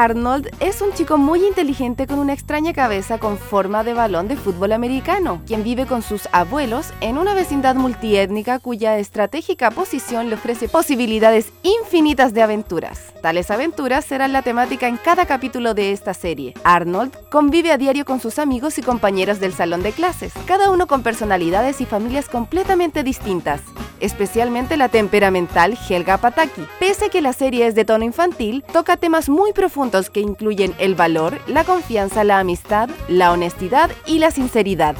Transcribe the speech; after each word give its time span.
Arnold 0.00 0.48
es 0.60 0.80
un 0.80 0.94
chico 0.94 1.18
muy 1.18 1.44
inteligente 1.44 2.06
con 2.06 2.20
una 2.20 2.32
extraña 2.32 2.72
cabeza 2.72 3.18
con 3.18 3.36
forma 3.36 3.84
de 3.84 3.92
balón 3.92 4.28
de 4.28 4.36
fútbol 4.36 4.72
americano, 4.72 5.42
quien 5.46 5.62
vive 5.62 5.84
con 5.84 6.00
sus 6.00 6.26
abuelos 6.32 6.94
en 7.02 7.18
una 7.18 7.34
vecindad 7.34 7.74
multiétnica 7.74 8.60
cuya 8.60 8.96
estratégica 8.96 9.70
posición 9.70 10.30
le 10.30 10.36
ofrece 10.36 10.70
posibilidades 10.70 11.52
infinitas 11.62 12.32
de 12.32 12.40
aventuras. 12.40 13.12
Tales 13.20 13.50
aventuras 13.50 14.06
serán 14.06 14.32
la 14.32 14.40
temática 14.40 14.88
en 14.88 14.96
cada 14.96 15.26
capítulo 15.26 15.74
de 15.74 15.92
esta 15.92 16.14
serie. 16.14 16.54
Arnold 16.64 17.14
convive 17.28 17.70
a 17.70 17.76
diario 17.76 18.06
con 18.06 18.20
sus 18.20 18.38
amigos 18.38 18.78
y 18.78 18.82
compañeros 18.82 19.38
del 19.38 19.52
salón 19.52 19.82
de 19.82 19.92
clases, 19.92 20.32
cada 20.46 20.70
uno 20.70 20.86
con 20.86 21.02
personalidades 21.02 21.82
y 21.82 21.84
familias 21.84 22.30
completamente 22.30 23.02
distintas 23.02 23.60
especialmente 24.02 24.78
la 24.78 24.88
temperamental 24.88 25.76
Helga 25.86 26.16
Pataki. 26.16 26.66
Pese 26.78 27.04
a 27.04 27.08
que 27.10 27.20
la 27.20 27.34
serie 27.34 27.66
es 27.66 27.74
de 27.74 27.84
tono 27.84 28.02
infantil, 28.02 28.64
toca 28.72 28.96
temas 28.96 29.28
muy 29.28 29.52
profundos 29.52 29.89
que 29.90 30.20
incluyen 30.20 30.72
el 30.78 30.94
valor, 30.94 31.40
la 31.48 31.64
confianza, 31.64 32.22
la 32.22 32.38
amistad, 32.38 32.88
la 33.08 33.32
honestidad 33.32 33.90
y 34.06 34.18
la 34.18 34.30
sinceridad. 34.30 34.94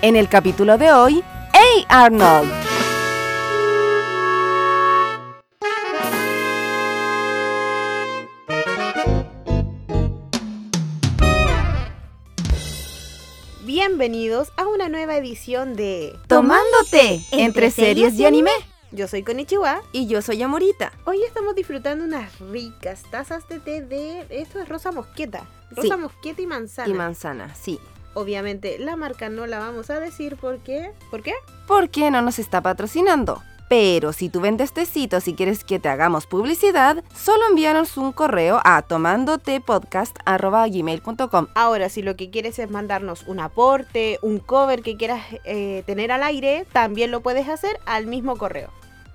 En 0.00 0.16
el 0.16 0.28
capítulo 0.28 0.78
de 0.78 0.90
hoy, 0.90 1.22
¡Hey 1.52 1.84
Arnold! 1.88 2.50
Bienvenidos 13.66 14.48
a 14.56 14.66
una 14.66 14.88
nueva 14.88 15.16
edición 15.16 15.76
de 15.76 16.14
Tomándote 16.26 17.22
entre 17.32 17.70
series 17.70 18.14
y 18.14 18.24
anime. 18.24 18.50
Yo 18.90 19.06
soy 19.06 19.22
Konichiwa 19.22 19.82
Y 19.92 20.06
yo 20.06 20.22
soy 20.22 20.42
Amorita. 20.42 20.92
Hoy 21.04 21.22
estamos 21.22 21.54
disfrutando 21.54 22.04
unas 22.04 22.38
ricas 22.40 23.02
tazas 23.10 23.46
de 23.48 23.60
té 23.60 23.82
de. 23.82 24.26
Esto 24.30 24.60
es 24.60 24.68
rosa 24.68 24.92
mosqueta. 24.92 25.46
Rosa 25.70 25.94
Sí. 25.94 26.00
mosqueta 26.00 26.40
y 26.42 26.46
manzana. 26.46 26.88
Y 26.88 26.94
manzana, 26.94 27.54
sí. 27.54 27.78
Obviamente 28.14 28.78
la 28.78 28.96
marca 28.96 29.28
no 29.28 29.46
la 29.46 29.58
vamos 29.58 29.90
a 29.90 30.00
decir 30.00 30.36
porque. 30.40 30.92
¿Por 31.10 31.22
qué? 31.22 31.34
porque 31.66 32.10
no 32.10 32.22
nos 32.22 32.38
está 32.38 32.62
patrocinando. 32.62 33.42
Pero 33.68 34.14
si 34.14 34.30
tú 34.30 34.40
vendes 34.40 34.72
tecitos 34.72 35.28
y 35.28 35.34
quieres 35.34 35.62
que 35.62 35.78
te 35.78 35.90
hagamos 35.90 36.26
publicidad, 36.26 37.04
solo 37.14 37.42
envíanos 37.50 37.98
un 37.98 38.12
correo 38.12 38.62
a 38.64 38.80
tomandotepodcast.gmail.com. 38.80 41.46
Ahora, 41.54 41.90
si 41.90 42.00
lo 42.00 42.16
que 42.16 42.30
quieres 42.30 42.58
es 42.58 42.70
mandarnos 42.70 43.24
un 43.26 43.40
aporte, 43.40 44.18
un 44.22 44.38
cover 44.38 44.80
que 44.80 44.96
quieras 44.96 45.22
eh, 45.44 45.82
tener 45.84 46.10
al 46.12 46.22
aire, 46.22 46.64
también 46.72 47.10
lo 47.10 47.20
puedes 47.20 47.46
hacer 47.50 47.78
al 47.84 48.06
mismo 48.06 48.38
correo. 48.38 48.70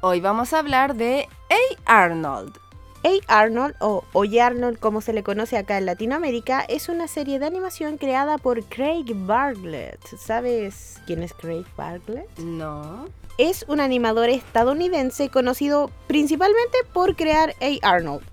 Hoy 0.06 0.20
vamos 0.20 0.52
a 0.52 0.60
hablar 0.60 0.96
de 0.96 1.30
A. 1.50 2.04
Arnold. 2.04 2.58
Hey 3.04 3.22
Arnold, 3.28 3.74
o 3.80 4.04
Oye 4.12 4.42
Arnold 4.42 4.78
como 4.78 5.00
se 5.00 5.14
le 5.14 5.24
conoce 5.24 5.56
acá 5.56 5.78
en 5.78 5.86
Latinoamérica, 5.86 6.60
es 6.68 6.90
una 6.90 7.08
serie 7.08 7.40
de 7.40 7.46
animación 7.46 7.98
creada 7.98 8.38
por 8.38 8.66
Craig 8.66 9.06
Bartlett. 9.14 10.06
¿Sabes 10.18 11.00
quién 11.08 11.24
es 11.24 11.34
Craig 11.34 11.64
Bartlett? 11.78 12.28
No. 12.38 13.06
Es 13.38 13.64
un 13.70 13.80
animador 13.80 14.28
estadounidense 14.28 15.30
conocido 15.30 15.90
principalmente 16.08 16.80
por 16.92 17.16
crear 17.16 17.56
Hey 17.62 17.80
Arnold 17.82 18.26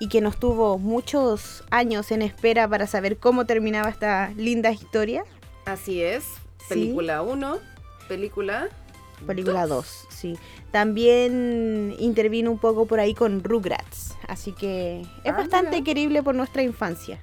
y 0.00 0.08
que 0.08 0.20
nos 0.20 0.36
tuvo 0.36 0.78
muchos 0.78 1.62
años 1.70 2.10
en 2.10 2.22
espera 2.22 2.66
para 2.66 2.88
saber 2.88 3.18
cómo 3.18 3.46
terminaba 3.46 3.88
esta 3.88 4.32
linda 4.36 4.72
historia. 4.72 5.22
Así 5.64 6.02
es. 6.02 6.24
Película 6.68 7.22
1, 7.22 7.58
película... 8.08 8.68
Película 9.24 9.66
2, 9.68 10.06
sí. 10.10 10.36
También 10.74 11.94
intervino 12.00 12.50
un 12.50 12.58
poco 12.58 12.84
por 12.86 12.98
ahí 12.98 13.14
con 13.14 13.44
Rugrats, 13.44 14.16
así 14.26 14.50
que 14.50 15.02
es 15.22 15.32
Ah, 15.32 15.36
bastante 15.36 15.70
mira. 15.70 15.84
querible 15.84 16.20
por 16.20 16.34
nuestra 16.34 16.64
infancia. 16.64 17.20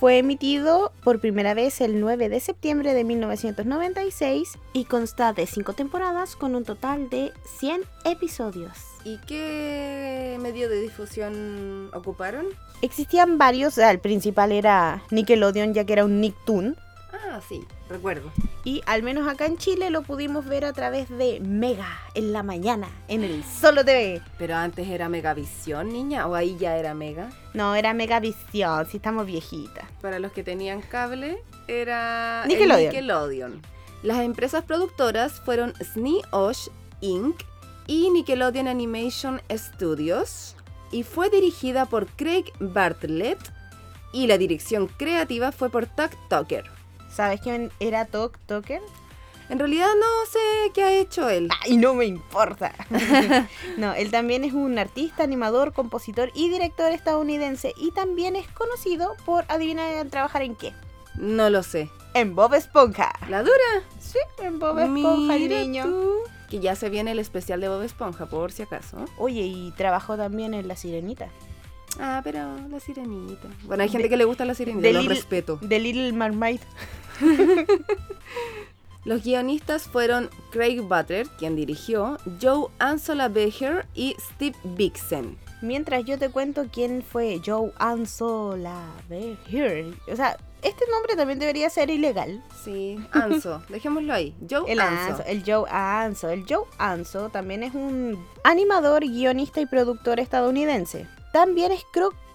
Fue 0.00 0.18
emitido 0.18 0.90
por 1.04 1.20
primera 1.20 1.54
vez 1.54 1.80
el 1.80 2.00
9 2.00 2.28
de 2.28 2.40
septiembre 2.40 2.94
de 2.94 3.04
1996 3.04 4.58
y 4.72 4.84
consta 4.86 5.32
de 5.32 5.46
5 5.46 5.74
temporadas 5.74 6.34
con 6.34 6.56
un 6.56 6.64
total 6.64 7.08
de 7.08 7.30
100 7.60 7.82
episodios. 8.04 8.76
¿Y 9.04 9.18
qué 9.28 10.36
medio 10.40 10.68
de 10.68 10.80
difusión 10.80 11.90
ocuparon? 11.94 12.46
Existían 12.82 13.38
varios, 13.38 13.78
el 13.78 14.00
principal 14.00 14.50
era 14.50 15.04
Nickelodeon 15.12 15.72
ya 15.72 15.84
que 15.84 15.92
era 15.92 16.04
un 16.04 16.20
Nicktoon 16.20 16.76
Ah, 17.26 17.40
sí, 17.46 17.64
recuerdo. 17.88 18.30
y 18.64 18.82
al 18.86 19.02
menos 19.02 19.28
acá 19.28 19.46
en 19.46 19.58
Chile 19.58 19.90
lo 19.90 20.02
pudimos 20.02 20.46
ver 20.46 20.64
a 20.64 20.72
través 20.72 21.08
de 21.08 21.40
Mega 21.40 21.98
en 22.14 22.32
la 22.32 22.42
mañana 22.42 22.88
en 23.08 23.24
el 23.24 23.42
Solo 23.44 23.84
TV. 23.84 24.22
Pero 24.38 24.56
antes 24.56 24.88
era 24.88 25.08
Megavisión, 25.08 25.88
niña, 25.92 26.26
o 26.26 26.34
ahí 26.34 26.56
ya 26.58 26.76
era 26.76 26.94
Mega. 26.94 27.30
No, 27.54 27.74
era 27.74 27.94
Megavisión, 27.94 28.86
si 28.88 28.98
estamos 28.98 29.26
viejitas. 29.26 29.84
Para 30.00 30.18
los 30.18 30.32
que 30.32 30.42
tenían 30.42 30.80
cable, 30.80 31.42
era 31.66 32.42
el 32.44 32.48
Nickelodeon. 32.48 32.90
Nickelodeon. 32.90 33.62
Las 34.02 34.18
empresas 34.20 34.64
productoras 34.64 35.40
fueron 35.40 35.74
SNEOsh 35.82 36.68
Inc. 37.00 37.36
y 37.86 38.10
Nickelodeon 38.10 38.68
Animation 38.68 39.40
Studios 39.50 40.54
y 40.92 41.02
fue 41.02 41.30
dirigida 41.30 41.86
por 41.86 42.06
Craig 42.06 42.44
Bartlett 42.60 43.38
y 44.12 44.26
la 44.26 44.38
dirección 44.38 44.86
creativa 44.86 45.52
fue 45.52 45.68
por 45.68 45.86
Tuck 45.86 46.12
Tucker. 46.30 46.64
¿Sabes 47.18 47.40
quién 47.40 47.72
era 47.80 48.04
Tok 48.04 48.38
Toker? 48.46 48.80
En 49.48 49.58
realidad 49.58 49.88
no 49.98 50.30
sé 50.30 50.70
qué 50.72 50.84
ha 50.84 50.92
hecho 50.92 51.28
él. 51.28 51.48
¡Ay, 51.64 51.76
no 51.76 51.92
me 51.94 52.04
importa! 52.06 52.72
no, 53.76 53.92
él 53.94 54.12
también 54.12 54.44
es 54.44 54.52
un 54.52 54.78
artista, 54.78 55.24
animador, 55.24 55.72
compositor 55.72 56.30
y 56.32 56.48
director 56.48 56.92
estadounidense 56.92 57.74
y 57.76 57.90
también 57.90 58.36
es 58.36 58.46
conocido 58.46 59.16
por, 59.26 59.44
adivinar, 59.48 60.06
trabajar 60.10 60.42
en 60.42 60.54
qué. 60.54 60.72
No 61.16 61.50
lo 61.50 61.64
sé. 61.64 61.90
En 62.14 62.36
Bob 62.36 62.54
Esponja. 62.54 63.12
¿La 63.28 63.42
dura? 63.42 63.82
Sí, 63.98 64.18
en 64.40 64.60
Bob 64.60 64.78
Esponja, 64.78 65.34
Mira 65.34 65.58
niño. 65.58 65.86
tú. 65.86 66.12
Que 66.48 66.60
ya 66.60 66.76
se 66.76 66.88
viene 66.88 67.10
el 67.10 67.18
especial 67.18 67.60
de 67.60 67.68
Bob 67.68 67.82
Esponja, 67.82 68.26
por 68.26 68.52
si 68.52 68.62
acaso. 68.62 69.04
Oye, 69.18 69.40
y 69.42 69.72
trabajó 69.76 70.16
también 70.16 70.54
en 70.54 70.68
La 70.68 70.76
Sirenita. 70.76 71.30
Ah, 71.98 72.20
pero 72.22 72.38
la 72.68 72.78
sirenita. 72.78 73.48
Bueno, 73.64 73.82
hay 73.82 73.88
gente 73.88 74.08
que 74.08 74.16
le 74.16 74.24
gusta 74.24 74.44
la 74.44 74.54
sirenita, 74.54 74.86
de 74.86 74.92
lo 74.92 75.00
Lil- 75.00 75.08
respeto. 75.08 75.58
The 75.66 75.80
Little 75.80 76.12
Mermaid. 76.12 76.60
Los 79.04 79.24
guionistas 79.24 79.84
fueron 79.84 80.28
Craig 80.50 80.82
Butler, 80.82 81.26
quien 81.38 81.56
dirigió, 81.56 82.18
Joe 82.42 82.68
Ansola 82.78 83.28
Becher 83.28 83.86
y 83.94 84.14
Steve 84.18 84.56
Vixen. 84.64 85.38
Mientras 85.62 86.04
yo 86.04 86.18
te 86.18 86.28
cuento 86.28 86.66
quién 86.72 87.02
fue 87.02 87.40
Joe 87.44 87.72
Ansola 87.78 88.84
Beher. 89.08 89.94
O 90.12 90.14
sea, 90.14 90.36
este 90.62 90.84
nombre 90.90 91.16
también 91.16 91.38
debería 91.38 91.70
ser 91.70 91.90
ilegal. 91.90 92.42
Sí, 92.64 92.98
Anso, 93.12 93.62
dejémoslo 93.68 94.12
ahí. 94.12 94.34
Joe 94.48 94.70
El 94.70 94.80
Anso. 94.80 95.12
Anso, 95.12 95.24
el 95.24 95.42
Joe 95.44 95.70
Anso. 95.70 96.28
El 96.28 96.44
Joe 96.48 96.64
Anso 96.78 97.28
también 97.30 97.62
es 97.62 97.74
un 97.74 98.24
animador, 98.44 99.02
guionista 99.02 99.60
y 99.60 99.66
productor 99.66 100.20
estadounidense. 100.20 101.06
También 101.32 101.72
es 101.72 101.84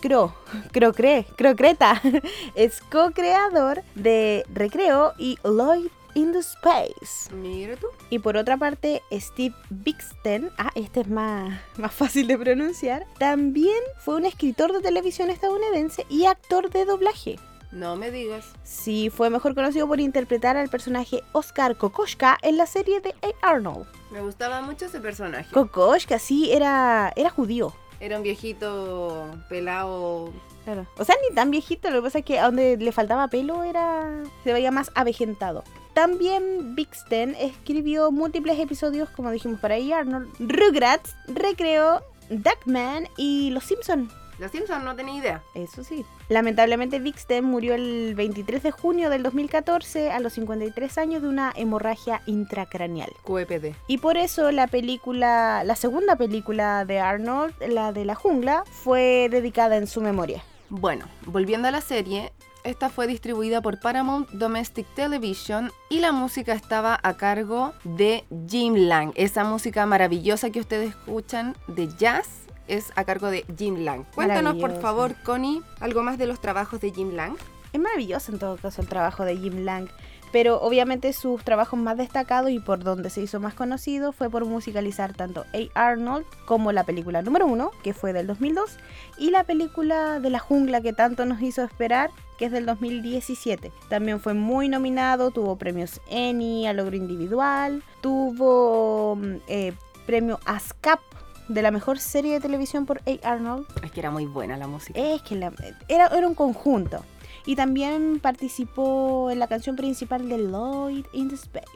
cro 0.04 0.34
cro 0.44 0.92
crocre, 0.92 1.26
crocreta. 1.38 2.02
Es 2.56 2.82
co-creador 2.92 3.84
de 3.96 4.46
Recreo 4.54 5.14
y 5.18 5.38
Lloyd 5.46 5.88
in 6.14 6.34
the 6.34 6.40
Space. 6.40 7.34
Mira 7.34 7.78
tú. 7.78 7.88
Y 8.10 8.20
por 8.20 8.36
otra 8.36 8.58
parte, 8.58 9.02
Steve 9.14 9.56
Bixten, 9.70 10.52
ah, 10.58 10.72
este 10.76 11.02
es 11.02 11.08
más, 11.08 11.58
más 11.78 11.94
fácil 11.94 12.28
de 12.28 12.38
pronunciar, 12.38 13.06
también 13.18 13.82
fue 14.00 14.16
un 14.16 14.26
escritor 14.26 14.74
de 14.74 14.82
televisión 14.82 15.30
estadounidense 15.30 16.06
y 16.10 16.26
actor 16.26 16.70
de 16.70 16.84
doblaje. 16.84 17.40
No 17.72 17.96
me 17.96 18.12
digas. 18.12 18.46
Sí, 18.64 19.10
fue 19.10 19.30
mejor 19.30 19.56
conocido 19.56 19.88
por 19.88 20.00
interpretar 20.00 20.58
al 20.58 20.70
personaje 20.70 21.24
Oscar 21.32 21.76
Kokoschka 21.78 22.38
en 22.44 22.58
la 22.58 22.68
serie 22.68 23.00
de 23.00 23.16
A. 23.42 23.54
Arnold. 23.54 23.88
Me 24.12 24.22
gustaba 24.22 24.62
mucho 24.62 24.86
ese 24.86 25.00
personaje. 25.00 25.52
Kokoschka, 25.52 26.20
sí, 26.20 26.52
era, 26.52 27.12
era 27.16 27.32
judío. 27.32 27.74
Era 28.04 28.18
un 28.18 28.24
viejito 28.24 29.30
pelado. 29.48 30.34
Claro. 30.66 30.86
O 30.98 31.06
sea, 31.06 31.16
ni 31.22 31.34
tan 31.34 31.52
viejito, 31.52 31.90
lo 31.90 32.00
que 32.00 32.02
pasa 32.02 32.20
es 32.20 32.26
que 32.26 32.38
a 32.38 32.48
donde 32.48 32.76
le 32.76 32.92
faltaba 32.92 33.30
pelo 33.30 33.64
era. 33.64 34.24
se 34.44 34.52
veía 34.52 34.72
más 34.72 34.92
avejentado. 34.94 35.64
También 35.94 36.76
Bixten 36.76 37.34
escribió 37.36 38.12
múltiples 38.12 38.60
episodios, 38.60 39.10
como 39.12 39.32
dijimos 39.32 39.62
para 39.62 39.76
A. 39.76 40.00
Arnold, 40.00 40.28
Rugrats, 40.38 41.16
Recreo, 41.28 42.02
Duckman 42.30 43.08
y 43.16 43.52
Los 43.52 43.64
Simpson. 43.64 44.10
Los 44.40 44.52
Simpsons 44.52 44.84
no 44.84 44.96
tenía 44.96 45.16
idea. 45.16 45.44
Eso 45.54 45.84
sí. 45.84 46.06
Lamentablemente 46.30 47.00
Bixten 47.00 47.46
murió 47.46 47.76
el 47.76 48.16
23 48.16 48.64
de 48.64 48.72
junio 48.72 49.10
del 49.10 49.24
2014 49.24 50.12
a 50.12 50.20
los 50.20 50.34
53 50.34 50.98
años 50.98 51.22
de 51.22 51.28
una 51.28 51.54
hemorragia 51.56 52.22
intracraneal. 52.26 53.12
QEPD. 53.24 53.76
Y 53.88 54.00
por 54.00 54.18
eso 54.18 54.52
la 54.52 54.68
película, 54.68 55.64
la 55.64 55.76
segunda 55.76 56.16
película 56.16 56.86
de 56.86 57.00
Arnold, 57.00 57.54
la 57.68 57.92
de 57.92 58.06
la 58.06 58.16
jungla, 58.16 58.64
fue 58.70 59.28
dedicada 59.30 59.78
en 59.78 59.88
su 59.88 60.02
memoria. 60.02 60.44
Bueno, 60.70 61.06
volviendo 61.26 61.68
a 61.68 61.72
la 61.72 61.82
serie, 61.82 62.32
esta 62.64 62.90
fue 62.90 63.08
distribuida 63.08 63.62
por 63.62 63.80
Paramount 63.80 64.30
Domestic 64.32 64.88
Television 64.96 65.72
y 65.90 66.00
la 66.00 66.12
música 66.12 66.54
estaba 66.54 67.00
a 67.04 67.18
cargo 67.18 67.74
de 67.84 68.24
Jim 68.48 68.74
Lang, 68.76 69.12
esa 69.16 69.44
música 69.44 69.86
maravillosa 69.86 70.50
que 70.50 70.62
ustedes 70.62 70.90
escuchan 70.92 71.56
de 71.68 71.90
jazz 71.98 72.43
es 72.68 72.92
a 72.96 73.04
cargo 73.04 73.30
de 73.30 73.46
Jim 73.58 73.84
Lang. 73.84 74.06
Cuéntanos, 74.16 74.56
por 74.56 74.80
favor, 74.80 75.16
Connie, 75.24 75.62
algo 75.80 76.04
más 76.04 76.18
de 76.18 76.28
los 76.28 76.40
trabajos 76.40 76.82
de 76.82 76.92
Jim 76.92 77.16
Lang. 77.16 77.36
Es 77.74 77.82
maravilloso 77.82 78.32
en 78.32 78.40
todo 78.40 78.58
caso 78.58 78.82
el 78.82 78.88
trabajo 78.88 79.26
de 79.26 79.36
Jim 79.36 79.66
Lang, 79.66 79.90
pero 80.32 80.60
obviamente 80.62 81.14
sus 81.14 81.44
trabajos 81.44 81.80
más 81.80 81.98
destacados 81.98 82.52
y 82.52 82.60
por 82.60 82.84
donde 82.84 83.10
se 83.10 83.22
hizo 83.22 83.40
más 83.40 83.54
conocido 83.54 84.12
fue 84.12 84.30
por 84.30 84.46
musicalizar 84.46 85.14
tanto 85.14 85.46
A. 85.54 85.90
Arnold 85.90 86.26
como 86.46 86.72
la 86.72 86.84
película 86.84 87.22
número 87.22 87.46
uno, 87.46 87.72
que 87.84 87.94
fue 87.94 88.14
del 88.14 88.28
2002, 88.28 88.78
y 89.18 89.30
la 89.30 89.44
película 89.44 90.20
de 90.20 90.30
la 90.30 90.40
jungla 90.40 90.82
que 90.82 90.94
tanto 90.94 91.26
nos 91.26 91.42
hizo 91.42 91.64
esperar, 91.64 92.10
que 92.38 92.46
es 92.46 92.52
del 92.52 92.66
2017. 92.66 93.72
También 93.90 94.20
fue 94.20 94.34
muy 94.34 94.70
nominado, 94.70 95.32
tuvo 95.32 95.56
premios 95.56 96.02
Emmy 96.10 96.68
a 96.68 96.74
logro 96.74 96.96
individual, 96.96 97.84
tuvo 98.02 99.16
mm, 99.16 99.36
eh, 99.48 99.74
premio 100.06 100.40
ASCAP 100.46 101.00
de 101.48 101.62
la 101.62 101.72
mejor 101.72 102.00
serie 102.00 102.34
de 102.34 102.40
televisión 102.40 102.86
por 102.86 103.02
A. 103.08 103.28
Arnold. 103.30 103.66
Es 103.84 103.92
que 103.92 104.00
era 104.00 104.12
muy 104.12 104.26
buena 104.26 104.58
la 104.58 104.68
música. 104.68 105.00
Es 105.00 105.22
que 105.22 105.36
la- 105.36 105.52
era, 105.88 106.08
era 106.08 106.28
un 106.28 106.36
conjunto. 106.36 107.04
Y 107.46 107.58
también 107.58 108.20
participó 108.22 109.30
en 109.30 109.40
la 109.40 109.48
canción 109.48 109.76
principal 109.76 110.30
de 110.30 110.38
Lloyd 110.38 111.06
in 111.12 111.28
the 111.28 111.36
Space. 111.36 111.68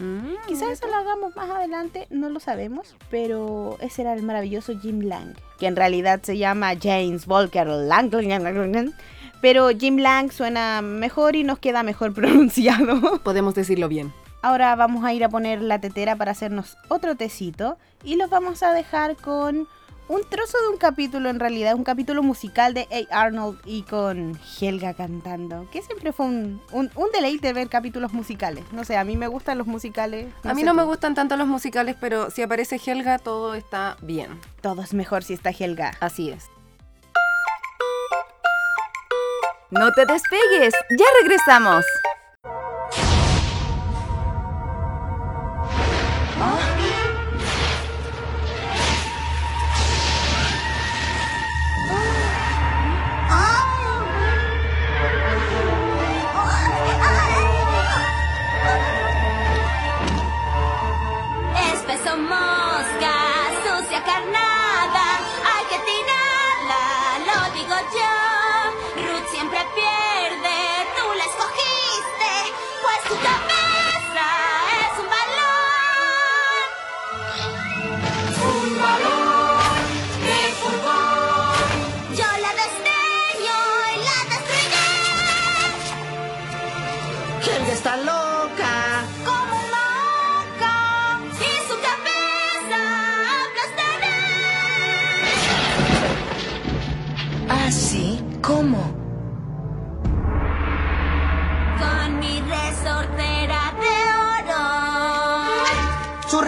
Mm, 0.00 0.34
Quizás 0.46 0.70
eso 0.70 0.86
lo 0.86 0.94
hagamos 0.94 1.34
más 1.34 1.50
adelante, 1.50 2.06
no 2.10 2.28
lo 2.30 2.38
sabemos, 2.38 2.94
pero 3.10 3.76
ese 3.80 4.02
era 4.02 4.12
el 4.12 4.22
maravilloso 4.22 4.78
Jim 4.78 5.00
Lang, 5.00 5.34
que 5.58 5.66
en 5.66 5.74
realidad 5.74 6.20
se 6.22 6.38
llama 6.38 6.74
James 6.80 7.26
Volker 7.26 7.66
Lang. 7.66 8.10
Pero 9.40 9.68
Jim 9.70 9.96
Lang 9.98 10.30
suena 10.30 10.80
mejor 10.82 11.34
y 11.34 11.42
nos 11.44 11.58
queda 11.58 11.82
mejor 11.82 12.12
pronunciado. 12.14 13.18
Podemos 13.24 13.54
decirlo 13.54 13.88
bien. 13.88 14.12
Ahora 14.42 14.74
vamos 14.76 15.04
a 15.04 15.12
ir 15.12 15.24
a 15.24 15.28
poner 15.28 15.60
la 15.60 15.80
tetera 15.80 16.16
para 16.16 16.32
hacernos 16.32 16.76
otro 16.88 17.16
tecito 17.16 17.78
y 18.04 18.16
los 18.16 18.30
vamos 18.30 18.62
a 18.62 18.72
dejar 18.72 19.16
con 19.16 19.66
un 20.08 20.22
trozo 20.28 20.58
de 20.60 20.68
un 20.68 20.76
capítulo, 20.76 21.28
en 21.30 21.40
realidad, 21.40 21.74
un 21.74 21.82
capítulo 21.82 22.22
musical 22.22 22.74
de 22.74 22.86
A. 23.10 23.22
Arnold 23.22 23.58
y 23.64 23.82
con 23.82 24.38
Helga 24.60 24.94
cantando, 24.94 25.68
que 25.72 25.82
siempre 25.82 26.12
fue 26.12 26.26
un, 26.26 26.62
un, 26.70 26.90
un 26.94 27.10
deleite 27.12 27.52
ver 27.52 27.68
capítulos 27.68 28.12
musicales. 28.12 28.64
No 28.72 28.84
sé, 28.84 28.96
a 28.96 29.04
mí 29.04 29.16
me 29.16 29.26
gustan 29.26 29.58
los 29.58 29.66
musicales. 29.66 30.32
a 30.44 30.54
mí 30.54 30.62
no 30.62 30.74
me 30.74 30.84
gustan 30.84 31.14
tanto 31.14 31.36
los 31.36 31.48
musicales, 31.48 31.96
pero 32.00 32.30
si 32.30 32.42
aparece 32.42 32.80
Helga, 32.84 33.18
todo 33.18 33.54
está 33.54 33.96
bien. 34.00 34.40
Todo 34.60 34.82
es 34.82 34.94
mejor 34.94 35.24
si 35.24 35.34
está 35.34 35.50
Helga. 35.50 35.94
Así 36.00 36.30
es. 36.30 36.44
No 39.70 39.90
te 39.92 40.06
despegues, 40.06 40.72
ya 40.96 41.06
regresamos. 41.20 41.84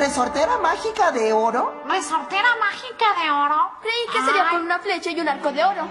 Resortera 0.09 0.57
mágica 0.57 1.13
de 1.13 1.35
oro? 1.35 1.83
¿Resortera 1.87 2.57
mágica 2.59 3.07
de 3.21 3.31
oro? 3.31 3.73
Creí 3.83 4.07
que 4.11 4.25
sería 4.25 4.49
con 4.49 4.63
una 4.63 4.79
flecha 4.79 5.11
y 5.11 5.21
un 5.21 5.29
arco 5.29 5.53
de 5.53 5.63
oro. 5.63 5.87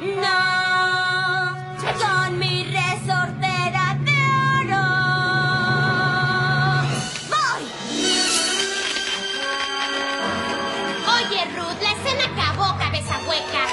No, 0.00 1.54
con 2.02 2.38
mi 2.40 2.64
resortera 2.64 3.96
de 4.00 4.26
oro. 4.58 4.82
¡Voy! 7.32 7.62
Oye, 11.14 11.44
Ruth, 11.56 11.80
la 11.80 11.92
escena 11.92 12.24
acabó, 12.24 12.76
cabeza 12.76 13.20
hueca. 13.28 13.64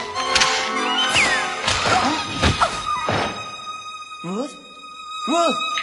¿Ruth? 4.21 4.53
¡Ruth! 5.25 5.78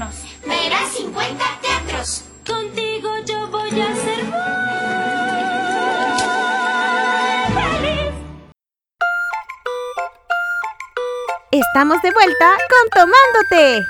Gitanos, 0.00 0.24
verás 0.46 0.92
50 0.92 1.44
teatros. 1.60 2.24
Contigo 2.46 3.10
yo 3.26 3.48
voy 3.50 3.80
a 3.80 3.94
ser 3.94 4.24
muy 4.24 4.40
feliz. 7.54 8.14
Estamos 11.50 12.00
de 12.02 12.12
vuelta 12.12 12.56
con 12.68 12.90
Tomándote. 12.90 13.86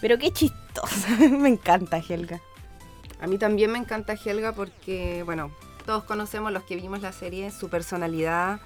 Pero 0.00 0.18
qué 0.18 0.32
chistosa. 0.32 1.08
Me 1.18 1.48
encanta 1.48 1.98
Helga. 1.98 2.40
A 3.20 3.26
mí 3.26 3.38
también 3.38 3.70
me 3.72 3.78
encanta 3.78 4.14
Helga 4.22 4.52
porque, 4.52 5.22
bueno, 5.22 5.50
todos 5.86 6.04
conocemos 6.04 6.52
los 6.52 6.64
que 6.64 6.76
vimos 6.76 7.00
la 7.00 7.12
serie, 7.12 7.50
su 7.50 7.70
personalidad. 7.70 8.60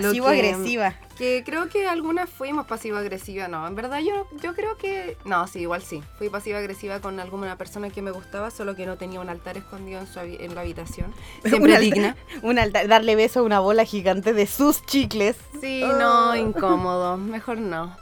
Que- 0.00 0.08
Pasivo-agresiva. 0.08 0.94
Que 1.16 1.42
creo 1.46 1.68
que 1.68 1.86
algunas 1.86 2.28
fuimos 2.28 2.66
pasivo-agresiva, 2.66 3.46
no. 3.48 3.66
En 3.68 3.74
verdad 3.76 4.00
yo, 4.00 4.26
yo 4.42 4.54
creo 4.54 4.76
que... 4.76 5.16
No, 5.24 5.46
sí, 5.46 5.60
igual 5.60 5.82
sí. 5.82 6.02
Fui 6.18 6.28
pasivo-agresiva 6.28 7.00
con 7.00 7.20
alguna 7.20 7.56
persona 7.56 7.88
que 7.90 8.02
me 8.02 8.10
gustaba, 8.10 8.50
solo 8.50 8.74
que 8.74 8.84
no 8.86 8.96
tenía 8.96 9.20
un 9.20 9.28
altar 9.28 9.56
escondido 9.56 10.00
en, 10.00 10.06
su 10.06 10.18
en 10.20 10.54
la 10.54 10.62
habitación. 10.62 11.14
Siempre 11.44 11.78
digna. 11.78 12.16
Un 12.42 12.58
altar- 12.58 12.88
darle 12.88 13.14
beso 13.16 13.40
a 13.40 13.42
una 13.44 13.60
bola 13.60 13.84
gigante 13.84 14.32
de 14.32 14.46
sus 14.46 14.84
chicles. 14.86 15.36
Sí, 15.60 15.82
no, 15.84 16.34
incómodo. 16.34 17.16
Mejor 17.16 17.58
no. 17.58 17.96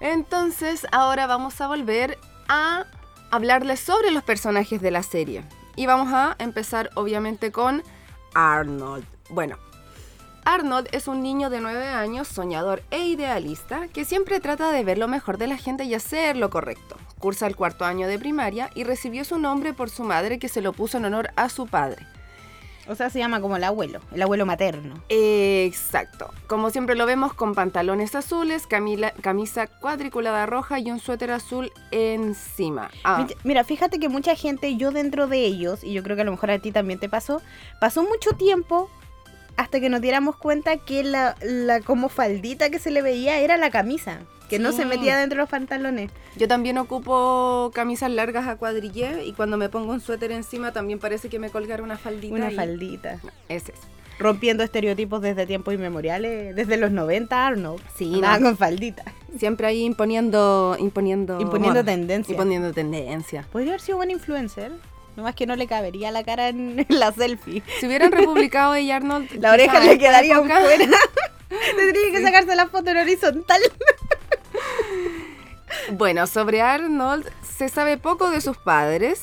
Entonces, 0.00 0.86
ahora 0.92 1.26
vamos 1.26 1.60
a 1.60 1.66
volver 1.66 2.18
a 2.48 2.84
hablarles 3.30 3.80
sobre 3.80 4.10
los 4.10 4.22
personajes 4.22 4.80
de 4.80 4.90
la 4.90 5.02
serie. 5.02 5.44
Y 5.76 5.86
vamos 5.86 6.12
a 6.12 6.36
empezar, 6.38 6.90
obviamente, 6.94 7.50
con 7.50 7.82
Arnold. 8.34 9.04
Bueno, 9.30 9.56
Arnold 10.44 10.88
es 10.92 11.08
un 11.08 11.22
niño 11.22 11.48
de 11.50 11.60
9 11.60 11.86
años, 11.88 12.28
soñador 12.28 12.82
e 12.90 13.04
idealista, 13.06 13.88
que 13.88 14.04
siempre 14.04 14.40
trata 14.40 14.70
de 14.72 14.84
ver 14.84 14.98
lo 14.98 15.08
mejor 15.08 15.38
de 15.38 15.46
la 15.46 15.56
gente 15.56 15.84
y 15.84 15.94
hacer 15.94 16.36
lo 16.36 16.50
correcto. 16.50 16.96
Cursa 17.18 17.46
el 17.46 17.56
cuarto 17.56 17.84
año 17.84 18.06
de 18.06 18.18
primaria 18.18 18.70
y 18.74 18.84
recibió 18.84 19.24
su 19.24 19.38
nombre 19.38 19.72
por 19.72 19.88
su 19.88 20.04
madre 20.04 20.38
que 20.38 20.48
se 20.48 20.60
lo 20.60 20.72
puso 20.74 20.98
en 20.98 21.06
honor 21.06 21.30
a 21.36 21.48
su 21.48 21.66
padre. 21.66 22.06
O 22.86 22.94
sea, 22.94 23.08
se 23.08 23.18
llama 23.18 23.40
como 23.40 23.56
el 23.56 23.64
abuelo, 23.64 24.00
el 24.12 24.20
abuelo 24.20 24.44
materno. 24.44 24.96
Exacto. 25.08 26.30
Como 26.46 26.68
siempre 26.68 26.94
lo 26.94 27.06
vemos 27.06 27.32
con 27.32 27.54
pantalones 27.54 28.14
azules, 28.14 28.66
camila- 28.66 29.14
camisa 29.22 29.66
cuadriculada 29.68 30.44
roja 30.44 30.78
y 30.78 30.90
un 30.90 31.00
suéter 31.00 31.30
azul 31.30 31.72
encima. 31.92 32.90
Ah, 33.02 33.22
Mira- 33.26 33.40
Mira, 33.44 33.64
fíjate 33.64 33.98
que 33.98 34.10
mucha 34.10 34.34
gente, 34.36 34.76
yo 34.76 34.90
dentro 34.90 35.26
de 35.26 35.38
ellos, 35.46 35.82
y 35.82 35.94
yo 35.94 36.02
creo 36.02 36.14
que 36.16 36.22
a 36.22 36.26
lo 36.26 36.32
mejor 36.32 36.50
a 36.50 36.58
ti 36.58 36.72
también 36.72 37.00
te 37.00 37.08
pasó, 37.08 37.40
pasó 37.80 38.02
mucho 38.02 38.32
tiempo 38.32 38.90
hasta 39.56 39.80
que 39.80 39.88
nos 39.88 40.00
diéramos 40.00 40.36
cuenta 40.36 40.76
que 40.76 41.04
la, 41.04 41.36
la 41.42 41.80
como 41.80 42.08
faldita 42.08 42.70
que 42.70 42.78
se 42.78 42.90
le 42.90 43.02
veía 43.02 43.38
era 43.38 43.56
la 43.56 43.70
camisa, 43.70 44.20
que 44.48 44.58
no 44.58 44.72
se 44.72 44.84
metía 44.84 45.16
dentro 45.16 45.36
de 45.36 45.42
los 45.42 45.48
pantalones. 45.50 46.10
Yo 46.36 46.48
también 46.48 46.78
ocupo 46.78 47.70
camisas 47.74 48.10
largas 48.10 48.46
a 48.46 48.56
cuadrillé 48.56 49.24
y 49.24 49.32
cuando 49.32 49.56
me 49.56 49.68
pongo 49.68 49.92
un 49.92 50.00
suéter 50.00 50.32
encima 50.32 50.72
también 50.72 50.98
parece 50.98 51.28
que 51.28 51.38
me 51.38 51.50
colgara 51.50 51.82
una 51.82 51.96
faldita. 51.98 52.34
Una 52.34 52.52
y 52.52 52.54
faldita. 52.54 53.18
Es 53.48 53.68
eso. 53.68 53.82
Rompiendo 54.18 54.62
estereotipos 54.62 55.22
desde 55.22 55.44
tiempos 55.46 55.74
inmemoriales, 55.74 56.54
desde 56.54 56.76
los 56.76 56.92
90 56.92 57.46
Arnold. 57.46 57.82
Sí, 57.96 58.14
Andaba 58.14 58.38
no. 58.38 58.46
con 58.46 58.56
faldita. 58.56 59.04
Siempre 59.38 59.66
ahí 59.66 59.82
imponiendo, 59.82 60.76
imponiendo, 60.78 61.40
Imponiendo 61.40 61.84
tendencia. 61.84 62.32
Imponiendo 62.32 62.72
tendencia. 62.72 63.44
Podría 63.50 63.72
haber 63.72 63.80
sido 63.80 63.96
buen 63.96 64.12
influencer. 64.12 64.70
Nomás 65.16 65.34
que 65.34 65.46
no 65.46 65.56
le 65.56 65.66
cabería 65.66 66.10
la 66.10 66.24
cara 66.24 66.48
en, 66.48 66.86
la 66.88 67.12
selfie. 67.12 67.62
Si 67.78 67.86
hubieran 67.86 68.12
republicado 68.12 68.74
ella 68.74 68.96
Arnold, 68.96 69.30
La 69.40 69.52
oreja 69.52 69.80
le 69.80 69.98
quedaría 69.98 70.40
fuera. 70.40 70.60
Tendría 71.76 72.10
que 72.10 72.22
sacarse 72.22 72.54
la 72.56 72.66
foto 72.66 72.90
en 72.90 72.96
horizontal. 72.98 73.60
Bueno, 75.92 76.26
sobre 76.26 76.62
Arnold 76.62 77.30
se 77.42 77.68
sabe 77.68 77.96
poco 77.96 78.30
de 78.30 78.40
sus 78.40 78.56
padres. 78.56 79.22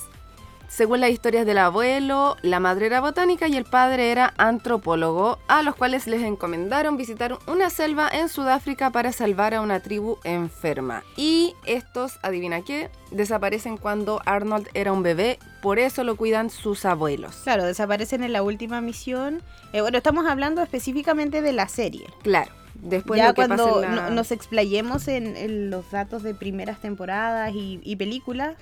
Según 0.71 1.01
las 1.01 1.09
historias 1.11 1.45
del 1.45 1.57
abuelo, 1.57 2.37
la 2.43 2.61
madre 2.61 2.85
era 2.85 3.01
botánica 3.01 3.49
y 3.49 3.57
el 3.57 3.65
padre 3.65 4.09
era 4.09 4.33
antropólogo, 4.37 5.37
a 5.49 5.63
los 5.63 5.75
cuales 5.75 6.07
les 6.07 6.21
encomendaron 6.23 6.95
visitar 6.95 7.37
una 7.45 7.69
selva 7.69 8.07
en 8.09 8.29
Sudáfrica 8.29 8.89
para 8.89 9.11
salvar 9.11 9.53
a 9.53 9.59
una 9.59 9.81
tribu 9.81 10.17
enferma. 10.23 11.03
Y 11.17 11.53
estos, 11.65 12.19
adivina 12.23 12.61
qué, 12.61 12.89
desaparecen 13.11 13.75
cuando 13.75 14.21
Arnold 14.25 14.69
era 14.73 14.93
un 14.93 15.03
bebé, 15.03 15.39
por 15.61 15.77
eso 15.77 16.05
lo 16.05 16.15
cuidan 16.15 16.49
sus 16.49 16.85
abuelos. 16.85 17.35
Claro, 17.43 17.65
desaparecen 17.65 18.23
en 18.23 18.31
la 18.31 18.41
última 18.41 18.79
misión. 18.79 19.41
Eh, 19.73 19.81
bueno, 19.81 19.97
estamos 19.97 20.25
hablando 20.25 20.61
específicamente 20.63 21.41
de 21.41 21.51
la 21.51 21.67
serie. 21.67 22.07
Claro, 22.23 22.49
después 22.75 23.17
ya 23.19 23.27
lo 23.27 23.33
que 23.33 23.45
cuando 23.45 23.65
pasa 23.81 23.85
en 23.89 23.95
la- 23.95 24.09
no- 24.09 24.15
nos 24.15 24.31
explayemos 24.31 25.07
en, 25.09 25.35
en 25.35 25.69
los 25.69 25.91
datos 25.91 26.23
de 26.23 26.33
primeras 26.33 26.79
temporadas 26.79 27.51
y, 27.53 27.81
y 27.83 27.97
películas, 27.97 28.55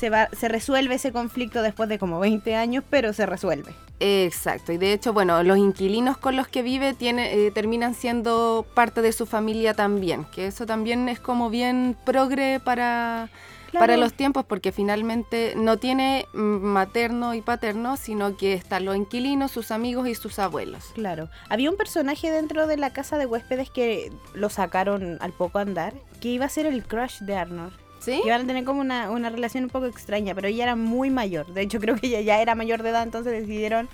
se, 0.00 0.08
va, 0.08 0.30
se 0.32 0.48
resuelve 0.48 0.94
ese 0.94 1.12
conflicto 1.12 1.60
después 1.60 1.88
de 1.90 1.98
como 1.98 2.18
20 2.18 2.56
años, 2.56 2.82
pero 2.88 3.12
se 3.12 3.26
resuelve. 3.26 3.74
Exacto, 4.00 4.72
y 4.72 4.78
de 4.78 4.94
hecho, 4.94 5.12
bueno, 5.12 5.42
los 5.42 5.58
inquilinos 5.58 6.16
con 6.16 6.34
los 6.34 6.48
que 6.48 6.62
vive 6.62 6.94
tiene, 6.94 7.34
eh, 7.34 7.50
terminan 7.50 7.94
siendo 7.94 8.64
parte 8.72 9.02
de 9.02 9.12
su 9.12 9.26
familia 9.26 9.74
también, 9.74 10.24
que 10.34 10.46
eso 10.46 10.64
también 10.64 11.06
es 11.10 11.20
como 11.20 11.50
bien 11.50 11.94
progre 12.06 12.60
para, 12.60 13.28
Claro. 13.70 13.82
para 13.82 13.96
los 13.98 14.14
tiempos, 14.14 14.46
porque 14.46 14.72
finalmente 14.72 15.52
no 15.54 15.76
tiene 15.76 16.26
materno 16.32 17.34
y 17.34 17.42
paterno, 17.42 17.98
sino 17.98 18.38
que 18.38 18.54
están 18.54 18.86
los 18.86 18.96
inquilinos, 18.96 19.50
sus 19.52 19.70
amigos 19.70 20.08
y 20.08 20.14
sus 20.14 20.38
abuelos. 20.38 20.86
Claro. 20.94 21.28
Había 21.50 21.70
un 21.70 21.76
personaje 21.76 22.30
dentro 22.30 22.66
de 22.66 22.78
la 22.78 22.92
casa 22.94 23.18
de 23.18 23.26
huéspedes 23.26 23.68
que 23.68 24.10
lo 24.32 24.48
sacaron 24.48 25.18
al 25.20 25.32
poco 25.32 25.58
andar, 25.58 25.92
que 26.22 26.28
iba 26.28 26.46
a 26.46 26.48
ser 26.48 26.64
el 26.64 26.82
crush 26.84 27.20
de 27.20 27.36
Arnold. 27.36 27.74
¿Sí? 28.00 28.20
Iban 28.24 28.42
a 28.42 28.46
tener 28.46 28.64
como 28.64 28.80
una, 28.80 29.10
una 29.10 29.30
relación 29.30 29.64
un 29.64 29.70
poco 29.70 29.86
extraña, 29.86 30.34
pero 30.34 30.48
ella 30.48 30.64
era 30.64 30.76
muy 30.76 31.10
mayor. 31.10 31.52
De 31.52 31.62
hecho, 31.62 31.78
creo 31.80 31.96
que 31.96 32.06
ella 32.06 32.20
ya 32.20 32.40
era 32.40 32.54
mayor 32.54 32.82
de 32.82 32.90
edad, 32.90 33.02
entonces 33.02 33.32
decidieron 33.32 33.88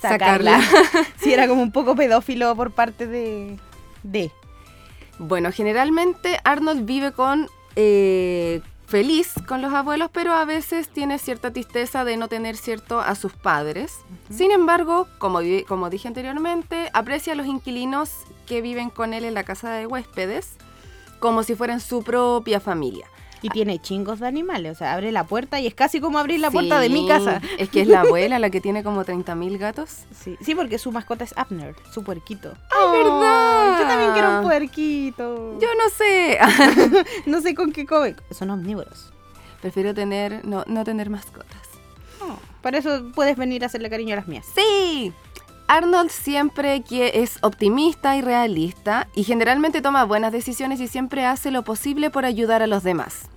sacarla. 0.00 0.60
Sacarla. 0.62 1.06
sí, 1.18 1.32
era 1.32 1.46
como 1.46 1.62
un 1.62 1.72
poco 1.72 1.94
pedófilo 1.94 2.56
por 2.56 2.72
parte 2.72 3.06
de... 3.06 3.58
de. 4.02 4.30
Bueno, 5.18 5.52
generalmente 5.52 6.38
Arnold 6.44 6.84
vive 6.84 7.12
con 7.12 7.48
eh, 7.74 8.60
feliz 8.86 9.34
con 9.46 9.62
los 9.62 9.72
abuelos, 9.72 10.10
pero 10.12 10.32
a 10.32 10.44
veces 10.44 10.88
tiene 10.88 11.18
cierta 11.18 11.52
tristeza 11.52 12.04
de 12.04 12.16
no 12.16 12.28
tener 12.28 12.56
cierto 12.56 13.00
a 13.00 13.14
sus 13.14 13.32
padres. 13.32 13.98
Sin 14.30 14.50
embargo, 14.50 15.08
como, 15.18 15.40
como 15.66 15.90
dije 15.90 16.08
anteriormente, 16.08 16.90
aprecia 16.92 17.32
a 17.32 17.36
los 17.36 17.46
inquilinos 17.46 18.10
que 18.46 18.62
viven 18.62 18.90
con 18.90 19.12
él 19.14 19.24
en 19.24 19.34
la 19.34 19.44
casa 19.44 19.72
de 19.72 19.86
huéspedes 19.86 20.56
como 21.18 21.42
si 21.42 21.54
fueran 21.54 21.80
su 21.80 22.02
propia 22.02 22.60
familia. 22.60 23.06
Y 23.42 23.50
tiene 23.50 23.78
chingos 23.78 24.20
de 24.20 24.26
animales, 24.26 24.72
o 24.72 24.74
sea, 24.74 24.94
abre 24.94 25.12
la 25.12 25.24
puerta 25.24 25.60
y 25.60 25.66
es 25.66 25.74
casi 25.74 26.00
como 26.00 26.18
abrir 26.18 26.40
la 26.40 26.50
puerta 26.50 26.80
de 26.80 26.88
mi 26.88 27.06
casa. 27.06 27.40
Es 27.58 27.68
que 27.68 27.82
es 27.82 27.88
la 27.88 28.00
abuela 28.00 28.38
la 28.40 28.50
que 28.50 28.60
tiene 28.60 28.82
como 28.82 29.04
30.000 29.04 29.58
gatos. 29.58 30.04
Sí, 30.12 30.36
sí, 30.40 30.54
porque 30.54 30.78
su 30.78 30.90
mascota 30.90 31.24
es 31.24 31.34
Abner, 31.36 31.74
su 31.92 32.02
puerquito. 32.02 32.54
¡Ay, 32.70 32.98
verdad! 32.98 33.78
Yo 33.80 33.86
también 33.86 34.12
quiero 34.12 34.38
un 34.38 34.42
puerquito. 34.42 35.58
Yo 35.60 35.68
no 35.74 35.90
sé. 35.90 36.38
no 37.26 37.40
sé 37.40 37.54
con 37.54 37.72
qué 37.72 37.86
come. 37.86 38.16
Son 38.30 38.50
omnívoros. 38.50 39.12
Prefiero 39.60 39.94
tener, 39.94 40.44
no, 40.44 40.64
no 40.66 40.84
tener 40.84 41.10
mascotas. 41.10 41.66
Por 42.62 42.74
eso 42.74 43.12
puedes 43.14 43.36
venir 43.36 43.62
a 43.62 43.66
hacerle 43.66 43.88
cariño 43.90 44.14
a 44.14 44.16
las 44.16 44.26
mías. 44.26 44.44
Sí. 44.54 45.12
Arnold 45.68 46.10
siempre 46.10 46.82
que 46.82 47.22
es 47.22 47.38
optimista 47.42 48.16
y 48.16 48.22
realista 48.22 49.08
y 49.14 49.24
generalmente 49.24 49.82
toma 49.82 50.04
buenas 50.04 50.30
decisiones 50.30 50.80
y 50.80 50.86
siempre 50.86 51.24
hace 51.26 51.50
lo 51.50 51.64
posible 51.64 52.10
por 52.10 52.24
ayudar 52.24 52.62
a 52.62 52.68
los 52.68 52.84
demás. 52.84 53.28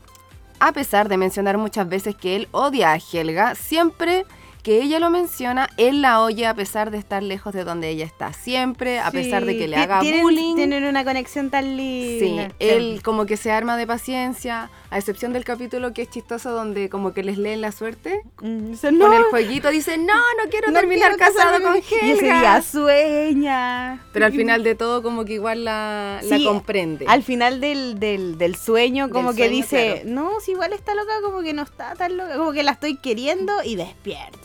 A 0.60 0.72
pesar 0.72 1.10
de 1.10 1.18
mencionar 1.18 1.58
muchas 1.58 1.90
veces 1.90 2.16
que 2.16 2.36
él 2.36 2.48
odia 2.52 2.92
a 2.92 2.98
Helga, 2.98 3.56
siempre 3.56 4.26
que 4.64 4.82
ella 4.82 5.00
lo 5.00 5.10
menciona, 5.10 5.70
él 5.78 6.02
la 6.02 6.22
oye 6.22 6.46
a 6.46 6.54
pesar 6.54 6.92
de 6.92 6.98
estar 6.98 7.24
lejos 7.24 7.54
de 7.54 7.64
donde 7.64 7.90
ella 7.90 8.06
está. 8.06 8.34
Siempre, 8.34 9.00
a 9.00 9.10
pesar 9.12 9.46
de 9.46 9.58
que 9.58 9.68
le 9.68 9.78
haga 9.78 10.02
tienen, 10.02 10.22
bullying. 10.22 10.56
Tienen 10.56 10.84
una 10.84 11.04
conexión 11.06 11.50
tan 11.50 11.78
linda. 11.78 12.50
Sí, 12.50 12.56
él 12.60 13.02
como 13.04 13.26
que 13.26 13.38
se 13.38 13.52
arma 13.52 13.78
de 13.78 13.88
paciencia, 13.88 14.70
a 14.90 14.98
excepción 14.98 15.32
del 15.34 15.44
capítulo 15.46 15.94
que 15.94 16.02
es 16.02 16.10
chistoso 16.10 16.52
donde 16.52 16.90
como 16.90 17.14
que 17.14 17.24
les 17.24 17.38
leen 17.38 17.62
la 17.62 17.72
suerte. 17.72 18.22
Mm, 18.42 18.72
dice, 18.72 18.92
no, 18.92 19.06
Con 19.08 19.16
el 19.16 19.24
jueguito 19.24 19.70
dice, 19.70 19.98
no, 19.98 20.14
no 20.14 20.50
quiero 20.50 20.72
no 20.72 20.80
terminar 20.80 21.16
quiero 21.16 21.34
casado 21.34 21.58
casarme". 21.58 21.66
con 21.66 21.76
Helga. 21.78 22.06
Y 22.08 22.12
ese 22.12 22.26
día 22.26 22.62
sueña. 22.62 24.04
Pero 24.12 24.26
al 24.26 24.34
final 24.34 24.64
de 24.64 24.76
todo 24.76 25.02
como 25.02 25.26
que 25.26 25.34
igual 25.34 25.64
la, 25.66 26.20
comprende. 26.46 27.06
Al 27.08 27.24
final 27.24 27.62
del, 27.62 28.00
del, 28.00 28.38
del 28.38 28.56
sueño, 28.56 29.10
como 29.10 29.34
Del 29.34 29.38
que 29.38 29.44
sueño, 29.44 29.62
dice, 29.64 30.02
claro. 30.04 30.10
no, 30.10 30.40
si 30.42 30.52
igual 30.52 30.74
está 30.74 30.94
loca, 30.96 31.14
como 31.24 31.42
que 31.42 31.54
no 31.54 31.64
está 31.64 31.96
tan 31.96 32.18
loca, 32.18 32.38
como 32.38 32.52
que 32.52 32.64
la 32.64 32.72
estoy 32.72 32.98
queriendo 32.98 33.54
y 33.64 33.76
despierta. 33.76 34.38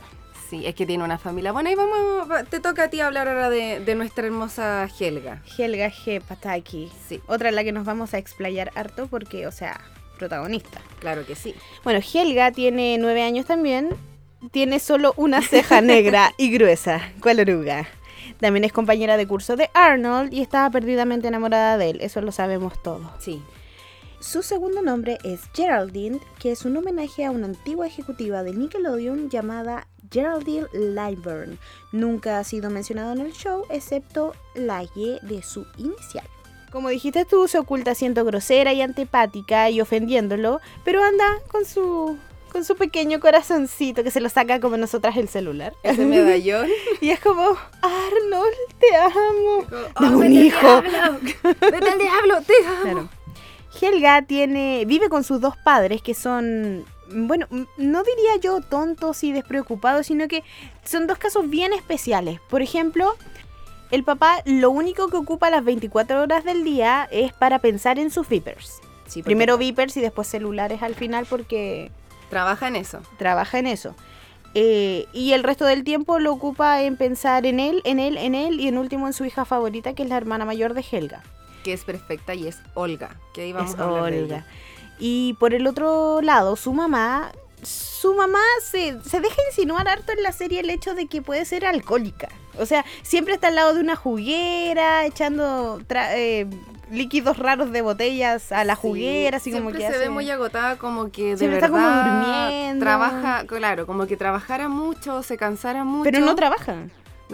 Sí, 0.51 0.67
es 0.67 0.75
que 0.75 0.87
tiene 0.87 1.03
una 1.05 1.19
familia. 1.19 1.53
Bueno, 1.53 1.71
y 1.71 1.75
vamos, 1.75 2.31
va- 2.31 2.45
te 2.45 2.61
toca 2.61 2.85
a 2.85 2.89
ti 2.91 3.01
hablar 3.01 3.29
ahora 3.29 3.51
de, 3.51 3.81
de 3.81 3.95
nuestra 3.95 4.27
hermosa 4.27 4.89
Helga. 4.99 5.43
Helga 5.59 5.91
G. 5.91 6.21
Pataki. 6.21 6.91
Sí. 7.09 7.21
Otra 7.27 7.49
en 7.49 7.55
la 7.55 7.65
que 7.65 7.73
nos 7.73 7.85
vamos 7.85 8.15
a 8.15 8.19
explayar 8.19 8.71
harto 8.75 9.07
porque, 9.07 9.47
o 9.47 9.53
sea, 9.53 9.81
protagonista. 10.19 10.81
Claro 11.01 11.25
que 11.27 11.35
sí. 11.35 11.55
Bueno, 11.83 12.01
Helga 12.01 12.53
tiene 12.53 12.97
nueve 12.99 13.23
años 13.23 13.47
también. 13.47 13.91
Tiene 14.53 14.79
solo 14.79 15.15
una 15.17 15.41
ceja 15.41 15.81
negra 15.81 16.33
y 16.39 16.51
gruesa, 16.51 17.01
cual 17.21 17.41
oruga. 17.41 17.89
También 18.41 18.65
es 18.65 18.73
compañera 18.73 19.17
de 19.17 19.27
curso 19.27 19.57
de 19.57 19.71
Arnold 19.75 20.33
y 20.35 20.41
estaba 20.43 20.69
perdidamente 20.71 21.29
enamorada 21.29 21.79
de 21.79 21.91
él. 21.91 21.99
Eso 22.03 22.21
lo 22.21 22.33
sabemos 22.33 22.83
todos. 22.83 23.07
Sí. 23.21 23.43
Su 24.21 24.43
segundo 24.43 24.81
nombre 24.83 25.19
es 25.25 25.41
Geraldine, 25.55 26.19
que 26.39 26.53
es 26.53 26.65
un 26.65 26.77
homenaje 26.77 27.25
a 27.27 27.31
una 27.31 27.47
antigua 27.47 27.87
ejecutiva 27.87 28.43
de 28.43 28.53
Nickelodeon 28.55 29.29
llamada 29.29 29.87
Geraldine 30.15 30.67
Lyburn. 30.73 31.59
Nunca 31.93 32.39
ha 32.39 32.45
sido 32.45 32.71
mencionado 32.71 33.13
en 33.13 33.21
el 33.21 33.33
show, 33.33 33.65
excepto 33.69 34.33
la 34.55 34.85
Y 34.95 35.19
de 35.23 35.43
su 35.43 35.67
inicial. 35.77 36.25
Como 36.71 36.89
dijiste 36.89 37.25
tú, 37.25 37.49
se 37.49 37.59
oculta 37.59 37.95
siendo 37.95 38.25
grosera 38.25 38.73
y 38.73 38.81
antipática 38.81 39.71
y 39.71 39.81
ofendiéndolo, 39.81 40.61
pero 40.85 41.03
anda 41.05 41.25
con 41.49 41.65
su 41.65 42.17
con 42.53 42.65
su 42.65 42.77
pequeño 42.77 43.19
corazoncito 43.19 44.05
que 44.05 44.13
se 44.13 44.21
lo 44.21 44.29
saca 44.29 44.61
como 44.61 44.77
nosotras 44.77 45.17
el 45.17 45.29
celular. 45.29 45.75
Ese 45.83 46.07
medallón. 46.07 46.69
y 47.01 47.11
es 47.11 47.19
como, 47.19 47.43
Arnold, 47.83 48.55
te 48.79 48.95
amo. 48.97 49.91
Oh, 49.97 50.01
Dame 50.01 50.17
un 50.17 50.21
vete 50.23 50.39
al 50.39 50.45
hijo. 50.45 50.83
diablo, 50.83 51.19
Vete 51.43 51.91
al 51.91 51.99
diablo, 51.99 52.43
te 52.47 52.55
amo. 52.65 52.81
Claro. 52.83 53.09
Helga 53.81 54.23
tiene, 54.23 54.85
vive 54.87 55.09
con 55.09 55.25
sus 55.25 55.41
dos 55.41 55.57
padres 55.65 56.01
que 56.01 56.15
son, 56.15 56.85
bueno, 57.11 57.47
no 57.51 58.03
diría 58.03 58.37
yo 58.43 58.61
tontos 58.61 59.23
y 59.25 59.33
despreocupados, 59.33 60.07
sino 60.07 60.29
que 60.29 60.43
son 60.85 61.07
dos 61.07 61.19
casos 61.19 61.49
bien 61.49 61.73
especiales. 61.73 62.41
Por 62.49 62.63
ejemplo, 62.63 63.15
el 63.91 64.05
papá 64.05 64.39
lo 64.45 64.71
único 64.71 65.09
que 65.09 65.17
ocupa 65.17 65.51
las 65.51 65.65
24 65.65 66.23
horas 66.23 66.45
del 66.45 66.65
día 66.65 67.09
es 67.11 67.33
para 67.33 67.59
pensar 67.59 67.99
en 67.99 68.11
sus 68.11 68.29
vipers. 68.29 68.81
Sí, 69.07 69.23
Primero 69.23 69.59
vipers 69.59 69.97
y 69.97 70.01
después 70.01 70.27
celulares 70.29 70.83
al 70.83 70.95
final 70.95 71.27
porque 71.29 71.91
trabaja 72.31 72.69
en 72.69 72.77
eso. 72.77 73.01
trabaja 73.19 73.59
en 73.59 73.67
eso. 73.67 73.95
Eh, 74.57 75.07
y 75.13 75.33
el 75.33 75.43
resto 75.43 75.67
del 75.67 75.83
tiempo 75.85 76.19
lo 76.21 76.33
ocupa 76.33 76.81
en 76.83 76.97
pensar 76.97 77.45
en 77.45 77.59
él, 77.61 77.83
en 77.85 77.99
él, 77.99 78.17
en 78.17 78.35
él 78.35 78.61
y 78.61 78.69
en 78.69 78.79
último 78.79 79.07
en 79.09 79.13
su 79.13 79.25
hija 79.25 79.45
favorita, 79.45 79.95
que 79.95 80.05
es 80.05 80.09
la 80.09 80.17
hermana 80.17 80.45
mayor 80.45 80.75
de 80.75 80.85
Helga. 80.91 81.23
Que 81.65 81.73
es 81.73 81.85
perfecta 81.85 82.35
y 82.35 82.47
es 82.47 82.59
Olga. 82.75 83.17
Que 83.35 83.43
ahí 83.43 83.53
vamos 83.53 83.75
es 83.75 83.81
a 83.81 83.85
hablar 83.85 84.13
de 84.13 84.23
Olga. 84.23 84.37
ella. 84.37 84.47
Y 84.99 85.35
por 85.35 85.55
el 85.55 85.67
otro 85.67 86.21
lado, 86.23 86.57
su 86.57 86.73
mamá, 86.73 87.33
su 87.63 88.15
mamá 88.15 88.39
se, 88.63 89.01
se 89.03 89.21
deja 89.21 89.37
insinuar 89.51 89.89
harto 89.89 90.13
en 90.13 90.23
la 90.23 90.33
serie 90.33 90.61
el 90.61 90.71
hecho 90.71 90.95
de 90.95 91.07
que 91.07 91.23
puede 91.23 91.45
ser 91.45 91.67
alcohólica. 91.67 92.29
O 92.59 92.67
sea, 92.67 92.85
siempre 93.03 93.35
está 93.35 93.49
al 93.49 93.57
lado 93.57 93.75
de 93.75 93.81
una 93.81 93.97
juguera, 93.97 95.05
echando 95.07 95.81
eh, 95.91 96.47
líquidos 96.91 97.39
raros 97.39 97.73
de 97.73 97.83
botellas 97.83 98.53
a 98.53 98.63
la 98.65 98.77
Sí, 98.77 98.83
juguera, 98.83 99.39
así 99.39 99.51
como 99.51 99.71
siempre 99.71 99.81
que 99.81 99.87
se 99.91 99.97
hace- 99.97 100.05
ve 100.05 100.11
muy 100.11 100.31
agotada, 100.31 100.77
como 100.77 101.11
que 101.11 101.31
de 101.31 101.37
Siempre 101.39 101.61
verdad 101.61 101.77
está 101.77 101.89
como 101.89 102.13
durmiendo. 102.13 102.85
trabaja, 102.85 103.45
claro, 103.47 103.87
como 103.87 104.07
que 104.07 104.17
trabajara 104.17 104.69
mucho, 104.69 105.23
se 105.25 105.37
cansara 105.37 105.83
mucho. 105.83 106.05
Pero 106.05 106.21
no 106.21 106.37
trabaja. 106.37 106.77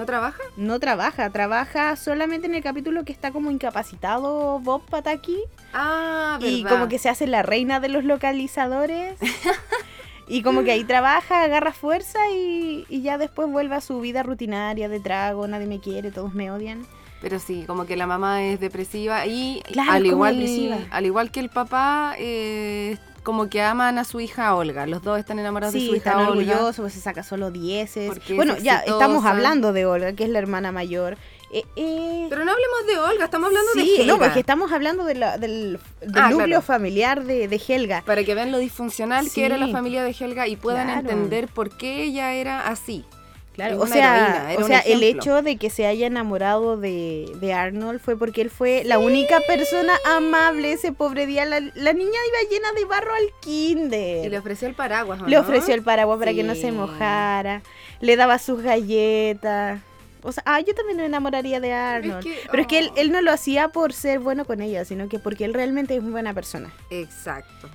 ¿No 0.00 0.06
trabaja? 0.06 0.42
No 0.56 0.80
trabaja, 0.80 1.28
trabaja 1.30 1.94
solamente 1.96 2.46
en 2.46 2.54
el 2.54 2.62
capítulo 2.62 3.04
que 3.04 3.12
está 3.12 3.32
como 3.32 3.50
incapacitado 3.50 4.58
Bob 4.60 4.82
Pataki 4.86 5.36
Ah, 5.74 6.38
verdad. 6.40 6.56
y 6.56 6.64
como 6.64 6.88
que 6.88 6.98
se 6.98 7.10
hace 7.10 7.26
la 7.26 7.42
reina 7.42 7.80
de 7.80 7.90
los 7.90 8.04
localizadores. 8.04 9.18
y 10.26 10.42
como 10.42 10.62
que 10.64 10.70
ahí 10.72 10.84
trabaja, 10.84 11.42
agarra 11.42 11.72
fuerza 11.72 12.18
y, 12.34 12.86
y 12.88 13.02
ya 13.02 13.18
después 13.18 13.50
vuelve 13.50 13.74
a 13.76 13.80
su 13.80 14.00
vida 14.00 14.22
rutinaria 14.22 14.88
de 14.88 15.00
trago, 15.00 15.46
nadie 15.46 15.66
me 15.66 15.80
quiere, 15.80 16.10
todos 16.10 16.32
me 16.34 16.50
odian. 16.50 16.86
Pero 17.20 17.38
sí, 17.38 17.64
como 17.66 17.84
que 17.84 17.96
la 17.96 18.06
mamá 18.06 18.42
es 18.44 18.58
depresiva 18.60 19.26
y 19.26 19.62
Claro, 19.70 19.92
al, 19.92 20.06
igual, 20.06 20.38
depresiva. 20.38 20.78
al 20.90 21.04
igual 21.04 21.30
que 21.30 21.40
el 21.40 21.50
papá, 21.50 22.14
eh, 22.18 22.96
como 23.22 23.48
que 23.50 23.62
aman 23.62 23.98
a 23.98 24.04
su 24.04 24.20
hija 24.20 24.54
Olga. 24.54 24.86
Los 24.86 25.02
dos 25.02 25.18
están 25.18 25.38
enamorados 25.38 25.74
de 25.74 25.80
su 25.80 25.86
hija 25.94 25.96
están 25.96 26.16
Olga. 26.20 26.30
orgullosos, 26.30 26.76
pues 26.76 26.92
se 26.94 27.00
saca 27.00 27.22
solo 27.22 27.50
dieces. 27.50 28.16
Es 28.16 28.36
Bueno, 28.36 28.56
ya 28.58 28.78
estamos 28.78 29.24
hablando 29.24 29.72
de 29.72 29.86
Olga, 29.86 30.12
que 30.14 30.24
es 30.24 30.30
la 30.30 30.38
hermana 30.38 30.72
mayor. 30.72 31.16
Eh, 31.52 31.64
eh, 31.74 32.26
Pero 32.30 32.44
no 32.44 32.52
hablemos 32.52 32.86
de 32.86 32.98
Olga, 32.98 33.24
estamos 33.24 33.48
hablando 33.48 33.70
sí, 33.74 33.80
de 33.80 34.02
Helga. 34.02 34.12
no, 34.12 34.18
porque 34.20 34.38
estamos 34.40 34.70
hablando 34.72 35.04
de 35.04 35.14
la- 35.16 35.36
del, 35.36 35.80
del 36.00 36.10
Ah, 36.14 36.30
núcleo 36.30 36.46
claro. 36.46 36.62
familiar 36.62 37.24
de, 37.24 37.48
de 37.48 37.60
Helga. 37.68 38.02
Para 38.06 38.22
que 38.22 38.34
vean 38.36 38.52
lo 38.52 38.58
disfuncional 38.58 39.24
Sí. 39.26 39.32
que 39.34 39.46
era 39.46 39.56
la 39.58 39.66
familia 39.68 40.04
de 40.04 40.14
Helga 40.18 40.46
y 40.46 40.54
puedan 40.56 40.86
Claro. 40.86 41.00
entender 41.00 41.48
por 41.48 41.76
qué 41.76 42.04
ella 42.04 42.34
era 42.34 42.68
así. 42.68 43.04
Claro, 43.52 43.80
o 43.80 43.86
sea, 43.86 44.52
heroína, 44.52 44.64
o 44.64 44.66
sea 44.66 44.78
el 44.80 45.02
hecho 45.02 45.42
de 45.42 45.56
que 45.56 45.70
se 45.70 45.84
haya 45.84 46.06
enamorado 46.06 46.76
de, 46.76 47.30
de 47.40 47.52
Arnold 47.52 48.00
fue 48.00 48.16
porque 48.16 48.40
él 48.42 48.48
fue 48.50 48.84
la 48.84 48.98
única 48.98 49.40
persona 49.46 49.92
amable 50.16 50.72
ese 50.72 50.92
pobre 50.92 51.26
día. 51.26 51.44
La, 51.44 51.60
la 51.60 51.92
niña 51.92 52.10
iba 52.28 52.50
llena 52.50 52.72
de 52.72 52.84
barro 52.86 53.12
al 53.12 53.24
kinder. 53.40 54.24
Y 54.24 54.28
le 54.28 54.38
ofreció 54.38 54.68
el 54.68 54.74
paraguas, 54.74 55.20
¿o 55.20 55.26
Le 55.26 55.36
no? 55.36 55.42
ofreció 55.42 55.74
el 55.74 55.82
paraguas 55.82 56.18
para 56.18 56.32
que 56.32 56.42
no 56.44 56.54
se 56.54 56.70
mojara. 56.72 57.62
Le 58.00 58.16
daba 58.16 58.38
sus 58.38 58.62
galletas. 58.62 59.80
O 60.22 60.32
sea, 60.32 60.42
ah, 60.46 60.60
yo 60.60 60.74
también 60.74 60.98
me 60.98 61.04
enamoraría 61.06 61.60
de 61.60 61.72
Arnold. 61.72 62.22
que- 62.22 62.38
Pero 62.50 62.62
es 62.62 62.68
que 62.68 62.78
él, 62.78 62.90
oh. 62.92 62.98
él 62.98 63.10
no 63.10 63.20
lo 63.20 63.32
hacía 63.32 63.68
por 63.68 63.92
ser 63.92 64.20
bueno 64.20 64.44
con 64.44 64.60
ella, 64.62 64.84
sino 64.84 65.08
que 65.08 65.18
porque 65.18 65.44
él 65.44 65.54
realmente 65.54 65.96
es 65.96 66.02
muy 66.02 66.12
buena 66.12 66.32
persona. 66.34 66.70
Exacto. 66.90 67.68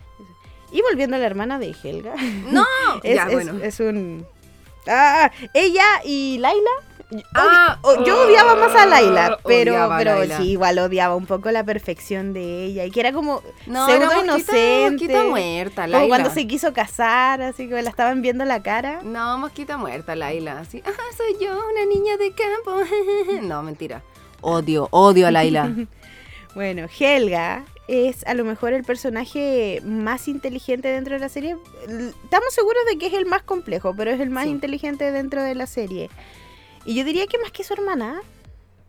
Y 0.71 0.81
volviendo 0.81 1.15
a 1.15 1.19
la 1.19 1.25
hermana 1.25 1.57
de 1.59 1.75
Helga. 1.83 2.13
No, 2.51 2.65
es, 3.03 3.15
ya, 3.15 3.25
es- 3.27 3.31
bueno. 3.33 3.63
es 3.63 3.79
un... 3.79 4.25
Ah, 4.87 5.31
ella 5.53 5.85
y 6.03 6.37
Laila. 6.39 6.69
Ah, 7.35 7.77
yo 8.05 8.23
odiaba 8.23 8.55
más 8.55 8.75
a 8.75 8.85
Laila, 8.87 9.37
oh, 9.37 9.41
pero, 9.47 9.73
odiaba 9.73 9.95
a 9.95 9.97
pero 9.99 10.15
Laila. 10.15 10.37
sí, 10.37 10.51
igual 10.51 10.79
odiaba 10.79 11.15
un 11.15 11.27
poco 11.27 11.51
la 11.51 11.63
perfección 11.63 12.33
de 12.33 12.65
ella. 12.65 12.83
Y 12.85 12.91
que 12.91 12.99
era 12.99 13.13
como 13.13 13.41
No, 13.67 13.85
pseudo 13.85 14.11
era 14.11 14.23
inocente. 14.23 14.89
mosquita 14.91 15.23
muerta, 15.23 15.87
Como 15.87 16.07
cuando 16.07 16.29
se 16.31 16.47
quiso 16.47 16.73
casar, 16.73 17.41
así 17.41 17.69
que 17.69 17.81
la 17.81 17.89
estaban 17.89 18.21
viendo 18.21 18.43
la 18.43 18.61
cara. 18.63 19.01
No, 19.03 19.37
mosquita 19.37 19.77
muerta, 19.77 20.15
Laila. 20.15 20.59
Así, 20.59 20.81
ah, 20.85 20.91
soy 21.15 21.37
yo, 21.39 21.51
una 21.71 21.85
niña 21.85 22.17
de 22.17 22.33
campo. 22.33 22.81
no, 23.43 23.61
mentira. 23.63 24.01
Odio, 24.41 24.87
odio 24.91 25.27
a 25.27 25.31
Laila. 25.31 25.71
Bueno, 26.55 26.87
Helga 26.97 27.65
es 27.87 28.25
a 28.25 28.33
lo 28.33 28.45
mejor 28.45 28.73
el 28.73 28.83
personaje 28.83 29.81
más 29.85 30.27
inteligente 30.27 30.87
dentro 30.87 31.13
de 31.13 31.19
la 31.19 31.29
serie. 31.29 31.55
Estamos 31.83 32.53
seguros 32.53 32.83
de 32.89 32.97
que 32.97 33.07
es 33.07 33.13
el 33.13 33.25
más 33.25 33.43
complejo, 33.43 33.93
pero 33.95 34.11
es 34.11 34.19
el 34.19 34.29
más 34.29 34.45
Sí. 34.45 34.49
inteligente 34.51 35.11
dentro 35.11 35.43
de 35.43 35.55
la 35.55 35.67
serie. 35.67 36.09
Y 36.85 36.95
yo 36.95 37.03
diría 37.03 37.27
que 37.27 37.37
más 37.39 37.51
que 37.51 37.63
su 37.63 37.73
hermana, 37.73 38.21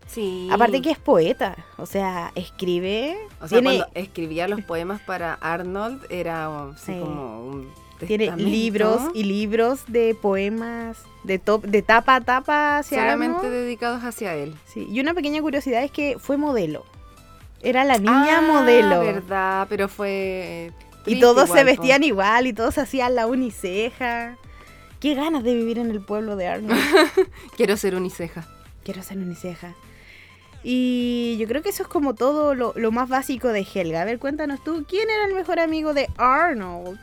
Sí. 0.07 0.49
aparte 0.53 0.81
que 0.83 0.91
es 0.91 0.99
poeta, 0.99 1.57
o 1.79 1.85
sea, 1.87 2.31
escribe, 2.37 3.17
O 3.41 3.49
sea, 3.49 3.59
tiene, 3.61 3.79
cuando 3.79 3.87
escribía 3.95 4.47
los 4.49 4.63
poemas 4.63 5.01
para 5.03 5.35
Arnold 5.35 6.05
era 6.11 6.49
oh, 6.51 6.71
así 6.73 6.93
Sí. 6.95 7.01
como 7.01 7.41
un 7.47 7.69
tiene 8.07 8.27
testamento. 8.27 8.51
libros 8.51 9.01
y 9.15 9.25
libros 9.25 9.81
de 9.89 10.15
poemas 10.15 10.99
de, 11.25 11.39
top, 11.39 11.65
de 11.65 11.83
tapa 11.83 12.15
a 12.17 12.21
tapa 12.21 12.79
hacia 12.79 12.99
solamente 13.01 13.49
dedicados 13.51 14.05
hacia 14.05 14.35
él. 14.37 14.55
Sí, 14.67 14.87
Y 14.89 15.01
una 15.01 15.13
pequeña 15.15 15.41
curiosidad 15.41 15.83
es 15.83 15.91
que 15.91 16.19
fue 16.21 16.37
modelo. 16.37 16.85
Era 17.63 17.85
la 17.85 17.99
niña 17.99 18.39
Ah, 18.39 18.41
modelo. 18.43 19.01
verdad, 19.01 19.67
pero 19.69 19.89
fue 19.89 20.73
Y 21.07 21.21
todos 21.21 21.45
igual, 21.49 21.59
se 21.59 21.65
po. 21.65 21.71
vestían 21.83 22.05
igual 22.05 22.47
y 22.47 22.53
todos 22.53 22.79
hacían 22.79 23.15
la 23.15 23.27
uniceja. 23.27 24.37
Qué 25.01 25.15
ganas 25.15 25.43
de 25.45 25.55
vivir 25.55 25.79
en 25.79 25.91
el 25.91 26.01
pueblo 26.01 26.37
de 26.37 26.47
Arnold. 26.49 26.81
Quiero 27.57 27.77
ser 27.77 27.95
uniceja. 27.95 28.47
Quiero 28.85 29.03
ser 29.03 29.19
uniceja. 29.19 29.75
Y 30.63 31.37
yo 31.39 31.47
creo 31.47 31.63
que 31.63 31.69
eso 31.69 31.83
es 31.85 31.89
como 31.89 32.15
todo 32.15 32.55
lo, 32.55 32.73
lo 32.77 32.91
más 32.91 33.09
básico 33.09 33.49
de 33.49 33.65
Helga. 33.73 34.03
A 34.03 34.05
ver, 34.05 34.19
cuéntanos 34.19 34.63
tú, 34.65 34.85
¿quién 34.89 35.09
era 35.09 35.27
el 35.27 35.35
mejor 35.35 35.61
amigo 35.61 35.95
de 35.95 36.09
Arnold? 36.17 36.99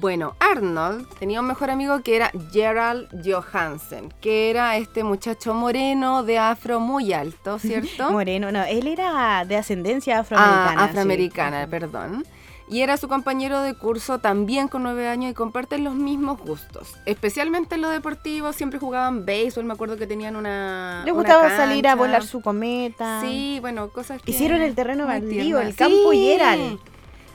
Bueno, 0.00 0.34
Arnold 0.40 1.06
tenía 1.18 1.40
un 1.40 1.46
mejor 1.46 1.70
amigo 1.70 2.00
que 2.02 2.16
era 2.16 2.32
Gerald 2.50 3.08
Johansen, 3.24 4.12
que 4.22 4.48
era 4.48 4.78
este 4.78 5.04
muchacho 5.04 5.52
moreno 5.52 6.22
de 6.22 6.38
afro 6.38 6.80
muy 6.80 7.12
alto, 7.12 7.58
¿cierto? 7.58 8.10
Moreno, 8.10 8.50
no, 8.50 8.64
él 8.64 8.86
era 8.86 9.44
de 9.44 9.56
ascendencia 9.56 10.20
afroamericana. 10.20 10.70
Ah, 10.70 10.84
sí. 10.84 10.90
afroamericana, 10.90 11.66
perdón. 11.66 12.24
Y 12.68 12.80
era 12.80 12.96
su 12.96 13.06
compañero 13.06 13.60
de 13.60 13.74
curso 13.74 14.18
también 14.18 14.68
con 14.68 14.82
nueve 14.82 15.08
años 15.08 15.32
y 15.32 15.34
comparten 15.34 15.84
los 15.84 15.94
mismos 15.94 16.40
gustos. 16.40 16.94
Especialmente 17.04 17.74
en 17.74 17.82
lo 17.82 17.90
deportivo, 17.90 18.54
siempre 18.54 18.78
jugaban 18.78 19.26
béisbol, 19.26 19.64
me 19.64 19.74
acuerdo 19.74 19.98
que 19.98 20.06
tenían 20.06 20.36
una. 20.36 21.02
Le 21.04 21.12
una 21.12 21.20
gustaba 21.20 21.54
salir 21.54 21.86
a 21.86 21.96
volar 21.96 22.24
su 22.24 22.40
cometa. 22.40 23.20
Sí, 23.20 23.58
bueno, 23.60 23.90
cosas 23.90 24.22
que. 24.22 24.30
Hicieron 24.30 24.62
el 24.62 24.74
terreno 24.74 25.06
baldío, 25.06 25.58
el 25.58 25.74
campo 25.74 26.12
Sí, 26.12 26.18
Gerald. 26.18 26.78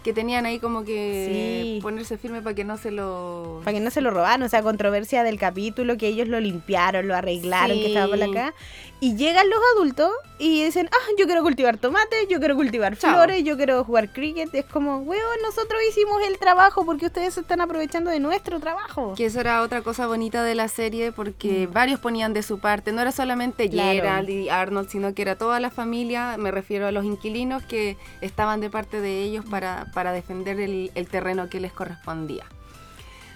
Que 0.08 0.14
tenían 0.14 0.46
ahí 0.46 0.60
como 0.60 0.86
que 0.86 1.74
Sí. 1.76 1.80
ponerse 1.82 2.18
firme 2.18 2.42
para 2.42 2.56
que 2.56 2.64
no 2.64 2.78
se 2.78 2.92
lo. 2.92 3.60
Para 3.66 3.76
que 3.78 3.84
no 3.84 3.90
se 3.92 4.00
lo 4.00 4.10
robaran, 4.10 4.42
o 4.42 4.48
sea, 4.48 4.64
controversia 4.64 5.22
del 5.24 5.38
capítulo, 5.38 5.98
que 5.98 6.08
ellos 6.08 6.30
lo 6.30 6.40
limpiaron, 6.40 7.10
lo 7.10 7.14
arreglaron, 7.14 7.78
que 7.78 7.88
estaba 7.88 8.08
por 8.08 8.18
Sí. 8.18 8.24
acá. 8.24 8.54
Y 9.02 9.18
llegan 9.18 9.50
los 9.50 9.60
adultos 9.76 10.10
y 10.40 10.64
dicen, 10.64 10.88
ah, 10.94 11.08
yo 11.20 11.26
quiero 11.26 11.42
cultivar 11.44 11.78
tomates, 11.78 12.26
yo 12.30 12.40
quiero 12.40 12.56
cultivar 12.56 12.98
Chao. 12.98 13.12
flores, 13.16 13.44
yo 13.44 13.58
quiero 13.58 13.84
jugar 13.84 14.14
cricket. 14.14 14.48
Es 14.56 14.64
como, 14.66 15.00
weón, 15.00 15.22
nosotros 15.44 15.80
hicimos 15.90 16.22
el 16.26 16.40
trabajo 16.40 16.86
porque 16.86 17.08
ustedes 17.08 17.34
se 17.34 17.42
están 17.42 17.60
aprovechando 17.60 18.10
de 18.10 18.22
nuestro 18.22 18.62
trabajo. 18.62 19.14
Que 19.18 19.26
eso 19.26 19.42
era 19.42 19.62
otra 19.62 19.82
cosa 19.82 20.08
bonita 20.08 20.42
de 20.44 20.56
la 20.56 20.70
serie 20.70 21.12
porque 21.12 21.68
varios 21.72 22.00
ponían 22.00 22.34
de 22.34 22.44
su 22.44 22.60
parte. 22.60 22.94
No 22.94 23.02
era 23.02 23.12
solamente 23.12 23.68
Mm. 23.68 23.72
Claro. 23.72 23.92
Gerald 23.92 24.30
y 24.30 24.48
Arnold, 24.50 24.90
sino 24.90 25.14
que 25.14 25.22
era 25.22 25.36
toda 25.36 25.60
la 25.60 25.70
familia, 25.70 26.38
me 26.38 26.50
refiero 26.52 26.88
a 26.88 26.92
los 26.94 27.04
inquilinos 27.04 27.62
que 27.64 27.98
estaban 28.22 28.62
de 28.62 28.70
parte 28.70 29.02
de 29.02 29.22
ellos 29.22 29.44
para, 29.50 29.86
para 29.98 30.12
defender 30.12 30.60
el, 30.60 31.08
terreno 31.10 31.50
que 31.50 31.60
les 31.60 31.74
correspondía. 31.74 32.46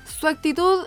Su 0.05 0.27
actitud 0.27 0.85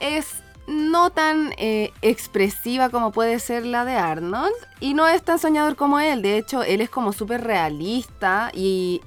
es 0.00 0.42
no 0.66 1.10
tan 1.10 1.52
eh, 1.58 1.92
expresiva 2.00 2.88
como 2.88 3.12
puede 3.12 3.38
ser 3.38 3.66
la 3.66 3.84
de 3.84 3.96
Arnold 3.96 4.54
y 4.80 4.94
no 4.94 5.06
es 5.06 5.22
tan 5.22 5.38
soñador 5.38 5.76
como 5.76 6.00
él. 6.00 6.22
De 6.22 6.38
hecho, 6.38 6.62
él 6.62 6.80
es 6.80 6.88
como 6.88 7.12
súper 7.12 7.44
realista 7.44 8.50
y 8.54 9.02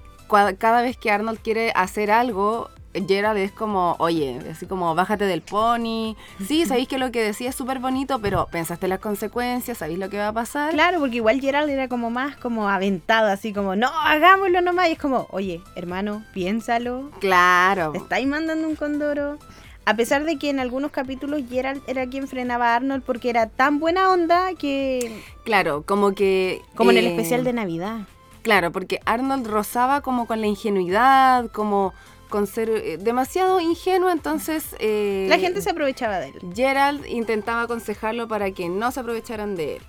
cada 0.60 0.84
vez 0.84 0.98
que 0.98 1.10
Arnold 1.10 1.40
quiere 1.40 1.72
hacer 1.74 2.12
algo, 2.12 2.70
Gerald 3.08 3.38
es 3.38 3.52
como, 3.52 3.96
oye, 4.00 4.40
así 4.52 4.66
como, 4.66 4.94
bájate 4.96 5.26
del 5.26 5.42
pony. 5.42 6.16
Sí, 6.48 6.66
sabéis 6.66 6.88
que 6.88 6.98
lo 6.98 7.12
que 7.12 7.24
decía 7.24 7.50
es 7.50 7.56
súper 7.56 7.80
bonito, 7.80 8.20
pero 8.20 8.48
pensaste 8.52 8.88
las 8.88 9.00
consecuencias, 9.00 9.80
sabéis 9.80 10.00
lo 10.00 10.10
que 10.10 10.18
va 10.18 10.30
a 10.30 10.34
pasar. 10.34 10.72
Claro, 10.74 11.00
porque 11.00 11.18
igual 11.18 11.42
Gerald 11.42 11.70
era 11.70 11.88
como 11.88 12.10
más 12.10 12.36
como 12.38 12.70
aventado, 12.70 13.30
así 13.30 13.54
como, 13.54 13.76
no, 13.76 13.88
hagámoslo 13.88 14.62
nomás. 14.62 14.90
Y 14.90 14.94
es 14.94 15.00
como, 15.00 15.28
oye, 15.32 15.62
hermano, 15.76 16.24
piénsalo. 16.34 17.10
Claro. 17.20 17.92
Te 17.92 17.98
estáis 17.98 18.28
mandando 18.28 18.68
un 18.68 18.76
condoro. 18.76 19.38
A 19.86 19.96
pesar 19.96 20.24
de 20.24 20.38
que 20.38 20.50
en 20.50 20.60
algunos 20.60 20.92
capítulos 20.92 21.42
Gerald 21.50 21.82
era 21.88 22.08
quien 22.08 22.28
frenaba 22.28 22.72
a 22.72 22.76
Arnold 22.78 23.04
porque 23.04 23.30
era 23.30 23.48
tan 23.48 23.80
buena 23.80 24.12
onda 24.12 24.54
que... 24.58 25.22
Claro, 25.44 25.84
como 25.86 26.14
que... 26.14 26.62
Como 26.76 26.92
en 26.92 26.98
el 26.98 27.08
eh, 27.08 27.10
especial 27.10 27.44
de 27.44 27.52
Navidad. 27.52 28.02
Claro, 28.44 28.72
porque 28.72 29.02
Arnold 29.06 29.48
rozaba 29.48 30.02
como 30.02 30.26
con 30.26 30.40
la 30.40 30.48
ingenuidad, 30.48 31.50
como 31.52 31.94
con 32.34 32.48
ser 32.48 32.68
eh, 32.68 32.98
demasiado 32.98 33.60
ingenuo, 33.60 34.10
entonces... 34.10 34.76
eh, 34.80 35.28
La 35.30 35.38
gente 35.38 35.62
se 35.62 35.70
aprovechaba 35.70 36.18
de 36.18 36.30
él. 36.30 36.40
Gerald 36.56 37.06
intentaba 37.06 37.62
aconsejarlo 37.62 38.28
para 38.28 38.50
que 38.50 38.70
no 38.70 38.90
se 38.90 39.02
aprovecharan 39.02 39.56
de 39.56 39.76
él. 39.76 39.84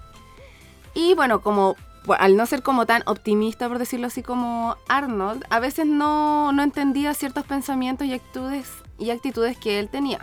Y 0.92 1.14
bueno, 1.14 1.40
como 1.40 1.74
al 2.18 2.36
no 2.36 2.44
ser 2.44 2.62
como 2.62 2.84
tan 2.84 3.02
optimista, 3.06 3.66
por 3.66 3.78
decirlo 3.78 4.08
así, 4.08 4.22
como 4.22 4.76
Arnold, 4.88 5.42
a 5.48 5.58
veces 5.58 5.86
no, 5.86 6.52
no 6.52 6.62
entendía 6.62 7.14
ciertos 7.14 7.46
pensamientos 7.46 8.06
y 8.06 8.12
actitudes, 8.12 8.68
y 8.98 9.08
actitudes 9.08 9.56
que 9.56 9.78
él 9.78 9.88
tenía. 9.88 10.18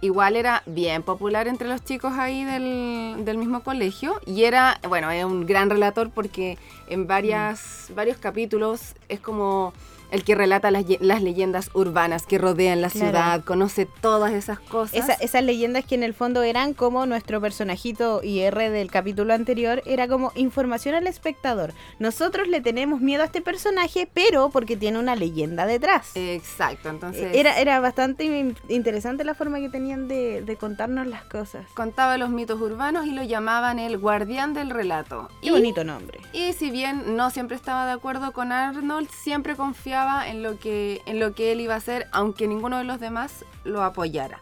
Igual 0.00 0.34
era 0.34 0.64
bien 0.66 1.04
popular 1.04 1.46
entre 1.46 1.68
los 1.68 1.84
chicos 1.84 2.14
ahí 2.18 2.42
del, 2.42 3.24
del 3.24 3.38
mismo 3.38 3.62
colegio 3.62 4.20
y 4.26 4.42
era, 4.42 4.80
bueno, 4.88 5.12
es 5.12 5.24
un 5.24 5.46
gran 5.46 5.70
relator 5.70 6.10
porque 6.10 6.58
en 6.88 7.06
varias, 7.06 7.86
varios 7.94 8.16
capítulos 8.16 8.96
es 9.08 9.20
como 9.20 9.72
El 10.12 10.22
que 10.24 10.36
relata 10.36 10.70
las, 10.70 10.84
ye- 10.84 10.98
las 11.00 11.22
leyendas 11.22 11.70
urbanas 11.74 12.26
que 12.26 12.38
rodean 12.38 12.80
la 12.80 12.90
Claro. 12.90 13.06
ciudad, 13.08 13.44
conoce 13.44 13.86
todas 13.86 14.32
esas 14.32 14.60
cosas. 14.60 14.94
Esa- 14.94 15.14
esas 15.14 15.42
leyendas 15.42 15.84
que 15.84 15.94
en 15.96 16.04
el 16.04 16.14
fondo 16.14 16.42
eran 16.44 16.74
como 16.74 17.04
nuestro 17.06 17.40
personajito 17.40 18.20
IR 18.22 18.70
del 18.70 18.90
capítulo 18.90 19.32
anterior, 19.34 19.82
era 19.86 20.06
como 20.06 20.30
información 20.36 20.94
al 20.94 21.06
espectador. 21.06 21.72
Nosotros 21.98 22.46
le 22.46 22.60
tenemos 22.60 23.00
miedo 23.00 23.22
a 23.22 23.26
este 23.26 23.40
personaje, 23.40 24.08
pero 24.12 24.50
porque 24.50 24.76
tiene 24.76 24.98
una 24.98 25.16
leyenda 25.16 25.66
detrás. 25.66 26.10
Exacto, 26.14 26.90
entonces 26.90 27.34
Era, 27.34 27.58
era 27.58 27.80
bastante 27.80 28.24
in- 28.24 28.56
interesante 28.68 29.24
la 29.24 29.34
forma 29.34 29.58
que 29.60 29.70
tenían 29.70 30.08
de, 30.08 30.42
de 30.42 30.56
contarnos 30.56 31.06
las 31.06 31.24
cosas. 31.24 31.64
contaba 31.74 32.18
los 32.18 32.28
mitos 32.30 32.60
urbanos 32.60 33.06
y 33.06 33.12
lo 33.12 33.22
llamaban 33.22 33.78
el 33.78 33.96
guardián 33.96 34.52
del 34.52 34.68
relato. 34.70 35.28
Qué 35.40 35.48
Y- 35.48 35.50
bonito 35.52 35.84
nombre. 35.84 36.20
Y 36.34 36.52
si 36.52 36.70
bien 36.70 37.16
no 37.16 37.30
siempre 37.30 37.56
estaba 37.56 37.86
de 37.86 37.92
acuerdo 37.92 38.32
con 38.32 38.52
Arnold, 38.52 39.08
siempre 39.08 39.56
confiaba 39.56 40.01
en 40.28 40.42
lo 40.42 40.58
que, 40.58 41.00
en 41.06 41.20
lo 41.20 41.34
que 41.34 41.52
él 41.52 41.60
iba 41.60 41.74
a 41.74 41.78
hacer, 41.78 42.08
aunque 42.12 42.46
ninguno 42.46 42.78
de 42.78 42.84
los 42.84 43.00
demás 43.00 43.44
lo 43.64 43.82
apoyara. 43.82 44.40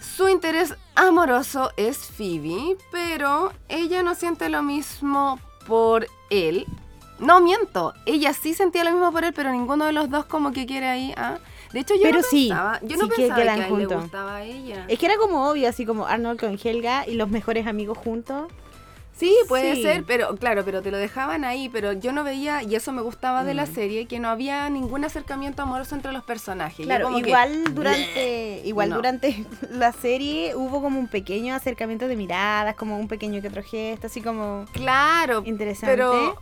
Su 0.00 0.28
interés 0.28 0.74
amoroso 0.94 1.72
es 1.76 1.98
Phoebe, 1.98 2.76
pero 2.90 3.52
ella 3.68 4.02
no 4.02 4.14
siente 4.14 4.48
lo 4.48 4.62
mismo 4.62 5.38
por 5.66 6.06
él. 6.30 6.66
No 7.18 7.40
miento, 7.40 7.94
ella 8.04 8.32
sí 8.34 8.54
sentía 8.54 8.84
lo 8.84 8.92
mismo 8.92 9.10
por 9.10 9.24
él, 9.24 9.32
pero 9.34 9.50
ninguno 9.50 9.86
de 9.86 9.92
los 9.92 10.10
dos 10.10 10.26
como 10.26 10.52
que 10.52 10.66
quiere 10.66 10.86
ahí. 10.86 11.14
¿ah? 11.16 11.38
De 11.72 11.80
hecho, 11.80 11.94
yo 11.94 12.02
Pero 12.02 12.18
no 12.18 12.24
sí, 12.24 12.48
pensaba, 12.48 12.80
yo 12.82 12.96
no 12.96 13.04
sí 13.04 13.10
que 13.10 13.16
pensaba 13.16 13.36
que, 13.36 13.42
quedan 13.42 13.48
a 13.48 13.54
él 13.54 13.60
le 13.60 13.68
juntos. 13.84 14.02
gustaba 14.02 14.36
a 14.36 14.44
ella. 14.44 14.84
Es 14.88 14.98
que 14.98 15.06
era 15.06 15.16
como 15.16 15.50
obvio, 15.50 15.68
así 15.68 15.84
como 15.86 16.06
Arnold 16.06 16.40
con 16.40 16.58
Helga 16.62 17.06
y 17.06 17.14
los 17.14 17.28
mejores 17.28 17.66
amigos 17.66 17.98
juntos. 17.98 18.46
Sí, 19.18 19.34
puede 19.48 19.76
Sí. 19.76 19.82
ser, 19.82 20.04
pero 20.04 20.36
claro, 20.36 20.62
pero 20.64 20.82
te 20.82 20.90
lo 20.90 20.98
dejaban 20.98 21.44
ahí, 21.44 21.68
pero 21.70 21.92
yo 21.94 22.12
no 22.12 22.22
veía, 22.22 22.62
y 22.62 22.74
eso 22.74 22.92
me 22.92 23.00
gustaba 23.00 23.44
de 23.44 23.54
la 23.54 23.64
Mm. 23.64 23.74
serie, 23.74 24.06
que 24.06 24.18
no 24.18 24.28
había 24.28 24.68
ningún 24.68 25.04
acercamiento 25.04 25.62
amoroso 25.62 25.94
entre 25.94 26.12
los 26.12 26.22
personajes. 26.22 26.84
Claro, 26.84 27.06
como 27.06 27.18
igual 27.18 27.74
durante 27.74 28.60
igual 28.64 28.90
No. 28.90 28.96
durante 28.96 29.28
la 29.70 29.92
serie 29.92 30.54
hubo 30.54 30.82
como 30.82 30.98
un 30.98 31.08
pequeño 31.08 31.54
acercamiento 31.54 32.08
de 32.08 32.16
miradas, 32.16 32.74
como 32.74 32.98
un 32.98 33.08
pequeño 33.08 33.40
que 33.40 33.48
otro 33.48 33.62
gesto, 33.62 34.06
así 34.08 34.20
como 34.20 34.66
Claro, 34.72 35.42
interesante. 35.46 35.96
pero 35.96 36.36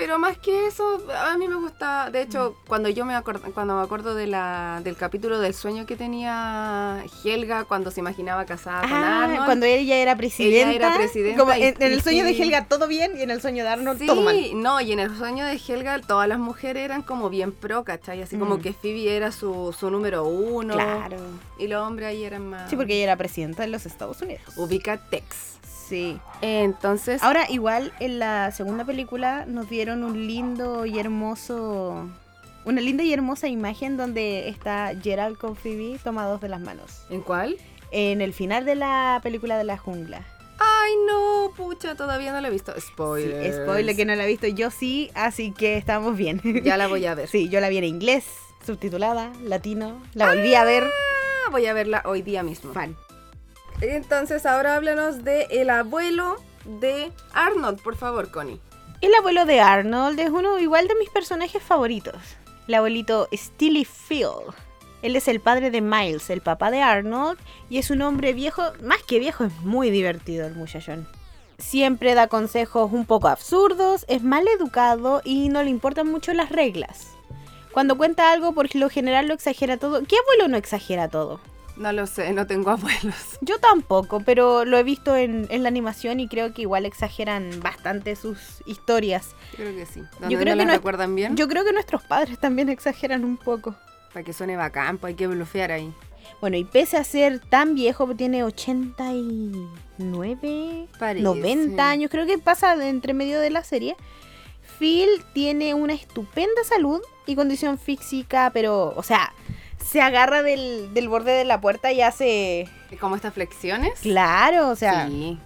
pero 0.00 0.18
más 0.18 0.38
que 0.38 0.66
eso, 0.66 1.02
a 1.14 1.36
mí 1.36 1.46
me 1.46 1.56
gusta, 1.56 2.10
de 2.10 2.22
hecho, 2.22 2.56
cuando 2.66 2.88
yo 2.88 3.04
me 3.04 3.14
acuerdo, 3.14 3.52
cuando 3.52 3.76
me 3.76 3.82
acuerdo 3.82 4.14
de 4.14 4.26
la, 4.26 4.80
del 4.82 4.96
capítulo 4.96 5.38
del 5.38 5.52
sueño 5.54 5.84
que 5.84 5.94
tenía 5.96 7.04
Helga 7.24 7.64
cuando 7.64 7.90
se 7.90 8.00
imaginaba 8.00 8.46
casada 8.46 8.80
con 8.82 8.92
Ah, 8.92 9.24
Arnold. 9.24 9.44
cuando 9.44 9.66
ella 9.66 9.96
era 9.96 10.16
presidenta. 10.16 10.72
era 10.72 10.94
presidenta 10.96 11.38
Como 11.38 11.52
y- 11.54 11.62
en, 11.64 11.82
el 11.82 12.02
sueño 12.02 12.24
de 12.24 12.30
Helga 12.30 12.64
todo 12.66 12.88
bien 12.88 13.12
y 13.18 13.22
en 13.22 13.30
el 13.30 13.40
sueño 13.42 13.62
de 13.64 13.70
Arnold 13.70 13.98
Sí, 14.00 14.06
todo 14.06 14.22
mal. 14.22 14.36
no, 14.54 14.80
y 14.80 14.92
en 14.92 15.00
el 15.00 15.14
sueño 15.16 15.44
de 15.44 15.60
Helga 15.68 16.00
todas 16.00 16.26
las 16.28 16.38
mujeres 16.38 16.82
eran 16.84 17.02
como 17.02 17.28
bien 17.28 17.52
pro, 17.52 17.84
¿cachai? 17.84 18.22
Así 18.22 18.38
como 18.38 18.56
Mm. 18.56 18.62
que 18.62 18.72
Phoebe 18.72 19.16
era 19.16 19.30
su, 19.32 19.74
su 19.78 19.90
número 19.90 20.24
uno. 20.24 20.74
Claro. 20.74 21.18
Y 21.58 21.68
los 21.68 21.86
hombres 21.86 22.08
ahí 22.08 22.24
eran 22.24 22.48
más... 22.48 22.70
Sí, 22.70 22.76
porque 22.76 22.94
ella 22.94 23.04
era 23.04 23.16
presidenta 23.16 23.62
de 23.62 23.68
los 23.68 23.84
Estados 23.86 24.20
Unidos. 24.22 24.42
Ubica 24.56 24.96
Tex. 25.10 25.58
Sí. 25.90 26.18
Entonces, 26.40 27.22
Ahora, 27.22 27.50
igual 27.50 27.92
en 28.00 28.18
la 28.18 28.50
segunda 28.52 28.84
película 28.86 29.44
nos 29.46 29.68
dieron 29.68 30.04
un 30.04 30.26
lindo 30.26 30.86
y 30.86 30.98
hermoso. 30.98 32.08
Una 32.64 32.80
linda 32.80 33.02
y 33.02 33.12
hermosa 33.12 33.48
imagen 33.48 33.96
donde 33.96 34.48
está 34.48 34.92
Gerald 35.02 35.36
con 35.36 35.56
Phoebe 35.56 35.98
tomados 36.02 36.40
de 36.40 36.48
las 36.48 36.60
manos. 36.60 37.02
¿en 37.10 37.20
cuál? 37.22 37.56
En 37.90 38.20
el 38.20 38.32
final 38.32 38.64
de 38.64 38.76
la 38.76 39.20
película 39.22 39.58
de 39.58 39.64
la 39.64 39.76
jungla. 39.76 40.24
Ay, 40.58 40.92
no, 41.08 41.50
pucha, 41.56 41.94
todavía 41.94 42.32
no 42.32 42.40
la 42.40 42.48
he 42.48 42.50
visto. 42.50 42.72
Sí, 42.74 42.82
Spoiler. 42.92 43.52
spoiler 43.64 43.96
que 43.96 44.04
no 44.04 44.14
la 44.14 44.24
he 44.24 44.28
visto. 44.28 44.46
Yo 44.46 44.70
sí, 44.70 45.10
así 45.14 45.52
que 45.52 45.76
estamos 45.76 46.16
bien. 46.16 46.40
Ya 46.62 46.76
la 46.76 46.86
voy 46.86 47.04
a 47.06 47.14
ver. 47.14 47.28
Sí, 47.32 47.48
yo 47.48 47.60
la 47.60 47.68
vi 47.70 47.78
en 47.78 47.84
inglés, 47.84 48.24
subtitulada, 48.64 49.32
latino. 49.42 50.00
La 50.14 50.28
volví 50.28 50.54
a 50.54 50.64
ver. 50.64 50.84
Ah, 50.84 51.50
Voy 51.50 51.66
a 51.66 51.72
verla 51.72 52.02
hoy 52.04 52.22
día 52.22 52.42
mismo. 52.42 52.72
Fan. 52.72 52.94
Entonces, 53.80 54.44
ahora 54.46 54.76
háblanos 54.76 55.24
de 55.24 55.44
el 55.50 55.70
abuelo 55.70 56.36
de 56.64 57.10
Arnold, 57.32 57.80
por 57.82 57.96
favor, 57.96 58.30
Connie. 58.30 58.60
El 59.00 59.14
abuelo 59.14 59.46
de 59.46 59.60
Arnold 59.60 60.20
es 60.20 60.28
uno 60.28 60.58
igual 60.58 60.86
de 60.86 60.94
mis 60.96 61.08
personajes 61.08 61.62
favoritos. 61.62 62.16
El 62.68 62.74
abuelito 62.74 63.28
Steely 63.32 63.86
Phil. 63.86 64.26
Él 65.00 65.16
es 65.16 65.28
el 65.28 65.40
padre 65.40 65.70
de 65.70 65.80
Miles, 65.80 66.28
el 66.28 66.42
papá 66.42 66.70
de 66.70 66.82
Arnold, 66.82 67.38
y 67.70 67.78
es 67.78 67.90
un 67.90 68.02
hombre 68.02 68.34
viejo, 68.34 68.62
más 68.82 69.02
que 69.02 69.18
viejo, 69.18 69.44
es 69.44 69.52
muy 69.60 69.90
divertido 69.90 70.46
el 70.46 70.54
muchachón. 70.54 71.08
Siempre 71.56 72.14
da 72.14 72.26
consejos 72.26 72.92
un 72.92 73.06
poco 73.06 73.28
absurdos, 73.28 74.04
es 74.08 74.22
mal 74.22 74.46
educado 74.48 75.22
y 75.24 75.48
no 75.48 75.62
le 75.62 75.70
importan 75.70 76.06
mucho 76.08 76.34
las 76.34 76.50
reglas. 76.50 77.08
Cuando 77.72 77.96
cuenta 77.96 78.32
algo, 78.32 78.52
por 78.52 78.74
lo 78.74 78.90
general 78.90 79.28
lo 79.28 79.34
exagera 79.34 79.78
todo. 79.78 80.02
¿Qué 80.04 80.16
abuelo 80.18 80.48
no 80.48 80.58
exagera 80.58 81.08
todo? 81.08 81.40
No 81.76 81.92
lo 81.92 82.06
sé, 82.06 82.32
no 82.32 82.46
tengo 82.46 82.70
abuelos. 82.70 83.14
Yo 83.40 83.58
tampoco, 83.58 84.20
pero 84.24 84.64
lo 84.64 84.76
he 84.76 84.82
visto 84.82 85.16
en, 85.16 85.46
en 85.50 85.62
la 85.62 85.68
animación 85.68 86.20
y 86.20 86.28
creo 86.28 86.52
que 86.52 86.62
igual 86.62 86.86
exageran 86.86 87.60
bastante 87.60 88.16
sus 88.16 88.62
historias. 88.66 89.34
Creo 89.56 89.74
que 89.74 89.86
sí. 89.86 90.02
Yo 90.22 90.30
¿Yo 90.30 90.38
creo 90.38 90.56
no 90.56 90.62
que 90.62 90.66
las 90.66 90.76
recuerdan 90.76 91.14
bien? 91.14 91.36
Yo 91.36 91.48
creo 91.48 91.64
que 91.64 91.72
nuestros 91.72 92.02
padres 92.02 92.38
también 92.38 92.68
exageran 92.68 93.24
un 93.24 93.36
poco. 93.36 93.74
Para 94.12 94.24
que 94.24 94.32
suene 94.32 94.56
bacán, 94.56 94.98
pues 94.98 95.12
hay 95.12 95.16
que 95.16 95.26
blufear 95.26 95.72
ahí. 95.72 95.92
Bueno, 96.40 96.56
y 96.56 96.64
pese 96.64 96.96
a 96.96 97.04
ser 97.04 97.38
tan 97.38 97.74
viejo, 97.74 98.12
tiene 98.14 98.44
89, 98.44 100.88
Parece. 100.98 101.22
90 101.22 101.90
años, 101.90 102.10
creo 102.10 102.26
que 102.26 102.38
pasa 102.38 102.76
de 102.76 102.88
entre 102.88 103.14
medio 103.14 103.40
de 103.40 103.50
la 103.50 103.62
serie. 103.62 103.96
Phil 104.78 105.08
tiene 105.34 105.74
una 105.74 105.92
estupenda 105.92 106.64
salud 106.64 107.02
y 107.26 107.36
condición 107.36 107.76
física, 107.78 108.50
pero, 108.54 108.94
o 108.96 109.02
sea, 109.02 109.34
se 109.84 110.00
agarra 110.00 110.42
del, 110.42 110.92
del 110.94 111.08
borde 111.08 111.32
de 111.32 111.44
la 111.44 111.60
puerta 111.60 111.92
y 111.92 112.00
hace... 112.02 112.68
¿Como 113.00 113.16
estas 113.16 113.34
flexiones? 113.34 113.98
Claro, 114.00 114.68
o 114.68 114.76
sea, 114.76 115.06
sí. 115.08 115.38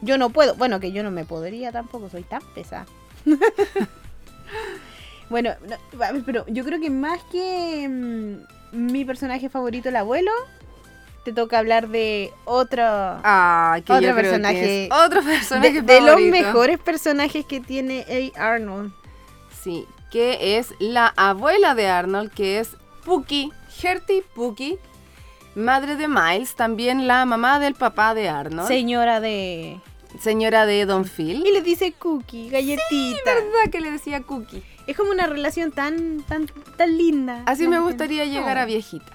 yo 0.00 0.18
no 0.18 0.30
puedo, 0.30 0.54
bueno, 0.56 0.80
que 0.80 0.92
yo 0.92 1.02
no 1.02 1.10
me 1.10 1.24
podría 1.24 1.72
tampoco, 1.72 2.08
soy 2.08 2.22
tan 2.22 2.42
pesada. 2.54 2.86
bueno, 5.30 5.50
no, 5.68 5.76
pero 6.26 6.44
yo 6.48 6.64
creo 6.64 6.80
que 6.80 6.90
más 6.90 7.20
que 7.30 7.88
mm, 7.88 8.36
mi 8.72 9.04
personaje 9.04 9.48
favorito, 9.48 9.88
el 9.88 9.96
abuelo, 9.96 10.30
te 11.24 11.32
toca 11.32 11.58
hablar 11.58 11.88
de 11.88 12.32
otro... 12.44 12.82
Ah, 12.84 13.78
que 13.84 13.92
Otro 13.92 14.08
que 14.08 14.14
personaje- 14.22 14.88
otro 14.92 15.22
personaje 15.22 15.80
de, 15.80 15.82
de 15.82 16.00
los 16.00 16.20
mejores 16.20 16.78
personajes 16.78 17.44
que 17.46 17.60
tiene 17.60 18.32
A. 18.36 18.54
Arnold. 18.54 18.92
Sí, 19.62 19.86
que 20.10 20.58
es 20.58 20.74
la 20.80 21.12
abuela 21.16 21.74
de 21.74 21.88
Arnold, 21.88 22.32
que 22.32 22.58
es 22.58 22.70
Pookie, 23.04 23.52
Gertie 23.82 24.22
Pookie, 24.34 24.78
madre 25.56 25.96
de 25.96 26.06
Miles, 26.06 26.54
también 26.54 27.08
la 27.08 27.24
mamá 27.24 27.58
del 27.58 27.74
papá 27.74 28.14
de 28.14 28.28
Arnold, 28.28 28.68
Señora 28.68 29.18
de... 29.18 29.80
señora 30.20 30.66
de 30.66 30.86
Don 30.86 31.04
Phil. 31.04 31.44
Y 31.44 31.50
le 31.50 31.62
dice 31.62 31.92
cookie, 31.98 32.48
galletita. 32.48 33.34
¿Verdad 33.34 33.72
que 33.72 33.80
le 33.80 33.90
decía 33.90 34.22
Cookie? 34.22 34.62
es 34.86 34.96
como 34.96 35.10
una 35.10 35.26
relación 35.26 35.72
tan, 35.72 36.22
tan, 36.28 36.46
tan 36.76 36.96
linda. 36.96 37.42
Así 37.46 37.66
me 37.66 37.80
gustaría 37.80 38.24
llegar 38.24 38.56
a 38.56 38.66
viejita. 38.66 39.12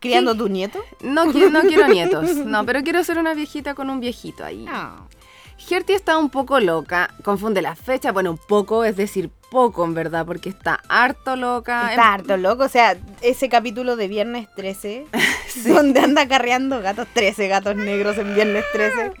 ¿Criando 0.00 0.32
Sí. 0.32 0.38
tu 0.38 0.48
nieto? 0.48 0.80
No, 1.00 1.24
no 1.26 1.60
quiero 1.62 1.86
nietos, 1.92 2.34
no, 2.34 2.66
pero 2.66 2.82
quiero 2.82 3.04
ser 3.04 3.18
una 3.18 3.32
viejita 3.34 3.74
con 3.76 3.90
un 3.90 4.00
viejito 4.00 4.44
ahí. 4.44 4.64
No. 4.64 5.08
Gertie 5.56 5.94
está 5.94 6.18
un 6.18 6.30
poco 6.30 6.58
loca, 6.58 7.14
confunde 7.22 7.62
las 7.62 7.78
fechas, 7.78 8.12
bueno, 8.12 8.32
un 8.32 8.38
poco, 8.38 8.82
es 8.84 8.96
decir, 8.96 9.30
poco 9.54 9.84
en 9.84 9.94
verdad, 9.94 10.26
porque 10.26 10.48
está 10.50 10.80
harto 10.88 11.36
loca. 11.36 11.88
Está 11.90 12.12
harto 12.14 12.36
loco, 12.36 12.64
o 12.64 12.68
sea, 12.68 12.96
ese 13.22 13.48
capítulo 13.48 13.94
de 13.96 14.08
Viernes 14.08 14.48
13, 14.56 15.06
donde 15.68 16.00
anda 16.00 16.22
acarreando 16.22 16.82
gatos, 16.82 17.06
13 17.14 17.48
gatos 17.48 17.76
negros 17.76 18.18
en 18.18 18.34
Viernes 18.34 18.64
13. 18.72 19.12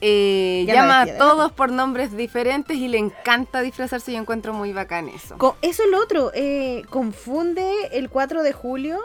Eh, 0.00 0.64
llama 0.66 1.02
a 1.02 1.16
todos 1.16 1.50
por 1.52 1.72
nombres 1.72 2.14
diferentes 2.14 2.76
y 2.76 2.88
le 2.88 2.98
encanta 2.98 3.62
disfrazarse 3.62 4.10
y 4.10 4.14
yo 4.14 4.20
encuentro 4.20 4.52
muy 4.52 4.72
bacán 4.74 5.08
eso. 5.08 5.36
Eso 5.62 5.82
es 5.84 5.90
lo 5.90 5.98
otro, 6.02 6.30
eh, 6.34 6.82
confunde 6.90 7.88
el 7.92 8.10
4 8.10 8.42
de 8.42 8.52
julio. 8.52 9.00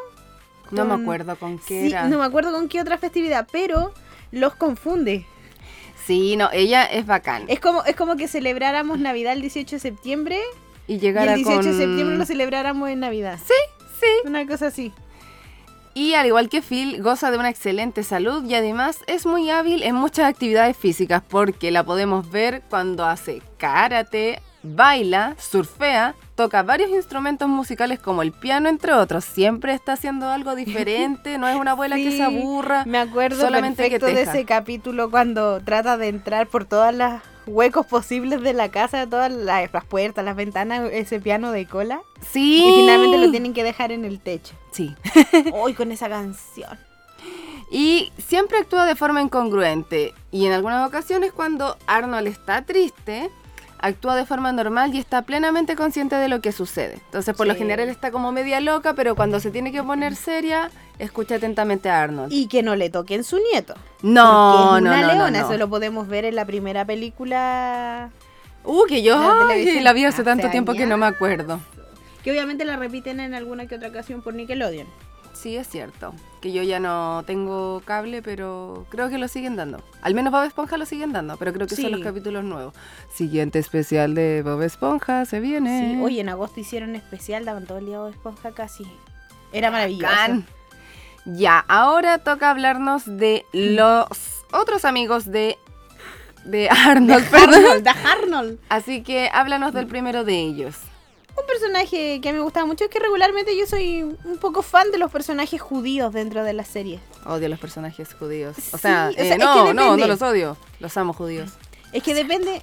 No 0.72 0.84
me 0.84 0.92
con- 0.92 1.02
acuerdo 1.04 1.36
con 1.38 1.58
qué 1.60 1.82
Sí, 1.84 1.88
era. 1.88 2.08
no 2.10 2.18
me 2.18 2.26
acuerdo 2.26 2.52
con 2.52 2.68
qué 2.68 2.82
otra 2.82 2.98
festividad, 2.98 3.48
pero 3.52 3.94
los 4.32 4.56
confunde. 4.56 5.26
Sí, 6.10 6.36
no, 6.38 6.50
ella 6.52 6.86
es 6.86 7.06
bacán. 7.06 7.44
Es 7.50 7.60
como, 7.60 7.84
es 7.84 7.96
como 7.96 8.16
que 8.16 8.28
celebráramos 8.28 8.98
Navidad 8.98 9.34
el 9.34 9.42
18 9.42 9.76
de 9.76 9.80
septiembre 9.80 10.40
y 10.88 10.96
y 10.96 11.00
llegar 11.00 11.28
el 11.28 11.36
18 11.36 11.62
de 11.62 11.78
septiembre 11.78 12.18
lo 12.18 12.26
celebráramos 12.26 12.90
en 12.90 13.02
Navidad. 13.02 13.38
Sí, 13.38 13.54
sí. 14.00 14.08
Una 14.26 14.48
cosa 14.48 14.66
así. 14.66 14.92
Y 15.94 16.16
al 16.16 16.26
igual 16.26 16.50
que 16.50 16.64
Phil, 16.64 17.04
goza 17.04 17.30
de 17.30 17.38
una 17.38 17.52
excelente 17.52 18.02
salud 18.02 18.44
y 18.44 18.56
además 18.56 18.98
es 19.06 19.28
muy 19.28 19.52
hábil 19.52 19.84
en 19.84 19.94
muchas 19.94 20.26
actividades 20.26 20.76
físicas 20.76 21.22
porque 21.30 21.70
la 21.70 21.84
podemos 21.84 22.32
ver 22.32 22.64
cuando 22.72 23.06
hace 23.06 23.44
karate, 23.60 24.42
baila, 24.64 25.36
surfea, 25.38 26.16
toca 26.40 26.64
varios 26.64 26.90
instrumentos 26.92 27.50
musicales 27.50 28.00
como 28.00 28.22
el 28.22 28.32
piano, 28.32 28.70
entre 28.70 28.94
otros. 28.94 29.26
Siempre 29.26 29.74
está 29.74 29.92
haciendo 29.92 30.30
algo 30.30 30.56
diferente, 30.56 31.38
no 31.38 31.50
es 31.50 31.58
una 31.58 31.72
abuela 31.72 31.98
que 31.98 32.12
se 32.12 32.24
aburra. 32.24 32.86
Me 32.86 32.98
acuerdo 32.98 33.42
solamente 33.42 33.90
que 33.90 34.00
perfecto 34.00 34.16
de 34.16 34.22
ese 34.22 34.46
capítulo 34.46 35.12
cuando 35.12 35.60
trata 35.60 35.98
de 35.98 36.08
entrar 36.08 36.48
por 36.48 36.64
todas 36.64 36.96
las 36.96 37.22
huecos 37.46 37.86
posibles 37.86 38.42
de 38.42 38.54
la 38.54 38.70
casa, 38.70 39.06
todas 39.06 39.30
las, 39.34 39.70
las 39.74 39.84
puertas, 39.84 40.24
las 40.24 40.38
ventanas, 40.38 40.90
ese 40.94 41.20
piano 41.20 41.52
de 41.52 41.66
cola. 41.66 42.00
Sí. 42.32 42.64
Y 42.66 42.72
finalmente 42.84 43.18
lo 43.18 43.30
tienen 43.32 43.54
que 43.54 43.66
dejar 43.66 43.92
en 43.92 44.06
el 44.06 44.22
techo. 44.22 44.56
Sí. 44.72 44.96
Hoy 45.54 45.74
con 45.74 45.92
esa 45.92 46.08
canción. 46.08 46.80
Y 47.70 48.14
siempre 48.18 48.60
actúa 48.60 48.86
de 48.86 48.96
forma 48.96 49.22
incongruente. 49.22 50.14
Y 50.32 50.46
en 50.46 50.54
algunas 50.54 50.88
ocasiones 50.88 51.34
cuando 51.34 51.78
Arnold 51.86 52.28
está 52.28 52.62
triste, 52.62 53.30
actúa 53.80 54.16
de 54.16 54.26
forma 54.26 54.52
normal 54.52 54.94
y 54.94 55.00
está 55.00 55.22
plenamente 55.24 55.76
consciente 55.76 56.16
de 56.16 56.28
lo 56.28 56.42
que 56.42 56.52
sucede. 56.52 56.96
Entonces, 57.06 57.36
por 57.36 57.48
lo 57.48 57.56
general 57.56 57.90
está 57.90 58.12
como 58.12 58.32
media 58.32 58.60
loca, 58.60 58.94
pero 58.94 59.16
cuando 59.16 59.40
se 59.40 59.52
tiene 59.52 59.72
que 59.72 59.82
poner 59.84 60.16
seria, 60.16 60.70
escucha 61.00 61.36
atentamente 61.36 61.90
a 61.90 62.04
Arnold. 62.04 62.32
Y 62.32 62.48
que 62.48 62.62
no 62.62 62.76
le 62.76 62.90
toquen 62.90 63.24
su 63.24 63.40
nieto. 63.52 63.76
no, 64.02 64.78
es 64.78 64.84
no, 64.84 64.90
una 64.90 65.02
no, 65.02 65.08
leona, 65.08 65.40
no. 65.42 65.46
eso 65.48 65.58
lo 65.58 65.70
podemos 65.70 66.08
ver 66.08 66.26
en 66.26 66.36
la 66.36 66.46
primera 66.46 66.86
película. 66.86 68.12
Uh, 68.66 68.86
que 68.88 69.02
yo 69.02 69.18
La 69.18 69.54
ay, 69.54 69.80
la 69.80 69.94
vi 69.94 70.04
hace 70.04 70.16
hace 70.16 70.24
tanto 70.24 70.50
tiempo 70.50 70.74
que 70.74 70.86
no 70.86 70.98
me 70.98 71.06
acuerdo. 71.06 71.60
Que 72.24 72.32
obviamente 72.32 72.66
la 72.66 72.76
repiten 72.76 73.22
en 73.22 73.34
alguna 73.34 73.66
que 73.68 73.76
otra 73.76 73.88
ocasión 73.88 74.22
por 74.22 74.34
Nickelodeon. 74.34 74.88
Sí, 75.40 75.56
es 75.56 75.70
cierto. 75.70 76.14
Que 76.42 76.52
yo 76.52 76.64
ya 76.64 76.82
no 76.82 77.24
tengo 77.26 77.82
cable, 77.86 78.22
pero 78.22 78.86
creo 78.90 79.10
que 79.10 79.18
lo 79.18 79.30
siguen 79.30 79.56
dando. 79.56 79.82
Al 80.02 80.14
menos 80.14 80.34
Bob 80.34 80.44
Esponja 80.44 80.78
lo 80.78 80.86
siguen 80.86 81.14
dando, 81.14 81.38
pero 81.38 81.54
creo 81.54 81.66
que 81.66 81.78
son 81.78 81.92
los 81.92 82.02
capítulos 82.02 82.44
nuevos. 82.44 82.74
Siguiente 83.14 83.58
especial 83.58 84.16
de 84.16 84.42
Bob 84.44 84.62
Esponja 84.64 85.24
se 85.24 85.40
viene. 85.40 85.96
Sí, 85.96 86.02
oye, 86.02 86.20
en 86.20 86.28
agosto 86.28 86.60
hicieron 86.60 86.94
especial, 86.96 87.46
daban 87.46 87.66
todo 87.66 87.78
el 87.78 87.86
día 87.86 88.00
de 88.02 88.12
esponja 88.12 88.52
casi. 88.52 88.86
Era 89.54 89.72
maravilloso. 89.72 90.44
Ya, 91.24 91.64
ahora 91.70 92.18
toca 92.18 92.50
hablarnos 92.50 93.04
de 93.06 93.46
los 93.54 94.08
otros 94.52 94.84
amigos 94.84 95.26
de, 95.32 95.58
de 96.44 96.70
Arnold. 96.70 97.30
perdón. 97.30 97.54
Arnold, 97.56 97.84
da 97.84 97.96
Arnold. 98.12 98.60
Así 98.68 99.04
que 99.04 99.30
háblanos 99.32 99.74
del 99.74 99.88
primero 99.88 100.26
de 100.26 100.38
ellos. 100.38 100.76
Un 101.40 101.46
personaje 101.48 102.20
que 102.22 102.34
me 102.34 102.40
gustaba 102.40 102.66
mucho 102.66 102.84
es 102.86 102.90
que 102.90 103.00
regularmente 103.00 103.56
yo 103.58 103.66
soy 103.66 104.02
un 104.04 104.38
poco 104.40 104.62
fan 104.62 104.92
de 104.92 104.98
los 104.98 105.12
personajes 105.12 105.62
judíos 105.62 106.12
dentro 106.14 106.44
de 106.44 106.54
la 106.54 106.64
serie. 106.66 107.00
Odio 107.26 107.46
a 107.46 107.50
los 107.50 107.60
personajes 107.60 108.14
judíos. 108.14 108.58
O 108.58 108.78
Sí, 108.78 108.78
sea, 108.80 109.08
o 109.08 109.12
eh, 109.12 109.16
sea, 109.16 109.24
es 109.26 109.32
que 109.32 109.38
no, 109.38 109.74
no, 109.74 109.96
no 109.98 110.08
los 110.08 110.22
odio. 110.22 110.58
Los 110.80 110.96
amo 110.98 111.14
judíos. 111.14 111.52
Es 111.94 112.04
que 112.04 112.14
depende, 112.14 112.62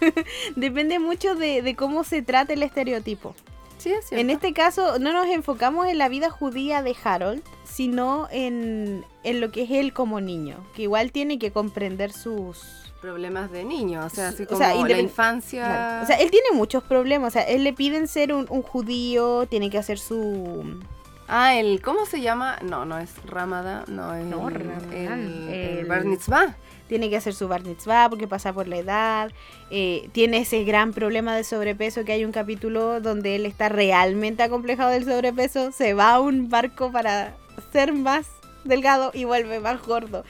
depende 0.56 0.98
mucho 0.98 1.34
de, 1.34 1.62
de 1.62 1.76
cómo 1.76 2.04
se 2.04 2.22
trata 2.22 2.52
el 2.52 2.62
estereotipo. 2.62 3.34
Sí, 3.78 3.92
es. 3.92 4.12
En 4.12 4.28
este 4.28 4.52
caso 4.52 4.98
no 4.98 5.12
nos 5.12 5.26
enfocamos 5.28 5.86
en 5.86 5.96
la 5.98 6.08
vida 6.08 6.30
judía 6.30 6.82
de 6.82 6.94
Harold, 7.02 7.42
sino 7.64 8.28
en, 8.30 9.04
en 9.22 9.40
lo 9.40 9.50
que 9.52 9.62
es 9.62 9.70
él 9.70 9.92
como 9.94 10.20
niño, 10.20 10.58
que 10.74 10.82
igual 10.82 11.12
tiene 11.12 11.38
que 11.38 11.50
comprender 11.52 12.12
sus... 12.12 12.89
Problemas 13.00 13.50
de 13.50 13.64
niño, 13.64 14.04
o 14.04 14.08
sea, 14.10 14.28
así 14.28 14.42
O 14.42 14.46
como 14.46 14.58
sea, 14.58 14.74
la 14.74 14.98
infancia. 15.00 15.64
Claro. 15.64 16.02
O 16.04 16.06
sea, 16.06 16.16
él 16.16 16.30
tiene 16.30 16.48
muchos 16.52 16.82
problemas, 16.82 17.28
o 17.28 17.30
sea, 17.32 17.42
él 17.42 17.64
le 17.64 17.72
piden 17.72 18.06
ser 18.08 18.32
un, 18.32 18.46
un 18.50 18.62
judío, 18.62 19.46
tiene 19.46 19.70
que 19.70 19.78
hacer 19.78 19.98
su... 19.98 20.78
Ah, 21.32 21.54
el, 21.54 21.80
¿cómo 21.80 22.06
se 22.06 22.20
llama? 22.20 22.58
No, 22.62 22.84
no 22.84 22.98
es 22.98 23.10
Ramada, 23.24 23.84
no 23.86 24.14
es 24.14 24.24
No, 24.26 24.48
el, 24.48 24.56
el, 24.92 24.92
el 24.92 25.48
el- 25.48 25.86
Bar 25.86 26.04
Mitzvah. 26.04 26.56
Tiene 26.88 27.08
que 27.08 27.16
hacer 27.16 27.34
su 27.34 27.46
bar 27.46 27.62
mitzvah 27.64 28.08
porque 28.10 28.26
pasa 28.26 28.52
por 28.52 28.66
la 28.66 28.76
edad. 28.78 29.30
eh, 29.70 30.08
tiene 30.10 30.38
ese 30.38 30.64
gran 30.64 30.92
problema 30.92 31.36
de 31.36 31.44
sobrepeso 31.44 32.04
que 32.04 32.10
hay 32.10 32.24
un 32.24 32.32
capítulo 32.32 33.00
donde 33.00 33.36
él 33.36 33.46
está 33.46 33.68
realmente 33.68 34.42
acomplejado 34.42 34.90
del 34.90 35.04
sobrepeso. 35.04 35.70
Se 35.70 35.94
va 35.94 36.14
a 36.14 36.20
un 36.20 36.48
barco 36.48 36.90
para 36.90 37.36
ser 37.72 37.92
más 37.92 38.26
delgado 38.64 39.12
y 39.14 39.22
vuelve 39.22 39.60
más 39.60 39.80
gordo. 39.86 40.24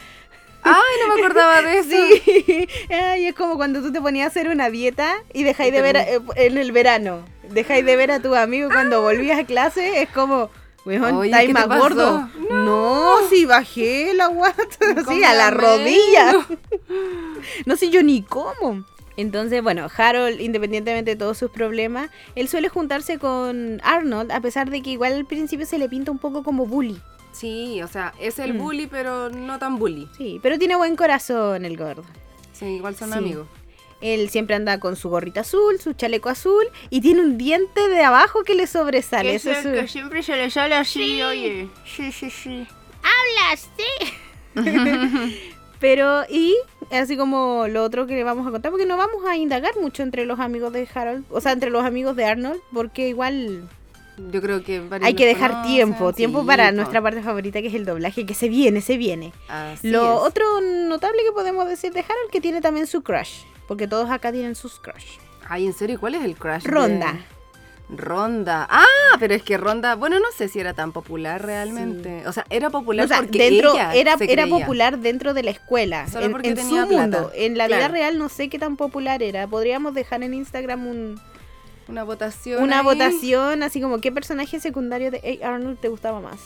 Ay, 0.62 0.74
no 1.08 1.14
me 1.14 1.20
acordaba 1.22 1.62
de 1.62 1.78
eso. 1.78 1.90
Sí, 1.90 2.68
Ay, 2.90 3.26
es 3.26 3.34
como 3.34 3.56
cuando 3.56 3.80
tú 3.82 3.92
te 3.92 4.00
ponías 4.00 4.24
a 4.26 4.28
hacer 4.28 4.48
una 4.48 4.70
dieta 4.70 5.22
y 5.32 5.42
dejáis 5.42 5.72
de 5.72 5.82
ver 5.82 5.96
a- 5.96 6.02
eh, 6.08 6.20
en 6.36 6.58
el 6.58 6.72
verano. 6.72 7.24
Dejáis 7.50 7.84
de 7.84 7.96
ver 7.96 8.10
a 8.12 8.20
tu 8.20 8.34
amigo 8.34 8.68
cuando 8.70 9.02
volvías 9.02 9.38
a 9.40 9.44
clase. 9.44 10.02
Es 10.02 10.08
como, 10.10 10.50
weón, 10.84 11.24
estáis 11.24 11.48
¿qué 11.48 11.54
te 11.54 11.66
más 11.66 11.78
gordo. 11.78 12.28
No, 12.50 13.16
si 13.28 13.44
bajé 13.46 14.12
la 14.14 14.26
guata. 14.28 14.64
Sí, 15.08 15.24
a 15.24 15.34
la 15.34 15.50
rodilla. 15.50 16.46
No 17.66 17.76
sé 17.76 17.88
yo 17.90 18.02
ni 18.02 18.22
cómo. 18.22 18.84
Entonces, 19.16 19.62
bueno, 19.62 19.88
Harold, 19.96 20.40
independientemente 20.40 21.10
de 21.12 21.16
todos 21.16 21.36
sus 21.38 21.50
problemas, 21.50 22.10
él 22.36 22.48
suele 22.48 22.68
juntarse 22.68 23.18
con 23.18 23.80
Arnold, 23.82 24.30
a 24.32 24.40
pesar 24.40 24.70
de 24.70 24.82
que 24.82 24.90
igual 24.90 25.12
al 25.14 25.26
principio 25.26 25.66
se 25.66 25.78
le 25.78 25.88
pinta 25.88 26.10
un 26.10 26.18
poco 26.18 26.42
como 26.42 26.66
bully. 26.66 27.00
Sí, 27.32 27.80
o 27.82 27.88
sea, 27.88 28.12
es 28.20 28.38
el 28.38 28.54
Mm. 28.54 28.58
bully, 28.58 28.86
pero 28.86 29.30
no 29.30 29.58
tan 29.58 29.78
bully. 29.78 30.08
Sí, 30.16 30.40
pero 30.42 30.58
tiene 30.58 30.76
buen 30.76 30.96
corazón 30.96 31.64
el 31.64 31.76
gordo. 31.76 32.04
Sí, 32.52 32.66
igual 32.66 32.96
son 32.96 33.12
Sí. 33.12 33.18
amigos. 33.18 33.46
Él 34.00 34.30
siempre 34.30 34.56
anda 34.56 34.80
con 34.80 34.96
su 34.96 35.10
gorrita 35.10 35.40
azul, 35.42 35.78
su 35.78 35.92
chaleco 35.92 36.28
azul 36.30 36.64
y 36.88 37.02
tiene 37.02 37.20
un 37.20 37.36
diente 37.36 37.86
de 37.88 38.02
abajo 38.02 38.42
que 38.44 38.54
le 38.54 38.66
sobresale. 38.66 39.34
Eso 39.34 39.50
es 39.50 39.62
su- 39.62 39.88
siempre 39.92 40.22
se 40.22 40.36
le 40.36 40.50
sale 40.50 40.74
así, 40.74 41.22
oye. 41.22 41.68
Sí, 41.84 42.10
sí, 42.10 42.30
sí. 42.30 42.66
Pero, 45.80 46.24
y 46.28 46.56
así 46.90 47.16
como 47.16 47.66
lo 47.68 47.82
otro 47.84 48.06
que 48.06 48.14
le 48.14 48.24
vamos 48.24 48.46
a 48.46 48.50
contar, 48.50 48.70
porque 48.70 48.84
no 48.86 48.96
vamos 48.98 49.24
a 49.26 49.36
indagar 49.36 49.72
mucho 49.80 50.02
entre 50.02 50.26
los 50.26 50.38
amigos 50.38 50.72
de 50.74 50.86
Harold, 50.92 51.24
o 51.30 51.40
sea, 51.40 51.52
entre 51.52 51.70
los 51.70 51.84
amigos 51.84 52.16
de 52.16 52.24
Arnold, 52.26 52.60
porque 52.72 53.08
igual 53.08 53.66
Yo 54.30 54.40
creo 54.42 54.62
que 54.62 54.80
varios 54.80 55.06
hay 55.06 55.14
que 55.14 55.26
dejar 55.26 55.50
conocen, 55.50 55.72
tiempo, 55.74 56.12
tiempo 56.12 56.46
para 56.46 56.72
nuestra 56.72 57.00
parte 57.02 57.22
favorita 57.22 57.60
que 57.62 57.68
es 57.68 57.74
el 57.74 57.84
doblaje, 57.84 58.26
que 58.26 58.34
se 58.34 58.48
viene, 58.48 58.80
se 58.80 58.96
viene. 58.96 59.32
Así 59.48 59.90
Lo 59.90 60.02
es. 60.14 60.28
otro 60.28 60.44
notable 60.60 61.22
que 61.24 61.32
podemos 61.32 61.68
decir 61.68 61.92
de 61.92 62.00
Harold 62.00 62.30
que 62.30 62.40
tiene 62.40 62.60
también 62.60 62.86
su 62.86 63.02
crush, 63.02 63.42
porque 63.66 63.86
todos 63.88 64.10
acá 64.10 64.30
tienen 64.32 64.54
sus 64.54 64.78
crush. 64.78 65.18
Ay, 65.48 65.66
¿en 65.66 65.72
serio? 65.72 65.98
¿Cuál 65.98 66.14
es 66.16 66.24
el 66.24 66.36
crush? 66.36 66.62
de- 66.62 66.70
Ronda. 66.70 67.14
Ronda. 67.88 68.68
Ah, 68.70 68.84
pero 69.18 69.34
es 69.34 69.42
que 69.42 69.56
Ronda, 69.56 69.96
bueno, 69.96 70.20
no 70.20 70.26
sé 70.36 70.46
si 70.48 70.60
era 70.60 70.74
tan 70.74 70.92
popular 70.92 71.44
realmente. 71.44 72.22
O 72.28 72.32
sea, 72.32 72.46
era 72.48 72.70
popular 72.70 73.04
O 73.04 73.08
sea, 73.08 73.16
porque 73.18 73.50
dentro 73.50 73.72
ella 73.72 73.92
era, 73.94 74.16
se 74.16 74.32
era 74.32 74.44
creía. 74.44 74.58
popular 74.60 74.98
dentro 75.00 75.34
de 75.34 75.42
la 75.42 75.50
escuela, 75.50 76.06
Solo 76.08 76.26
en, 76.26 76.32
porque 76.32 76.50
en 76.50 76.54
tenía 76.54 76.82
su 76.82 76.88
plata. 76.88 77.02
mundo. 77.02 77.32
En 77.34 77.58
la 77.58 77.66
vida 77.66 77.88
real 77.88 78.16
no 78.16 78.28
sé 78.28 78.48
qué 78.48 78.60
tan 78.60 78.76
popular 78.76 79.24
era. 79.24 79.48
Podríamos 79.48 79.92
dejar 79.94 80.22
en 80.22 80.34
Instagram 80.34 80.86
un, 80.86 81.20
Una 81.90 82.04
votación. 82.04 82.62
una 82.62 82.78
ahí. 82.78 82.84
votación 82.84 83.62
así 83.62 83.80
como 83.80 84.00
qué 84.00 84.10
personaje 84.12 84.60
secundario 84.60 85.10
de 85.10 85.40
A. 85.42 85.48
Arnold 85.48 85.78
te 85.80 85.88
gustaba 85.88 86.20
más. 86.20 86.38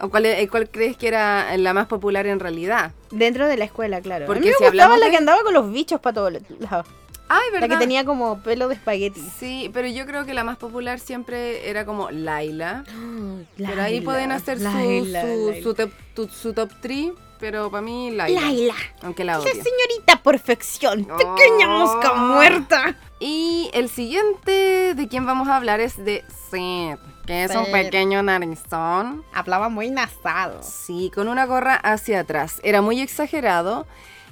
¿O 0.00 0.10
cuál, 0.10 0.26
es- 0.26 0.50
cuál 0.50 0.68
crees 0.68 0.96
que 0.96 1.08
era 1.08 1.56
la 1.56 1.72
más 1.72 1.86
popular 1.86 2.26
en 2.26 2.38
realidad? 2.38 2.92
Dentro 3.10 3.46
de 3.48 3.56
la 3.56 3.64
escuela, 3.64 4.00
claro. 4.02 4.26
Porque 4.26 4.40
a 4.40 4.42
mí 4.42 4.48
me 4.48 4.54
si 4.58 4.64
gustaba 4.64 4.98
la 4.98 5.06
de- 5.06 5.10
que 5.10 5.16
andaba 5.16 5.42
con 5.42 5.54
los 5.54 5.72
bichos 5.72 6.00
para 6.00 6.14
todos 6.14 6.32
lados. 6.58 6.86
Ay, 7.28 7.40
La 7.52 7.60
¿verdad? 7.60 7.76
que 7.76 7.80
tenía 7.82 8.04
como 8.04 8.40
pelo 8.42 8.68
de 8.68 8.74
espagueti. 8.74 9.20
Sí, 9.38 9.70
pero 9.74 9.88
yo 9.88 10.04
creo 10.06 10.24
que 10.26 10.34
la 10.34 10.44
más 10.44 10.58
popular 10.58 11.00
siempre 11.00 11.68
era 11.68 11.84
como 11.86 12.10
Laila. 12.10 12.84
pero 13.56 13.82
ahí 13.82 14.00
pueden 14.02 14.32
hacer 14.32 14.58
su, 14.58 14.64
Laila, 14.64 15.22
su, 15.22 15.54
su, 15.62 15.74
top, 15.74 15.90
tu- 16.14 16.28
su 16.28 16.52
top 16.52 16.70
3, 16.82 17.12
pero 17.40 17.70
para 17.70 17.80
mí 17.80 18.10
Laila. 18.10 18.40
Laila. 18.42 18.74
Aunque 19.02 19.24
la 19.24 19.32
Esa 19.32 19.42
odio. 19.42 19.52
señorita 19.54 20.22
perfección. 20.22 21.04
Pequeña 21.06 21.68
Oh. 21.74 21.78
mosca 21.86 22.12
muerta. 22.14 22.96
Y 23.18 23.70
el 23.72 23.88
siguiente 23.88 24.94
de 24.94 25.08
quien 25.08 25.24
vamos 25.24 25.48
a 25.48 25.56
hablar 25.56 25.80
es 25.80 25.96
de 25.96 26.22
Sid, 26.50 26.96
que 27.26 27.44
es 27.44 27.56
un 27.56 27.64
pequeño 27.72 28.22
narizón. 28.22 29.24
Hablaba 29.32 29.70
muy 29.70 29.90
nasado. 29.90 30.62
Sí, 30.62 31.10
con 31.14 31.28
una 31.28 31.46
gorra 31.46 31.76
hacia 31.76 32.20
atrás. 32.20 32.60
Era 32.62 32.82
muy 32.82 33.00
exagerado 33.00 33.86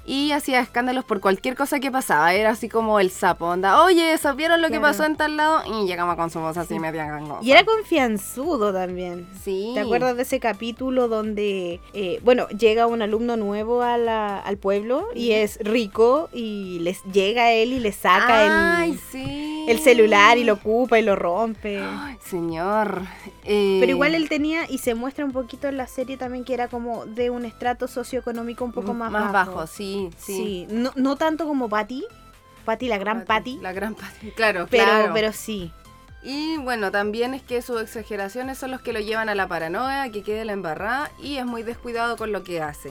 y 0.06 0.32
hacía 0.32 0.60
escándalos 0.60 1.04
por 1.04 1.20
cualquier 1.20 1.54
cosa 1.56 1.80
que 1.80 1.90
pasaba. 1.90 2.34
Era 2.34 2.50
así 2.50 2.68
como 2.68 3.00
el 3.00 3.10
sapo, 3.10 3.46
onda, 3.46 3.82
oye, 3.82 4.16
¿sabieron 4.18 4.60
lo 4.62 4.68
que 4.70 4.80
pasó 4.80 5.04
en 5.04 5.16
tal 5.16 5.36
lado? 5.36 5.62
Y 5.66 5.86
llegaba 5.86 6.16
con 6.16 6.30
su 6.30 6.40
voz 6.40 6.56
así 6.56 6.78
media 6.78 7.06
gangosa. 7.06 7.40
Y 7.44 7.52
era 7.52 7.64
confianzudo 7.64 8.72
también. 8.72 9.26
Sí. 9.42 9.70
¿Te 9.74 9.80
acuerdas 9.80 10.16
de 10.16 10.22
ese 10.22 10.40
capítulo 10.40 11.08
donde, 11.08 11.80
eh, 11.92 12.20
bueno, 12.24 12.48
llega 12.48 12.86
un 12.86 13.02
alumno 13.02 13.36
nuevo 13.36 13.82
a 13.82 13.96
la- 13.98 14.38
al 14.40 14.56
pueblo 14.58 15.06
y 15.14 15.32
es 15.32 15.58
rico 15.62 16.28
y 16.32 16.78
les 16.80 17.02
llega 17.04 17.52
él 17.52 17.72
y 17.72 17.80
le 17.80 17.92
saca 17.92 18.78
Ay, 18.78 18.90
el, 18.92 18.98
sí. 18.98 19.64
el 19.68 19.78
celular 19.78 20.36
y 20.38 20.44
lo 20.44 20.54
ocupa 20.54 20.98
y 20.98 21.02
lo 21.02 21.16
rompe? 21.16 21.80
Ay, 21.82 22.16
señor. 22.24 23.02
Eh, 23.44 23.78
Pero 23.80 23.90
igual 23.92 24.14
él 24.14 24.28
tenía, 24.28 24.68
y 24.70 24.78
se 24.78 24.94
muestra 24.94 25.24
un 25.24 25.32
poquito 25.32 25.68
en 25.68 25.76
la 25.76 25.86
serie 25.86 26.16
también, 26.16 26.44
que 26.44 26.54
era 26.54 26.68
como 26.68 27.04
de 27.06 27.30
un 27.30 27.44
estrato 27.44 27.88
socioeconómico 27.88 28.64
un 28.64 28.72
poco 28.72 28.94
más, 28.94 29.10
bajo. 29.32 29.66
sí, 29.66 29.93
sí. 30.16 30.36
Sí, 30.36 30.66
no, 30.70 30.92
no 30.96 31.16
tanto 31.16 31.46
como 31.46 31.68
Patty, 31.68 32.04
Patty 32.64 32.88
la 32.88 32.98
gran 32.98 33.24
Patty, 33.24 33.58
La 33.60 33.72
gran 33.72 33.94
Patty. 33.94 34.30
Claro, 34.32 34.66
pero, 34.70 34.84
claro. 34.84 35.10
pero 35.14 35.32
sí. 35.32 35.72
Y 36.22 36.56
bueno, 36.58 36.90
también 36.90 37.34
es 37.34 37.42
que 37.42 37.60
sus 37.60 37.82
exageraciones 37.82 38.56
son 38.56 38.70
los 38.70 38.80
que 38.80 38.92
lo 38.94 39.00
llevan 39.00 39.28
a 39.28 39.34
la 39.34 39.46
paranoia, 39.46 40.10
que 40.10 40.22
quede 40.22 40.44
la 40.46 40.52
embarrada 40.52 41.10
y 41.22 41.36
es 41.36 41.44
muy 41.44 41.62
descuidado 41.62 42.16
con 42.16 42.32
lo 42.32 42.42
que 42.42 42.62
hace. 42.62 42.90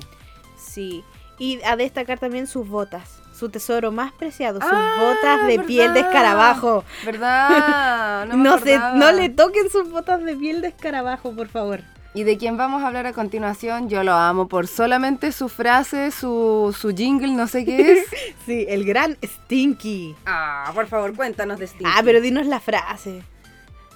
Sí, 0.56 1.04
y 1.40 1.60
a 1.64 1.76
destacar 1.76 2.20
también 2.20 2.46
sus 2.46 2.68
botas, 2.68 3.20
su 3.34 3.50
tesoro 3.50 3.92
más 3.92 4.12
preciado, 4.14 4.62
sus 4.62 4.70
Ah, 4.72 4.96
botas 5.00 5.48
de 5.48 5.60
piel 5.62 5.94
de 5.96 6.02
escarabajo. 6.02 6.84
¿Verdad? 7.04 8.28
No, 8.28 8.38
me 8.38 8.44
No, 8.50 8.60
se, 8.60 8.78
no 8.78 9.12
le 9.12 9.30
toquen 9.30 9.70
sus 9.72 9.90
botas 9.90 10.24
de 10.24 10.36
piel 10.36 10.62
de 10.62 10.68
escarabajo, 10.68 11.34
por 11.34 11.48
favor. 11.48 11.82
Y 12.16 12.24
de 12.24 12.38
quien 12.38 12.58
vamos 12.58 12.84
a 12.84 12.88
hablar 12.88 13.08
a 13.08 13.14
continuación, 13.14 13.90
yo 13.90 14.04
lo 14.04 14.14
amo 14.14 14.48
por 14.48 14.68
solamente 14.68 15.32
su 15.32 15.50
frase, 15.50 16.12
su, 16.12 16.76
su 16.80 16.94
jingle, 16.96 17.32
no 17.34 17.48
sé 17.48 17.66
qué 17.66 17.94
es. 17.94 18.06
Sí, 18.46 18.66
el 18.68 18.84
gran 18.86 19.18
Stinky. 19.24 20.16
ah, 20.26 20.70
por 20.76 20.88
favor, 20.88 21.16
cuéntanos 21.16 21.58
de 21.60 21.66
Stinky. 21.68 21.86
Ah, 21.88 22.02
pero 22.04 22.20
dinos 22.22 22.46
la 22.46 22.60
frase. 22.60 23.24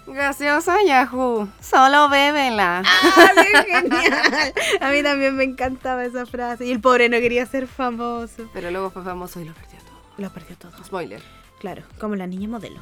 Gaseosa 0.07 0.77
Yahoo, 0.85 1.49
solo 1.59 2.07
bébela. 2.09 2.81
¡Ah, 2.85 3.31
qué 3.35 3.73
genial! 3.73 4.53
A 4.79 4.89
mí 4.91 5.03
también 5.03 5.35
me 5.35 5.43
encantaba 5.43 6.05
esa 6.05 6.25
frase. 6.25 6.65
Y 6.65 6.71
el 6.71 6.79
pobre 6.79 7.09
no 7.09 7.17
quería 7.17 7.45
ser 7.45 7.67
famoso. 7.67 8.49
Pero 8.53 8.71
luego 8.71 8.89
fue 8.89 9.03
famoso 9.03 9.41
y 9.41 9.45
lo 9.45 9.53
perdió 9.53 9.79
todo. 9.79 9.99
Lo 10.17 10.29
perdió 10.31 10.55
todo. 10.57 10.71
Spoiler. 10.83 11.21
Claro, 11.59 11.83
como 11.99 12.15
la 12.15 12.25
niña 12.25 12.47
modelo. 12.47 12.79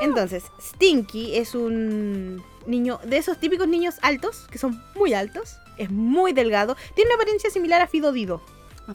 Entonces, 0.00 0.44
Stinky 0.60 1.36
es 1.36 1.54
un 1.54 2.42
niño 2.66 3.00
de 3.04 3.16
esos 3.18 3.38
típicos 3.38 3.68
niños 3.68 3.96
altos, 4.02 4.46
que 4.50 4.58
son 4.58 4.82
muy 4.94 5.14
altos, 5.14 5.58
es 5.76 5.90
muy 5.90 6.32
delgado, 6.32 6.76
tiene 6.94 7.10
una 7.10 7.16
apariencia 7.16 7.50
similar 7.50 7.80
a 7.80 7.86
Fido 7.86 8.12
Dido 8.12 8.42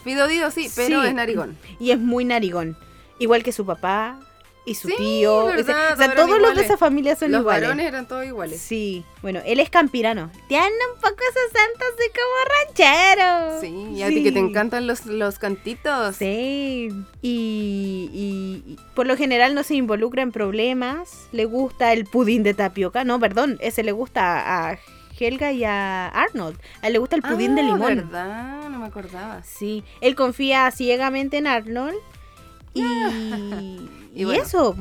Fido 0.03 0.27
Dido 0.27 0.51
sí, 0.51 0.69
pero 0.75 1.01
Sí. 1.01 1.07
es 1.07 1.13
narigón. 1.13 1.57
y 1.79 1.91
es 1.91 1.99
muy 1.99 2.25
narigón, 2.25 2.77
igual 3.19 3.43
que 3.43 3.51
su 3.51 3.65
papá 3.65 4.19
y 4.63 4.75
su 4.75 4.87
Sí, 4.89 4.95
tío. 4.97 5.45
verdad, 5.45 5.93
o 5.93 5.97
sea, 5.97 6.13
todos 6.15 6.39
los 6.39 6.55
de 6.55 6.61
esa 6.63 6.77
familia 6.77 7.15
son 7.15 7.31
Los 7.31 7.41
iguales. 7.41 7.63
varones 7.63 7.85
eran 7.87 8.07
todos 8.07 8.25
iguales. 8.25 8.61
Sí, 8.61 9.03
bueno, 9.23 9.39
él 9.45 9.59
es 9.59 9.69
campirano. 9.69 10.29
Tiene 10.47 10.65
un 10.93 11.01
poco 11.01 11.15
esos 11.29 11.51
santos 11.51 11.97
de 11.97 12.11
como 12.19 12.85
ranchero. 13.55 13.61
Sí, 13.61 13.97
y 13.99 14.03
a 14.03 14.07
ti 14.09 14.23
que 14.23 14.31
te 14.31 14.39
encantan 14.39 14.85
los, 14.87 15.05
los 15.07 15.39
cantitos. 15.39 16.15
Sí, 16.17 16.89
y, 17.21 18.09
y- 18.13 18.73
y 18.73 18.77
por 18.95 19.07
lo 19.07 19.17
general 19.17 19.55
no 19.55 19.63
se 19.63 19.75
involucra 19.75 20.21
en 20.21 20.31
problemas. 20.31 21.27
Le 21.31 21.45
gusta 21.45 21.93
el 21.93 22.05
pudín 22.05 22.43
de 22.43 22.53
tapioca. 22.53 23.03
No, 23.03 23.19
perdón, 23.19 23.57
ese 23.61 23.83
le 23.83 23.91
gusta 23.91 24.69
a 24.71 24.77
Helga 25.19 25.51
y 25.51 25.63
a 25.63 26.07
Arnold. 26.07 26.59
A 26.81 26.87
él 26.87 26.93
le 26.93 26.99
gusta 26.99 27.15
el 27.15 27.21
pudín 27.21 27.55
de 27.55 27.61
Ah, 27.61 27.65
limón. 27.65 27.95
verdad, 27.95 28.69
no 28.69 28.79
me 28.79 28.85
acordaba. 28.87 29.43
Sí, 29.43 29.83
él 30.01 30.15
confía 30.15 30.69
ciegamente 30.71 31.37
en 31.37 31.47
Arnold. 31.47 31.95
Y, 34.13 34.23
Y 34.25 34.35
eso. 34.35 34.75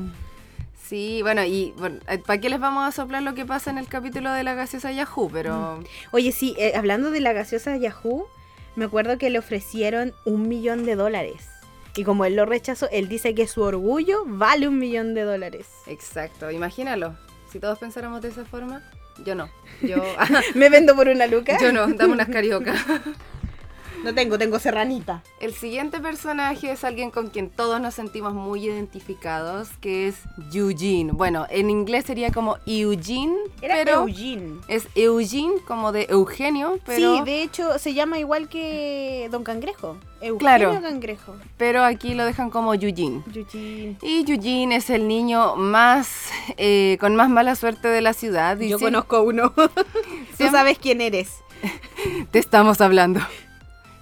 Sí, 0.82 1.20
bueno, 1.22 1.44
y 1.44 1.72
bueno, 1.78 2.00
¿para 2.26 2.40
qué 2.40 2.50
les 2.50 2.58
vamos 2.58 2.84
a 2.86 2.90
soplar 2.90 3.22
lo 3.22 3.34
que 3.34 3.46
pasa 3.46 3.70
en 3.70 3.78
el 3.78 3.86
capítulo 3.86 4.32
de 4.32 4.42
la 4.42 4.54
gaseosa 4.54 4.90
Yahoo? 4.90 5.30
Pero 5.32 5.78
Oye, 6.10 6.32
sí, 6.32 6.56
eh, 6.58 6.72
hablando 6.74 7.12
de 7.12 7.20
la 7.20 7.32
gaseosa 7.32 7.76
Yahoo, 7.76 8.26
me 8.74 8.86
acuerdo 8.86 9.16
que 9.18 9.30
le 9.30 9.38
ofrecieron 9.38 10.12
un 10.24 10.48
millón 10.48 10.84
de 10.84 10.96
dólares. 10.96 11.48
Y 11.94 12.02
como 12.02 12.24
él 12.24 12.34
lo 12.34 12.44
rechazó, 12.44 12.88
él 12.90 13.08
dice 13.08 13.34
que 13.36 13.46
su 13.46 13.62
orgullo 13.62 14.24
vale 14.26 14.66
un 14.66 14.78
millón 14.78 15.14
de 15.14 15.22
dólares. 15.22 15.68
exacto, 15.86 16.50
imagínalo. 16.50 17.16
Si 17.52 17.60
todos 17.60 17.78
pensáramos 17.78 18.20
de 18.22 18.28
esa 18.28 18.44
forma, 18.44 18.82
yo 19.24 19.34
no. 19.34 19.48
Yo, 19.82 19.96
¿Me 20.54 20.70
vendo 20.70 20.94
por 20.96 21.08
una 21.08 21.26
luca? 21.28 21.56
yo 21.60 21.72
no, 21.72 21.86
dame 21.86 22.14
unas 22.14 22.28
cariocas. 22.28 22.80
No 24.04 24.14
tengo, 24.14 24.38
tengo 24.38 24.58
serranita. 24.58 25.22
El 25.40 25.52
siguiente 25.54 26.00
personaje 26.00 26.70
es 26.72 26.84
alguien 26.84 27.10
con 27.10 27.28
quien 27.28 27.50
todos 27.50 27.80
nos 27.80 27.94
sentimos 27.94 28.32
muy 28.32 28.64
identificados, 28.64 29.68
que 29.80 30.08
es 30.08 30.16
Eugene. 30.52 31.12
Bueno, 31.12 31.46
en 31.50 31.68
inglés 31.70 32.06
sería 32.06 32.30
como 32.32 32.56
Eugene, 32.66 33.36
Era 33.60 33.74
pero 33.76 34.02
Eugene. 34.08 34.58
es 34.68 34.86
Eugene 34.94 35.54
como 35.66 35.92
de 35.92 36.06
Eugenio, 36.08 36.78
pero, 36.86 37.16
Sí, 37.18 37.22
de 37.24 37.42
hecho 37.42 37.78
se 37.78 37.92
llama 37.94 38.18
igual 38.18 38.48
que 38.48 39.28
Don 39.30 39.44
Cangrejo. 39.44 39.96
Eugenio 40.22 40.38
Claro. 40.38 40.80
Cangrejo. 40.82 41.34
pero 41.56 41.82
aquí 41.84 42.14
lo 42.14 42.24
dejan 42.24 42.50
como 42.50 42.72
Eugene. 42.74 43.22
Eugene. 43.34 43.96
Y 44.02 44.30
Eugene 44.30 44.76
es 44.76 44.88
el 44.90 45.08
niño 45.08 45.56
más 45.56 46.28
eh, 46.56 46.96
con 47.00 47.16
más 47.16 47.28
mala 47.30 47.54
suerte 47.54 47.88
de 47.88 48.00
la 48.00 48.12
ciudad. 48.14 48.58
y 48.60 48.68
Yo 48.70 48.78
sí, 48.78 48.84
conozco 48.84 49.22
uno. 49.22 49.52
Tú 50.38 50.46
sabes 50.50 50.78
quién 50.78 51.00
eres. 51.00 51.30
Te 52.30 52.38
estamos 52.38 52.80
hablando. 52.80 53.20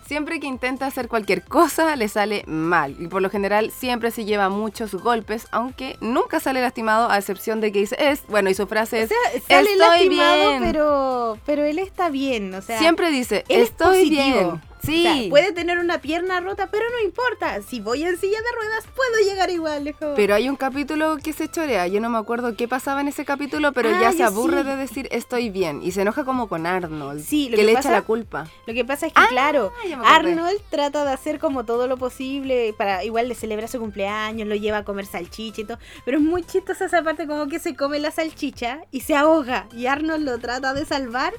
Siempre 0.08 0.40
que 0.40 0.46
intenta 0.46 0.86
hacer 0.86 1.06
cualquier 1.06 1.44
cosa 1.44 1.94
le 1.94 2.08
sale 2.08 2.42
mal 2.46 2.96
y 2.98 3.08
por 3.08 3.20
lo 3.20 3.28
general 3.28 3.70
siempre 3.70 4.10
se 4.10 4.24
lleva 4.24 4.48
muchos 4.48 4.94
golpes, 4.94 5.46
aunque 5.50 5.98
nunca 6.00 6.40
sale 6.40 6.62
lastimado 6.62 7.10
a 7.10 7.18
excepción 7.18 7.60
de 7.60 7.72
que 7.72 7.80
dice 7.80 7.96
es, 8.00 8.22
bueno, 8.26 8.48
y 8.48 8.54
su 8.54 8.66
frase 8.66 9.00
O 9.00 9.02
es 9.02 9.08
sea, 9.10 9.18
sale 9.46 9.72
estoy 9.72 9.76
lastimado, 9.76 10.48
bien. 10.48 10.62
pero, 10.62 11.38
pero 11.44 11.62
él 11.62 11.78
está 11.78 12.08
bien. 12.08 12.54
O 12.54 12.62
sea, 12.62 12.78
siempre 12.78 13.10
dice 13.10 13.44
es 13.50 13.68
estoy 13.68 14.08
bien. 14.08 14.62
Sí. 14.82 15.06
O 15.06 15.12
sea, 15.14 15.28
puede 15.30 15.52
tener 15.52 15.78
una 15.78 16.00
pierna 16.00 16.40
rota, 16.40 16.68
pero 16.70 16.84
no 16.90 17.04
importa. 17.04 17.60
Si 17.62 17.80
voy 17.80 18.02
en 18.04 18.16
silla 18.18 18.38
de 18.38 18.56
ruedas, 18.56 18.84
puedo 18.94 19.24
llegar 19.28 19.50
igual. 19.50 19.94
Pero 20.16 20.34
hay 20.34 20.48
un 20.48 20.56
capítulo 20.56 21.16
que 21.22 21.32
se 21.32 21.48
chorea, 21.48 21.86
yo 21.86 22.00
no 22.00 22.10
me 22.10 22.18
acuerdo 22.18 22.56
qué 22.56 22.68
pasaba 22.68 23.00
en 23.00 23.08
ese 23.08 23.24
capítulo, 23.24 23.72
pero 23.72 23.90
Ah, 23.90 23.98
ya 24.00 24.12
se 24.12 24.18
yo 24.18 24.26
aburre 24.26 24.62
sí. 24.62 24.68
de 24.68 24.76
decir 24.76 25.08
estoy 25.10 25.50
bien 25.50 25.80
y 25.82 25.92
se 25.92 26.02
enoja 26.02 26.24
como 26.24 26.48
con 26.48 26.66
Arnold, 26.66 27.24
Sí, 27.24 27.44
lo 27.48 27.56
que, 27.56 27.62
que 27.62 27.66
le 27.66 27.74
pasa- 27.74 27.88
echa 27.88 27.98
la 27.98 28.02
culpa. 28.02 28.46
Lo 28.66 28.74
que 28.74 28.84
pasa 28.84 29.06
es 29.06 29.12
que, 29.12 29.20
Ah, 29.20 29.26
claro. 29.28 29.72
Arnold 30.04 30.60
trata 30.70 31.04
de 31.04 31.12
hacer 31.12 31.38
como 31.38 31.64
todo 31.64 31.86
lo 31.86 31.96
posible 31.96 32.74
para 32.76 33.04
igual 33.04 33.28
le 33.28 33.34
celebra 33.34 33.68
su 33.68 33.78
cumpleaños, 33.78 34.46
lo 34.48 34.54
lleva 34.54 34.78
a 34.78 34.84
comer 34.84 35.06
salchicha 35.06 35.60
y 35.60 35.64
todo. 35.64 35.78
Pero 36.04 36.18
es 36.18 36.22
muy 36.24 36.42
chistosa 36.44 36.86
esa 36.86 37.02
parte 37.02 37.26
como 37.26 37.46
que 37.48 37.58
se 37.58 37.74
come 37.76 37.98
la 37.98 38.10
salchicha 38.10 38.80
y 38.90 39.00
se 39.00 39.14
ahoga. 39.16 39.66
Y 39.76 39.86
Arnold 39.86 40.24
lo 40.24 40.38
trata 40.38 40.72
de 40.74 40.84
salvar 40.84 41.32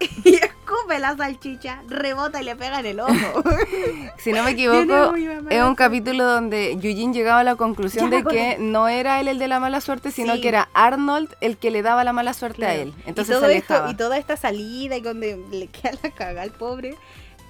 y 0.24 0.34
escupe 0.34 0.98
la 0.98 1.16
salchicha, 1.16 1.82
rebota 1.88 2.40
y 2.40 2.44
le 2.44 2.56
pega 2.56 2.80
en 2.80 2.86
el 2.86 3.00
ojo. 3.00 3.12
Si 4.18 4.32
no 4.32 4.42
me 4.42 4.52
equivoco, 4.52 5.14
es 5.50 5.62
un 5.62 5.74
capítulo 5.74 6.24
donde 6.24 6.72
Eugene 6.72 7.12
llegaba 7.12 7.40
a 7.40 7.44
la 7.44 7.56
conclusión 7.56 8.10
Ya 8.10 8.18
de 8.18 8.24
que 8.24 8.56
no 8.58 8.88
era 8.88 9.20
él 9.20 9.28
el 9.28 9.38
de 9.38 9.48
la 9.48 9.60
mala 9.60 9.80
suerte, 9.80 10.10
sino 10.10 10.34
Sí. 10.34 10.40
que 10.40 10.48
era 10.48 10.68
Arnold 10.74 11.34
el 11.40 11.56
que 11.58 11.70
le 11.70 11.82
daba 11.82 12.04
la 12.04 12.12
mala 12.12 12.32
suerte 12.34 12.64
a 12.64 12.74
él. 12.74 12.92
Entonces 13.06 13.36
y 13.36 13.38
se 13.38 13.44
todo 13.44 13.50
esto, 13.50 13.90
y 13.90 13.94
toda 13.94 14.16
esta 14.18 14.36
salida 14.36 14.96
y 14.96 15.00
donde 15.00 15.38
le 15.50 15.66
queda 15.68 15.92
la 16.02 16.10
caga 16.10 16.42
al 16.42 16.50
pobre. 16.52 16.96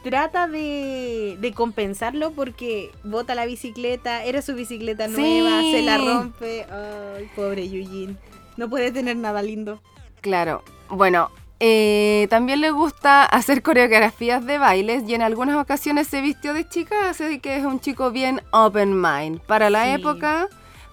Trata 0.03 0.49
de, 0.49 1.39
de 1.41 1.53
compensarlo 1.55 2.33
porque 2.33 2.91
bota 3.05 3.35
la 3.35 3.47
bicicleta, 3.47 4.23
era 4.25 4.43
su 4.43 4.55
bicicleta 4.55 5.09
Sí. 5.09 5.15
nueva, 5.41 5.61
se 5.63 5.83
la 5.83 5.97
rompe. 5.99 6.67
Ay, 6.71 7.31
pobre 7.35 7.65
Eugene. 7.65 8.17
No 8.57 8.69
puede 8.69 8.91
tener 8.93 9.17
nada 9.17 9.41
lindo. 9.43 9.81
Claro. 10.21 10.63
Bueno, 10.91 11.31
eh, 11.67 12.27
también 12.29 12.61
le 12.61 12.71
gusta 12.71 13.25
hacer 13.25 13.63
coreografías 13.63 14.45
de 14.45 14.59
bailes 14.59 15.05
y 15.09 15.15
en 15.15 15.23
algunas 15.23 15.57
ocasiones 15.57 16.09
se 16.09 16.21
vistió 16.21 16.53
de 16.53 16.69
chica, 16.69 17.09
así 17.09 17.39
que 17.39 17.57
es 17.57 17.65
un 17.65 17.81
chico 17.81 18.11
bien 18.11 18.43
open 18.51 19.01
mind. 19.01 19.41
Para 19.41 19.71
la 19.71 19.85
Sí. 19.85 19.91
época, 19.93 20.49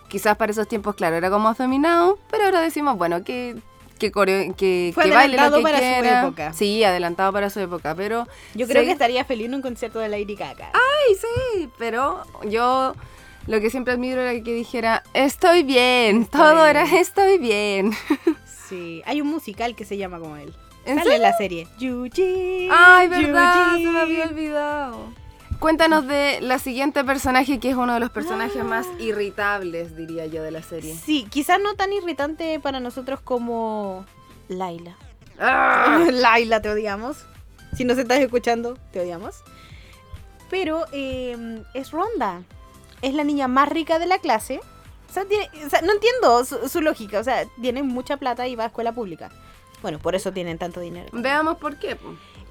quizás 0.08 0.38
para 0.38 0.54
esos 0.54 0.70
tiempos, 0.70 0.96
claro, 0.96 1.18
era 1.18 1.30
como 1.30 1.50
afeminado, 1.50 2.18
pero 2.30 2.46
ahora 2.46 2.62
decimos, 2.62 2.98
bueno, 2.98 3.22
que... 3.26 3.58
Que, 4.00 4.12
coreo- 4.14 4.56
que, 4.56 4.92
Fue 4.96 5.04
que 5.04 5.10
baile 5.12 5.36
lo 5.36 5.42
adelantado 5.44 5.58
que 5.58 5.64
para 5.64 5.78
su 5.80 6.06
época. 6.26 6.54
Sí, 6.54 6.84
adelantado 6.86 7.34
para 7.34 7.50
su 7.50 7.60
época, 7.60 7.94
pero 7.94 8.26
Yo 8.56 8.66
creo 8.66 8.84
que 8.84 8.92
estaría 8.92 9.26
feliz 9.26 9.48
en 9.48 9.56
un 9.56 9.62
concierto 9.62 10.00
de 10.00 10.08
Lady 10.10 10.36
Gaga. 10.36 10.72
Ay, 10.74 11.16
sí, 11.16 11.70
pero 11.78 12.24
yo 12.46 12.96
lo 13.48 13.60
que 13.60 13.70
siempre 13.70 13.94
admiro 13.94 14.22
era 14.22 14.42
que 14.44 14.54
dijera, 14.54 15.04
estoy 15.14 15.64
bien, 15.64 16.24
Estoy 16.24 16.40
todo 16.42 16.56
bien. 16.64 16.68
era 16.68 16.84
estoy 17.00 17.38
bien. 17.38 17.92
Sí, 18.70 19.02
hay 19.06 19.20
un 19.20 19.28
musical 19.28 19.76
que 19.76 19.84
se 19.84 19.98
llama 19.98 20.18
como 20.20 20.38
él. 20.38 20.54
¿En 20.86 20.98
Sale 20.98 21.16
en 21.16 21.22
la 21.22 21.34
serie. 21.36 21.68
Eugene, 21.78 22.70
Ay, 22.72 23.10
verdad, 23.10 23.76
se 23.76 23.86
me 23.86 24.00
había 24.00 24.24
olvidado. 24.24 24.98
Cuéntanos 25.60 26.08
de 26.08 26.40
la 26.40 26.58
siguiente 26.58 27.04
personaje 27.04 27.60
que 27.60 27.70
es 27.70 27.76
uno 27.76 27.94
de 27.94 28.00
los 28.00 28.12
personajes 28.12 28.64
más 28.64 28.88
irritables, 28.98 29.98
diría 29.98 30.26
yo, 30.26 30.42
de 30.42 30.52
la 30.52 30.62
serie. 30.64 30.96
Sí, 30.96 31.28
quizás 31.30 31.60
no 31.62 31.74
tan 31.76 31.92
irritante 31.92 32.62
para 32.62 32.80
nosotros 32.80 33.20
como 33.20 34.06
Laila. 34.48 34.96
¡Ah! 35.38 36.06
Laila, 36.12 36.62
te 36.62 36.70
odiamos. 36.70 37.26
Si 37.76 37.84
nos 37.84 37.98
estás 37.98 38.20
escuchando, 38.20 38.78
te 38.94 39.02
odiamos. 39.02 39.44
Pero 40.50 40.86
eh, 40.94 41.62
es 41.74 41.92
Ronda. 41.92 42.42
Es 43.02 43.14
la 43.14 43.24
niña 43.24 43.48
más 43.48 43.70
rica 43.70 44.00
de 44.00 44.06
la 44.06 44.20
clase. 44.20 44.60
O 45.10 45.14
sea, 45.14 45.26
tiene- 45.26 45.50
o 45.66 45.70
sea, 45.70 45.82
no 45.82 45.92
entiendo 45.94 46.46
su, 46.46 46.70
su 46.70 46.82
lógica. 46.82 47.20
O 47.20 47.24
sea, 47.24 47.46
tiene 47.62 47.84
mucha 47.84 48.18
plata 48.18 48.48
y 48.48 48.56
va 48.56 48.66
a 48.66 48.68
escuela 48.68 48.92
pública. 48.94 49.30
Bueno, 49.82 49.98
por 50.00 50.14
eso 50.16 50.32
tienen 50.32 50.58
tanto 50.60 50.80
dinero. 50.80 51.10
Veamos 51.12 51.58
por 51.58 51.78
qué. 51.80 51.98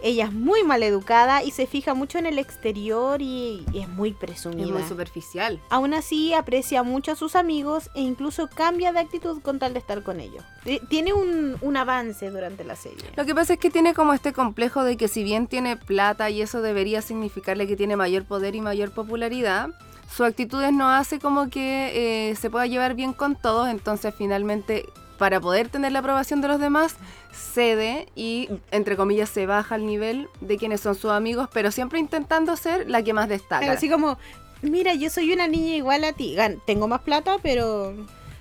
Ella 0.02 0.24
es 0.24 0.32
muy 0.32 0.64
mal 0.64 0.82
educada 0.82 1.42
y 1.44 1.50
se 1.50 1.66
fija 1.66 1.92
mucho 1.94 2.18
en 2.18 2.24
el 2.26 2.38
exterior 2.38 3.20
y, 3.20 3.64
y 3.72 3.80
es 3.80 3.88
muy 3.88 4.12
presumida. 4.12 4.64
Es 4.64 4.70
muy 4.72 4.82
superficial. 4.82 5.60
Aún 5.68 5.92
así 5.94 6.32
aprecia 6.32 6.82
mucho 6.82 7.12
a 7.12 7.16
sus 7.16 7.36
amigos 7.36 7.90
e 7.94 8.00
incluso 8.00 8.48
cambia 8.48 8.92
de 8.92 9.00
actitud 9.00 9.42
con 9.42 9.58
tal 9.58 9.74
de 9.74 9.78
estar 9.78 10.02
con 10.02 10.18
ellos. 10.18 10.42
T- 10.64 10.80
Tiene 10.88 11.12
un, 11.12 11.56
un 11.60 11.76
avance 11.76 12.30
durante 12.30 12.64
la 12.64 12.76
serie. 12.76 13.04
Lo 13.14 13.26
que 13.26 13.34
pasa 13.34 13.52
es 13.52 13.58
que 13.60 13.70
tiene 13.70 13.92
como 13.94 14.14
este 14.14 14.32
complejo 14.32 14.84
de 14.84 14.96
que 14.96 15.06
si 15.06 15.22
bien 15.22 15.46
tiene 15.46 15.76
plata 15.76 16.30
y 16.30 16.40
eso 16.42 16.62
debería 16.62 17.02
significarle 17.02 17.66
que 17.66 17.76
tiene 17.76 17.94
mayor 17.94 18.24
poder 18.24 18.54
y 18.56 18.62
mayor 18.62 18.92
popularidad, 18.92 19.68
su 20.14 20.24
actitudes 20.24 20.72
no 20.72 20.90
hace 20.90 21.18
como 21.18 21.50
que 21.50 22.30
eh, 22.30 22.36
se 22.36 22.50
pueda 22.50 22.66
llevar 22.66 22.94
bien 22.94 23.12
con 23.12 23.36
todos, 23.36 23.68
entonces 23.68 24.14
finalmente 24.16 24.86
para 25.18 25.38
poder 25.38 25.68
tener 25.68 25.92
la 25.92 25.98
aprobación 25.98 26.40
de 26.40 26.48
los 26.48 26.58
demás, 26.58 26.96
cede 27.30 28.08
y 28.16 28.48
entre 28.70 28.96
comillas 28.96 29.28
se 29.28 29.44
baja 29.44 29.74
al 29.74 29.84
nivel 29.84 30.28
de 30.40 30.56
quienes 30.56 30.80
son 30.80 30.94
sus 30.94 31.10
amigos, 31.10 31.48
pero 31.52 31.70
siempre 31.70 31.98
intentando 31.98 32.56
ser 32.56 32.88
la 32.88 33.02
que 33.02 33.12
más 33.12 33.28
destaca. 33.28 33.60
Pero 33.60 33.72
así 33.72 33.90
como, 33.90 34.16
mira, 34.62 34.94
yo 34.94 35.10
soy 35.10 35.32
una 35.32 35.46
niña 35.46 35.76
igual 35.76 36.04
a 36.04 36.14
ti. 36.14 36.36
Tengo 36.66 36.88
más 36.88 37.02
plata, 37.02 37.36
pero... 37.42 37.94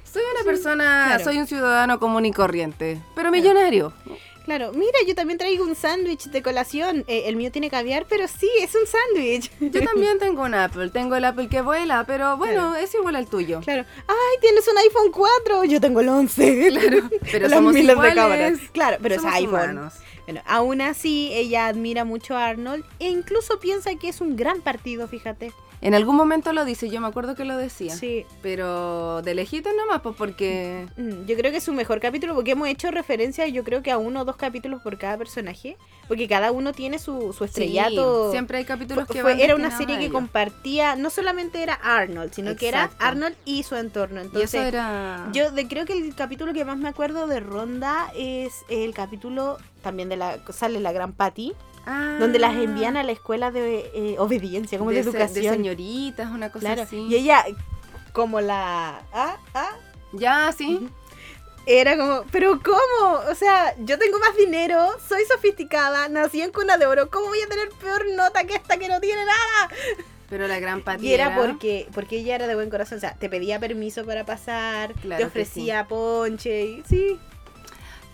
Soy 0.10 0.24
una 0.34 0.44
persona, 0.46 1.04
claro. 1.08 1.24
soy 1.24 1.38
un 1.38 1.48
ciudadano 1.48 2.00
común 2.00 2.26
y 2.26 2.32
corriente, 2.32 3.00
pero 3.14 3.30
millonario. 3.30 3.94
Claro, 4.06 4.20
mira, 4.74 4.98
yo 5.08 5.14
también 5.16 5.38
traigo 5.38 5.64
un 5.64 5.76
sándwich 5.76 6.26
de 6.26 6.42
colación. 6.42 7.04
Eh, 7.08 7.24
el 7.28 7.36
mío 7.36 7.52
tiene 7.52 7.70
caviar, 7.70 8.06
pero 8.10 8.28
sí, 8.28 8.50
es 8.62 8.74
un 8.76 8.82
sándwich. 8.88 9.52
Yo 9.60 9.84
también 9.84 10.18
tengo 10.20 10.42
un 10.44 10.54
Apple, 10.56 10.90
tengo 10.90 11.16
el 11.16 11.26
Apple 11.26 11.48
que 11.50 11.62
vuela, 11.62 12.04
pero 12.08 12.38
bueno, 12.38 12.76
es 12.76 12.94
igual 12.96 13.16
al 13.16 13.28
tuyo. 13.28 13.62
Claro. 13.62 13.86
Ay, 14.08 14.38
tienes 14.42 14.68
un 14.68 14.78
iPhone 14.78 15.12
4. 15.12 15.64
Yo 15.66 15.80
tengo 15.80 16.00
el 16.02 16.10
11. 16.10 16.68
Claro, 16.70 17.10
pero 17.32 17.48
Las 17.48 17.58
somos 17.58 17.74
miles 17.74 17.92
iguales. 17.92 18.16
de 18.16 18.22
cámaras. 18.22 18.60
Claro, 18.72 18.98
pero 19.02 19.16
Somos 19.16 19.32
es 19.32 19.38
iPhone. 19.40 19.54
humanos. 19.54 19.94
Bueno, 20.26 20.42
aún 20.46 20.82
así, 20.82 21.32
ella 21.34 21.68
admira 21.68 22.06
mucho 22.06 22.36
a 22.38 22.46
Arnold 22.48 22.86
e 23.00 23.10
incluso 23.10 23.60
piensa 23.60 23.96
que 23.96 24.10
es 24.10 24.22
un 24.22 24.36
gran 24.36 24.62
partido, 24.62 25.08
fíjate. 25.08 25.52
En 25.82 25.94
algún 25.94 26.16
momento 26.16 26.52
lo 26.52 26.66
dice, 26.66 26.90
yo 26.90 27.00
me 27.00 27.08
acuerdo 27.08 27.36
que 27.36 27.46
lo 27.46 27.56
decía. 27.56 27.96
Sí. 27.96 28.26
Pero 28.42 29.22
de 29.22 29.34
lejitos 29.34 29.74
nomás, 29.76 30.02
pues 30.02 30.16
porque... 30.16 30.88
Mm, 30.98 31.26
Yo 31.26 31.36
creo 31.38 31.52
que 31.52 31.58
es 31.58 31.64
su 31.64 31.74
mejor 31.74 32.00
capítulo 32.00 32.36
porque 32.36 32.52
hemos 32.52 32.68
hecho 32.68 32.92
referencia, 32.92 33.48
yo 33.48 33.64
creo 33.64 33.82
que 33.82 33.92
a 33.92 33.98
uno 33.98 34.22
o 34.22 34.26
dos 34.26 34.36
capítulos 34.36 34.82
por 34.82 34.98
cada 34.98 35.18
personaje, 35.18 35.78
porque 36.08 36.28
cada 36.28 36.52
uno 36.52 36.74
tiene 36.74 37.00
su, 37.00 37.34
su 37.34 37.46
estrellato. 37.46 38.26
Sí, 38.26 38.32
siempre 38.32 38.58
hay 38.58 38.66
capítulos 38.66 39.08
que 39.08 39.22
van 39.24 39.40
era 39.40 39.56
una 39.56 39.76
serie 39.76 40.00
que 40.00 40.10
compartía, 40.10 40.96
no 40.96 41.10
solamente 41.10 41.64
era 41.64 41.76
Arnold, 41.76 42.34
sino 42.34 42.56
que 42.56 42.68
era. 42.68 42.90
Arnold 43.00 43.36
y 43.46 43.64
su 43.64 43.76
entorno. 43.76 44.22
Y 44.22 44.26
Entonces, 44.26 44.54
eso 44.54 44.64
era... 44.64 45.30
yo 45.32 45.52
de, 45.52 45.68
creo 45.68 45.86
que 45.86 45.94
el 45.94 46.14
capítulo 46.16 46.52
que 46.54 46.66
más 46.66 46.78
me 46.78 46.90
acuerdo 46.90 47.28
de 47.28 47.40
Ronda 47.40 48.12
es 48.16 48.54
el 48.70 48.94
capítulo 48.94 49.58
también 49.82 50.10
de 50.10 50.18
la 50.18 50.40
sale 50.52 50.80
la 50.80 50.92
gran 50.92 51.14
Patty, 51.14 51.54
Ah, 51.92 52.18
donde 52.20 52.38
las 52.38 52.56
envían 52.56 52.98
a 52.98 53.04
la 53.04 53.12
escuela 53.12 53.50
de 53.50 53.90
eh, 53.96 54.16
obediencia, 54.20 54.78
como 54.78 54.92
de, 54.92 54.98
de, 54.98 55.04
se- 55.04 55.10
educación. 55.10 55.44
de 55.44 55.50
señoritas, 55.50 56.30
una 56.30 56.52
cosa 56.52 56.68
claro. 56.68 56.82
así. 56.84 56.98
Y 57.10 57.16
ella 57.16 57.44
como 58.14 58.42
la 58.42 59.02
ah, 59.12 59.38
ah, 59.56 59.72
Ya, 60.14 60.52
sí. 60.56 60.88
era 61.66 61.98
como, 61.98 62.24
pero 62.32 62.60
¿cómo? 62.64 63.20
O 63.32 63.34
sea, 63.36 63.74
yo 63.80 63.98
tengo 63.98 64.20
más 64.20 64.36
dinero, 64.38 64.88
soy 65.08 65.24
sofisticada, 65.32 66.10
nací 66.10 66.42
en 66.42 66.52
cuna 66.52 66.78
de 66.78 66.86
oro, 66.86 67.10
¿cómo 67.10 67.28
voy 67.28 67.42
a 67.42 67.48
tener 67.48 67.70
peor 67.82 68.06
nota 68.16 68.44
que 68.44 68.54
esta 68.56 68.78
que 68.78 68.88
no 68.88 69.00
tiene 69.00 69.24
nada? 69.26 69.70
Pero 70.30 70.48
la 70.48 70.60
gran 70.60 70.80
Y 70.80 70.82
patilla 70.84 71.14
era 71.14 71.36
porque, 71.36 71.88
porque 71.92 72.18
ella 72.20 72.36
era 72.36 72.46
de 72.46 72.54
buen 72.54 72.70
corazón, 72.70 73.00
o 73.00 73.02
sea, 73.02 73.16
te 73.16 73.30
pedía 73.30 73.60
permiso 73.60 74.06
para 74.06 74.26
pasar, 74.28 74.94
Claro 74.94 75.22
te 75.22 75.26
ofrecía 75.26 75.88
ponche, 75.88 76.64
y 76.66 76.84
sí. 76.88 77.20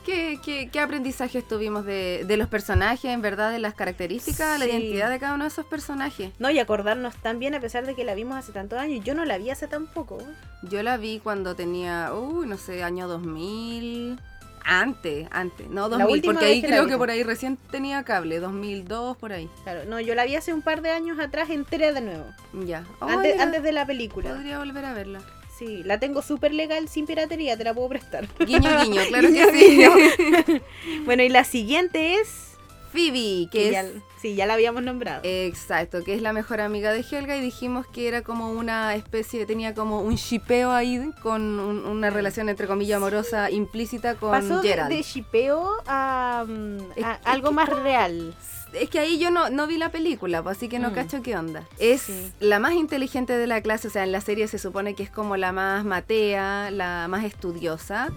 ¿Qué, 0.06 0.40
qué, 0.44 0.70
qué 0.72 0.80
aprendizajes 0.80 1.48
tuvimos 1.48 1.84
de, 1.84 2.24
de 2.28 2.38
los 2.38 2.48
personajes, 2.48 3.06
en 3.06 3.22
verdad, 3.22 3.52
de 3.52 3.58
las 3.60 3.74
características, 3.74 4.60
la 4.60 4.68
identidad 4.68 5.10
de 5.10 5.18
cada 5.20 5.34
uno 5.34 5.46
de 5.46 5.50
esos 5.50 5.66
personajes? 5.66 6.32
No, 6.38 6.52
y 6.52 6.60
acordarnos 6.60 7.16
tan 7.16 7.40
bien 7.40 7.56
a 7.56 7.60
pesar 7.60 7.86
de 7.88 7.96
que 7.96 8.04
la 8.04 8.14
vimos 8.14 8.38
hace 8.38 8.52
tantos 8.52 8.78
años, 8.78 9.04
yo 9.04 9.16
no 9.16 9.26
la 9.26 9.40
vi 9.40 9.50
hace 9.50 9.68
tan 9.68 9.88
poco. 9.88 10.20
Yo 10.62 10.84
la 10.84 10.98
vi 10.98 11.20
cuando 11.20 11.56
tenía, 11.56 12.14
uy, 12.14 12.46
no 12.48 12.58
sé, 12.58 12.84
año 12.84 13.08
2000. 13.08 14.20
Antes, 14.68 15.28
antes, 15.30 15.70
no 15.70 15.90
2000, 15.90 16.08
última 16.12 16.34
porque 16.34 16.46
ahí 16.48 16.62
que 16.62 16.68
creo 16.68 16.88
que 16.88 16.98
por 16.98 17.12
ahí 17.12 17.22
recién 17.22 17.56
tenía 17.70 18.02
cable, 18.04 18.40
2002, 18.40 19.16
por 19.16 19.32
ahí. 19.32 19.48
Claro, 19.64 19.86
no, 19.86 20.00
yo 20.00 20.16
la 20.16 20.26
vi 20.26 20.36
hace 20.36 20.56
un 20.56 20.64
par 20.64 20.82
de 20.82 20.90
años 20.90 21.20
atrás, 21.20 21.52
entré 21.52 21.94
de 21.94 22.02
nuevo, 22.02 22.26
Ya. 22.66 22.84
antes, 23.00 23.34
Oye, 23.34 23.42
antes 23.44 23.62
de 23.62 23.72
la 23.72 23.86
película. 23.86 24.32
Podría 24.34 24.58
volver 24.58 24.86
a 24.86 24.94
verla. 24.94 25.20
Sí, 25.58 25.84
la 25.84 26.00
tengo 26.00 26.22
súper 26.22 26.54
legal, 26.54 26.90
sin 26.90 27.06
piratería, 27.06 27.56
te 27.58 27.64
la 27.64 27.74
puedo 27.74 27.88
prestar. 27.90 28.28
Guiño, 28.46 28.70
guiño, 28.84 29.02
claro 29.08 29.28
Guiño, 29.30 29.46
que 29.52 29.58
sí. 29.58 29.68
guiño. 29.78 30.62
bueno, 31.06 31.24
y 31.24 31.30
la 31.30 31.44
siguiente 31.44 32.16
es... 32.16 32.52
Phoebe, 32.92 33.50
que 33.50 33.50
que 33.52 33.66
es... 33.68 33.72
ya- 33.74 33.86
sí, 34.22 34.36
ya 34.36 34.46
la 34.46 34.54
habíamos 34.54 34.82
nombrado. 34.82 35.20
Exacto, 35.26 36.02
que 36.06 36.14
es 36.14 36.22
la 36.22 36.32
mejor 36.32 36.62
amiga 36.62 36.94
de 36.94 37.02
Helga 37.10 37.36
y 37.36 37.42
dijimos 37.42 37.86
que 37.88 38.08
era 38.08 38.22
como 38.22 38.52
una 38.52 38.96
especie, 38.96 39.46
tenía 39.46 39.74
como 39.74 40.00
un 40.02 40.16
shipeo 40.16 40.72
ahí 40.72 41.12
con 41.22 41.42
un- 41.60 41.86
una 41.86 42.10
relación 42.10 42.48
entre 42.48 42.68
comillas 42.68 42.96
amorosa 42.98 43.52
implícita 43.52 44.16
con 44.16 44.32
Pasó 44.32 44.62
de, 44.62 44.70
Gerald. 44.70 44.90
de 44.90 45.02
shipeo 45.02 45.74
a, 45.86 46.46
mm, 46.48 46.78
a 47.04 47.20
algo 47.26 47.52
más 47.52 47.68
real. 47.68 48.34
Es 48.80 48.90
que 48.90 49.00
ahí 49.00 49.18
yo 49.18 49.32
no, 49.32 49.50
no 49.50 49.68
vi 49.68 49.78
la 49.78 49.90
película, 49.90 50.42
pues, 50.44 50.58
así 50.58 50.68
que 50.70 50.80
no 50.80 50.92
Mm. 50.92 50.94
cacho 50.94 51.22
qué 51.22 51.36
onda. 51.38 51.64
Es 51.80 52.02
Sí. 52.04 52.32
la 52.40 52.60
más 52.60 52.74
inteligente 52.74 53.34
de 53.38 53.48
la 53.48 53.62
clase, 53.62 53.88
o 53.88 53.92
sea, 53.92 54.04
en 54.04 54.12
la 54.12 54.22
serie 54.22 54.48
se 54.48 54.58
supone 54.60 54.94
que 54.96 55.04
es 55.04 55.10
como 55.10 55.38
la 55.38 55.52
más 55.52 55.86
matea, 55.86 56.70
la 56.72 57.08
más 57.10 57.24
estudiosa. 57.24 58.10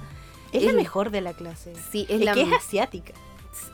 Es 0.52 0.62
la 0.64 0.72
mejor 0.72 1.10
de 1.10 1.20
la 1.20 1.32
clase. 1.34 1.74
Sí, 1.92 2.06
es 2.08 2.20
Es, 2.20 2.24
la 2.24 2.32
que 2.34 2.42
es 2.42 2.52
asiática. 2.52 3.12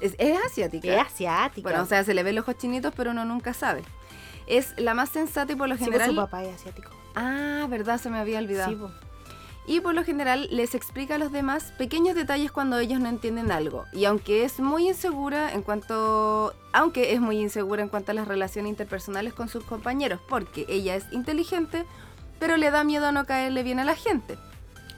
es, 0.00 0.14
es 0.18 0.36
asiática. 0.44 0.88
Es 1.00 1.06
asiática. 1.06 1.62
Bueno, 1.68 1.82
o 1.84 1.86
sea, 1.86 2.02
se 2.04 2.14
le 2.14 2.22
ven 2.22 2.34
los 2.34 2.42
ojos 2.42 2.58
chinitos, 2.58 2.92
pero 2.96 3.12
uno 3.12 3.24
nunca 3.24 3.54
sabe. 3.54 3.82
Es 4.46 4.74
la 4.76 4.92
más 4.94 5.08
sensata 5.10 5.52
y 5.52 5.56
por 5.56 5.68
lo 5.68 5.76
Sí, 5.76 5.84
pues, 5.84 5.92
general... 5.92 6.10
su 6.10 6.16
papá 6.16 6.42
es 6.44 6.54
asiático. 6.56 6.90
Ah, 7.14 7.66
verdad, 7.70 7.98
se 8.00 8.10
me 8.10 8.18
había 8.18 8.40
olvidado. 8.40 8.70
Sí, 8.70 8.76
po. 8.76 8.90
Y 9.66 9.80
por 9.80 9.94
lo 9.94 10.04
general 10.04 10.46
les 10.50 10.74
explica 10.74 11.14
a 11.14 11.18
los 11.18 11.32
demás 11.32 11.72
pequeños 11.78 12.14
detalles 12.14 12.52
cuando 12.52 12.78
ellos 12.78 13.00
no 13.00 13.08
entienden 13.08 13.50
algo. 13.50 13.86
Y 13.92 14.04
aunque 14.04 14.44
es 14.44 14.60
muy 14.60 14.88
insegura 14.88 15.52
en 15.52 15.62
cuanto. 15.62 16.54
Aunque 16.72 17.14
es 17.14 17.20
muy 17.20 17.38
insegura 17.40 17.82
en 17.82 17.88
cuanto 17.88 18.10
a 18.10 18.14
las 18.14 18.28
relaciones 18.28 18.68
interpersonales 18.70 19.32
con 19.32 19.48
sus 19.48 19.64
compañeros, 19.64 20.20
porque 20.28 20.66
ella 20.68 20.96
es 20.96 21.04
inteligente, 21.12 21.84
pero 22.38 22.56
le 22.56 22.70
da 22.70 22.84
miedo 22.84 23.06
a 23.06 23.12
no 23.12 23.24
caerle 23.24 23.62
bien 23.62 23.78
a 23.80 23.84
la 23.84 23.94
gente. 23.94 24.36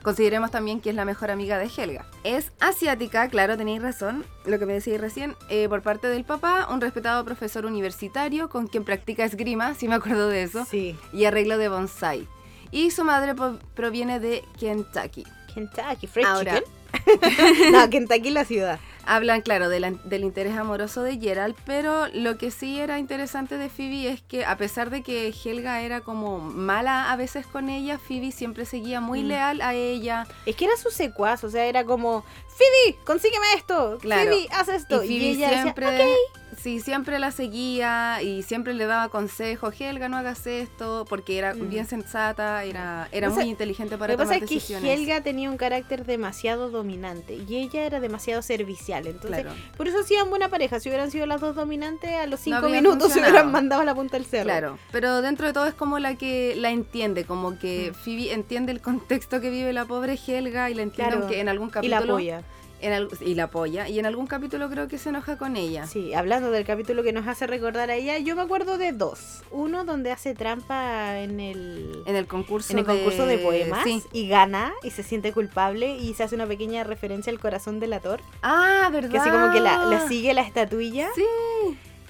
Consideremos 0.02 0.52
también 0.52 0.80
que 0.80 0.90
es 0.90 0.94
la 0.96 1.04
mejor 1.04 1.32
amiga 1.32 1.58
de 1.58 1.66
Helga. 1.68 2.06
Es 2.22 2.52
asiática, 2.60 3.28
claro, 3.28 3.56
tenéis 3.56 3.82
razón, 3.82 4.24
lo 4.44 4.56
que 4.58 4.64
me 4.64 4.72
decíais 4.74 5.00
recién, 5.00 5.34
eh, 5.48 5.68
por 5.68 5.82
parte 5.82 6.06
del 6.06 6.24
papá, 6.24 6.68
un 6.70 6.80
respetado 6.80 7.24
profesor 7.24 7.66
universitario 7.66 8.48
con 8.48 8.68
quien 8.68 8.84
practica 8.84 9.24
esgrima, 9.24 9.74
si 9.74 9.88
me 9.88 9.96
acuerdo 9.96 10.28
de 10.28 10.44
eso, 10.44 10.64
Sí. 10.64 10.96
y 11.12 11.24
arreglo 11.24 11.58
de 11.58 11.68
bonsai. 11.68 12.28
Y 12.70 12.90
su 12.90 13.04
madre 13.04 13.34
proviene 13.74 14.20
de 14.20 14.44
Kentucky. 14.58 15.24
Kentucky, 15.54 16.06
Fried 16.06 16.26
Ahora- 16.26 16.60
Chicken. 16.60 17.72
no, 17.72 17.90
Kentucky 17.90 18.30
la 18.30 18.44
ciudad. 18.44 18.78
Hablan, 19.08 19.40
claro, 19.42 19.68
de 19.68 19.78
la- 19.78 19.92
del 19.92 20.24
interés 20.24 20.56
amoroso 20.56 21.02
de 21.04 21.16
Gerald, 21.18 21.54
pero 21.64 22.08
lo 22.08 22.38
que 22.38 22.50
sí 22.50 22.80
era 22.80 22.98
interesante 22.98 23.56
de 23.56 23.68
Phoebe 23.68 24.08
es 24.10 24.20
que 24.20 24.44
a 24.44 24.56
pesar 24.56 24.90
de 24.90 25.02
que 25.02 25.32
Helga 25.44 25.80
era 25.82 26.00
como 26.00 26.40
mala 26.40 27.12
a 27.12 27.16
veces 27.16 27.46
con 27.46 27.68
ella, 27.68 27.98
Phoebe 27.98 28.32
siempre 28.32 28.64
seguía 28.64 29.00
muy 29.00 29.22
Mm. 29.22 29.26
leal 29.28 29.60
a 29.60 29.74
ella. 29.74 30.26
Es 30.44 30.56
que 30.56 30.64
era 30.64 30.76
su 30.76 30.90
secuaz, 30.90 31.44
o 31.44 31.50
sea, 31.50 31.66
era 31.66 31.84
como, 31.84 32.24
Phoebe, 32.48 32.98
consígueme 33.04 33.46
esto. 33.56 33.98
Claro. 34.00 34.30
Phoebe, 34.32 34.48
haz 34.50 34.68
esto. 34.68 35.04
Y 35.04 35.06
Y, 35.06 35.18
Phoebe 35.20 35.30
ella 35.30 35.62
siempre. 35.62 36.14
Sí, 36.57 36.80
siempre 36.80 37.18
la 37.18 37.30
seguía 37.30 38.20
y 38.22 38.42
siempre 38.42 38.74
le 38.74 38.86
daba 38.86 39.09
consejos, 39.09 39.74
Helga, 39.80 40.09
no 40.09 40.16
hagas 40.16 40.46
esto, 40.46 41.04
porque 41.09 41.38
era 41.38 41.54
Mm. 41.54 41.68
bien 41.70 41.86
sensata, 41.86 42.64
era, 42.64 43.09
era 43.12 43.28
O 43.28 43.30
sea, 43.34 43.42
muy 43.42 43.50
inteligente 43.50 43.94
Lo 43.94 43.98
para 43.98 44.14
que 44.14 44.18
pasa 44.18 44.30
tomar 44.34 44.42
es 44.44 44.48
que 44.48 44.54
decisiones. 44.57 44.90
Helga 44.98 45.20
tenía 45.22 45.50
un 45.50 45.57
carácter 45.57 46.04
demasiado 46.04 46.70
dominante 46.70 47.34
y 47.48 47.57
ella 47.57 47.84
era 47.84 48.00
demasiado 48.00 48.42
servicial. 48.42 49.07
Entonces, 49.07 49.42
Claro. 49.42 49.57
por 49.76 49.88
eso 49.88 50.00
hacían 50.00 50.28
buena 50.30 50.48
pareja. 50.48 50.80
Si 50.80 50.88
hubieran 50.88 51.11
sido 51.11 51.26
las 51.26 51.40
dos 51.40 51.54
dominantes, 51.57 52.11
a 52.12 52.26
los 52.26 52.40
cinco 52.40 52.68
minutos 52.68 53.12
se 53.12 53.20
hubieran 53.20 53.50
mandado 53.52 53.82
a 53.82 53.84
la 53.84 53.94
punta 53.94 54.16
del 54.16 54.26
cerro. 54.26 54.44
Claro, 54.44 54.78
pero 54.92 55.22
dentro 55.22 55.46
de 55.46 55.52
todo 55.52 55.66
es 55.66 55.74
como 55.74 55.98
la 55.98 56.16
que 56.16 56.54
la 56.57 56.70
entiende, 56.70 57.24
como 57.24 57.59
que 57.59 57.92
Mm. 57.92 57.94
Phoebe 57.94 58.32
entiende 58.32 58.72
el 58.72 58.80
contexto 58.80 59.40
que 59.40 59.50
vive 59.50 59.72
la 59.72 59.84
pobre 59.84 60.18
Helga 60.26 60.70
y 60.70 60.74
la 60.74 60.82
entiende 60.82 61.11
Claro, 61.12 61.22
aunque 61.26 61.40
en 61.40 61.48
algún 61.48 61.68
Y 61.68 61.72
capítulo 61.72 62.00
la 62.00 62.04
apoya. 62.12 62.42
En 62.81 63.09
y 63.20 63.35
la 63.35 63.45
apoya 63.45 63.89
y 63.89 63.99
en 63.99 64.07
algún 64.07 64.27
capítulo 64.27 64.68
creo 64.68 64.87
que 64.89 64.99
se 64.99 65.09
enoja 65.09 65.39
con 65.39 65.57
ella. 65.57 65.87
Sí, 65.87 66.12
hablando 66.14 66.51
del 66.51 66.64
capítulo 66.64 67.03
que 67.03 67.12
nos 67.12 67.27
hace 67.27 67.47
recordar 67.47 67.91
a 67.91 67.95
ella, 67.95 68.18
yo 68.18 68.37
me 68.37 68.43
acuerdo 68.43 68.77
de 68.79 68.93
dos. 68.93 69.43
Uno 69.51 69.85
donde 69.85 70.12
hace 70.12 70.35
trampa 70.35 71.18
en 71.20 71.41
el, 71.41 72.03
En 72.07 72.16
el 72.16 72.27
concurso 72.27 72.72
en 72.72 72.81
el 72.81 72.85
concurso 72.85 73.27
de 73.27 73.39
poemas 73.39 73.83
Sí. 73.85 74.03
y 74.12 74.29
gana 74.29 74.72
y 74.83 74.91
se 74.91 75.03
siente 75.03 75.33
culpable 75.33 75.97
y 75.97 76.14
se 76.14 76.22
hace 76.24 76.35
una 76.35 76.47
pequeña 76.47 76.85
referencia 76.85 77.33
al 77.33 77.39
corazón 77.41 77.81
delator. 77.81 78.20
Ah, 78.43 78.89
¿verdad? 78.93 79.11
Que 79.11 79.18
así 79.18 79.31
como 79.31 79.53
que 79.53 79.61
la, 79.61 79.85
la 79.87 80.07
sigue 80.09 80.35
la 80.35 80.43
estatuilla. 80.43 81.09
Sí. 81.14 81.24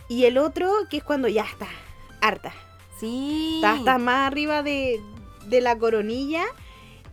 Y 0.09 0.25
el 0.25 0.39
otro 0.39 0.71
que 0.91 0.99
es 0.99 1.05
cuando 1.05 1.29
ya 1.29 1.43
está, 1.45 1.67
harta. 2.21 2.53
Sí. 2.99 3.57
Está, 3.57 3.77
está 3.77 3.99
más 3.99 4.27
arriba 4.27 4.63
de, 4.63 5.01
de 5.47 5.61
la 5.61 5.77
coronilla 5.79 6.45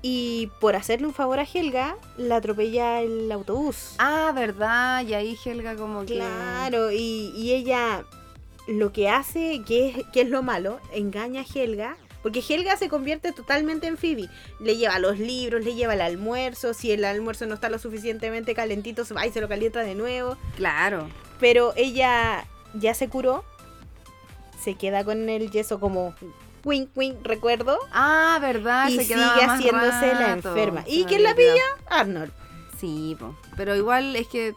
y 0.06 0.51
por 0.60 0.76
hacerle 0.76 1.08
un 1.08 1.14
favor 1.14 1.39
a 1.39 1.47
Helga, 1.51 1.95
la 2.18 2.36
atropella 2.36 3.01
el 3.01 3.32
autobús. 3.32 3.95
Ah, 3.97 4.34
¿verdad? 4.36 5.04
Y 5.08 5.14
ahí 5.14 5.38
Helga 5.43 5.78
como 5.78 6.01
que 6.06 6.16
Claro, 6.16 6.91
y, 6.91 7.32
y 7.36 7.54
ella 7.54 8.04
lo 8.68 8.91
que 8.91 9.10
hace, 9.10 9.62
que 9.66 9.88
es, 9.89 10.06
que 10.12 10.22
es 10.22 10.30
lo 10.30 10.43
malo, 10.43 10.80
engaña 10.93 11.41
a 11.41 11.45
Helga. 11.45 11.97
Porque 12.22 12.43
Helga 12.47 12.76
se 12.76 12.89
convierte 12.89 13.32
totalmente 13.32 13.88
en 13.88 13.97
Phoebe. 13.97 14.30
Le 14.60 14.78
lleva 14.78 14.99
los 14.99 15.20
libros, 15.20 15.64
le 15.64 15.76
lleva 15.76 15.93
el 15.93 16.01
almuerzo. 16.01 16.74
Si 16.74 16.91
el 16.91 17.04
almuerzo 17.04 17.45
no 17.45 17.56
está 17.56 17.70
lo 17.70 17.80
suficientemente 17.80 18.54
calentito, 18.54 19.04
se 19.04 19.14
va 19.14 19.26
y 19.26 19.32
se 19.32 19.41
lo 19.41 19.49
calienta 19.49 19.82
de 19.82 19.95
nuevo. 19.95 20.38
Claro. 20.56 21.10
Pero 21.39 21.74
ella 21.76 22.45
ya 22.74 22.93
se 22.93 23.10
curó. 23.10 23.43
Se 24.62 24.76
queda 24.76 25.04
con 25.04 25.28
el 25.30 25.51
yeso 25.51 25.82
como 25.82 26.16
wink, 26.64 26.89
wink, 26.95 27.18
recuerdo. 27.24 27.78
Ah, 27.91 28.38
¿verdad? 28.41 28.89
y 28.89 28.97
Se 28.97 29.05
sigue 29.05 29.24
haciéndose 29.24 30.14
la 30.14 30.34
enferma. 30.34 30.84
¿Y 30.88 31.05
quién 31.05 31.24
la 31.24 31.36
pilla? 31.36 31.64
Arnold. 31.89 32.32
Sí, 32.78 33.16
po. 33.18 33.34
pero 33.55 33.76
igual 33.78 34.16
es 34.18 34.28
que 34.28 34.53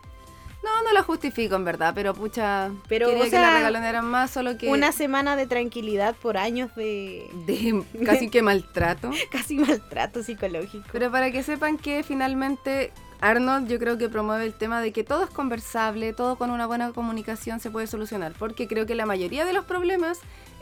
no, 0.67 0.83
no 0.83 0.93
la 0.93 1.05
justifico 1.05 1.55
en 1.55 1.65
verdad, 1.65 1.93
pero 1.95 2.13
pucha, 2.13 2.71
Pero, 2.89 3.09
o 3.09 3.23
que 3.23 3.31
sea, 3.31 3.41
la 3.41 3.55
regalonearan 3.55 4.05
más, 4.05 4.33
solo 4.33 4.59
que 4.59 4.69
Una 4.69 4.91
semana 4.91 5.37
de 5.37 5.47
tranquilidad 5.47 6.17
por 6.17 6.37
años 6.37 6.75
de 6.75 7.25
de 7.47 7.85
casi 8.05 8.29
que 8.29 8.43
maltrato. 8.43 9.11
casi 9.31 9.55
maltrato 9.59 10.25
psicológico. 10.25 10.85
Pero 10.91 11.13
para 11.13 11.31
que 11.31 11.45
sepan 11.45 11.79
que 11.79 12.03
finalmente 12.03 12.93
Arnold 13.21 13.69
yo 13.69 13.79
creo 13.79 13.97
que 13.97 14.09
promueve 14.09 14.45
el 14.45 14.55
tema 14.55 14.81
de 14.81 14.93
que 14.93 15.05
todo 15.05 15.25
es 15.25 15.31
conversable, 15.31 16.13
todo 16.13 16.37
con 16.37 16.51
una 16.51 16.67
buena 16.67 16.93
comunicación 16.93 17.61
se 17.61 17.71
puede 17.71 17.87
solucionar, 17.87 18.33
porque 18.39 18.67
creo 18.67 18.87
que 18.87 18.95
la 18.95 19.07
mayoría 19.07 19.45
de 19.45 19.53
los 19.53 19.65
problemas 19.65 20.19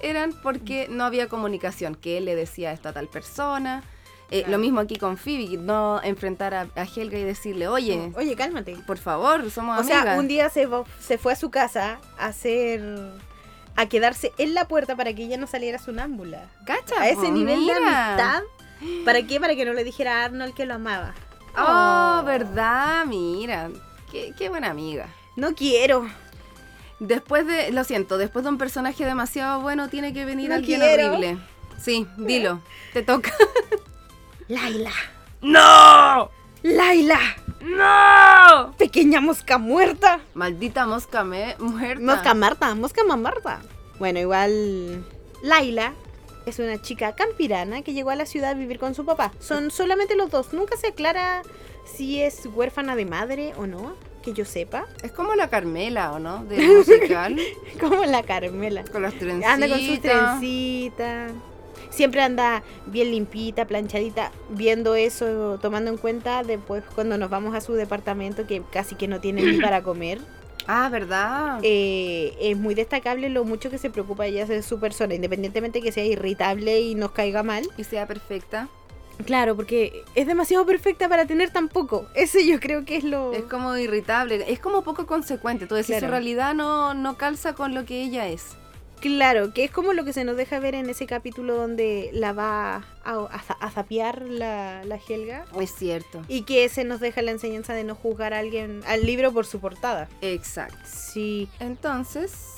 eran 0.08 0.32
porque 0.42 0.86
no 0.90 1.04
había 1.04 1.28
comunicación, 1.28 1.94
que 1.94 2.18
él 2.18 2.24
le 2.26 2.34
decía 2.36 2.72
esto 2.72 2.88
a 2.88 2.92
tal 2.92 3.08
persona. 3.08 3.82
Eh, 4.30 4.40
Claro. 4.40 4.52
Lo 4.52 4.58
mismo 4.58 4.80
aquí 4.80 4.96
con 4.96 5.16
Phoebe, 5.18 5.56
no 5.58 6.00
enfrentar 6.02 6.54
a, 6.54 6.66
a 6.76 6.82
Helga 6.84 7.18
y 7.18 7.22
decirle, 7.24 7.68
oye, 7.68 8.10
Oye, 8.16 8.34
cálmate. 8.34 8.74
por 8.86 8.96
favor, 8.98 9.50
somos 9.50 9.78
O 9.80 9.84
sea, 9.84 10.00
amigas. 10.00 10.18
un 10.18 10.28
día 10.28 10.48
se, 10.48 10.66
se 10.98 11.18
fue 11.18 11.34
a 11.34 11.36
su 11.36 11.50
casa 11.50 11.98
a 12.18 12.26
hacer. 12.26 12.82
a 13.76 13.86
quedarse 13.86 14.32
en 14.38 14.54
la 14.54 14.66
puerta 14.66 14.96
para 14.96 15.12
que 15.14 15.24
ella 15.24 15.36
no 15.36 15.46
saliera 15.46 15.78
sonámbula. 15.78 16.48
¿Cacha? 16.64 16.94
A 17.00 17.08
ese 17.10 17.30
nivel 17.30 17.66
de 17.66 17.72
amistad. 17.72 18.42
¿Para 19.04 19.22
qué? 19.22 19.38
Para 19.40 19.54
que 19.56 19.64
no 19.64 19.72
le 19.74 19.84
dijera 19.84 20.22
a 20.22 20.24
Arnold 20.24 20.54
que 20.54 20.64
lo 20.66 20.74
amaba. 20.74 21.14
Oh, 21.56 22.22
verdad, 22.24 23.04
mira. 23.06 23.70
Qué, 24.10 24.32
qué 24.38 24.48
buena 24.48 24.70
amiga. 24.70 25.06
No 25.36 25.54
quiero. 25.54 26.08
Después 27.00 27.46
de, 27.46 27.72
lo 27.72 27.84
siento, 27.84 28.18
después 28.18 28.44
de 28.44 28.50
un 28.50 28.58
personaje 28.58 29.04
demasiado 29.04 29.60
bueno 29.60 29.88
tiene 29.88 30.12
que 30.12 30.24
venir 30.24 30.48
No 30.50 30.56
alguien 30.56 30.80
quiero. 30.80 31.08
horrible. 31.14 31.38
Sí, 31.80 32.06
dilo, 32.16 32.60
te 32.92 33.02
toca. 33.02 33.32
Laila. 34.48 34.92
¡No! 35.42 36.30
Laila. 36.62 37.18
¡No! 37.60 38.72
Pequeña 38.76 39.20
mosca 39.20 39.58
muerta. 39.58 40.20
Maldita 40.34 40.86
mosca 40.86 41.24
me 41.24 41.56
muerta. 41.58 42.02
Mosca 42.02 42.34
Marta, 42.34 42.74
mosca 42.74 43.04
mamarta. 43.04 43.60
Bueno, 43.98 44.18
igual 44.20 45.04
Laila 45.42 45.92
es 46.46 46.58
una 46.58 46.80
chica 46.80 47.14
campirana 47.14 47.82
que 47.82 47.92
llegó 47.94 48.10
a 48.10 48.16
la 48.16 48.26
ciudad 48.26 48.50
a 48.50 48.54
vivir 48.54 48.78
con 48.78 48.94
su 48.94 49.04
papá. 49.04 49.32
Son 49.40 49.70
solamente 49.70 50.14
los 50.16 50.30
dos. 50.30 50.52
Nunca 50.52 50.76
se 50.76 50.88
aclara 50.88 51.42
si 51.84 52.20
es 52.22 52.46
huérfana 52.46 52.96
de 52.96 53.04
madre 53.06 53.52
o 53.56 53.66
no, 53.66 53.94
que 54.24 54.32
yo 54.32 54.44
sepa. 54.44 54.86
Es 55.02 55.12
como 55.12 55.34
la 55.34 55.48
Carmela, 55.48 56.12
¿o 56.12 56.18
no? 56.18 56.44
Del 56.46 56.66
musical. 56.78 57.36
Como 57.80 58.04
la 58.04 58.22
Carmela. 58.22 58.84
con 58.90 59.02
las 59.02 59.14
trencitas. 59.14 59.50
Anda 59.52 59.68
con 59.68 59.78
sus 59.80 60.00
trencitas. 60.00 61.32
Siempre 61.90 62.22
anda 62.22 62.62
bien 62.86 63.10
limpita, 63.12 63.66
planchadita, 63.66 64.32
viendo 64.50 64.94
eso, 64.96 65.58
tomando 65.62 65.90
en 65.92 65.96
cuenta 65.96 66.42
después 66.42 66.82
cuando 66.94 67.18
nos 67.18 67.30
vamos 67.30 67.54
a 67.54 67.60
su 67.60 67.74
departamento 67.74 68.46
que 68.48 68.62
casi 68.72 68.96
que 68.96 69.06
no 69.06 69.20
tiene 69.20 69.42
ni 69.42 69.60
para 69.60 69.82
comer. 69.82 70.18
Ah, 70.66 70.88
¿verdad? 70.90 71.58
eh, 71.62 72.34
es 72.40 72.56
muy 72.56 72.74
destacable 72.74 73.28
lo 73.28 73.44
mucho 73.44 73.68
que 73.68 73.76
se 73.76 73.90
preocupa 73.90 74.24
ella 74.24 74.46
de 74.46 74.62
su 74.62 74.80
persona, 74.80 75.12
independientemente 75.14 75.82
que 75.82 75.92
sea 75.92 76.06
irritable 76.06 76.80
y 76.80 76.94
nos 76.94 77.10
caiga 77.12 77.42
mal. 77.42 77.64
Y 77.76 77.84
sea 77.84 78.06
perfecta. 78.06 78.68
Claro, 79.26 79.54
porque 79.56 80.04
es 80.14 80.26
demasiado 80.26 80.66
perfecta 80.66 81.08
para 81.08 81.26
tener 81.26 81.50
tan 81.50 81.68
poco. 81.68 82.06
Ese 82.14 82.46
yo 82.46 82.60
creo 82.60 82.84
que 82.84 82.96
es 82.96 83.04
lo... 83.04 83.32
Es 83.32 83.44
como 83.44 83.76
irritable. 83.76 84.44
Es 84.48 84.58
como 84.60 84.82
poco 84.82 85.06
consecuente. 85.06 85.66
Tú 85.66 85.74
decís, 85.74 85.88
Claro. 85.96 86.06
su 86.06 86.10
realidad 86.10 86.54
no, 86.54 86.94
no 86.94 87.16
calza 87.16 87.54
con 87.54 87.74
lo 87.74 87.84
que 87.84 88.02
ella 88.02 88.26
es. 88.28 88.56
Claro, 89.00 89.52
que 89.52 89.64
es 89.64 89.70
como 89.70 89.92
lo 89.92 90.04
que 90.04 90.14
se 90.14 90.24
nos 90.24 90.36
deja 90.36 90.58
ver 90.60 90.74
en 90.74 90.88
ese 90.88 91.04
capítulo 91.06 91.56
donde 91.56 92.08
la 92.14 92.32
va 92.32 92.76
a, 93.04 93.12
a, 93.12 93.38
za- 93.42 93.56
a 93.60 93.70
zapear 93.70 94.22
la, 94.22 94.82
la 94.84 94.98
Helga. 95.08 95.44
Es 95.60 95.74
cierto. 95.74 96.22
Y 96.26 96.42
que 96.42 96.66
se 96.70 96.84
nos 96.84 97.00
deja 97.00 97.20
la 97.20 97.32
enseñanza 97.32 97.74
de 97.74 97.84
no 97.84 97.94
juzgar 97.96 98.32
a 98.32 98.38
alguien, 98.38 98.80
al 98.86 99.04
libro 99.04 99.30
por 99.32 99.44
su 99.44 99.60
portada. 99.60 100.08
Exacto. 100.22 100.78
Sí. 100.86 101.48
Entonces. 101.60 102.53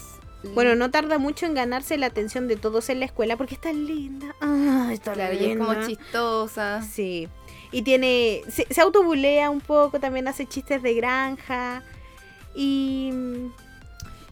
Bueno, 0.55 0.75
no 0.75 0.91
tarda 0.91 1.19
mucho 1.19 1.47
en 1.47 1.55
ganarse 1.55 1.97
la 1.99 2.07
atención 2.07 2.49
de 2.49 2.57
todos 2.57 2.89
en 2.89 3.01
la 3.01 3.07
escuela 3.07 3.37
porque 3.37 3.55
está 3.55 3.73
linda. 3.73 4.35
Ah, 4.41 4.91
está 4.93 5.13
Claro, 5.13 5.35
y 5.35 5.37
es 5.37 5.43
linda. 5.43 5.65
como 5.67 5.87
chistosa. 5.87 6.83
Sí. 6.83 7.29
Y 7.73 7.83
tiene. 7.83 8.43
Se, 8.49 8.67
se 8.73 8.81
autobulea 8.81 9.51
un 9.51 9.61
poco, 9.61 9.99
también 10.01 10.29
hace 10.29 10.47
chistes 10.47 10.83
de 10.83 10.95
granja. 10.95 11.83
Y. 12.55 13.11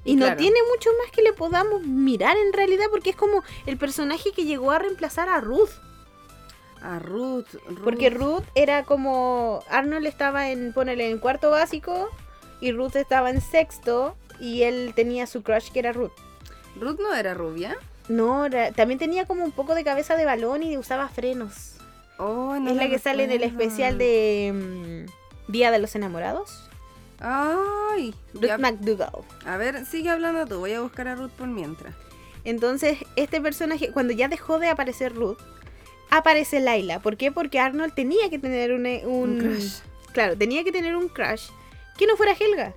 Y, 0.07 0.13
Y 0.13 0.17
no 0.17 0.37
tiene 0.37 0.59
mucho 0.71 0.91
más 1.03 1.11
que 1.13 1.23
le 1.23 1.33
podamos 1.33 1.83
mirar 1.83 2.37
en 2.37 2.53
realidad, 2.53 2.87
porque 2.91 3.11
es 3.11 3.17
como 3.17 3.43
el 3.67 3.79
personaje 3.79 4.33
que 4.33 4.45
llegó 4.45 4.71
a 4.71 4.79
reemplazar 4.79 5.29
a 5.31 5.41
Ruth. 5.41 5.71
A 6.83 6.99
Ruth. 6.99 7.47
Porque 7.83 8.11
Ruth 8.11 8.45
era 8.55 8.85
como. 8.85 9.63
Arnold 9.71 10.07
estaba 10.07 10.51
en. 10.51 10.73
Ponele 10.75 11.11
en 11.11 11.19
cuarto 11.19 11.51
básico. 11.51 12.11
Y 12.61 12.73
Ruth 12.73 12.97
estaba 12.97 13.31
en 13.31 13.41
sexto. 13.41 14.15
Y 14.45 14.63
él 14.65 14.93
tenía 14.95 15.27
su 15.27 15.43
crush 15.43 15.71
que 15.71 15.79
era 15.79 15.93
Ruth. 15.93 16.13
Ruth 16.79 16.99
no 17.01 17.15
era 17.15 17.33
rubia. 17.35 17.77
No, 18.09 18.45
era- 18.47 18.73
también 18.73 18.99
tenía 18.99 19.25
como 19.25 19.45
un 19.45 19.53
poco 19.53 19.75
de 19.75 19.85
cabeza 19.85 20.17
de 20.17 20.25
balón 20.27 20.63
y 20.63 20.77
usaba 20.77 21.09
frenos. 21.09 21.77
Oh, 22.19 22.57
no 22.61 22.71
es 22.71 22.77
la 22.77 22.89
que 22.89 22.99
sale 22.99 23.25
en 23.25 23.31
el 23.33 23.43
especial 23.43 23.97
de 23.99 25.07
mm, 25.09 25.51
Día 25.53 25.71
de 25.71 25.79
los 25.79 25.95
Enamorados. 25.95 26.69
Ay. 27.21 28.15
Ruth 28.35 28.43
ya- 28.45 28.59
McDougall. 28.59 29.25
A 29.47 29.57
ver, 29.57 29.87
sigue 29.87 30.11
hablando 30.11 30.47
tú. 30.47 30.59
Voy 30.59 30.73
a 30.73 30.81
buscar 30.83 31.09
a 31.09 31.15
Ruth 31.15 31.31
por 31.31 31.49
mientras. 31.49 31.95
Entonces, 32.45 32.99
este 33.17 33.41
personaje, 33.41 33.91
cuando 33.93 34.13
ya 34.13 34.29
dejó 34.29 34.59
de 34.59 34.69
aparecer 34.69 35.15
Ruth, 35.15 35.39
aparece 36.11 36.61
Laila. 36.61 37.01
¿Por 37.01 37.17
qué? 37.17 37.33
Porque 37.33 37.59
Arnold 37.59 37.95
tenía 37.95 38.29
que 38.29 38.39
tener 38.39 38.73
un, 38.73 38.85
un, 38.87 39.31
Un 39.31 39.39
crush. 39.41 39.79
Claro, 40.13 40.37
tenía 40.37 40.63
que 40.63 40.71
tener 40.73 40.95
un 40.97 41.09
crush 41.09 41.49
que 41.97 42.07
no 42.07 42.17
fuera 42.17 42.33
Helga. 42.39 42.75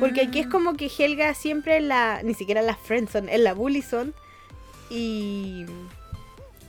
Porque 0.00 0.20
aquí 0.22 0.38
Ah. 0.38 0.42
es 0.42 0.46
como 0.48 0.74
que 0.74 0.90
Helga 0.96 1.34
siempre 1.34 1.78
es 1.78 1.82
la. 1.84 2.22
Ni 2.22 2.34
siquiera 2.34 2.62
la 2.62 2.76
friendzone, 2.76 3.34
es 3.34 3.40
la 3.40 3.54
bullison. 3.54 4.14
Y. 4.90 5.66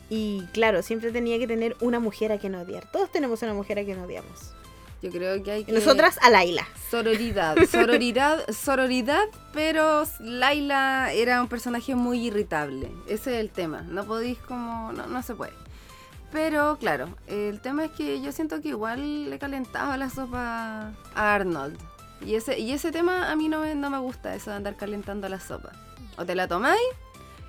Y 0.09 0.43
claro, 0.53 0.81
siempre 0.83 1.11
tenía 1.11 1.37
que 1.37 1.47
tener 1.47 1.75
una 1.81 1.99
mujer 1.99 2.31
a 2.31 2.37
quien 2.37 2.55
odiar. 2.55 2.89
Todos 2.91 3.11
tenemos 3.11 3.41
una 3.41 3.53
mujer 3.53 3.79
a 3.79 3.83
quien 3.83 3.99
odiamos. 3.99 4.53
Yo 5.01 5.11
creo 5.11 5.43
que 5.43 5.51
hay 5.51 5.63
que. 5.63 5.73
nosotras 5.73 6.17
a 6.21 6.29
Laila. 6.29 6.65
Sororidad, 6.89 7.55
sororidad, 7.71 8.47
sororidad, 8.51 9.25
pero 9.53 10.03
Laila 10.19 11.11
era 11.13 11.41
un 11.41 11.47
personaje 11.49 11.93
muy 11.93 12.25
irritable. 12.27 12.89
Ese 13.07 13.35
es 13.35 13.41
el 13.41 13.49
tema. 13.51 13.81
No 13.81 14.05
podéis 14.05 14.39
como. 14.39 14.91
No, 14.93 15.05
no 15.07 15.21
se 15.21 15.35
puede. 15.35 15.53
Pero 16.31 16.77
claro, 16.79 17.09
el 17.27 17.59
tema 17.61 17.85
es 17.85 17.91
que 17.91 18.21
yo 18.21 18.31
siento 18.31 18.61
que 18.61 18.69
igual 18.69 19.29
le 19.29 19.37
calentaba 19.39 19.97
la 19.97 20.09
sopa 20.09 20.91
a 21.15 21.35
Arnold. 21.35 21.77
Y 22.25 22.35
ese, 22.35 22.59
y 22.59 22.71
ese 22.71 22.91
tema 22.91 23.31
a 23.31 23.35
mí 23.35 23.47
no 23.47 23.61
me, 23.61 23.75
no 23.75 23.89
me 23.89 23.99
gusta, 23.99 24.33
eso 24.35 24.49
de 24.49 24.57
andar 24.57 24.75
calentando 24.75 25.29
la 25.29 25.39
sopa. 25.39 25.71
O 26.17 26.25
te 26.25 26.35
la 26.35 26.47
tomáis, 26.47 26.81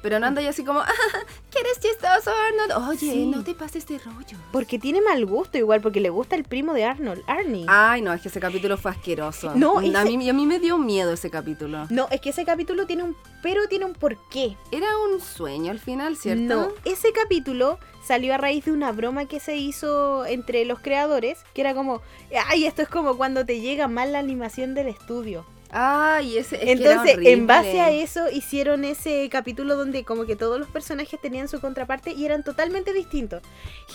pero 0.02 0.18
no 0.20 0.26
andáis 0.26 0.48
así 0.48 0.64
como, 0.64 0.80
ah, 0.80 0.86
¿qué 1.50 1.58
eres 1.60 1.80
chistoso, 1.80 2.30
Arnold? 2.48 2.88
Oye, 2.88 2.98
Sí. 3.12 3.26
no 3.26 3.42
te 3.44 3.54
pases 3.54 3.86
de 3.86 3.98
rollo. 3.98 4.36
Porque 4.52 4.78
tiene 4.78 5.00
mal 5.00 5.24
gusto, 5.26 5.58
igual, 5.58 5.80
porque 5.80 6.00
le 6.00 6.10
gusta 6.10 6.36
el 6.36 6.44
primo 6.44 6.72
de 6.74 6.84
Arnold, 6.84 7.22
Arnie. 7.26 7.64
Ay, 7.68 8.02
no, 8.02 8.12
es 8.12 8.20
que 8.22 8.28
ese 8.28 8.40
capítulo 8.40 8.76
fue 8.76 8.90
asqueroso. 8.90 9.52
No, 9.54 9.78
a, 9.78 9.84
ese- 9.84 10.16
mí, 10.16 10.28
a 10.28 10.32
mí 10.32 10.46
me 10.46 10.58
dio 10.58 10.78
miedo 10.78 11.12
ese 11.12 11.30
capítulo. 11.30 11.86
No, 11.90 12.06
es 12.10 12.20
que 12.20 12.30
ese 12.30 12.44
capítulo 12.44 12.86
tiene 12.86 13.02
un. 13.04 13.16
Pero 13.42 13.66
tiene 13.68 13.84
un 13.84 13.92
porqué. 13.94 14.56
Era 14.72 14.86
un 15.12 15.20
sueño 15.20 15.70
al 15.70 15.78
final, 15.78 16.16
¿cierto? 16.16 16.42
No, 16.42 16.68
ese 16.84 17.12
capítulo 17.12 17.78
salió 18.04 18.34
a 18.34 18.38
raíz 18.38 18.64
de 18.64 18.72
una 18.72 18.90
broma 18.92 19.26
que 19.26 19.38
se 19.38 19.56
hizo 19.56 20.24
entre 20.26 20.64
los 20.64 20.80
creadores, 20.80 21.38
que 21.54 21.60
era 21.60 21.74
como, 21.74 22.00
ay, 22.48 22.64
esto 22.66 22.82
es 22.82 22.88
como 22.88 23.16
cuando 23.16 23.44
te 23.44 23.60
llega 23.60 23.86
mal 23.86 24.12
la 24.12 24.18
animación 24.18 24.74
del 24.74 24.88
estudio. 24.88 25.44
Ay, 25.70 26.38
ese 26.38 26.56
es 26.56 26.62
que 26.62 26.72
era 26.72 26.92
Entonces, 26.92 27.18
en 27.20 27.46
base 27.46 27.80
a 27.80 27.90
eso, 27.90 28.30
hicieron 28.30 28.84
ese 28.84 29.28
capítulo 29.30 29.76
donde 29.76 30.04
como 30.04 30.24
que 30.24 30.36
todos 30.36 30.58
los 30.58 30.68
personajes 30.68 31.20
tenían 31.20 31.48
su 31.48 31.60
contraparte 31.60 32.12
y 32.12 32.24
eran 32.24 32.42
totalmente 32.42 32.92
distintos. 32.92 33.42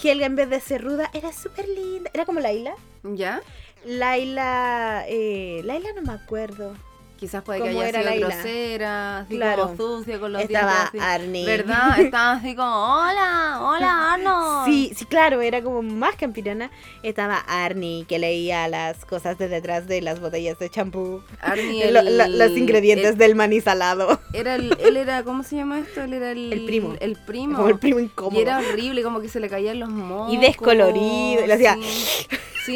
Helga, 0.03 0.25
en 0.25 0.35
vez 0.35 0.49
de 0.49 0.59
ser 0.59 0.83
ruda, 0.83 1.09
era 1.13 1.31
súper 1.31 1.67
linda. 1.67 2.09
Era 2.13 2.25
como 2.25 2.39
Laila. 2.39 2.75
¿Ya? 3.03 3.41
Laila, 3.85 5.05
eh, 5.07 5.61
Laila 5.63 5.89
no 5.95 6.01
me 6.03 6.13
acuerdo. 6.13 6.73
Quizás 7.23 7.41
puede 7.41 7.61
que 7.61 7.69
¿Cómo 7.69 7.79
haya 7.79 7.89
era 8.01 8.11
sido 8.13 8.27
grosera, 8.27 9.17
así 9.19 9.35
Claro. 9.37 9.63
como 9.63 9.77
sucia 9.77 10.19
con 10.19 10.33
los 10.33 10.41
Estaba 10.41 10.89
dientes. 10.91 11.01
Arnie. 11.01 11.45
¿Verdad? 11.45 11.97
Estaba 12.01 12.31
así 12.33 12.53
como, 12.53 12.69
hola, 12.97 13.59
hola, 13.61 14.13
Arnold. 14.15 14.65
Sí, 14.65 14.91
sí, 14.93 15.05
claro, 15.05 15.39
era 15.39 15.61
como 15.61 15.81
más 15.83 16.17
campirana. 16.17 16.69
Estaba 17.01 17.37
Arnie, 17.37 18.03
que 18.09 18.19
leía 18.19 18.67
las 18.67 19.05
cosas 19.05 19.37
de 19.37 19.47
detrás 19.47 19.87
de 19.87 20.01
las 20.01 20.19
botellas 20.19 20.59
de 20.59 20.69
champú. 20.69 21.23
Arnie, 21.39 21.89
Lo- 21.93 22.01
el- 22.01 22.17
lo- 22.17 22.27
los 22.27 22.57
ingredientes 22.57 23.11
el- 23.11 23.17
del 23.17 23.35
maní 23.35 23.61
salado. 23.61 24.19
Era 24.33 24.55
él 24.55 24.97
era, 24.97 25.23
¿cómo 25.23 25.43
se 25.43 25.55
llama 25.55 25.79
esto? 25.79 26.01
Él 26.01 26.11
era 26.15 26.31
el... 26.31 26.63
Primo. 26.65 26.95
El 26.99 27.15
primo. 27.15 27.55
Como 27.55 27.69
el 27.69 27.79
primo 27.79 27.99
incómodo. 28.01 28.37
Y 28.37 28.41
era 28.43 28.59
horrible, 28.59 29.01
como 29.01 29.21
que 29.21 29.29
se 29.29 29.39
le 29.39 29.47
caían 29.47 29.79
los 29.79 29.87
mocos. 29.87 30.37
descolorido, 30.41 31.41
y 31.45 31.47
le 31.47 31.53
hacía- 31.53 31.77
Sí, 32.65 32.75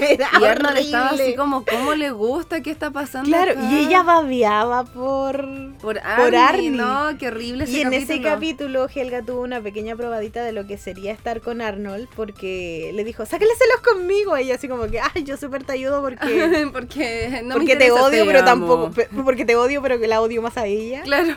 Era 0.00 0.28
Y 0.40 0.44
Arnold 0.44 0.78
estaba 0.78 1.10
así 1.10 1.34
como, 1.36 1.64
¿cómo 1.64 1.94
le 1.94 2.10
gusta? 2.10 2.60
¿Qué 2.62 2.70
está 2.70 2.90
pasando 2.90 3.28
Claro, 3.28 3.52
acá? 3.52 3.60
y 3.70 3.78
ella 3.86 4.02
babeaba 4.02 4.84
por... 4.84 5.46
Por 5.80 5.98
Arnie, 5.98 6.38
Arnie. 6.38 6.70
no, 6.70 7.16
qué 7.18 7.28
horrible 7.28 7.64
ese 7.64 7.72
Y 7.72 7.80
en 7.82 7.90
capítulo. 7.90 8.14
ese 8.14 8.22
capítulo 8.22 8.86
Helga 8.94 9.22
tuvo 9.22 9.40
una 9.42 9.60
pequeña 9.60 9.96
probadita 9.96 10.42
de 10.44 10.52
lo 10.52 10.66
que 10.66 10.78
sería 10.78 11.12
estar 11.12 11.40
con 11.40 11.60
Arnold 11.60 12.08
porque 12.16 12.90
le 12.94 13.04
dijo, 13.04 13.24
sáqueleselos 13.26 13.80
conmigo. 13.82 14.36
Y 14.38 14.42
ella 14.42 14.54
así 14.56 14.68
como 14.68 14.86
que, 14.88 15.00
ay, 15.00 15.24
yo 15.24 15.36
súper 15.36 15.64
te 15.64 15.72
ayudo 15.72 16.00
porque... 16.02 16.68
porque 16.72 17.40
no 17.42 17.48
me 17.48 17.52
porque 17.54 17.76
te 17.76 17.86
interesa, 17.86 18.04
odio, 18.04 18.24
pero 18.26 18.38
amo. 18.40 18.46
tampoco... 18.46 18.90
Porque 19.24 19.44
te 19.44 19.56
odio, 19.56 19.82
pero 19.82 19.98
que 19.98 20.06
la 20.06 20.20
odio 20.20 20.42
más 20.42 20.56
a 20.56 20.66
ella. 20.66 21.02
Claro. 21.02 21.36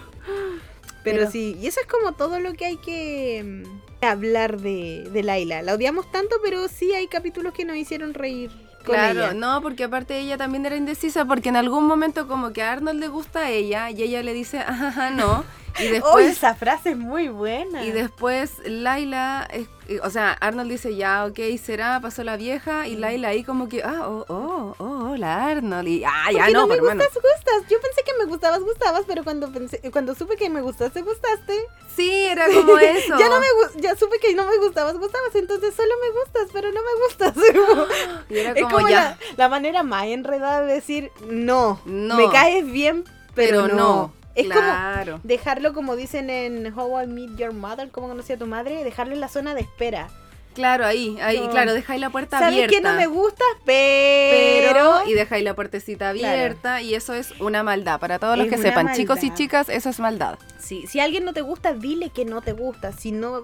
Pero, 1.12 1.20
Pero- 1.20 1.32
sí, 1.32 1.58
y 1.62 1.68
eso 1.68 1.80
es 1.82 1.88
como 1.88 2.14
todo 2.14 2.40
lo 2.40 2.54
que 2.54 2.66
hay 2.66 2.78
que 2.78 3.64
mm, 3.66 4.06
hablar 4.06 4.60
de, 4.60 5.08
de 5.12 5.24
Laila. 5.24 5.62
La 5.62 5.74
odiamos 5.76 6.12
tanto, 6.12 6.36
pero 6.44 6.68
sí 6.68 6.94
hay 6.94 7.08
capítulos 7.08 7.54
que 7.54 7.66
nos 7.66 7.76
hicieron 7.78 8.14
reír 8.14 8.50
con 8.86 8.96
Claro, 8.96 9.20
ella. 9.20 9.34
no, 9.34 9.62
porque 9.62 9.84
aparte 9.84 10.18
ella 10.20 10.38
también 10.38 10.66
era 10.66 10.76
indecisa 10.78 11.26
porque 11.26 11.50
en 11.50 11.58
algún 11.58 11.86
momento 11.86 12.28
como 12.28 12.54
que 12.54 12.62
a 12.64 12.72
Arnold 12.72 13.00
le 13.00 13.08
gusta 13.10 13.42
a 13.42 13.50
ella 13.50 13.90
y 13.92 14.02
ella 14.04 14.24
le 14.24 14.34
dice, 14.34 14.60
ajá, 14.60 15.10
no. 15.12 15.44
Y 15.80 15.88
después, 15.88 16.26
esa 16.38 16.56
frase 16.56 16.92
es 16.92 16.98
muy 16.98 17.30
buena. 17.30 17.86
y 17.86 17.92
después 17.92 18.54
Laila, 18.66 19.48
es- 19.52 19.68
eh, 19.88 20.00
o 20.04 20.10
sea, 20.10 20.34
Arnold 20.34 20.70
dice, 20.70 20.96
ya, 20.96 21.26
ok, 21.26 21.40
será, 21.64 22.00
pasó 22.00 22.24
la 22.24 22.38
vieja 22.38 22.88
y 22.88 22.96
Laila 22.96 23.30
ahí 23.30 23.44
como 23.44 23.68
que, 23.70 23.82
ah, 23.84 24.08
oh, 24.08 24.26
oh, 24.28 24.76
oh, 24.78 25.10
hola 25.12 25.46
Arnold. 25.48 25.88
Y, 25.88 26.04
ah, 26.04 26.32
ya 26.32 26.48
no, 26.50 26.62
no 26.62 26.68
me 26.68 26.76
pero 26.76 26.90
hermano. 26.90 27.04
gustas, 27.10 27.24
gustas. 27.24 27.70
Yo 27.72 27.80
pensé 27.82 28.02
que 28.06 28.12
me 28.20 28.26
gustabas, 28.26 28.60
gustabas, 28.62 29.04
pero 29.08 29.24
cuando 29.24 29.52
pensé, 29.52 29.80
cuando 29.92 30.14
supe 30.16 30.36
que 30.36 30.50
me 30.50 30.62
gustaste, 30.62 31.02
gustaste. 31.02 31.54
Sí, 31.96 32.12
era 32.12 32.46
como 32.48 32.78
eso. 32.80 33.18
Ya 33.18 33.30
no 33.30 33.40
me 33.40 33.82
ya 33.82 33.96
supe 33.96 34.18
que 34.20 34.34
no 34.36 34.46
me 34.48 34.58
gustabas, 34.58 34.96
gustabas, 34.98 35.34
entonces 35.36 35.74
solo 35.76 35.94
me 36.04 36.20
gustas, 36.22 36.50
pero 36.54 36.70
no 36.72 36.80
me 36.82 37.04
gustas. 37.08 37.34
Y 38.30 38.38
era 38.38 38.52
es 38.56 38.62
como, 38.64 38.76
como 38.76 38.90
ya, 38.90 38.96
la, 39.02 39.18
la 39.38 39.50
manera 39.50 39.84
más 39.84 40.06
enredada 40.06 40.62
de 40.66 40.74
decir 40.74 41.12
no, 41.28 41.82
No. 41.86 42.16
me 42.16 42.30
caes 42.30 42.66
bien, 42.72 43.04
pero, 43.34 43.64
pero 43.64 43.68
no. 43.68 43.76
no. 43.76 44.19
Es 44.42 44.48
como 44.48 44.60
claro. 44.62 45.20
dejarlo 45.24 45.74
como 45.74 45.96
dicen 45.96 46.30
en 46.30 46.78
How 46.78 47.02
I 47.04 47.08
Meet 47.08 47.38
Your 47.38 47.54
Mother, 47.54 47.90
cómo 47.90 48.08
conocí 48.08 48.34
a 48.34 48.38
tu 48.38 48.46
madre, 48.48 48.84
dejarlo 48.84 49.14
en 49.14 49.20
la 49.22 49.28
zona 49.28 49.54
de 49.56 49.62
espera. 49.62 50.10
Claro, 50.56 50.86
ahí, 50.86 51.18
ahí, 51.22 51.40
No. 51.40 51.50
claro, 51.52 51.74
dejáis 51.74 52.02
la 52.02 52.10
puerta 52.10 52.40
Sabes 52.40 52.56
abierta. 52.56 52.76
que 52.76 52.82
no 52.82 52.94
me 52.96 53.06
gustas, 53.08 53.48
pero, 53.66 54.68
pero 54.74 55.08
y 55.10 55.14
dejáis 55.14 55.44
la 55.44 55.54
puertecita 55.54 56.12
Claro. 56.12 56.34
abierta 56.34 56.82
y 56.82 56.96
eso 56.96 57.14
es 57.14 57.32
una 57.40 57.64
maldad 57.64 58.00
para 58.00 58.20
todos 58.20 58.38
los 58.38 58.48
que 58.48 58.58
sepan 58.58 58.94
chicos 58.94 59.24
y 59.24 59.34
chicas 59.34 59.70
eso 59.70 59.90
es 59.90 60.00
maldad 60.00 60.38
Sí, 60.58 60.86
si 60.88 61.00
alguien 61.00 61.24
no 61.24 61.34
te 61.34 61.42
gusta, 61.42 61.74
dile 61.74 62.10
que 62.10 62.26
no 62.26 62.42
te 62.42 62.52
gusta. 62.54 62.92
Si 62.92 63.12
no, 63.12 63.42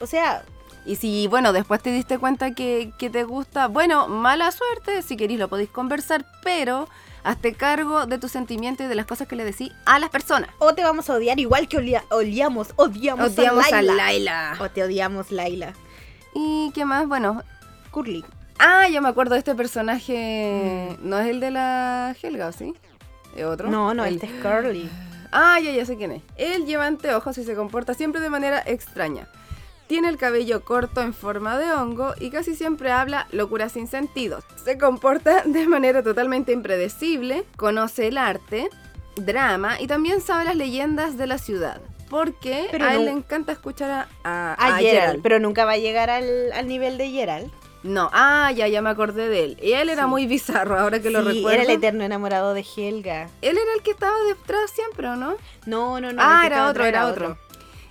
o 0.00 0.06
sea, 0.06 0.42
y 0.84 0.96
si 0.96 1.26
bueno 1.28 1.52
después 1.52 1.80
te 1.82 1.90
diste 1.90 2.18
cuenta 2.18 2.52
que, 2.54 2.92
que 2.98 3.08
te 3.08 3.22
gusta 3.24 3.68
bueno 3.68 4.08
mala 4.08 4.50
suerte 4.50 5.02
si 5.02 5.16
queréis 5.16 5.38
lo 5.38 5.48
podéis 5.48 5.70
conversar 5.70 6.24
pero 6.42 6.88
hazte 7.24 7.54
cargo 7.54 8.06
de 8.06 8.18
tus 8.18 8.30
sentimientos 8.32 8.86
y 8.86 8.88
de 8.88 8.94
las 8.94 9.06
cosas 9.06 9.26
que 9.28 9.36
le 9.36 9.44
decís 9.44 9.70
a 9.86 9.98
las 9.98 10.10
personas 10.10 10.50
o 10.58 10.74
te 10.74 10.82
vamos 10.82 11.08
a 11.10 11.14
odiar 11.14 11.38
igual 11.40 11.68
que 11.68 11.78
olia- 11.78 12.04
odiamos, 12.10 12.68
odiamos, 12.76 13.32
odiamos 13.38 13.72
a 13.72 13.78
a 13.78 13.82
Laila. 13.82 14.56
O 14.60 14.68
te 14.70 14.82
odiamos, 14.84 15.30
Laila. 15.30 15.72
y 16.34 16.70
qué 16.74 16.84
más 16.84 17.06
bueno 17.08 17.42
Curly. 17.90 18.24
ah 18.58 18.88
ya 18.88 19.00
me 19.00 19.08
acuerdo 19.08 19.34
de 19.34 19.38
este 19.40 19.54
personaje 19.54 20.96
no 21.02 21.18
es 21.18 21.28
el 21.28 21.40
de 21.40 21.50
la 21.50 22.14
Helga 22.22 22.48
¿o 22.48 22.52
sí 22.52 22.74
¿Es 23.36 23.44
otro 23.44 23.68
No, 23.70 23.94
no, 23.94 24.04
El- 24.04 24.14
este 24.14 24.26
es 24.26 24.32
Curly. 24.42 24.88
Ah, 25.30 25.60
ya, 25.60 25.70
ya 25.72 25.84
sé 25.84 25.96
quién 25.98 26.10
es. 26.12 26.22
Él 26.36 26.64
lleva 26.64 26.86
anteojos 26.86 27.36
y 27.36 27.44
se 27.44 27.54
comporta 27.54 27.92
siempre 27.92 28.20
de 28.22 28.30
manera 28.30 28.62
extraña. 28.64 29.28
Tiene 29.88 30.08
el 30.08 30.18
cabello 30.18 30.64
corto 30.64 31.00
en 31.00 31.14
forma 31.14 31.58
de 31.58 31.72
hongo 31.72 32.12
y 32.20 32.30
casi 32.30 32.54
siempre 32.54 32.92
habla 32.92 33.26
locuras 33.32 33.72
sin 33.72 33.86
sentido. 33.88 34.40
Se 34.62 34.78
comporta 34.78 35.42
de 35.46 35.66
manera 35.66 36.02
totalmente 36.02 36.52
impredecible, 36.52 37.44
conoce 37.56 38.08
el 38.08 38.18
arte, 38.18 38.68
drama 39.16 39.80
y 39.80 39.86
también 39.86 40.20
sabe 40.20 40.44
las 40.44 40.56
leyendas 40.56 41.16
de 41.16 41.26
la 41.26 41.38
ciudad. 41.38 41.80
Porque 42.10 42.68
Pero 42.70 42.86
a 42.86 42.92
él 42.94 43.00
no- 43.00 43.04
le 43.06 43.10
encanta 43.12 43.52
escuchar 43.52 43.90
a, 43.90 44.08
a- 44.24 44.52
A, 44.54 44.76
a 44.76 44.78
Gerald, 44.78 44.80
Gerald. 45.00 45.22
pero 45.22 45.38
nunca 45.40 45.64
va 45.64 45.72
a 45.72 45.76
llegar 45.78 46.08
al, 46.10 46.52
al 46.52 46.68
nivel 46.68 46.96
de 46.98 47.10
Gerald. 47.10 47.50
No, 47.82 48.10
ah, 48.12 48.50
ya, 48.52 48.66
ya 48.66 48.82
me 48.82 48.90
acordé 48.90 49.28
de 49.28 49.44
él. 49.44 49.58
Y 49.62 49.72
él 49.72 49.88
era 49.88 50.02
Sí. 50.04 50.08
muy 50.08 50.26
bizarro, 50.26 50.78
ahora 50.78 51.00
que 51.00 51.10
lo 51.10 51.20
recuerdo. 51.22 51.50
era 51.50 51.62
el 51.62 51.70
eterno 51.70 52.02
enamorado 52.04 52.52
de 52.52 52.64
Helga. 52.76 53.24
Él 53.40 53.56
era 53.56 53.72
el 53.76 53.82
que 53.82 53.92
estaba 53.92 54.16
detrás 54.26 54.70
siempre, 54.70 55.06
¿o 55.08 55.16
no? 55.16 55.36
No, 55.66 56.00
no, 56.00 56.12
no. 56.12 56.20
ah, 56.22 56.42
era 56.44 56.68
otro, 56.68 56.84
era 56.84 57.06
otro. 57.06 57.38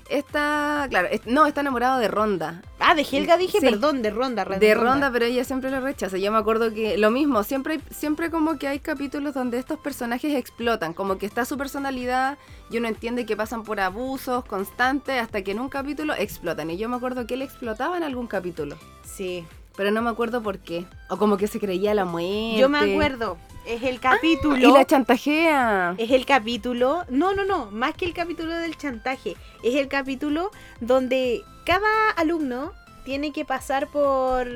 Está, 0.09 0.87
claro, 0.89 1.07
es- 1.11 1.25
no, 1.25 1.45
está 1.45 1.61
enamorado 1.61 1.99
de 1.99 2.07
Ronda. 2.07 2.61
Ah, 2.79 2.95
de 2.95 3.01
Helga 3.09 3.37
dije, 3.37 3.59
Sí. 3.59 3.65
perdón, 3.65 4.01
de 4.01 4.09
Ronda. 4.09 4.45
De 4.45 4.73
Ronda, 4.75 5.11
pero 5.11 5.25
ella 5.25 5.43
siempre 5.43 5.69
lo 5.71 5.79
rechaza. 5.81 6.17
Yo 6.17 6.31
me 6.31 6.37
acuerdo 6.37 6.73
que 6.73 6.97
lo 6.97 7.11
mismo, 7.11 7.43
siempre, 7.43 7.79
siempre 7.91 8.29
como 8.31 8.57
que 8.57 8.67
hay 8.67 8.79
capítulos 8.79 9.33
donde 9.33 9.57
estos 9.57 9.79
personajes 9.79 10.35
explotan, 10.35 10.93
como 10.93 11.17
que 11.17 11.25
está 11.25 11.45
su 11.45 11.57
personalidad 11.57 12.37
y 12.69 12.77
uno 12.77 12.87
entiende 12.87 13.25
que 13.25 13.35
pasan 13.35 13.63
por 13.63 13.79
abusos 13.79 14.45
constantes 14.45 15.21
hasta 15.21 15.41
que 15.41 15.51
en 15.51 15.59
un 15.59 15.69
capítulo 15.69 16.13
explotan. 16.13 16.69
Y 16.71 16.77
yo 16.77 16.87
me 16.89 16.95
acuerdo 16.95 17.27
que 17.27 17.33
él 17.33 17.41
explotaba 17.41 17.97
en 17.97 18.03
algún 18.03 18.27
capítulo, 18.27 18.77
Sí. 19.03 19.45
pero 19.75 19.91
no 19.91 20.01
me 20.01 20.09
acuerdo 20.09 20.41
por 20.41 20.59
qué. 20.59 20.85
O 21.09 21.17
como 21.17 21.37
que 21.37 21.47
se 21.47 21.59
creía 21.59 21.93
la 21.93 22.05
muerte. 22.05 22.55
Yo 22.57 22.69
me 22.69 22.79
acuerdo. 22.79 23.37
Es 23.67 23.83
el 23.83 23.99
capítulo. 23.99 24.57
Y 24.57 24.71
la 24.71 24.85
chantajea. 24.85 25.95
Es 25.97 26.11
el 26.11 26.25
capítulo, 26.25 27.03
no, 27.09 27.33
no, 27.33 27.43
no, 27.43 27.69
más 27.69 27.95
que 27.95 28.05
el 28.05 28.13
capítulo 28.13 28.55
del 28.55 28.77
chantaje, 28.77 29.35
es 29.61 29.75
el 29.75 29.89
capítulo 29.89 30.51
donde 30.79 31.43
cada 31.65 32.11
alumno 32.15 32.71
tiene 33.03 33.33
que 33.33 33.43
pasar 33.43 33.87
por 33.87 34.47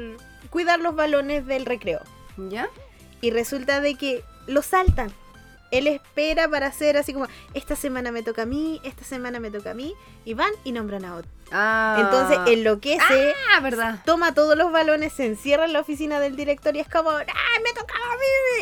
cuidar 0.50 0.80
los 0.80 0.96
balones 0.96 1.46
del 1.46 1.66
recreo. 1.66 2.00
¿Ya? 2.38 2.70
Y 3.20 3.32
resulta 3.32 3.82
de 3.82 3.96
que 3.96 4.24
lo 4.48 4.62
saltan. 4.62 5.12
Él 5.72 5.88
espera 5.88 6.48
para 6.50 6.68
hacer 6.68 6.98
así 6.98 7.14
como, 7.14 7.28
esta 7.54 7.76
semana 7.76 8.12
me 8.12 8.24
toca 8.24 8.44
a 8.44 8.46
mí, 8.46 8.80
esta 8.84 9.04
semana 9.06 9.40
me 9.40 9.50
toca 9.52 9.72
a 9.72 9.74
mí, 9.74 9.94
y 10.26 10.34
van 10.34 10.52
y 10.64 10.72
nombran 10.74 11.06
a 11.06 11.16
otro. 11.16 11.32
Ah. 11.52 11.98
Entonces 12.02 12.40
enloquece, 12.54 13.34
Ah, 13.56 13.60
verdad. 13.62 14.00
toma 14.06 14.34
todos 14.34 14.58
los 14.58 14.72
balones, 14.72 15.14
se 15.14 15.26
encierra 15.26 15.66
en 15.66 15.74
la 15.74 15.80
oficina 15.80 16.20
del 16.20 16.36
director 16.36 16.76
y 16.76 16.80
es 16.80 16.90
como, 16.90 17.10
¡ah, 17.12 17.24
me 17.64 17.70
tocaba 17.72 18.06
a 18.14 18.18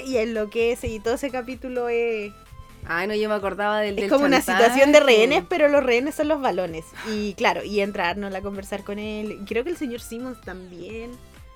mí! 0.05 0.11
Y 0.11 0.17
enloquece 0.17 0.87
y 0.87 0.99
todo 0.99 1.15
ese 1.15 1.29
capítulo 1.31 1.89
es... 1.89 2.31
Ay, 2.87 3.07
no, 3.07 3.13
yo 3.13 3.27
me 3.29 3.35
acordaba 3.35 3.81
del 3.81 3.95
Es 3.97 4.03
del 4.03 4.09
como 4.09 4.25
una 4.25 4.41
situación 4.41 4.91
de 4.91 4.99
rehenes, 5.01 5.43
pero 5.47 5.67
los 5.67 5.83
rehenes 5.83 6.15
son 6.15 6.27
los 6.29 6.41
balones. 6.41 6.85
Y 7.11 7.33
claro, 7.33 7.63
y 7.63 7.81
entra 7.81 8.09
Arnold 8.09 8.35
a 8.35 8.41
conversar 8.41 8.83
con 8.83 8.97
él. 8.99 9.39
Creo 9.47 9.63
que 9.63 9.69
el 9.69 9.77
señor 9.77 9.99
Simmons 9.99 10.39
también. 10.41 11.11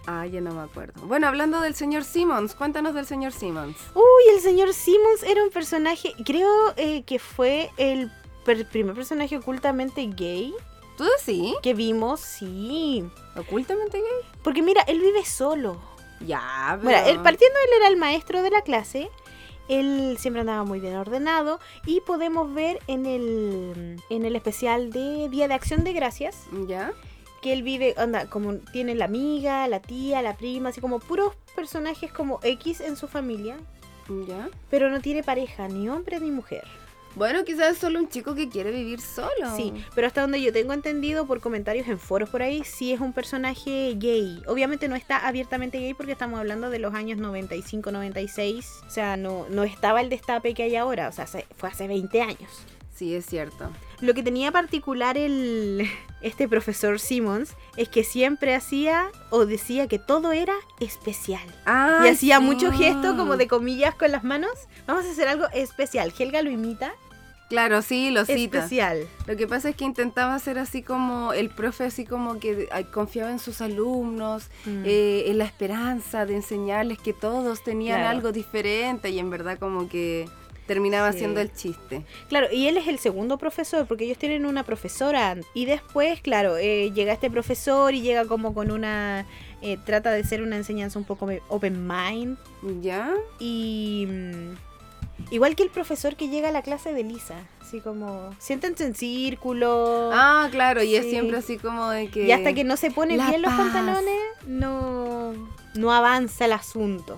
Ah, 0.06 0.26
ya 0.26 0.42
no 0.42 0.52
me 0.54 0.62
acuerdo. 0.62 1.02
Bueno, 1.06 1.28
hablando 1.28 1.62
del 1.62 1.76
señor 1.76 2.04
Simmons, 2.04 2.56
cuéntanos 2.56 2.94
del 2.94 3.06
señor 3.06 3.32
Simmons. 3.32 3.78
Uy, 3.96 4.36
el 4.36 4.42
señor 4.42 4.74
Simmons 4.74 5.24
era 5.24 5.42
un 5.44 5.50
personaje, 5.50 6.14
creo 6.26 6.50
eh, 6.76 7.04
que 7.04 7.20
fue 7.20 7.70
el 7.78 8.12
per- 8.46 8.68
primer 8.68 8.96
personaje 8.96 9.38
ocultamente 9.38 10.06
gay 10.08 10.54
¿Tú 10.98 11.06
decís? 11.18 11.56
que 11.64 11.74
vimos, 11.74 12.20
sí. 12.20 13.04
¿Ocultamente 13.38 13.98
gay? 14.00 14.30
Porque 14.44 14.62
mira, 14.62 14.82
él 14.88 15.00
vive 15.00 15.24
solo. 15.26 15.82
Ya, 16.20 16.78
pero... 16.82 16.84
Bueno, 16.92 17.08
él, 17.08 17.20
partiendo 17.22 17.58
él 17.66 17.70
era 17.80 17.88
el 17.88 17.98
maestro 17.98 18.42
de 18.44 18.50
la 18.52 18.62
clase. 18.62 19.10
Él 19.70 20.18
siempre 20.20 20.42
andaba 20.42 20.66
muy 20.66 20.82
bien 20.82 20.98
ordenado 20.98 21.60
y 21.86 22.02
podemos 22.02 22.54
ver 22.54 22.80
en 22.88 23.06
el, 23.06 24.02
en 24.10 24.26
el 24.26 24.36
especial 24.36 24.92
de 24.92 25.30
Día 25.30 25.48
de 25.48 25.54
Acción 25.54 25.86
de 25.86 25.94
Gracias 25.94 26.44
¿Ya? 26.68 26.92
Que 27.44 27.54
él 27.54 27.62
vive, 27.62 27.94
anda, 27.98 28.26
como 28.26 28.56
tiene 28.56 28.96
la 28.96 29.06
amiga, 29.06 29.68
la 29.68 29.80
tía, 29.82 30.24
la 30.24 30.36
prima, 30.36 30.70
así 30.70 30.82
como 30.82 31.00
puros 31.00 31.36
personajes 31.56 32.12
como 32.12 32.40
X 32.42 32.82
en 32.82 32.96
su 32.98 33.08
familia, 33.08 33.58
¿Ya? 34.28 34.50
pero 34.72 34.90
no 34.90 35.00
tiene 35.02 35.22
pareja, 35.22 35.68
ni 35.68 35.88
hombre 35.90 36.20
ni 36.20 36.32
mujer. 36.32 36.64
Bueno, 37.16 37.44
quizás 37.46 37.74
es 37.74 37.78
solo 37.78 38.00
un 38.00 38.10
chico 38.10 38.34
que 38.34 38.50
quiere 38.50 38.72
vivir 38.72 39.00
solo. 39.00 39.56
Sí, 39.56 39.72
pero 39.94 40.08
hasta 40.08 40.22
donde 40.22 40.42
yo 40.42 40.52
tengo 40.52 40.74
entendido 40.74 41.28
por 41.28 41.42
comentarios 41.42 41.88
en 41.88 42.00
foros 42.00 42.28
por 42.28 42.42
ahí, 42.42 42.64
sí 42.64 42.92
es 42.92 43.00
un 43.02 43.14
personaje 43.14 43.94
gay. 43.98 44.42
Obviamente 44.48 44.88
no 44.88 44.96
está 44.96 45.28
abiertamente 45.28 45.78
gay 45.78 45.94
porque 45.94 46.14
estamos 46.14 46.40
hablando 46.40 46.72
de 46.72 46.80
los 46.80 46.96
años 46.96 47.20
95, 47.20 47.92
96. 47.92 48.68
O 48.88 48.90
sea, 48.90 49.16
no, 49.16 49.46
no 49.52 49.64
estaba 49.64 50.02
el 50.02 50.10
destape 50.10 50.56
que 50.56 50.64
hay 50.64 50.76
ahora, 50.76 51.08
o 51.08 51.12
sea, 51.12 51.28
se- 51.28 51.46
fue 51.56 51.70
hace 51.70 51.88
20 51.88 52.20
años. 52.24 52.50
Sí, 53.04 53.16
es 53.16 53.26
cierto. 53.26 53.70
Lo 54.00 54.14
que 54.14 54.24
tenía 54.24 54.52
particular 54.52 55.18
el 55.18 55.86
este 56.22 56.48
profesor 56.48 57.00
Simmons 57.02 57.56
es 57.76 57.90
que 57.90 58.04
siempre 58.06 58.56
hacía 58.56 59.10
o 59.30 59.46
decía 59.46 59.88
que 59.90 60.00
todo 60.00 60.32
era 60.32 60.56
especial. 60.80 61.44
Ah, 61.66 62.02
y 62.06 62.08
hacía 62.08 62.38
sí. 62.38 62.44
mucho 62.46 62.72
gesto 62.72 63.18
como 63.18 63.36
de 63.36 63.48
comillas 63.50 63.94
con 63.96 64.12
las 64.14 64.24
manos. 64.24 64.52
Vamos 64.88 65.04
a 65.06 65.12
hacer 65.12 65.28
algo 65.28 65.48
especial. 65.54 66.14
Helga 66.18 66.42
lo 66.42 66.50
imita. 66.50 66.94
Claro, 67.50 67.82
sí, 67.82 68.10
lo 68.10 68.24
cita. 68.26 68.60
Especial. 68.60 69.06
Lo 69.28 69.36
que 69.36 69.48
pasa 69.48 69.70
es 69.70 69.76
que 69.76 69.84
intentaba 69.84 70.40
ser 70.40 70.58
así 70.58 70.82
como 70.82 71.34
el 71.34 71.50
profe, 71.50 71.84
así 71.84 72.06
como 72.06 72.40
que 72.40 72.68
confiaba 72.94 73.30
en 73.32 73.38
sus 73.40 73.60
alumnos, 73.62 74.46
Mm. 74.66 74.84
eh, 74.86 75.24
en 75.28 75.38
la 75.38 75.44
esperanza 75.46 76.26
de 76.26 76.36
enseñarles 76.38 76.98
que 77.00 77.12
todos 77.14 77.64
tenían 77.64 78.00
Claro. 78.00 78.16
algo 78.18 78.32
diferente 78.32 79.10
y 79.10 79.20
en 79.20 79.30
verdad 79.30 79.60
como 79.60 79.88
que 79.90 80.28
terminaba 80.68 81.12
Sí. 81.12 81.20
siendo 81.20 81.42
el 81.42 81.52
chiste. 81.54 82.06
Claro, 82.30 82.48
y 82.52 82.68
él 82.68 82.78
es 82.78 82.88
el 82.88 83.00
segundo 83.00 83.38
profesor, 83.38 83.86
porque 83.88 84.06
ellos 84.06 84.18
tienen 84.18 84.46
una 84.46 84.64
profesora. 84.64 85.36
Y 85.54 85.66
después, 85.66 86.22
claro, 86.22 86.58
eh, 86.58 86.92
llega 86.94 87.14
este 87.14 87.30
profesor 87.30 87.94
y 87.94 88.02
llega 88.02 88.26
como 88.26 88.54
con 88.54 88.72
una... 88.72 89.26
eh, 89.62 89.78
trata 89.86 90.12
de 90.12 90.24
ser 90.24 90.42
una 90.42 90.56
enseñanza 90.58 91.00
un 91.00 91.06
poco 91.06 91.28
open 91.50 91.88
mind. 91.88 92.38
¿Ya? 92.82 93.14
Y... 93.40 94.06
mm, 94.10 94.56
igual 95.32 95.56
que 95.56 95.64
el 95.64 95.70
profesor 95.70 96.16
que 96.16 96.28
llega 96.30 96.50
a 96.50 96.52
la 96.52 96.62
clase 96.62 96.94
de 96.94 97.04
Lisa. 97.04 97.36
Así 97.62 97.80
como... 97.80 98.36
Siéntense 98.40 98.86
en 98.86 98.94
círculo. 98.94 100.12
Ah, 100.14 100.48
claro, 100.52 100.84
y 100.84 100.96
es 100.96 101.06
siempre 101.10 101.38
así 101.38 101.58
como 101.58 101.90
de 101.90 102.10
que... 102.10 102.26
y 102.28 102.32
hasta 102.32 102.54
que 102.54 102.64
no 102.64 102.78
se 102.78 102.92
ponen 102.92 103.18
bien 103.28 103.42
los 103.42 103.52
pantalones, 103.54 104.20
no... 104.48 105.34
No 105.76 105.92
avanza 105.92 106.46
el 106.46 106.52
asunto. 106.54 107.18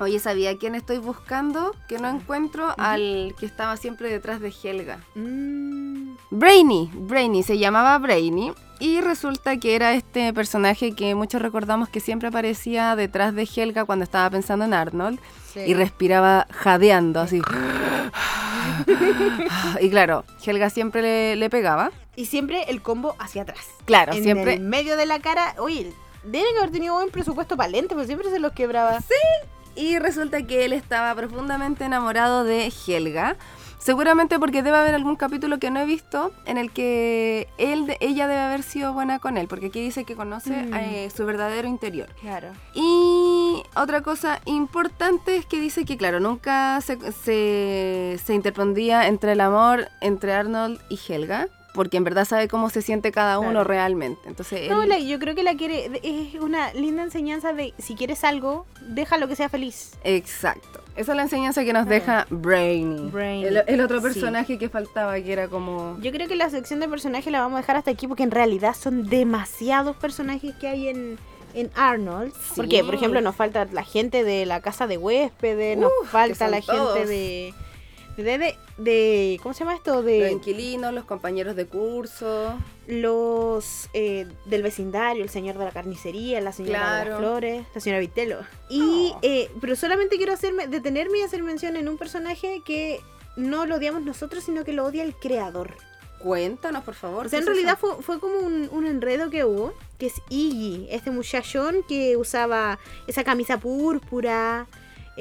Oye, 0.00 0.18
¿sabía 0.18 0.56
quién 0.56 0.74
estoy 0.74 0.96
buscando? 0.96 1.76
Que 1.86 1.98
no 1.98 2.08
encuentro 2.08 2.74
al 2.78 3.34
que 3.38 3.44
estaba 3.44 3.76
siempre 3.76 4.08
detrás 4.08 4.40
de 4.40 4.50
Helga. 4.50 5.00
Mm, 5.14 6.16
Brainy, 6.30 6.90
Brainy, 6.94 7.42
se 7.42 7.58
llamaba 7.58 7.98
Brainy. 7.98 8.54
Y 8.78 9.02
resulta 9.02 9.58
que 9.58 9.76
era 9.76 9.92
este 9.92 10.32
personaje 10.32 10.92
que 10.92 11.14
muchos 11.14 11.42
recordamos 11.42 11.90
que 11.90 12.00
siempre 12.00 12.28
aparecía 12.28 12.96
detrás 12.96 13.34
de 13.34 13.42
Helga 13.42 13.84
cuando 13.84 14.04
estaba 14.04 14.30
pensando 14.30 14.64
en 14.64 14.72
Arnold 14.72 15.20
y 15.54 15.74
respiraba 15.74 16.46
jadeando 16.50 17.20
así. 17.20 17.42
y 19.82 19.90
claro, 19.90 20.24
Helga 20.42 20.70
siempre 20.70 21.02
le, 21.02 21.36
le 21.36 21.50
pegaba. 21.50 21.90
Y 22.16 22.24
siempre 22.24 22.62
el 22.68 22.80
combo 22.80 23.16
hacia 23.18 23.42
atrás. 23.42 23.66
Claro, 23.84 24.14
en 24.14 24.22
siempre. 24.22 24.54
el 24.54 24.60
medio 24.60 24.96
de 24.96 25.04
la 25.04 25.20
cara. 25.20 25.56
Oye, 25.58 25.92
debe 26.24 26.46
haber 26.58 26.70
tenido 26.70 26.94
buen 26.94 27.10
presupuesto 27.10 27.58
para 27.58 27.68
lentes, 27.68 27.92
porque 27.92 28.06
siempre 28.06 28.30
se 28.30 28.38
los 28.38 28.52
quebraba. 28.52 28.98
Y 29.76 29.98
resulta 29.98 30.42
que 30.46 30.64
él 30.64 30.72
estaba 30.72 31.14
profundamente 31.14 31.84
enamorado 31.84 32.44
de 32.44 32.72
Helga. 32.86 33.36
Seguramente 33.78 34.38
porque 34.38 34.62
debe 34.62 34.76
haber 34.76 34.94
algún 34.94 35.16
capítulo 35.16 35.58
que 35.58 35.70
no 35.70 35.80
he 35.80 35.86
visto 35.86 36.32
en 36.44 36.58
el 36.58 36.70
que 36.70 37.48
él, 37.56 37.96
ella 38.00 38.28
debe 38.28 38.40
haber 38.42 38.62
sido 38.62 38.92
buena 38.92 39.18
con 39.20 39.38
él, 39.38 39.48
porque 39.48 39.66
aquí 39.68 39.80
dice 39.80 40.04
que 40.04 40.14
conoce 40.14 40.50
Mm. 40.64 40.74
eh, 40.74 41.08
su 41.14 41.24
verdadero 41.24 41.66
interior. 41.66 42.08
Claro. 42.20 42.48
Y 42.74 43.62
otra 43.74 44.02
cosa 44.02 44.40
importante 44.44 45.36
es 45.36 45.46
que 45.46 45.58
dice 45.62 45.86
que, 45.86 45.96
claro, 45.96 46.20
nunca 46.20 46.78
se, 46.82 46.98
se, 47.12 48.20
se 48.22 48.34
interpondía 48.34 49.06
entre 49.06 49.32
el 49.32 49.40
amor 49.40 49.88
entre 50.02 50.34
Arnold 50.34 50.78
y 50.90 50.98
Helga, 51.08 51.48
porque 51.74 51.96
en 51.96 52.04
verdad 52.04 52.24
sabe 52.24 52.48
cómo 52.48 52.68
se 52.70 52.82
siente 52.82 53.12
cada 53.12 53.38
uno 53.38 53.50
Claro. 53.50 53.64
realmente. 53.64 54.20
Entonces, 54.26 54.68
No, 54.70 54.82
él- 54.82 54.88
la- 54.88 54.98
yo 54.98 55.18
creo 55.18 55.34
que 55.34 55.42
la 55.42 55.54
quiere. 55.56 55.90
Es 56.02 56.34
una 56.40 56.72
linda 56.74 57.02
enseñanza 57.02 57.52
de 57.52 57.74
si 57.78 57.94
quieres 57.94 58.24
algo, 58.24 58.66
déjalo 58.88 59.28
que 59.28 59.36
sea 59.36 59.48
feliz. 59.48 59.92
Exacto. 60.04 60.80
Esa 60.96 61.12
es 61.12 61.16
la 61.16 61.22
enseñanza 61.22 61.64
que 61.64 61.72
nos 61.72 61.86
Claro. 61.86 62.00
deja 62.00 62.26
Brainy. 62.30 63.10
Brainy, 63.10 63.44
El, 63.46 63.62
el 63.66 63.80
otro 63.80 63.98
sí. 63.98 64.02
personaje 64.02 64.58
que 64.58 64.68
faltaba, 64.68 65.14
que 65.20 65.32
era 65.32 65.48
como... 65.48 65.96
Yo 66.00 66.10
creo 66.10 66.28
que 66.28 66.36
la 66.36 66.50
sección 66.50 66.80
de 66.80 66.88
personajes 66.88 67.30
la 67.32 67.40
vamos 67.40 67.56
a 67.58 67.60
dejar 67.60 67.76
hasta 67.76 67.90
aquí 67.92 68.06
porque 68.08 68.24
en 68.24 68.30
realidad 68.32 68.74
son 68.74 69.08
demasiados 69.08 69.96
personajes 69.96 70.54
que 70.56 70.66
hay 70.68 70.88
en, 70.88 71.18
en 71.54 71.70
Arnold. 71.76 72.32
Porque, 72.56 72.82
por 72.84 72.94
ejemplo, 72.96 73.20
nos 73.20 73.36
falta 73.36 73.64
la 73.72 73.84
gente 73.84 74.24
de 74.24 74.44
la 74.44 74.60
casa 74.60 74.86
de 74.88 74.98
huéspedes, 74.98 75.78
nos 75.78 75.90
Uf, 76.02 76.10
falta 76.10 76.48
la 76.48 76.60
todos. 76.60 76.94
gente 76.98 77.08
de, 77.08 77.54
de, 78.16 78.22
de, 78.38 78.56
de- 78.78 79.40
¿Cómo 79.42 79.52
se 79.54 79.60
llama 79.60 79.74
esto? 79.76 79.94
Los 79.96 80.04
De 80.04 80.30
inquilinos, 80.30 80.92
los 80.92 81.04
compañeros 81.04 81.56
de 81.56 81.66
curso. 81.66 82.54
los 82.86 83.88
eh, 83.94 84.26
del 84.46 84.62
vecindario, 84.62 85.22
el 85.22 85.30
señor 85.30 85.56
de 85.58 85.64
la 85.64 85.70
carnicería, 85.70 86.40
la 86.40 86.52
señora 86.52 86.98
de 87.04 87.10
las 87.10 87.18
flores, 87.18 87.64
la 87.74 87.80
señora 87.80 88.00
Vitelo. 88.00 88.38
Y, 88.68 89.12
Oh. 89.14 89.18
eh, 89.22 89.50
pero 89.60 89.76
solamente 89.76 90.16
quiero 90.16 90.32
hacerme, 90.32 90.66
detenerme 90.66 91.18
y 91.18 91.22
hacer 91.22 91.42
mención 91.42 91.76
en 91.76 91.88
un 91.88 91.96
personaje 91.98 92.62
que 92.64 93.00
no 93.36 93.64
lo 93.66 93.76
odiamos 93.76 94.02
nosotros, 94.02 94.44
sino 94.44 94.64
que 94.64 94.72
lo 94.72 94.84
odia 94.84 95.02
el 95.04 95.14
creador. 95.14 95.74
Cuéntanos, 96.18 96.84
por 96.84 96.94
favor. 96.94 97.26
O 97.26 97.28
sea, 97.30 97.38
¿qué 97.38 97.44
en 97.46 97.46
realidad 97.54 97.78
fue, 97.80 98.02
fue 98.02 98.20
como 98.20 98.38
un, 98.40 98.68
un 98.72 98.86
enredo 98.86 99.30
que 99.30 99.44
hubo, 99.44 99.72
que 99.98 100.06
es 100.06 100.20
Iggy, 100.28 100.86
este 100.90 101.10
muchachón 101.10 101.82
que 101.88 102.16
usaba 102.18 102.78
esa 103.06 103.24
camisa 103.24 103.58
púrpura, 103.58 104.66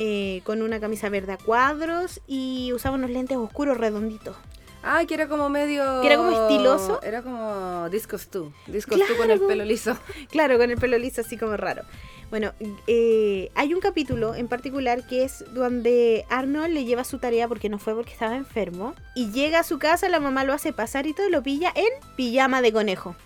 eh, 0.02 0.40
con 0.46 0.62
una 0.62 0.80
camisa 0.80 1.10
verde 1.10 1.34
a 1.34 1.38
cuadros 1.38 2.22
y 2.26 2.72
usaba 2.74 2.96
unos 2.96 3.10
lentes 3.10 3.36
oscuros 3.38 3.78
redonditos. 3.78 4.38
Ah, 4.82 5.04
que 5.06 5.14
era 5.14 5.28
como 5.28 5.50
medio... 5.50 6.00
Que 6.00 6.08
era 6.08 6.16
como 6.16 6.32
estiloso. 6.32 7.02
Era 7.04 7.22
como 7.22 7.90
Discos 7.90 8.32
2. 8.32 8.48
Discos 8.68 8.98
2 8.98 9.08
con 9.18 9.30
el 9.30 9.38
Claro. 9.40 9.48
pelo 9.50 9.66
liso. 9.66 9.98
Claro, 10.32 10.58
con 10.58 10.72
el 10.72 10.78
pelo 10.78 10.98
liso 10.98 11.20
así 11.20 11.36
como 11.36 11.58
raro. 11.58 11.84
Bueno, 12.30 12.54
eh, 12.88 13.52
hay 13.56 13.74
un 13.74 13.82
capítulo 13.82 14.36
en 14.36 14.48
particular 14.48 15.06
que 15.06 15.26
es 15.26 15.44
donde 15.54 16.26
Arnold 16.30 16.74
le 16.74 16.86
lleva 16.86 17.04
su 17.04 17.18
tarea 17.20 17.50
porque 17.50 17.68
no 17.68 17.78
fue 17.78 17.94
porque 17.94 18.14
estaba 18.14 18.38
enfermo. 18.38 18.96
Y 19.16 19.32
llega 19.32 19.60
a 19.60 19.64
su 19.64 19.80
casa, 19.80 20.08
la 20.08 20.22
mamá 20.22 20.46
lo 20.46 20.54
hace 20.54 20.72
pasar 20.72 21.08
y 21.08 21.14
todo 21.14 21.28
y 21.28 21.32
lo 21.32 21.44
pilla 21.44 21.74
en 21.76 21.90
pijama 22.16 22.62
de 22.62 22.72
conejo. 22.72 23.18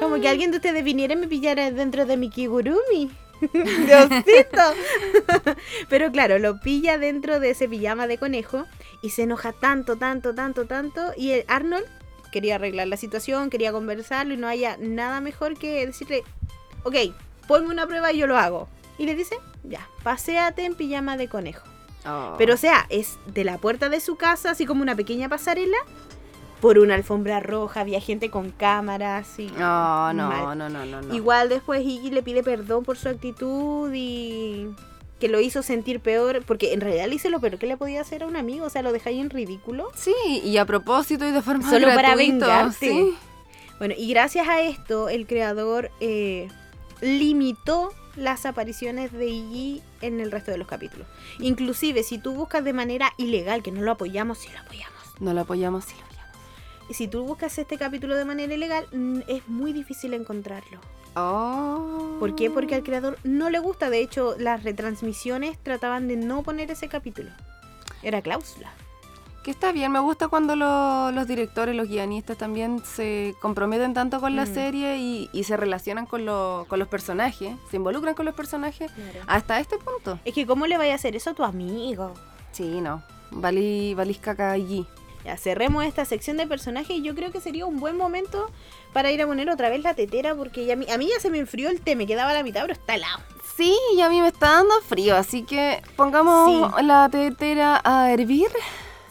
Como 0.00 0.18
que 0.18 0.28
alguien 0.28 0.50
de 0.50 0.56
ustedes 0.58 0.82
viniera 0.82 1.12
y 1.12 1.16
me 1.18 1.26
pillara 1.28 1.70
dentro 1.72 2.06
de 2.06 2.16
mi 2.16 2.30
kigurumi. 2.30 3.10
Diosito. 3.52 4.62
Pero 5.88 6.10
claro, 6.10 6.38
lo 6.38 6.60
pilla 6.60 6.98
dentro 6.98 7.40
de 7.40 7.50
ese 7.50 7.68
pijama 7.68 8.06
de 8.06 8.18
conejo 8.18 8.66
y 9.02 9.10
se 9.10 9.22
enoja 9.22 9.52
tanto, 9.52 9.96
tanto, 9.96 10.34
tanto, 10.34 10.66
tanto. 10.66 11.12
Y 11.16 11.30
el 11.32 11.44
Arnold 11.48 11.86
quería 12.32 12.56
arreglar 12.56 12.88
la 12.88 12.96
situación, 12.96 13.50
quería 13.50 13.72
conversarlo 13.72 14.34
y 14.34 14.36
no 14.36 14.48
haya 14.48 14.76
nada 14.78 15.20
mejor 15.20 15.58
que 15.58 15.86
decirle, 15.86 16.24
ok, 16.84 16.96
ponme 17.46 17.68
una 17.68 17.86
prueba 17.86 18.12
y 18.12 18.18
yo 18.18 18.26
lo 18.26 18.36
hago. 18.36 18.68
Y 18.98 19.06
le 19.06 19.14
dice, 19.14 19.36
ya, 19.64 19.88
paséate 20.02 20.64
en 20.64 20.74
pijama 20.74 21.16
de 21.16 21.28
conejo. 21.28 21.66
Oh. 22.06 22.34
Pero 22.38 22.54
o 22.54 22.56
sea, 22.56 22.86
es 22.90 23.18
de 23.26 23.44
la 23.44 23.58
puerta 23.58 23.88
de 23.88 24.00
su 24.00 24.16
casa, 24.16 24.50
así 24.50 24.66
como 24.66 24.82
una 24.82 24.96
pequeña 24.96 25.28
pasarela, 25.28 25.78
por 26.60 26.78
una 26.78 26.94
alfombra 26.94 27.40
roja, 27.40 27.80
había 27.80 28.00
gente 28.00 28.30
con 28.30 28.50
cámaras 28.50 29.38
y... 29.38 29.46
No, 29.46 30.12
no, 30.12 30.54
no, 30.54 30.68
no, 30.68 30.84
no. 30.84 31.14
Igual 31.14 31.48
después 31.48 31.84
Iggy 31.84 32.10
le 32.10 32.22
pide 32.22 32.42
perdón 32.42 32.84
por 32.84 32.96
su 32.96 33.08
actitud 33.08 33.92
y 33.94 34.68
que 35.20 35.28
lo 35.28 35.40
hizo 35.40 35.62
sentir 35.62 36.00
peor, 36.00 36.42
porque 36.46 36.72
en 36.72 36.80
realidad 36.80 37.08
le 37.08 37.16
hizo 37.16 37.28
lo 37.28 37.40
peor 37.40 37.58
que 37.58 37.66
le 37.66 37.76
podía 37.76 38.00
hacer 38.00 38.22
a 38.22 38.26
un 38.26 38.36
amigo, 38.36 38.66
o 38.66 38.70
sea, 38.70 38.82
lo 38.82 38.92
dejáis 38.92 39.20
en 39.20 39.30
ridículo. 39.30 39.90
Sí, 39.94 40.14
y 40.44 40.56
a 40.58 40.64
propósito 40.64 41.26
y 41.26 41.32
de 41.32 41.42
forma 41.42 41.68
Solo 41.68 41.88
para 41.94 42.14
vengarte. 42.14 42.86
sí. 42.86 43.14
Bueno, 43.78 43.94
y 43.96 44.08
gracias 44.08 44.48
a 44.48 44.60
esto 44.60 45.08
el 45.08 45.26
creador 45.26 45.92
eh, 46.00 46.48
limitó 47.00 47.92
las 48.16 48.44
apariciones 48.44 49.12
de 49.12 49.26
Iggy 49.28 49.82
en 50.00 50.18
el 50.18 50.32
resto 50.32 50.50
de 50.50 50.58
los 50.58 50.66
capítulos. 50.66 51.06
Inclusive 51.38 52.02
si 52.02 52.18
tú 52.18 52.34
buscas 52.34 52.64
de 52.64 52.72
manera 52.72 53.12
ilegal, 53.18 53.62
que 53.62 53.70
no 53.70 53.82
lo 53.82 53.92
apoyamos, 53.92 54.38
sí 54.38 54.48
lo 54.52 54.58
apoyamos. 54.58 54.98
No 55.20 55.32
lo 55.32 55.42
apoyamos, 55.42 55.84
sí 55.84 55.94
lo 56.00 56.07
si 56.94 57.08
tú 57.08 57.24
buscas 57.24 57.58
este 57.58 57.76
capítulo 57.78 58.14
de 58.16 58.24
manera 58.24 58.52
ilegal, 58.54 58.86
mm, 58.92 59.20
es 59.28 59.46
muy 59.48 59.72
difícil 59.72 60.14
encontrarlo. 60.14 60.78
Oh. 61.16 62.16
¿Por 62.20 62.34
qué? 62.34 62.50
Porque 62.50 62.74
al 62.74 62.82
creador 62.82 63.18
no 63.24 63.50
le 63.50 63.58
gusta. 63.58 63.90
De 63.90 64.00
hecho, 64.00 64.34
las 64.38 64.62
retransmisiones 64.64 65.58
trataban 65.58 66.08
de 66.08 66.16
no 66.16 66.42
poner 66.42 66.70
ese 66.70 66.88
capítulo. 66.88 67.30
Era 68.02 68.22
cláusula. 68.22 68.70
Que 69.42 69.50
está 69.52 69.72
bien, 69.72 69.90
me 69.92 70.00
gusta 70.00 70.28
cuando 70.28 70.56
lo- 70.56 71.10
los 71.12 71.26
directores, 71.26 71.74
los 71.74 71.88
guionistas 71.88 72.36
también 72.36 72.82
se 72.84 73.34
comprometen 73.40 73.94
tanto 73.94 74.20
con 74.20 74.36
la 74.36 74.44
Mm. 74.44 74.54
serie 74.54 74.98
y, 74.98 75.30
y 75.32 75.44
se 75.44 75.56
relacionan 75.56 76.06
con, 76.06 76.26
lo- 76.26 76.66
con 76.68 76.78
los 76.78 76.88
personajes, 76.88 77.56
se 77.70 77.76
involucran 77.76 78.14
con 78.14 78.26
los 78.26 78.34
personajes 78.34 78.90
hasta 79.26 79.58
este 79.60 79.78
punto. 79.78 80.18
Es 80.24 80.34
que, 80.34 80.46
¿cómo 80.46 80.66
le 80.66 80.76
vaya 80.76 80.92
a 80.92 80.96
hacer 80.96 81.16
eso 81.16 81.30
a 81.30 81.34
tu 81.34 81.44
amigo? 81.44 82.12
Sí, 82.52 82.80
no. 82.80 83.02
Valí, 83.30 83.94
valís 83.94 84.18
caca 84.18 84.50
allí. 84.52 84.86
Ya 85.28 85.36
cerremos 85.36 85.84
esta 85.84 86.06
sección 86.06 86.38
de 86.38 86.46
personajes 86.46 86.96
y 86.96 87.02
yo 87.02 87.14
creo 87.14 87.30
que 87.30 87.42
sería 87.42 87.66
un 87.66 87.80
buen 87.80 87.98
momento 87.98 88.50
para 88.94 89.10
ir 89.12 89.20
a 89.20 89.26
poner 89.26 89.50
otra 89.50 89.68
vez 89.68 89.82
la 89.82 89.92
tetera 89.92 90.34
porque 90.34 90.64
ya 90.64 90.72
a, 90.72 90.76
mí, 90.76 90.86
ya 90.86 91.20
se 91.20 91.28
me 91.28 91.36
enfrió 91.36 91.68
el 91.68 91.82
té, 91.82 91.96
me 91.96 92.06
quedaba 92.06 92.32
la 92.32 92.42
mitad, 92.42 92.62
pero 92.62 92.72
está 92.72 92.94
helado. 92.94 93.18
Sí, 93.54 93.76
y 93.94 94.00
a 94.00 94.08
mí 94.08 94.22
me 94.22 94.28
está 94.28 94.52
dando 94.52 94.80
frío, 94.80 95.14
así 95.16 95.42
que 95.42 95.82
pongamos 95.96 96.72
Sí. 96.78 96.82
la 96.86 97.10
tetera 97.10 97.78
a 97.84 98.10
hervir. 98.10 98.48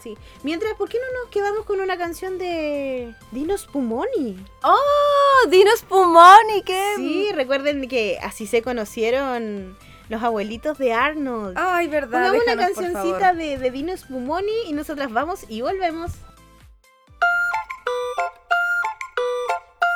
Sí. 0.02 0.18
Mientras, 0.42 0.74
¿por 0.74 0.88
qué 0.88 0.98
no 0.98 1.20
nos 1.22 1.30
quedamos 1.30 1.64
con 1.64 1.80
una 1.80 1.96
canción 1.96 2.36
de 2.36 3.14
Dinos 3.30 3.66
Pumoni? 3.66 4.44
¡Oh! 4.64 5.48
¡Dinos 5.48 5.82
Pumoni! 5.88 6.62
¡Qué! 6.66 6.94
Sí, 6.96 7.28
recuerden 7.32 7.86
que 7.86 8.18
así 8.20 8.48
se 8.48 8.60
conocieron 8.60 9.78
los 10.08 10.22
abuelitos 10.22 10.78
de 10.78 10.92
Arnold. 10.92 11.56
Ay, 11.58 11.88
verdad. 11.88 12.30
Pongamos 12.30 12.42
una 12.44 12.56
cancioncita 12.56 13.34
de, 13.34 13.58
de 13.58 13.70
Dinos 13.70 14.04
Pumoni 14.04 14.62
y 14.66 14.72
nosotras 14.72 15.12
vamos 15.12 15.44
y 15.48 15.60
volvemos. 15.60 16.12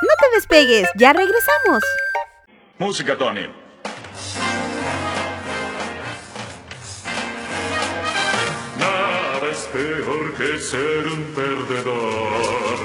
No 0.02 0.08
te 0.20 0.34
despegues, 0.34 0.88
ya 0.96 1.12
regresamos. 1.12 1.82
Música, 2.78 3.16
Tony. 3.16 3.48
Nada 8.78 9.50
es 9.50 9.68
peor 9.72 10.34
que 10.34 10.58
ser 10.58 11.06
un 11.06 11.24
perdedor. 11.34 12.80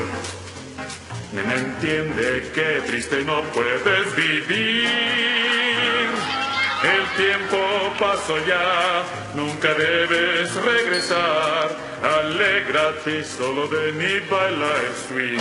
Nena 1.34 1.56
entiende 1.56 2.52
que 2.54 2.82
triste 2.88 3.24
no 3.26 3.42
puedes 3.54 4.16
vivir. 4.16 4.88
El 6.84 7.06
tiempo 7.18 7.58
pasó 8.00 8.38
ya, 8.46 9.04
nunca 9.34 9.74
debes 9.74 10.54
regresar. 10.54 11.70
Alégrate 12.04 13.24
solo 13.24 13.68
de 13.68 13.92
mi 13.94 14.20
baila 14.30 14.68
el 14.86 14.96
swing. 15.08 15.40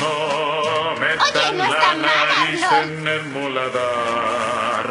No 0.00 0.94
metan 0.98 1.18
Oye, 1.34 1.52
no 1.58 1.72
la 1.72 1.94
nada, 1.94 2.26
nariz 2.38 2.60
no. 2.60 2.82
en 2.82 3.08
el 3.08 3.22
muladar. 3.24 4.90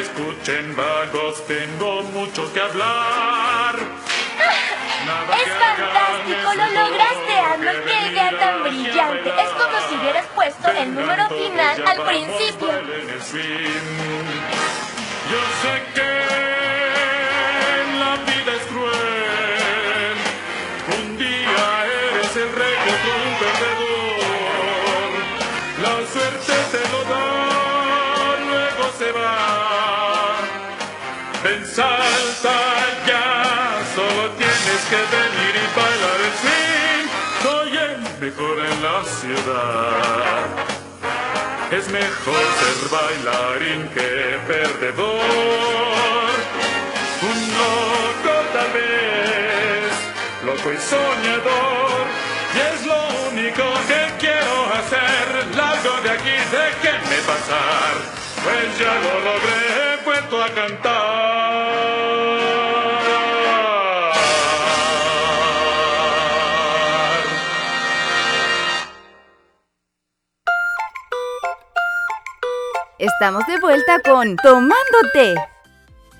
Escuchen 0.00 0.74
vagos, 0.74 1.46
tengo 1.46 2.02
mucho 2.02 2.52
que 2.52 2.60
hablar. 2.60 3.76
Es 5.04 5.50
fantástico, 5.52 6.54
lo 6.54 6.66
lograste, 6.70 7.32
Arnold. 7.52 7.84
Qué 7.84 8.06
idea 8.08 8.30
tan 8.38 8.62
brillante. 8.62 9.28
Es 9.28 9.50
como 9.50 9.88
si 9.88 9.96
hubieras 9.96 10.26
puesto 10.34 10.68
el 10.70 10.94
número 10.94 11.28
final 11.28 11.84
al 11.86 12.02
principio. 12.06 12.70
Es 41.70 41.88
mejor 41.88 42.44
ser 42.60 42.88
bailarín 42.88 43.88
que 43.88 44.38
perdedor. 44.46 46.30
Un 47.20 47.38
loco 47.58 48.34
tal 48.52 48.70
vez, 48.72 49.92
loco 50.44 50.72
y 50.72 50.78
soñador. 50.78 52.06
Y 52.54 52.58
es 52.74 52.80
lo 52.86 53.00
único 53.28 53.64
que 53.88 54.00
quiero 54.20 54.54
hacer. 54.72 55.26
Largo 55.56 55.94
de 56.02 56.10
aquí, 56.10 56.36
déjenme 56.52 57.18
pasar. 57.26 57.94
Pues 58.44 58.68
ya 58.78 58.94
lo 59.04 59.14
logré, 59.28 59.60
he 59.76 59.78
vuelto 60.04 60.36
a 60.42 60.48
cantar. 60.50 62.63
Estamos 73.04 73.46
de 73.46 73.58
vuelta 73.60 74.00
con 74.00 74.36
Tomándote. 74.36 75.34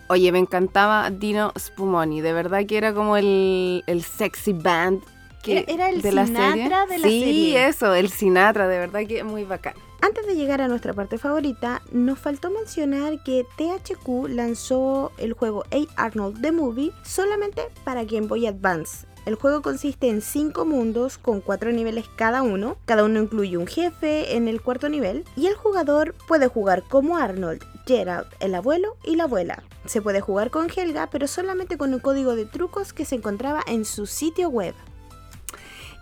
Oye, 0.09 0.31
me 0.33 0.39
encantaba 0.39 1.09
Dino 1.11 1.51
Spumoni, 1.59 2.21
de 2.21 2.33
verdad 2.35 2.67
que 2.67 2.77
era 2.77 2.93
como 2.93 3.17
el, 3.17 3.83
el 3.87 4.03
sexy 4.03 4.53
band 4.53 5.03
que, 5.43 5.61
Era- 5.61 5.73
era 5.73 5.89
el 5.91 6.03
de 6.03 6.13
la 6.13 6.27
Sinatra 6.27 6.87
serie. 6.87 6.87
de 6.89 6.99
la 6.99 7.09
sí, 7.09 7.21
serie. 7.25 7.67
eso, 7.69 7.95
el 7.95 8.11
Sinatra, 8.11 8.69
de 8.69 8.79
verdad 8.79 9.01
que 9.09 9.25
muy 9.25 9.45
bacán. 9.45 9.75
Antes 10.03 10.27
de 10.27 10.35
llegar 10.37 10.61
a 10.61 10.69
nuestra 10.69 10.93
parte 10.93 11.17
favorita, 11.17 11.81
nos 11.91 12.19
faltó 12.19 12.51
mencionar 12.51 13.23
que 13.25 13.47
THQ 13.57 14.29
lanzó 14.29 15.11
el 15.17 15.33
juego 15.33 15.65
A. 15.71 16.03
Arnold 16.05 16.43
The 16.43 16.53
Movie 16.53 16.93
solamente 17.03 17.63
para 17.85 18.05
Game 18.05 18.27
Boy 18.27 18.47
Advance. 18.47 19.07
El 19.27 19.37
juego 19.37 19.63
consiste 19.63 20.11
en 20.11 20.21
5 20.21 20.67
mundos 20.67 21.17
con 21.17 21.41
4 21.41 21.73
niveles 21.73 22.05
cada 22.15 22.43
uno. 22.43 22.77
Cada 22.85 23.05
uno 23.05 23.23
incluye 23.23 23.57
un 23.57 23.67
jefe 23.67 24.37
en 24.37 24.49
el 24.49 24.61
cuarto 24.61 24.91
nivel. 24.91 25.25
Y 25.35 25.47
el 25.47 25.55
jugador 25.55 26.15
puede 26.29 26.49
jugar 26.49 26.83
como 26.83 27.17
Arnold, 27.17 27.65
Gerald, 27.87 28.27
el 28.41 28.55
abuelo 28.55 28.97
y 29.03 29.17
la 29.17 29.25
abuela. 29.25 29.63
Se 29.87 30.03
puede 30.03 30.21
jugar 30.21 30.51
con 30.51 30.69
Helga, 30.71 31.09
pero 31.11 31.27
solamente 31.27 31.79
con 31.79 31.95
un 31.95 32.01
código 32.01 32.37
de 32.37 32.45
trucos 32.45 32.93
que 32.93 33.07
se 33.07 33.15
encontraba 33.15 33.63
en 33.67 33.87
su 33.87 34.07
sitio 34.07 34.51
web. 34.51 34.75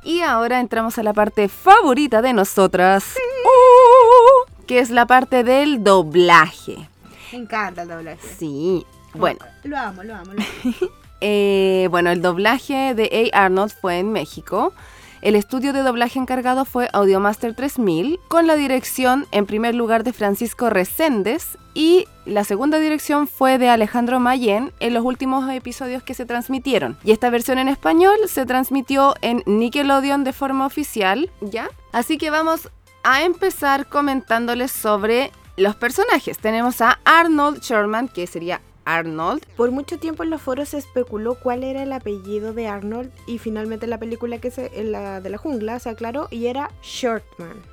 Y 0.03 0.23
ahora 0.23 0.59
entramos 0.59 0.99
a 0.99 1.05
la 1.05 1.13
parte 1.13 1.49
favorita 1.49 2.23
de 2.23 2.33
nosotras, 2.33 3.15
uh, 3.45 4.67
que 4.67 4.81
es 4.81 4.91
la 4.91 5.07
parte 5.07 5.45
del 5.45 5.85
doblaje. 5.85 6.89
Me 7.31 7.39
encanta 7.39 7.83
el 7.83 7.89
doblaje. 7.89 8.29
Sí, 8.37 8.85
bueno. 9.15 9.39
Lo 9.63 9.79
amo, 9.79 10.03
lo 10.03 10.17
amo, 10.17 10.33
lo 10.33 10.43
amo. 10.43 10.93
Eh, 11.25 11.87
bueno, 11.93 12.11
el 12.11 12.21
doblaje 12.21 12.95
de 12.95 13.31
A. 13.33 13.45
Arnold 13.45 13.73
fue 13.81 14.01
en 14.01 14.11
México. 14.11 14.75
El 15.21 15.37
estudio 15.37 15.73
de 15.73 15.85
doblaje 15.85 16.19
encargado 16.19 16.65
fue 16.65 16.89
Audiomaster 16.93 17.55
3000, 17.55 18.19
con 18.27 18.49
la 18.49 18.57
dirección 18.57 19.29
en 19.31 19.47
primer 19.47 19.77
lugar 19.77 20.03
de 20.03 20.13
Francisco 20.13 20.69
Reséndez 20.69 21.59
y 21.75 22.07
la 22.27 22.43
segunda 22.43 22.81
dirección 22.81 23.29
fue 23.29 23.59
de 23.59 23.69
Alejandro 23.69 24.19
Mayen 24.19 24.73
en 24.81 24.95
los 24.95 25.05
últimos 25.05 25.49
episodios 25.49 26.03
que 26.03 26.15
se 26.15 26.27
transmitieron. 26.27 26.99
Y 27.05 27.13
esta 27.13 27.31
versión 27.31 27.59
en 27.59 27.69
español 27.69 28.17
se 28.27 28.45
transmitió 28.45 29.15
en 29.23 29.45
Nickelodeon 29.47 30.25
de 30.25 30.33
forma 30.33 30.67
oficial, 30.67 31.31
¿ya? 31.41 31.71
Así 31.93 32.19
que 32.19 32.31
vamos 32.31 32.69
a 33.05 33.23
empezar 33.23 33.87
comentándoles 33.87 34.73
sobre 34.73 35.31
los 35.57 35.77
personajes. 35.77 36.39
Tenemos 36.39 36.81
a 36.81 36.99
Arnold 37.05 37.61
Sherman, 37.61 38.09
que 38.09 38.27
sería 38.27 38.61
Arnold, 38.85 39.45
Por 39.57 39.71
mucho 39.71 39.99
tiempo 39.99 40.23
en 40.23 40.31
los 40.31 40.43
foros 40.43 40.71
se 40.71 40.79
especuló 40.79 41.35
cuál 41.37 41.65
era 41.65 41.83
el 41.83 41.93
apellido 41.93 42.53
de 42.53 42.69
Arnold 42.69 43.11
y 43.27 43.39
finalmente 43.39 43.87
en 43.87 43.91
la 43.91 43.99
película 43.99 44.39
que 44.39 44.51
se, 44.51 44.71
en 44.81 44.93
la 44.93 45.21
de 45.21 45.31
la 45.31 45.39
jungla 45.39 45.79
se 45.79 45.91
aclaró 45.91 46.29
y 46.31 46.47
era 46.47 46.71
Shortman. 46.83 47.73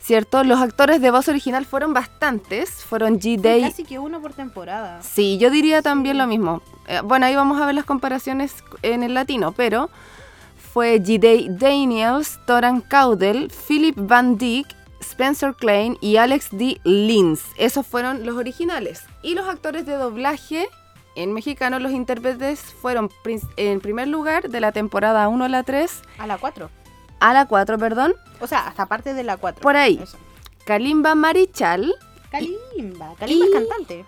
¿cierto? 0.00 0.44
Los 0.44 0.60
actores 0.60 1.00
de 1.00 1.10
voz 1.10 1.28
original 1.28 1.66
fueron 1.66 1.92
bastantes, 1.92 2.70
fueron 2.70 3.18
G. 3.18 3.40
Fue 3.40 3.50
Day. 3.50 3.62
Casi 3.62 3.84
que 3.84 3.98
uno 3.98 4.20
por 4.20 4.32
temporada. 4.32 5.02
Sí, 5.02 5.38
yo 5.38 5.50
diría 5.50 5.82
también 5.82 6.18
lo 6.18 6.26
mismo. 6.26 6.62
Eh, 6.86 7.00
bueno, 7.04 7.26
ahí 7.26 7.34
vamos 7.34 7.60
a 7.60 7.66
ver 7.66 7.74
las 7.74 7.84
comparaciones 7.84 8.54
en 8.82 9.02
el 9.02 9.14
latino, 9.14 9.52
pero 9.52 9.90
fue 10.72 11.00
G. 11.00 11.18
Day 11.18 11.48
Daniels, 11.50 12.38
Toran 12.46 12.80
Caudel, 12.80 13.50
Philip 13.66 13.96
Van 13.98 14.38
Dyck, 14.38 14.66
Spencer 15.10 15.54
Klein 15.54 15.96
y 16.00 16.16
Alex 16.16 16.48
D. 16.52 16.80
Lins. 16.84 17.42
Esos 17.56 17.86
fueron 17.86 18.26
los 18.26 18.36
originales. 18.36 19.02
Y 19.22 19.34
los 19.34 19.48
actores 19.48 19.86
de 19.86 19.94
doblaje 19.94 20.68
en 21.16 21.32
mexicano, 21.32 21.78
los 21.78 21.92
intérpretes 21.92 22.60
fueron 22.60 23.10
en 23.56 23.80
primer 23.80 24.06
lugar 24.08 24.50
de 24.50 24.60
la 24.60 24.70
temporada 24.72 25.26
1 25.28 25.44
a 25.44 25.48
la 25.48 25.62
3, 25.64 26.02
A 26.18 26.26
la 26.26 26.38
4. 26.38 26.70
a 27.20 27.32
la 27.32 27.46
4, 27.46 27.78
perdón, 27.78 28.14
O 28.40 28.46
sea, 28.46 28.68
hasta 28.68 28.86
parte 28.86 29.14
de 29.14 29.24
la 29.24 29.36
4. 29.36 29.60
Por 29.60 29.76
ahí. 29.76 29.98
Eso. 30.00 30.16
Kalimba 30.64 31.14
Marichal. 31.16 31.92
Kalimba. 32.30 33.14
Kalimba 33.18 33.46
es 33.46 33.52
cantante. 33.52 34.04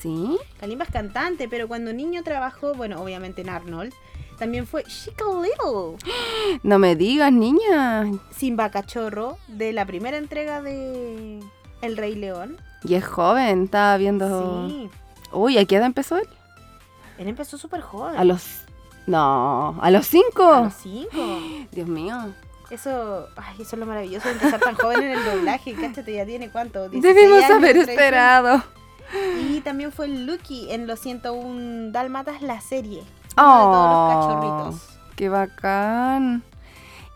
Sí. 0.00 0.36
Kalimba 0.58 0.84
es 0.84 0.90
cantante, 0.90 1.48
pero 1.48 1.68
cuando 1.68 1.92
niño 1.92 2.22
trabajó, 2.22 2.74
bueno, 2.74 3.00
obviamente 3.00 3.40
en 3.42 3.48
Arnold, 3.48 3.94
también 4.38 4.66
fue 4.66 4.84
Chica 4.84 5.24
Little. 5.42 5.96
No 6.62 6.78
me 6.78 6.96
digas, 6.96 7.32
niña. 7.32 8.10
Simba 8.30 8.70
Cachorro 8.70 9.38
de 9.48 9.72
la 9.72 9.86
primera 9.86 10.16
entrega 10.16 10.60
de 10.62 11.40
El 11.80 11.96
Rey 11.96 12.14
León. 12.14 12.56
Y 12.84 12.94
es 12.94 13.04
joven, 13.06 13.64
estaba 13.64 13.96
viendo. 13.96 14.68
Sí. 14.68 14.90
Uy, 15.32 15.58
¿a 15.58 15.64
qué 15.64 15.76
edad 15.76 15.86
empezó 15.86 16.18
él? 16.18 16.28
Él 17.18 17.28
empezó 17.28 17.56
súper 17.58 17.80
joven. 17.80 18.16
A 18.16 18.24
los. 18.24 18.62
No, 19.06 19.78
a 19.80 19.90
los 19.90 20.06
cinco. 20.06 20.44
A 20.52 20.60
los 20.64 20.74
cinco. 20.74 21.38
Dios 21.70 21.88
mío. 21.88 22.16
Eso, 22.70 23.28
ay, 23.36 23.54
eso 23.60 23.76
es 23.76 23.78
lo 23.80 23.86
maravilloso 23.86 24.28
de 24.28 24.34
empezar 24.34 24.58
tan 24.60 24.74
joven 24.74 25.02
en 25.02 25.10
el 25.18 25.24
doblaje. 25.24 25.74
Cáchate, 25.74 26.14
ya 26.14 26.24
tiene 26.24 26.50
cuánto. 26.50 26.88
16 26.88 27.02
Debimos 27.14 27.44
años, 27.44 27.50
haber 27.50 27.72
13. 27.74 27.90
esperado. 27.92 28.62
Y 29.50 29.60
también 29.60 29.92
fue 29.92 30.08
Lucky 30.08 30.70
en 30.72 30.86
los 30.86 30.98
101 31.00 31.92
Dálmatas, 31.92 32.40
la 32.40 32.60
serie. 32.62 33.02
Uno 33.36 33.56
de 33.56 33.62
todos 33.64 33.90
los 33.90 34.26
Oh, 34.26 34.38
cachorritos. 34.68 34.88
qué 35.16 35.28
bacán. 35.28 36.42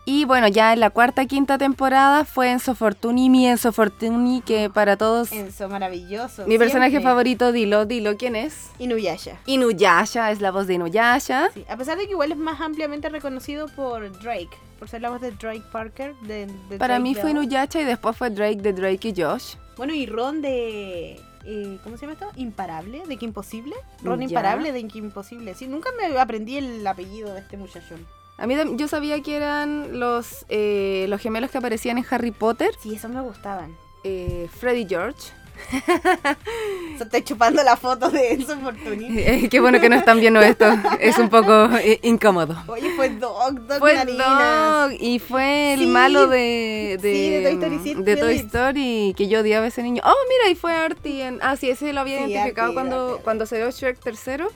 Y 0.09 0.23
bueno, 0.23 0.47
ya 0.47 0.71
en 0.71 0.79
la 0.79 0.89
cuarta, 0.89 1.25
quinta 1.25 1.57
temporada 1.57 2.23
fue 2.23 2.49
Enzo 2.49 2.75
Fortuni, 2.75 3.29
mi 3.29 3.45
Enzo 3.45 3.73
Fortuni, 3.73 4.39
que 4.41 4.69
para 4.69 4.95
todos. 4.95 5.33
Enzo, 5.33 5.67
maravilloso. 5.67 6.47
Mi 6.47 6.57
personaje 6.57 7.01
favorito, 7.01 7.51
dilo, 7.51 7.85
dilo, 7.85 8.15
¿quién 8.15 8.37
es? 8.37 8.69
Inuyasha. 8.79 9.37
Inuyasha, 9.47 10.31
es 10.31 10.39
la 10.39 10.51
voz 10.51 10.65
de 10.65 10.75
Inuyasha. 10.75 11.49
Sí, 11.53 11.65
a 11.69 11.75
pesar 11.75 11.97
de 11.97 12.05
que 12.05 12.11
igual 12.11 12.31
es 12.31 12.37
más 12.37 12.61
ampliamente 12.61 13.09
reconocido 13.09 13.67
por 13.75 14.09
Drake, 14.21 14.47
por 14.79 14.87
ser 14.87 15.01
la 15.01 15.09
voz 15.09 15.19
de 15.19 15.31
Drake 15.31 15.63
Parker. 15.73 16.15
De, 16.21 16.45
de 16.69 16.77
Para 16.77 16.93
Drake 16.99 17.03
mí 17.03 17.13
fue. 17.13 17.31
Inuyasha 17.31 17.81
y 17.81 17.83
después 17.83 18.15
fue 18.15 18.29
Drake 18.29 18.61
de 18.61 18.71
Drake 18.71 19.09
y 19.09 19.21
Josh. 19.21 19.55
Bueno, 19.75 19.93
y 19.93 20.05
Ron 20.05 20.41
de. 20.41 21.19
Eh, 21.47 21.79
¿Cómo 21.83 21.95
se 21.97 22.01
llama 22.01 22.13
esto? 22.13 22.27
Imparable, 22.35 23.03
de 23.07 23.17
que 23.17 23.25
imposible. 23.25 23.73
Ron 24.03 24.19
Ya. 24.19 24.25
Imparable 24.25 24.71
de 24.71 24.87
que 24.87 24.97
imposible. 24.99 25.55
Sí, 25.55 25.67
nunca 25.67 25.89
me 25.97 26.17
aprendí 26.19 26.57
el 26.57 26.85
apellido 26.85 27.33
de 27.33 27.39
este 27.39 27.57
muchachón. 27.57 28.05
A 28.37 28.45
mí 28.45 28.55
yo 28.75 28.87
sabía 28.87 29.19
que 29.23 29.35
eran 29.35 29.99
los, 29.99 30.45
eh, 30.49 31.05
los 31.09 31.19
gemelos 31.21 31.49
que 31.49 31.57
aparecían 31.57 31.97
en 31.97 32.05
Harry 32.09 32.29
Potter, 32.31 32.69
Sí, 32.79 32.93
esos 32.95 33.09
me 33.09 33.21
gustaban. 33.21 33.75
eh, 34.03 34.47
Freddy 34.59 34.85
George. 34.87 35.31
O 35.57 35.69
sea, 36.97 37.05
estoy 37.05 37.23
chupando 37.23 37.63
la 37.63 37.75
foto 37.75 38.09
de 38.09 38.33
Enzo 38.33 38.57
Fortuny. 38.59 39.19
Eh, 39.19 39.47
qué 39.49 39.59
bueno 39.59 39.79
que 39.79 39.89
no 39.89 39.95
están 39.95 40.19
viendo 40.19 40.39
esto, 40.39 40.65
es 40.99 41.17
un 41.17 41.29
poco 41.29 41.69
eh, 41.77 41.99
incómodo. 42.03 42.55
Oye, 42.67 42.91
fue 42.95 43.09
Doc, 43.09 43.53
Doc 43.53 43.79
Fue. 43.79 43.95
Dog 44.05 44.91
y 44.99 45.19
fue 45.19 45.73
el 45.73 45.79
Sí. 45.81 45.87
malo 45.87 46.27
de, 46.27 46.97
de, 47.01 47.13
Sí, 47.13 47.29
de 47.29 47.41
Toy 47.43 47.53
Story, 47.53 47.79
Sid 47.83 47.97
de 47.97 48.17
Toy. 48.17 48.35
Story, 48.35 49.13
que 49.17 49.27
yo 49.27 49.39
odiaba 49.41 49.65
a 49.65 49.69
ese 49.69 49.83
niño. 49.83 50.01
Oh, 50.05 50.15
mira, 50.29 50.51
y 50.51 50.55
fue 50.55 50.73
Artie. 50.73 51.25
En, 51.25 51.39
ah, 51.41 51.55
sí, 51.57 51.69
ese 51.69 51.91
lo 51.93 52.01
había 52.01 52.17
Sí, 52.19 52.31
identificado 52.31 52.67
Artie, 52.67 52.73
cuando, 52.75 53.09
Artie. 53.09 53.23
cuando 53.23 53.45
salió 53.45 53.69
Shrek 53.71 53.99
tercero. 53.99 54.47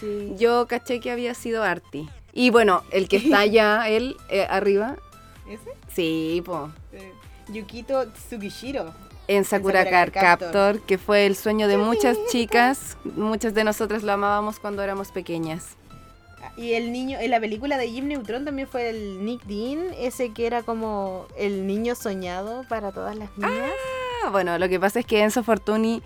Sí. 0.00 0.34
Yo 0.38 0.66
caché 0.66 1.00
que 1.00 1.10
había 1.10 1.34
sido 1.34 1.62
Artie. 1.64 2.08
Y 2.32 2.50
bueno, 2.50 2.82
el 2.92 3.08
que 3.08 3.16
está 3.16 3.40
allá, 3.40 3.88
él, 3.88 4.16
eh, 4.28 4.46
arriba, 4.48 4.96
¿Ese? 5.48 5.70
sí, 5.92 6.42
po. 6.44 6.70
Eh, 6.92 7.12
Yukito 7.48 8.06
Tsugishiro. 8.12 8.92
En 9.28 9.44
Sakura 9.44 9.88
Captor, 9.88 10.22
Captor. 10.22 10.80
que 10.80 10.96
fue 10.96 11.26
el 11.26 11.36
sueño 11.36 11.68
de 11.68 11.76
muchas 11.76 12.16
chicas. 12.30 12.96
Muchas 13.04 13.54
de 13.54 13.62
nosotras 13.62 14.02
lo 14.02 14.12
amábamos 14.12 14.58
cuando 14.58 14.82
éramos 14.82 15.12
pequeñas. 15.12 15.76
Y 16.56 16.72
el 16.72 16.92
niño, 16.92 17.18
en 17.20 17.30
la 17.30 17.38
película 17.38 17.76
de 17.76 17.88
Jim 17.88 18.08
Neutron 18.08 18.44
también 18.44 18.66
fue 18.66 18.88
el 18.88 19.24
Nick 19.24 19.44
Dean, 19.44 19.92
ese 19.98 20.32
que 20.32 20.46
era 20.46 20.62
como 20.62 21.26
el 21.36 21.66
niño 21.66 21.94
soñado 21.94 22.64
para 22.68 22.90
todas 22.90 23.16
las 23.16 23.30
niñas. 23.36 23.70
Ah, 24.24 24.30
bueno, 24.30 24.58
lo 24.58 24.68
que 24.68 24.80
pasa 24.80 25.00
es 25.00 25.06
que 25.06 25.22
Enzo 25.22 25.44
Fortuni 25.44 26.02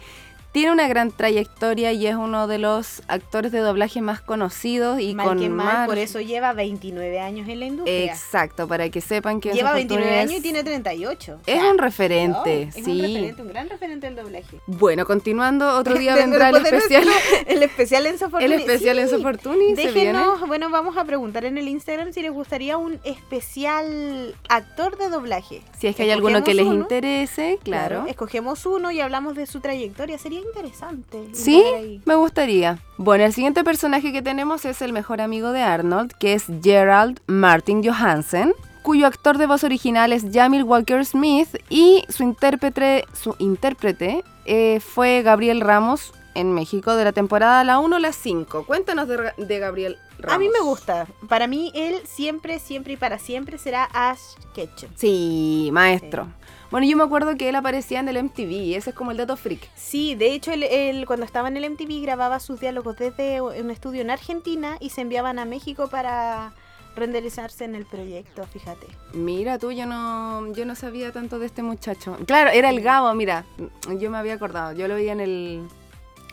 tiene 0.53 0.71
una 0.73 0.87
gran 0.87 1.11
trayectoria 1.11 1.93
y 1.93 2.07
es 2.07 2.15
uno 2.15 2.47
de 2.47 2.59
los 2.59 3.03
actores 3.09 3.53
de 3.53 3.61
doblaje 3.61 4.03
más 4.03 4.21
conocidos 4.21 5.01
y 5.01 5.15
mal 5.15 5.27
con 5.27 5.39
que 5.41 5.49
mal, 5.49 5.67
más- 5.67 5.87
por 5.89 5.99
eso 5.99 6.21
lleva 6.21 6.53
29 6.53 7.21
años 7.21 7.49
en 7.49 7.61
la 7.61 7.67
industria. 7.67 8.05
Exacto, 8.05 8.69
para 8.69 8.89
que 8.91 9.01
sepan 9.01 9.41
que 9.41 9.53
lleva 9.53 9.71
Enzo 9.71 9.77
29 9.77 10.05
Fortuna 10.07 10.21
años 10.23 10.35
y 10.39 10.43
tiene 10.43 10.63
38. 10.63 11.33
O 11.33 11.39
es 11.47 11.59
sea, 11.61 11.71
un 11.71 11.79
referente, 11.79 12.67
no, 12.67 12.79
es 12.79 12.85
sí. 12.85 12.91
un 12.91 13.01
referente, 13.01 13.43
un 13.43 13.49
gran 13.49 13.69
referente 13.71 14.07
del 14.07 14.17
doblaje. 14.17 14.59
Bueno, 14.67 15.07
continuando, 15.07 15.77
otro 15.77 15.95
día 15.95 16.15
vendrá 16.17 16.51
el 16.51 16.57
especial. 16.57 17.05
el 17.47 17.63
especial 17.63 18.07
Enzo 18.07 18.29
Fortuni. 18.31 18.45
El 18.45 18.61
especial 18.61 18.97
Sí. 18.97 19.03
Enzo 19.03 19.21
Fortuni 19.23 19.75
se 19.75 19.91
viene. 19.91 20.13
Déjenos, 20.19 20.47
bueno, 20.47 20.69
vamos 20.69 20.97
a 20.99 21.05
preguntar 21.05 21.47
en 21.47 21.57
el 21.57 21.67
Instagram 21.69 22.13
si 22.13 22.21
les 22.21 22.31
gustaría 22.31 22.77
un 22.77 23.01
especial 23.05 24.35
actor 24.49 24.99
de 24.99 25.09
doblaje. 25.09 25.63
Si 25.79 25.87
es 25.87 25.97
que 25.97 26.03
hay 26.05 26.11
alguno 26.11 26.45
que 26.45 26.55
les 26.55 26.67
uno, 26.67 26.75
interese, 26.83 27.59
claro. 27.63 28.05
Escogemos 28.07 28.67
uno 28.67 28.91
y 28.91 29.01
hablamos 29.01 29.35
de 29.35 29.47
su 29.47 29.61
trayectoria. 29.61 30.19
Sería 30.19 30.42
interesante. 30.43 31.29
Sí, 31.33 31.63
ahí. 31.75 32.03
me 32.05 32.15
gustaría. 32.15 32.79
Bueno, 32.99 33.25
el 33.25 33.33
siguiente 33.33 33.65
personaje 33.65 34.13
que 34.13 34.23
tenemos 34.23 34.65
es 34.65 34.83
el 34.83 34.93
mejor 34.93 35.21
amigo 35.21 35.53
de 35.53 35.63
Arnold, 35.63 36.13
que 36.13 36.35
es 36.35 36.45
Gerald 36.63 37.21
Martin 37.27 37.83
Johansen, 37.85 38.53
cuyo 38.83 39.07
actor 39.07 39.39
de 39.39 39.47
voz 39.47 39.65
original 39.65 40.13
es 40.13 40.25
Jamil 40.33 40.65
Walker 40.65 41.05
Smith 41.05 41.49
y 41.69 42.05
su 42.09 42.23
intérprete, 42.23 43.05
su 43.13 43.35
intérprete 43.39 44.25
eh, 44.45 44.81
fue 44.81 45.23
Gabriel 45.23 45.61
Ramos 45.61 46.13
en 46.35 46.53
México 46.53 46.97
de 46.97 47.05
la 47.05 47.13
temporada 47.13 47.63
la 47.65 47.79
1 47.79 47.97
a 47.97 48.01
la 48.01 48.13
5. 48.13 48.65
Cuéntanos 48.67 49.09
de 49.09 49.59
Gabriel 49.59 49.99
Ramos. 50.19 50.35
A 50.35 50.39
mí 50.39 50.49
me 50.49 50.61
gusta. 50.61 51.07
Para 51.29 51.47
mí, 51.47 51.71
él 51.75 52.01
siempre, 52.05 52.59
siempre 52.59 52.95
y 52.95 52.97
para 52.97 53.19
siempre 53.19 53.59
será 53.59 53.85
Ash 53.93 54.21
Ketchum. 54.55 54.91
Sí, 54.97 55.71
maestro. 55.73 56.29
Bueno, 56.73 56.87
yo 56.87 56.97
me 56.97 57.03
acuerdo 57.03 57.37
que 57.37 57.51
él 57.51 57.55
aparecía 57.55 58.01
en 58.01 58.09
el 58.09 58.23
MTV, 58.25 58.75
ese 58.79 58.91
es 58.91 58.97
como 58.97 59.11
el 59.11 59.19
dato 59.19 59.37
freak. 59.37 59.69
Sí, 59.75 60.15
de 60.15 60.33
hecho, 60.33 60.53
él, 60.53 60.63
él 60.63 61.05
cuando 61.05 61.27
estaba 61.27 61.49
en 61.49 61.59
el 61.59 61.71
MTV 61.71 62.01
grababa 62.01 62.41
sus 62.41 62.61
diálogos 62.61 62.97
desde 62.97 63.43
un 63.43 63.71
estudio 63.71 64.01
en 64.01 64.09
Argentina 64.09 64.79
y 64.81 64.89
se 64.89 65.03
enviaban 65.03 65.39
a 65.39 65.45
México 65.45 65.89
para 65.89 66.55
renderizarse 66.97 67.67
en 67.67 67.75
el 67.75 67.85
proyecto, 67.85 68.47
fíjate. 68.47 68.87
Mira 69.13 69.59
tú, 69.59 69.71
yo 69.71 69.85
no, 69.85 70.51
yo 70.55 70.65
no 70.65 70.75
sabía 70.75 71.13
tanto 71.13 71.39
de 71.39 71.45
este 71.45 71.63
muchacho. 71.63 72.17
Claro, 72.27 72.49
era 72.49 72.71
el 72.71 72.81
Gabo, 72.81 73.13
mira, 73.13 73.45
yo 73.99 74.11
me 74.11 74.17
había 74.17 74.33
acordado, 74.33 74.73
yo 74.73 74.89
lo 74.89 74.97
vi 74.97 75.11
en 75.11 75.21
el, 75.21 75.69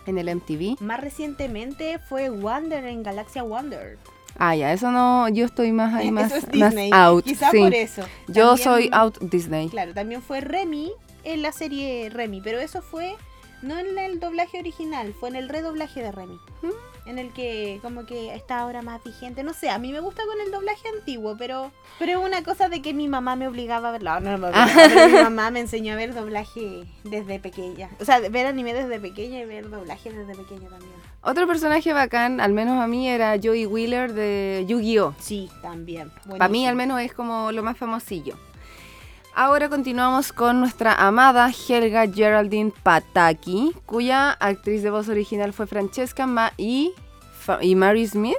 en 0.06 0.18
el 0.18 0.34
MTV. 0.34 0.82
Más 0.82 1.02
recientemente 1.02 2.00
fue 2.00 2.30
Wonder 2.30 2.86
en 2.86 3.04
Galaxia 3.04 3.44
Wonder. 3.44 3.98
Ah, 4.42 4.56
ya, 4.56 4.72
eso 4.74 4.90
no, 4.92 5.28
yo 5.30 5.46
estoy 5.46 5.72
más 5.74 5.94
ahí, 5.94 6.12
más, 6.12 6.32
Eso 6.32 6.48
es 6.52 6.56
más 6.58 6.74
out. 6.94 7.26
Quizá 7.26 7.52
sí. 7.52 7.60
por 7.60 7.74
eso. 7.74 8.02
Yo 8.28 8.48
También- 8.56 8.64
soy 8.64 8.90
out 8.94 9.20
Disney. 9.20 9.70
Claro, 9.70 9.94
también 9.94 10.22
fue 10.22 10.40
Remy 10.42 10.92
en 11.26 11.42
la 11.42 11.52
serie 11.52 12.10
Remy, 12.10 12.40
pero 12.42 12.60
eso 12.60 12.82
fue 12.82 13.16
no 13.62 13.78
en 13.78 13.98
el 14.00 14.22
doblaje 14.22 14.58
original, 14.60 15.14
fue 15.20 15.28
en 15.30 15.36
el 15.36 15.50
redoblaje 15.50 16.02
de 16.02 16.12
Remy. 16.14 16.40
¿Mm? 16.62 16.68
En 17.06 17.20
el 17.20 17.32
que 17.34 17.80
como 17.82 18.06
que 18.06 18.36
está 18.36 18.60
ahora 18.60 18.82
más 18.82 19.04
vigente. 19.04 19.44
No 19.44 19.54
sé, 19.54 19.70
a 19.70 19.80
mí 19.80 19.92
me 19.92 20.00
gusta 20.00 20.24
con 20.26 20.40
el 20.42 20.52
doblaje 20.52 20.88
antiguo, 20.98 21.36
pero 21.38 21.72
pero 21.98 22.20
es 22.20 22.26
una 22.26 22.44
cosa 22.44 22.70
de 22.70 22.82
que 22.82 22.94
mi 22.94 23.08
mamá 23.08 23.36
me 23.36 23.48
obligaba 23.48 23.90
a 23.90 23.92
verlo. 23.92 24.20
No, 24.20 24.32
no 24.32 24.38
me 24.38 24.48
obligaba, 24.48 24.72
pero 24.76 25.08
mi 25.08 25.24
mamá 25.24 25.52
me 25.52 25.60
enseñó 25.60 25.94
a 25.94 25.96
ver 25.96 26.14
doblaje 26.14 26.86
desde 27.04 27.40
pequeña. 27.40 27.90
O 28.00 28.06
sea, 28.06 28.20
ver 28.20 28.46
anime 28.46 28.74
desde 28.74 29.00
pequeña 29.00 29.40
y 29.40 29.46
ver 29.46 29.70
doblaje 29.70 30.12
desde 30.12 30.36
pequeña 30.36 30.70
también. 30.70 30.94
Otro 31.22 31.48
personaje 31.48 31.92
bacán, 31.92 32.40
al 32.40 32.54
menos 32.54 32.80
a 32.82 32.88
mí, 32.88 33.10
era 33.10 33.38
Joey 33.42 33.66
Wheeler 33.66 34.14
de 34.14 34.66
Yu-Gi-Oh! 34.68 35.16
Sí, 35.20 35.50
también. 35.62 36.12
Para 36.30 36.48
mí 36.48 36.66
al 36.66 36.76
menos 36.76 37.02
es 37.02 37.14
como 37.14 37.52
lo 37.52 37.64
más 37.64 37.78
famosillo. 37.78 38.36
Ahora 39.36 39.70
continuamos 39.70 40.34
con 40.34 40.60
nuestra 40.60 40.94
amada 40.94 41.50
Helga 41.68 42.06
Geraldine 42.12 42.74
Pataki, 42.84 43.74
cuya 43.86 44.32
actriz 44.32 44.84
de 44.84 44.90
voz 44.90 45.08
original 45.08 45.54
fue 45.54 45.66
Francesca 45.66 46.26
Ma 46.28 46.52
y, 46.58 46.94
Fa- 47.40 47.64
y 47.64 47.76
Mary 47.76 48.06
Smith. 48.06 48.36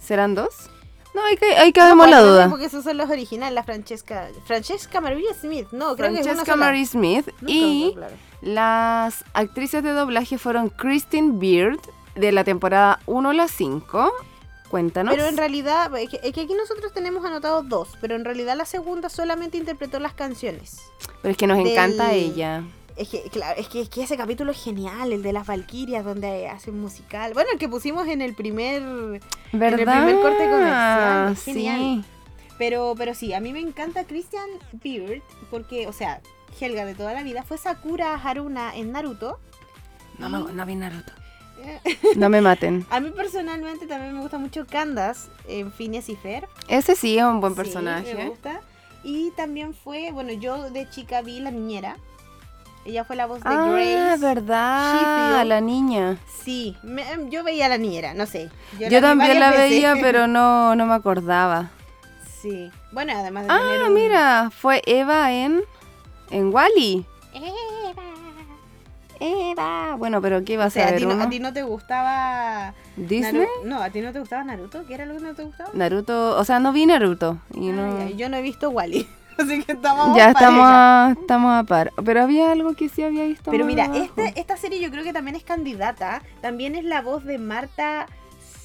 ¿Serán 0.00 0.34
dos? 0.34 0.68
No, 1.14 1.22
hay 1.24 1.36
que, 1.36 1.44
hay 1.56 1.72
que 1.72 1.80
No, 1.80 1.88
la 1.88 1.94
pues, 1.96 2.10
no, 2.10 2.22
duda. 2.24 2.48
Porque 2.50 2.64
esos 2.64 2.82
son 2.82 2.96
los 2.96 3.08
originales, 3.10 3.54
la 3.54 3.62
Francesca. 3.62 4.28
Francesca 4.46 5.00
Maria 5.00 5.32
Smith. 5.38 5.68
No, 5.70 5.94
creo 5.94 6.10
que 6.12 6.20
es 6.20 6.24
una 6.26 6.34
Francesca 6.36 6.52
sola. 6.54 6.66
Mary 6.66 6.86
Smith 6.86 7.28
y 7.46 7.92
claro. 7.94 8.14
las 8.40 9.24
actrices 9.34 9.84
de 9.84 9.90
doblaje 9.92 10.38
fueron 10.38 10.70
Kristen 10.70 11.38
Beard 11.38 11.78
de 12.16 12.32
la 12.32 12.42
temporada 12.44 12.98
1 13.06 13.30
a 13.30 13.34
la 13.34 13.46
5. 13.48 14.10
Cuéntanos. 14.72 15.14
Pero 15.14 15.28
en 15.28 15.36
realidad, 15.36 15.94
es 15.98 16.08
que, 16.08 16.18
es 16.24 16.32
que 16.32 16.40
aquí 16.40 16.54
nosotros 16.54 16.92
tenemos 16.94 17.22
anotados 17.26 17.68
dos, 17.68 17.90
pero 18.00 18.16
en 18.16 18.24
realidad 18.24 18.56
la 18.56 18.64
segunda 18.64 19.08
solamente 19.10 19.58
interpretó 19.58 20.00
las 20.00 20.14
canciones. 20.14 20.78
Pero 21.20 21.30
es 21.32 21.36
que 21.36 21.46
nos 21.46 21.58
del- 21.58 21.68
encanta 21.68 22.12
ella. 22.14 22.64
Es 22.96 23.08
que, 23.10 23.22
claro, 23.30 23.60
es 23.60 23.68
que, 23.68 23.82
es 23.82 23.88
que 23.90 24.02
ese 24.02 24.16
capítulo 24.16 24.50
es 24.52 24.64
genial, 24.64 25.12
el 25.12 25.22
de 25.22 25.32
las 25.34 25.46
Valquirias, 25.46 26.04
donde 26.06 26.48
hacen 26.48 26.80
musical. 26.80 27.34
Bueno, 27.34 27.50
el 27.52 27.58
que 27.58 27.68
pusimos 27.68 28.08
en 28.08 28.22
el 28.22 28.34
primer. 28.34 28.82
¿Verdad? 29.52 29.78
el 29.78 29.84
primer 29.86 30.22
corte 30.22 30.44
comercial, 30.50 31.32
es 31.32 31.44
genial. 31.44 31.78
Sí. 31.78 32.04
Pero, 32.56 32.94
pero 32.96 33.14
sí, 33.14 33.34
a 33.34 33.40
mí 33.40 33.52
me 33.52 33.60
encanta 33.60 34.04
Christian 34.04 34.48
Beard, 34.72 35.20
porque, 35.50 35.86
o 35.86 35.92
sea, 35.92 36.20
Helga 36.60 36.86
de 36.86 36.94
toda 36.94 37.12
la 37.12 37.22
vida 37.22 37.42
fue 37.42 37.58
Sakura 37.58 38.14
Haruna 38.14 38.74
en 38.74 38.92
Naruto. 38.92 39.38
No, 40.18 40.30
me- 40.30 40.50
no 40.52 40.64
vi 40.66 40.76
Naruto. 40.76 41.12
No 42.16 42.28
me 42.28 42.40
maten. 42.40 42.84
A 42.90 43.00
mí 43.00 43.10
personalmente 43.10 43.86
también 43.86 44.14
me 44.14 44.20
gusta 44.20 44.38
mucho 44.38 44.66
Candace 44.66 45.28
en 45.48 45.72
Phineas 45.72 46.08
y 46.08 46.16
Fer. 46.16 46.48
Ese 46.68 46.94
sí 46.96 47.18
es 47.18 47.24
un 47.24 47.40
buen 47.40 47.54
Sí, 47.54 47.56
personaje. 47.56 48.14
me 48.14 48.28
gusta. 48.28 48.60
Y 49.04 49.30
también 49.32 49.74
fue, 49.74 50.10
bueno, 50.12 50.32
yo 50.32 50.70
de 50.70 50.88
chica 50.90 51.22
vi 51.22 51.40
La 51.40 51.50
Niñera. 51.50 51.96
Ella 52.84 53.04
fue 53.04 53.14
la 53.16 53.26
voz 53.26 53.38
de 53.42 53.48
ah, 53.48 53.68
Grace. 53.70 54.20
verdad. 54.24 54.92
Sheffield. 55.32 55.48
La 55.48 55.60
niña. 55.60 56.18
Sí, 56.44 56.76
me- 56.82 57.04
yo 57.30 57.44
veía 57.44 57.66
a 57.66 57.68
La 57.68 57.78
Niñera, 57.78 58.12
no 58.14 58.26
sé. 58.26 58.50
Yo, 58.78 58.88
vi 58.88 59.00
también 59.00 59.38
la 59.38 59.50
veces. 59.50 59.70
veía, 59.70 59.94
pero 60.00 60.26
no, 60.26 60.74
no 60.74 60.86
me 60.86 60.94
acordaba. 60.94 61.70
Sí. 62.40 62.70
Bueno, 62.90 63.12
además 63.16 63.44
de 63.44 63.48
tener 63.50 63.82
Ah, 63.82 63.86
un- 63.86 63.94
mira, 63.94 64.50
fue 64.50 64.82
Eva 64.84 65.32
en, 65.32 65.62
en 66.30 66.52
Wally. 66.52 67.06
Eva. 67.34 68.02
Eva. 69.22 69.96
Bueno, 69.96 70.20
pero 70.20 70.44
¿qué 70.44 70.54
iba 70.54 70.64
a 70.64 70.68
O 70.68 70.70
sea, 70.70 70.88
a 70.88 70.96
ti, 70.96 71.04
no, 71.06 71.14
uno? 71.14 71.24
a 71.24 71.28
ti 71.30 71.38
no 71.40 71.52
te 71.52 71.62
gustaba... 71.62 72.74
¿Disney? 72.96 73.42
Naru- 73.46 73.64
No, 73.64 73.80
a 73.82 73.90
ti 73.90 74.00
no 74.00 74.12
te 74.12 74.18
gustaba 74.18 74.44
Naruto. 74.44 74.84
¿Qué 74.86 74.94
era 74.94 75.06
lo 75.06 75.14
que 75.14 75.20
no 75.20 75.34
te 75.34 75.44
gustaba? 75.44 75.70
Naruto, 75.74 76.36
o 76.38 76.44
sea, 76.44 76.58
no 76.60 76.72
vi 76.72 76.86
Naruto. 76.86 77.38
Y 77.54 77.68
no... 77.68 78.08
Yo 78.10 78.28
no 78.28 78.36
he 78.36 78.42
visto 78.42 78.70
Wally. 78.70 79.06
Así 79.38 79.62
que 79.62 79.72
estamos 79.72 80.14
Ya 80.16 80.28
estamos 80.30 80.64
a, 80.66 81.14
estamos 81.18 81.52
a 81.52 81.64
par. 81.64 81.90
Pero 82.04 82.22
había 82.22 82.52
algo 82.52 82.74
que 82.74 82.88
sí 82.88 83.02
había 83.02 83.24
visto. 83.24 83.50
Pero 83.50 83.64
mira, 83.64 83.90
este, 83.94 84.38
esta 84.38 84.56
serie 84.58 84.80
yo 84.80 84.90
creo 84.90 85.04
que 85.04 85.12
también 85.12 85.36
es 85.36 85.42
candidata. 85.44 86.22
También 86.42 86.74
es 86.74 86.84
la 86.84 87.00
voz 87.00 87.24
de 87.24 87.38
Marta 87.38 88.06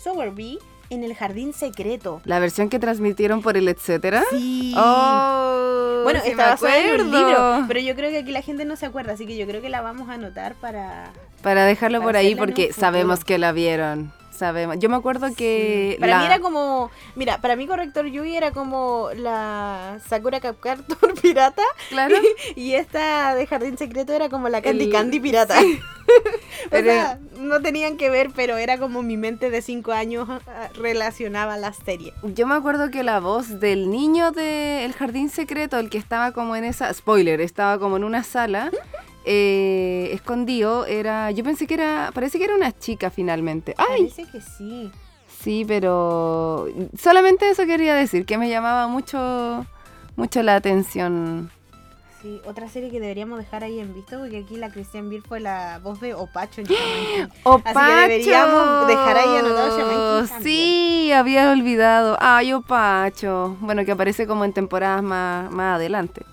Sowerby 0.04 0.60
en 0.90 1.04
El 1.04 1.16
Jardín 1.16 1.54
Secreto. 1.54 2.22
La 2.26 2.40
versión 2.40 2.70
que 2.70 2.80
transmitieron 2.80 3.42
por 3.42 3.58
el 3.58 3.68
etcétera. 3.68 4.24
Sí. 4.30 4.74
Oh, 4.78 6.02
bueno, 6.04 6.20
sí 6.24 6.34
basada 6.34 6.78
en 6.78 7.02
un 7.02 7.12
libro, 7.12 7.66
pero 7.68 7.80
yo 7.80 7.96
creo 7.96 8.10
que 8.10 8.20
aquí 8.20 8.32
la 8.32 8.42
gente 8.42 8.66
no 8.66 8.76
se 8.76 8.86
acuerda, 8.86 9.14
así 9.14 9.26
que 9.26 9.38
yo 9.38 9.46
creo 9.46 9.62
que 9.62 9.70
la 9.70 9.82
vamos 9.82 10.10
a 10.10 10.14
anotar 10.14 10.56
para... 10.56 11.12
Para 11.42 11.66
dejarlo 11.66 12.00
Para 12.00 12.08
por 12.08 12.16
ahí 12.18 12.36
porque 12.36 12.74
sabemos 12.74 13.24
que 13.24 13.38
la 13.38 13.52
vieron. 13.52 14.12
Sabemos. 14.38 14.78
Yo 14.80 14.90
me 14.90 14.96
acuerdo 14.96 15.34
que 15.36 15.98
Para 16.00 16.14
la- 16.14 16.20
mí 16.20 16.26
era 16.26 16.40
como... 16.40 16.92
Mira, 17.16 17.42
para 17.42 17.56
mí 17.56 17.68
Corrector 17.68 18.06
Yui 18.08 18.36
era 18.36 18.52
como 18.52 19.10
la 19.16 20.00
Sakura 20.08 20.40
Capcartor 20.40 21.14
pirata 21.22 21.64
Claro. 21.90 22.16
y 22.56 22.74
esta 22.74 23.34
de 23.36 23.48
Jardín 23.48 23.78
Secreto 23.78 24.14
era 24.14 24.30
como 24.30 24.50
la 24.50 24.62
Candy 24.62 24.86
El- 24.86 24.92
Candy 24.92 25.20
pirata. 25.20 25.56
O 26.72 26.78
sea, 26.78 27.20
no 27.38 27.62
tenían 27.62 27.98
que 27.98 28.10
ver, 28.10 28.30
pero 28.36 28.58
era 28.58 28.78
como 28.78 29.04
mi 29.04 29.18
mente 29.18 29.50
de 29.50 29.62
5 29.62 29.92
años 29.92 30.28
ah, 30.30 30.70
relacionaba 30.76 31.58
la 31.58 31.74
serie. 31.74 32.14
Yo 32.24 32.48
me 32.48 32.56
acuerdo 32.56 32.90
que 32.92 33.04
la 33.04 33.20
voz 33.20 33.60
del 33.60 33.90
niño 33.90 34.32
de 34.32 34.86
El 34.86 34.94
Jardín 34.94 35.30
Secreto, 35.30 35.78
el 35.80 35.90
que 35.90 35.98
estaba 35.98 36.32
como 36.32 36.56
en 36.56 36.64
esa, 36.64 36.94
spoiler, 36.94 37.42
estaba 37.42 37.78
como 37.80 37.98
en 37.98 38.04
una 38.06 38.24
sala, 38.24 38.72
eh, 39.30 40.10
escondido, 40.14 40.86
era, 40.86 41.32
yo 41.32 41.44
pensé 41.44 41.68
que 41.68 41.74
era, 41.74 42.12
parece 42.14 42.38
que 42.38 42.46
era 42.46 42.56
una 42.56 42.72
chica 42.72 43.10
finalmente. 43.10 43.76
¡Ay! 43.78 44.08
Parece 44.08 44.24
que 44.32 44.40
sí. 44.40 44.90
Sí, 45.42 45.66
pero 45.68 46.68
solamente 46.98 47.50
eso 47.50 47.66
quería 47.66 47.94
decir, 47.94 48.26
que 48.26 48.38
me 48.38 48.50
llamaba 48.50 48.88
mucho, 48.88 49.66
mucho 50.16 50.42
la 50.44 50.56
atención. 50.56 51.52
Sí, 52.22 52.42
otra 52.46 52.70
serie 52.70 52.90
que 52.90 53.02
deberíamos 53.02 53.38
dejar 53.38 53.66
ahí 53.66 53.82
en 53.82 53.94
visto, 53.94 54.18
porque 54.18 54.38
aquí 54.38 54.56
la 54.56 54.72
Christian 54.72 55.10
Beer 55.10 55.22
fue 55.22 55.42
la 55.42 55.80
voz 55.84 56.00
de 56.00 56.14
Opacho 56.14 56.62
en. 56.62 56.68
¡Opacho! 57.44 57.80
Así 57.80 57.92
que 57.92 58.08
deberíamos 58.08 58.88
dejar 58.88 59.18
ahí 59.18 59.38
anotado 59.38 60.26
Shaman. 60.26 60.44
Sí, 60.44 61.12
había 61.12 61.52
olvidado. 61.52 62.18
Ay, 62.22 62.54
Opacho. 62.54 63.58
Bueno, 63.60 63.84
que 63.84 63.92
aparece 63.92 64.26
como 64.26 64.46
en 64.46 64.54
temporadas 64.54 65.04
más, 65.04 65.52
más 65.52 65.76
adelante. 65.76 66.26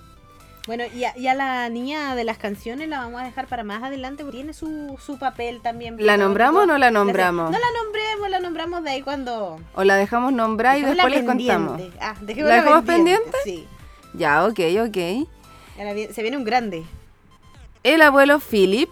Bueno, 0.67 0.85
y 0.95 1.05
a, 1.05 1.17
y 1.17 1.27
a 1.27 1.35
la 1.35 1.69
niña 1.69 2.15
de 2.15 2.25
las 2.25 2.39
canciones 2.39 2.89
la 2.89 3.01
vamos 3.01 3.21
a 3.21 3.25
dejar 3.25 3.47
para 3.49 3.65
más 3.65 3.83
adelante, 3.83 4.23
porque 4.25 4.39
tiene 4.39 4.55
su, 4.55 4.99
su 5.05 5.19
papel 5.19 5.61
también. 5.61 5.97
¿La 5.99 6.17
nombramos 6.17 6.63
o 6.63 6.67
no 6.67 6.79
la 6.79 6.91
nombramos? 6.91 7.51
No 7.51 7.59
la 7.59 7.67
nombremos, 7.83 8.31
la 8.31 8.41
nombramos 8.41 8.83
de 8.83 8.91
ahí 8.91 9.03
cuando... 9.03 9.61
O 9.75 9.85
la 9.85 9.97
dejamos 9.97 10.33
nombrar 10.33 10.79
y 10.79 10.83
después 10.83 11.11
les 11.13 11.25
contamos. 11.25 11.77
pendiente. 11.77 11.99
Ah, 12.01 12.15
¿La 12.21 12.55
dejamos 12.57 12.85
pendiente? 12.85 13.37
Sí. 13.45 13.67
Ya, 14.15 14.47
ok, 14.47 14.61
ok. 14.87 15.29
Se 16.13 16.23
viene 16.23 16.39
un 16.39 16.45
grande. 16.45 16.85
El 17.83 18.01
abuelo 18.01 18.41
Philip, 18.41 18.89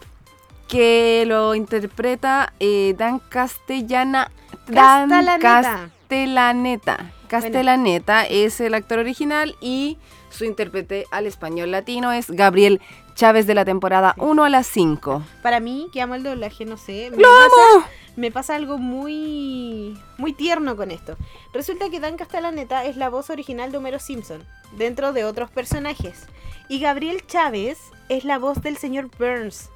que 0.68 1.24
lo 1.26 1.54
interpreta 1.54 2.52
eh, 2.60 2.94
Dan 2.98 3.18
Castellana. 3.30 4.30
Dan 4.66 5.08
Castellaneta. 5.08 5.90
Castellaneta. 6.08 7.12
Castellaneta 7.28 8.24
es 8.26 8.60
el 8.60 8.74
actor 8.74 8.98
original 8.98 9.56
y 9.62 9.96
su 10.32 10.44
intérprete 10.44 11.06
al 11.10 11.26
español 11.26 11.70
latino 11.70 12.12
es 12.12 12.30
Gabriel 12.30 12.80
Chávez 13.14 13.46
de 13.46 13.54
la 13.54 13.64
temporada 13.64 14.14
1 14.18 14.44
a 14.44 14.48
la 14.48 14.62
5. 14.62 15.22
Para 15.42 15.60
mí, 15.60 15.88
que 15.92 16.00
amo 16.00 16.14
el 16.14 16.22
doblaje, 16.22 16.64
no 16.64 16.76
sé. 16.76 17.10
Me 17.10 17.18
¡Lo 17.18 17.28
pasa, 17.28 17.76
amo! 17.76 17.84
me 18.16 18.30
pasa 18.30 18.54
algo 18.54 18.78
muy, 18.78 19.98
muy 20.18 20.32
tierno 20.32 20.76
con 20.76 20.90
esto. 20.90 21.16
Resulta 21.52 21.90
que 21.90 22.00
Dan 22.00 22.16
Castellaneta 22.16 22.84
es 22.84 22.96
la 22.96 23.08
voz 23.08 23.30
original 23.30 23.70
de 23.70 23.78
Homero 23.78 23.98
Simpson, 23.98 24.42
dentro 24.76 25.12
de 25.12 25.24
otros 25.24 25.50
personajes. 25.50 26.26
Y 26.68 26.80
Gabriel 26.80 27.26
Chávez 27.26 27.78
es 28.08 28.24
la 28.24 28.38
voz 28.38 28.62
del 28.62 28.76
señor 28.76 29.10
Burns. 29.18 29.70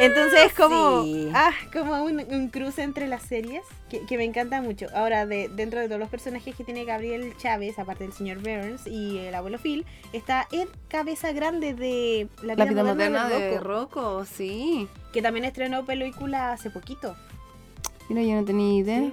Entonces 0.00 0.46
es 0.46 0.54
como, 0.54 1.02
sí. 1.04 1.30
ah, 1.34 1.52
como 1.72 2.02
un, 2.02 2.18
un 2.18 2.48
cruce 2.48 2.82
entre 2.82 3.06
las 3.06 3.22
series 3.22 3.62
que, 4.00 4.06
que 4.06 4.16
me 4.16 4.24
encanta 4.24 4.60
mucho. 4.60 4.86
Ahora, 4.94 5.26
de, 5.26 5.48
dentro 5.48 5.80
de 5.80 5.86
todos 5.86 6.00
los 6.00 6.08
personajes 6.08 6.54
que 6.54 6.64
tiene 6.64 6.84
Gabriel 6.84 7.34
Chávez, 7.38 7.78
aparte 7.78 8.04
del 8.04 8.12
señor 8.12 8.38
Burns 8.38 8.86
y 8.86 9.18
el 9.18 9.34
abuelo 9.34 9.58
Phil, 9.58 9.84
está 10.12 10.48
Ed 10.52 10.68
Cabeza 10.88 11.32
Grande 11.32 11.74
de 11.74 12.28
La 12.42 12.54
La 12.54 12.64
vida, 12.64 12.82
vida 12.82 12.84
moderna 12.84 13.28
de 13.28 13.58
Rocco, 13.60 14.00
Rocco, 14.10 14.24
sí. 14.24 14.88
que 15.12 15.22
también 15.22 15.44
estrenó 15.44 15.84
película 15.84 16.52
hace 16.52 16.70
poquito. 16.70 17.16
Mira, 18.08 18.22
yo 18.22 18.34
no 18.34 18.44
tenía 18.44 18.78
idea. 18.80 19.00
Sí. 19.00 19.12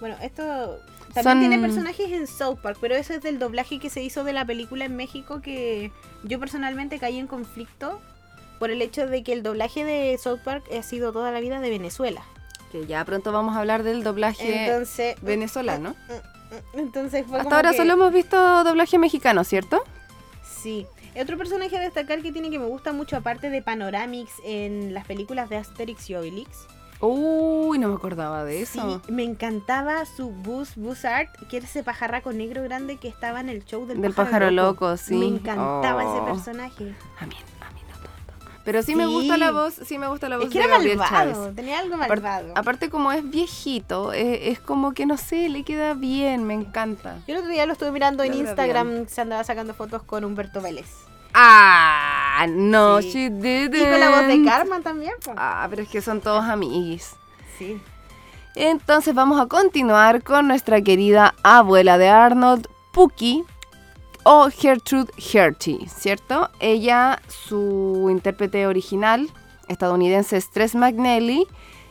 Bueno, 0.00 0.16
esto 0.22 0.78
también 1.12 1.22
Son- 1.24 1.40
tiene 1.40 1.58
personajes 1.58 2.10
en 2.12 2.26
South 2.26 2.58
Park, 2.62 2.78
pero 2.80 2.94
eso 2.94 3.12
es 3.12 3.22
del 3.22 3.38
doblaje 3.38 3.78
que 3.78 3.90
se 3.90 4.02
hizo 4.02 4.24
de 4.24 4.32
la 4.32 4.44
película 4.44 4.84
en 4.86 4.96
México 4.96 5.40
que 5.42 5.92
yo 6.24 6.40
personalmente 6.40 6.98
caí 6.98 7.18
en 7.18 7.26
conflicto 7.26 8.00
por 8.58 8.70
el 8.70 8.80
hecho 8.82 9.06
de 9.06 9.22
que 9.22 9.32
el 9.32 9.42
doblaje 9.42 9.84
de 9.84 10.16
South 10.18 10.40
Park 10.44 10.64
ha 10.76 10.82
sido 10.82 11.12
toda 11.12 11.30
la 11.32 11.40
vida 11.40 11.60
de 11.60 11.70
Venezuela. 11.70 12.22
Que 12.70 12.86
ya 12.86 13.04
pronto 13.04 13.32
vamos 13.32 13.56
a 13.56 13.60
hablar 13.60 13.82
del 13.82 14.02
doblaje 14.04 14.66
Entonces, 14.66 15.16
venezolano. 15.22 15.94
entonces 16.74 17.24
fue 17.26 17.38
Hasta 17.38 17.44
como 17.44 17.56
ahora 17.56 17.70
que- 17.72 17.76
solo 17.76 17.92
hemos 17.94 18.12
visto 18.12 18.64
doblaje 18.64 18.98
mexicano, 18.98 19.44
¿cierto? 19.44 19.82
Sí. 20.42 20.86
Otro 21.20 21.36
personaje 21.36 21.76
a 21.76 21.80
destacar 21.80 22.22
que 22.22 22.30
tiene 22.32 22.50
que 22.50 22.58
me 22.58 22.66
gusta 22.66 22.92
mucho, 22.92 23.16
aparte 23.16 23.50
de 23.50 23.62
Panoramix 23.62 24.30
en 24.44 24.94
las 24.94 25.04
películas 25.06 25.48
de 25.48 25.56
Asterix 25.56 26.08
y 26.10 26.14
Obelix. 26.14 26.48
Uy, 27.00 27.78
no 27.78 27.88
me 27.88 27.94
acordaba 27.94 28.44
de 28.44 28.60
eso. 28.62 29.00
Sí, 29.06 29.12
me 29.12 29.24
encantaba 29.24 30.04
su 30.04 30.28
Buzz 30.30 30.76
Buzzard, 30.76 31.28
que 31.48 31.56
era 31.56 31.66
ese 31.66 31.82
pajarraco 31.82 32.30
negro 32.32 32.62
grande 32.62 32.98
que 32.98 33.08
estaba 33.08 33.40
en 33.40 33.48
el 33.48 33.64
show 33.64 33.86
del, 33.86 34.00
Del 34.02 34.12
pájaro 34.12 34.50
loco, 34.50 34.96
sí. 34.98 35.14
Me 35.16 35.26
encantaba 35.26 36.04
Oh. 36.04 36.14
ese 36.14 36.32
personaje. 36.32 36.94
A 37.18 37.26
Pero 38.70 38.84
sí, 38.84 38.94
me 38.94 39.06
gusta 39.06 39.36
la 39.36 39.50
voz, 39.50 39.74
sí 39.84 39.98
me 39.98 40.06
gusta 40.06 40.28
la 40.28 40.36
voz 40.36 40.46
Es 40.46 40.52
que 40.52 40.58
de 40.60 40.64
era 40.64 40.74
Gabriel 40.74 40.98
malvado, 40.98 41.32
Chávez. 41.32 41.56
tenía 41.56 41.78
algo 41.80 41.96
malvado. 41.96 42.52
aparte 42.54 42.88
como 42.88 43.10
es 43.10 43.28
viejito, 43.28 44.12
es, 44.12 44.38
es 44.42 44.60
como 44.60 44.92
que 44.92 45.06
no 45.06 45.16
sé, 45.16 45.48
le 45.48 45.64
queda 45.64 45.94
bien, 45.94 46.44
me 46.44 46.54
encanta. 46.54 47.16
Yo 47.26 47.34
el 47.34 47.38
otro 47.40 47.50
día 47.50 47.66
lo 47.66 47.72
estuve 47.72 47.90
mirando 47.90 48.22
en 48.22 48.32
Instagram, 48.34 49.08
se 49.08 49.22
andaba 49.22 49.42
sacando 49.42 49.74
fotos 49.74 50.04
con 50.04 50.24
Humberto 50.24 50.60
Vélez. 50.60 50.86
Ah, 51.34 52.46
no, 52.48 53.02
Sí. 53.02 53.10
she 53.12 53.30
didn't. 53.30 53.74
Y 53.74 53.80
con 53.80 53.98
la 54.00 54.10
voz 54.10 54.26
de 54.28 54.44
Karma 54.44 54.80
también. 54.82 55.12
po. 55.24 55.32
Ah, 55.36 55.66
pero 55.68 55.82
es 55.82 55.88
que 55.88 56.00
son 56.00 56.20
todos 56.20 56.44
amiguis. 56.44 57.14
Sí. 57.58 57.80
Entonces 58.54 59.14
vamos 59.14 59.40
a 59.40 59.46
continuar 59.46 60.22
con 60.22 60.46
nuestra 60.48 60.80
querida 60.80 61.34
abuela 61.42 61.98
de 61.98 62.08
Arnold, 62.08 62.68
Pookie, 62.92 63.44
o 64.24 64.50
Gertrude 64.50 65.12
Hertie, 65.16 65.88
¿cierto? 65.88 66.50
Ella, 66.60 67.20
su 67.28 68.08
intérprete 68.10 68.66
original 68.66 69.28
estadounidense 69.68 70.36
es 70.36 70.50
Tres 70.50 70.74
McNally 70.74 71.46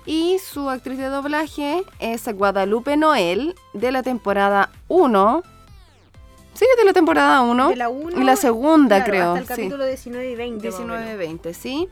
y 0.05 0.37
su 0.39 0.69
actriz 0.69 0.97
de 0.97 1.05
doblaje 1.05 1.83
es 1.99 2.27
Guadalupe 2.33 2.97
Noel 2.97 3.55
de 3.73 3.91
la 3.91 4.03
temporada 4.03 4.69
1. 4.87 5.43
Sí, 6.53 6.65
de 6.77 6.83
la 6.85 6.93
temporada 6.93 7.41
1. 7.41 7.69
De 7.69 7.75
la 7.75 7.89
uno, 7.89 8.19
y 8.19 8.23
la 8.23 8.35
segunda, 8.35 9.03
claro, 9.03 9.11
creo. 9.11 9.33
Hasta 9.33 9.39
el 9.39 9.45
sí. 9.45 9.61
capítulo 9.63 9.85
19 9.85 10.31
y 10.31 10.35
20. 10.35 10.69
más 10.69 10.79
o 10.79 10.85
menos. 10.85 11.05
19-20, 11.05 11.53
sí. 11.53 11.87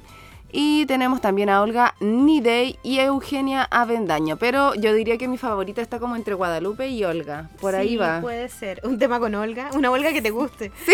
Y 0.52 0.86
tenemos 0.86 1.20
también 1.20 1.50
a 1.50 1.62
Olga 1.62 1.96
Nidey 2.00 2.80
y 2.82 3.00
Eugenia 3.00 3.68
Avendaño. 3.70 4.38
Pero 4.38 4.74
yo 4.76 4.94
diría 4.94 5.18
que 5.18 5.28
mi 5.28 5.38
favorita 5.38 5.82
está 5.82 6.00
como 6.00 6.16
entre 6.16 6.34
Guadalupe 6.36 6.88
y 6.88 7.04
Olga. 7.04 7.50
Por 7.60 7.76
ahí 7.76 7.98
va. 7.98 8.22
puede 8.22 8.48
ser. 8.50 8.82
Un 8.84 8.98
tema 8.98 9.20
con 9.20 9.36
Olga. 9.36 9.70
Una 9.74 9.92
Olga 9.92 10.14
que 10.14 10.22
te 10.22 10.32
guste. 10.32 10.72
Sí. 10.86 10.94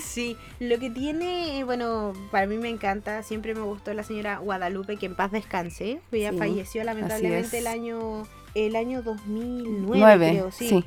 Sí. 0.00 0.36
Lo 0.60 0.78
que 0.78 0.90
tiene, 0.90 1.64
bueno, 1.64 2.12
para 2.30 2.46
mí 2.46 2.56
me 2.56 2.68
encanta. 2.68 3.22
Siempre 3.22 3.54
me 3.54 3.62
gustó 3.62 3.92
la 3.92 4.04
señora 4.04 4.38
Guadalupe, 4.38 4.96
que 4.96 5.06
en 5.06 5.16
paz 5.16 5.32
descanse. 5.32 6.00
Ella 6.12 6.30
Sí, 6.30 6.38
falleció 6.38 6.84
lamentablemente 6.84 7.58
el 7.58 7.66
año 7.66 8.22
el 8.54 8.76
año 8.76 9.02
2009, 9.02 9.98
Nueve, 9.98 10.30
creo. 10.30 10.52
Sí. 10.52 10.68
sí. 10.68 10.84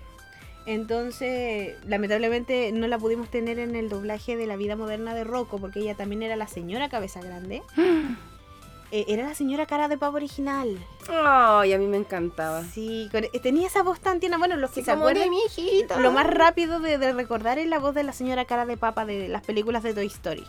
Entonces, 0.68 1.76
lamentablemente 1.88 2.72
no 2.74 2.88
la 2.88 2.99
pudimos 2.99 3.30
tener 3.30 3.57
en 3.57 3.76
el 3.76 3.88
doblaje 3.89 4.36
de 4.36 4.45
la 4.47 4.57
vida 4.57 4.76
moderna 4.76 5.15
de 5.15 5.24
Rocco, 5.24 5.57
porque 5.59 5.80
ella 5.80 5.95
también 5.95 6.22
era 6.24 6.36
la 6.36 6.47
señora 6.47 6.89
cabeza 6.89 7.22
grande. 7.22 7.63
Eh, 8.89 9.03
era 9.09 9.26
la 9.28 9.36
señora 9.36 9.65
cara 9.65 9.89
de 9.89 9.97
pavo 9.97 10.15
original. 10.15 10.78
Ay, 11.09 11.74
a 11.74 11.78
mí 11.78 11.88
me 11.88 11.97
encantaba. 11.97 12.63
Sí, 12.63 13.09
con- 13.11 13.26
eh, 13.26 13.39
tenía 13.43 13.68
esa 13.68 13.84
voz 13.84 13.99
tan 13.99 14.22
tierna. 14.22 14.38
Bueno, 14.38 14.55
los 14.55 14.70
que 14.72 14.80
Sí, 14.80 14.86
se 14.86 14.91
acuerdan, 14.91 15.30
mi 15.30 15.39
hijita. 15.45 15.99
lo 15.99 16.13
más 16.13 16.26
rápido 16.26 16.80
de, 16.80 16.97
de 16.97 17.11
recordar 17.11 17.59
es 17.59 17.68
la 17.68 17.80
voz 17.80 17.93
de 17.93 18.03
la 18.03 18.13
señora 18.13 18.45
cara 18.45 18.65
de 18.65 18.78
papa 18.78 19.05
de 19.05 19.28
las 19.28 19.43
películas 19.43 19.84
de 19.84 19.93
Toy 19.93 20.05
Story. 20.05 20.45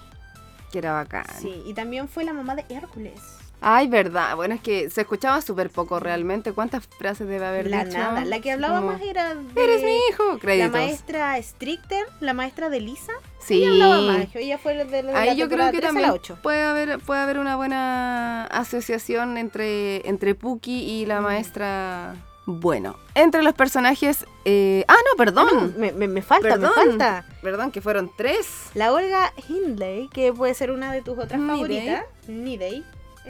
Que 0.71 0.79
era 0.79 0.93
bacán. 0.93 1.25
Sí, 1.41 1.64
y 1.66 1.75
también 1.75 2.09
fue 2.09 2.23
la 2.23 2.33
mamá 2.33 2.55
de 2.55 2.64
Hércules. 2.69 3.21
Ay, 3.61 3.88
verdad. 3.88 4.36
Bueno, 4.36 4.54
es 4.54 4.61
que 4.61 4.88
se 4.88 5.00
escuchaba 5.00 5.40
súper 5.42 5.70
poco 5.70 5.98
realmente. 5.98 6.52
¿Cuántas 6.52 6.86
frases 6.86 7.26
debe 7.26 7.44
haber 7.46 7.68
La 7.68 7.84
dicho? 7.84 7.98
nada. 7.98 8.24
La 8.24 8.40
que 8.40 8.52
hablaba 8.52 8.80
Como, 8.80 8.92
más 8.92 9.02
era 9.02 9.34
de 9.34 9.64
Eres 9.64 9.82
mi 9.82 9.96
hijo. 10.11 10.32
la 10.34 10.38
Créditos. 10.38 10.70
maestra 10.72 11.42
Stricter, 11.42 12.06
la 12.20 12.34
maestra 12.34 12.68
de 12.68 12.80
Lisa. 12.80 13.12
Sí. 13.40 13.62
Ella 13.64 13.70
hablaba 13.72 14.00
más. 14.12 14.26
Ella 14.36 14.59
fue 14.59 14.74
de, 14.74 14.84
de 14.84 15.02
la 15.02 15.18
Ahí 15.18 15.36
yo 15.36 15.48
creo 15.48 15.70
que 15.72 15.78
3 15.78 15.82
a 15.82 15.86
la 15.86 15.88
también 15.88 16.11
8. 16.11 16.38
puede 16.42 16.62
haber, 16.62 16.98
puede 17.00 17.20
haber 17.20 17.38
una 17.38 17.56
buena 17.56 18.44
asociación 18.44 19.36
entre, 19.38 20.09
entre 20.09 20.34
Puki 20.34 21.00
y 21.00 21.04
Mm. 21.04 21.09
la 21.09 21.20
maestra. 21.20 22.14
Bueno, 22.46 22.96
entre 23.14 23.42
los 23.42 23.52
personajes. 23.54 24.24
eh, 24.46 24.82
Ah, 24.88 24.94
no, 24.94 25.16
perdón. 25.18 25.74
me, 25.76 25.92
me- 25.92 26.09
me 26.09 26.22
falta, 26.22 26.48
Perdón. 26.48 26.70
me 26.76 26.82
falta. 26.90 27.26
Perdón, 27.42 27.70
que 27.72 27.82
fueron 27.82 28.11
tres. 28.16 28.70
La 28.74 28.92
Olga 28.92 29.32
Hindley, 29.48 30.09
que 30.09 30.32
puede 30.32 30.54
ser 30.54 30.70
una 30.70 30.90
de 30.92 31.02
tus 31.02 31.18
otras 31.18 31.38
Nidey. 31.38 31.56
favoritas. 31.56 32.04
Nidey. 32.28 32.84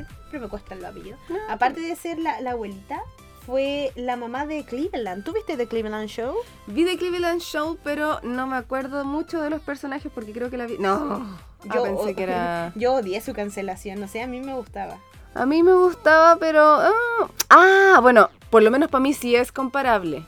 Siempre 0.07 0.40
me 0.40 0.49
cuesta 0.49 0.74
el 0.74 0.84
apellido. 0.84 1.16
No, 1.28 1.36
Aparte 1.49 1.80
de 1.80 1.94
ser 1.96 2.18
la, 2.18 2.40
la 2.40 2.53
abuelita, 2.53 3.01
fue 3.49 3.92
la 3.96 4.16
mamá 4.16 4.44
de 4.44 4.62
Cleveland. 4.64 5.24
¿Tú 5.24 5.32
viste 5.32 5.57
The 5.57 5.66
Cleveland 5.66 6.09
Show? 6.09 6.34
Vi 6.66 6.84
The 6.84 6.99
Cleveland 6.99 7.40
Show, 7.40 7.78
pero 7.82 8.20
no 8.22 8.46
me 8.46 8.57
acuerdo 8.57 9.07
mucho 9.07 9.40
de 9.40 9.49
los 9.49 9.62
personajes 9.62 10.12
porque 10.14 10.32
creo 10.32 10.51
que 10.51 10.59
la 10.59 10.66
vi. 10.66 10.76
No, 10.78 11.38
yo 11.74 11.82
pensé 11.82 12.14
que 12.14 12.24
era. 12.24 12.72
Yo 12.74 12.94
odié 12.94 13.22
su 13.22 13.32
cancelación, 13.32 14.01
no 14.01 14.07
sé, 14.07 14.22
a 14.22 14.26
mí 14.26 14.40
me 14.40 14.53
gustaba. 14.55 14.99
A 15.34 15.46
mí 15.46 15.62
me 15.62 15.72
gustaba, 15.72 16.36
pero. 16.36 16.61
ah, 16.62 17.28
ah, 17.49 17.99
bueno, 18.03 18.28
por 18.51 18.62
lo 18.62 18.70
menos 18.70 18.90
para 18.90 19.01
mí 19.01 19.14
sí 19.14 19.34
es 19.34 19.51
comparable. 19.51 20.26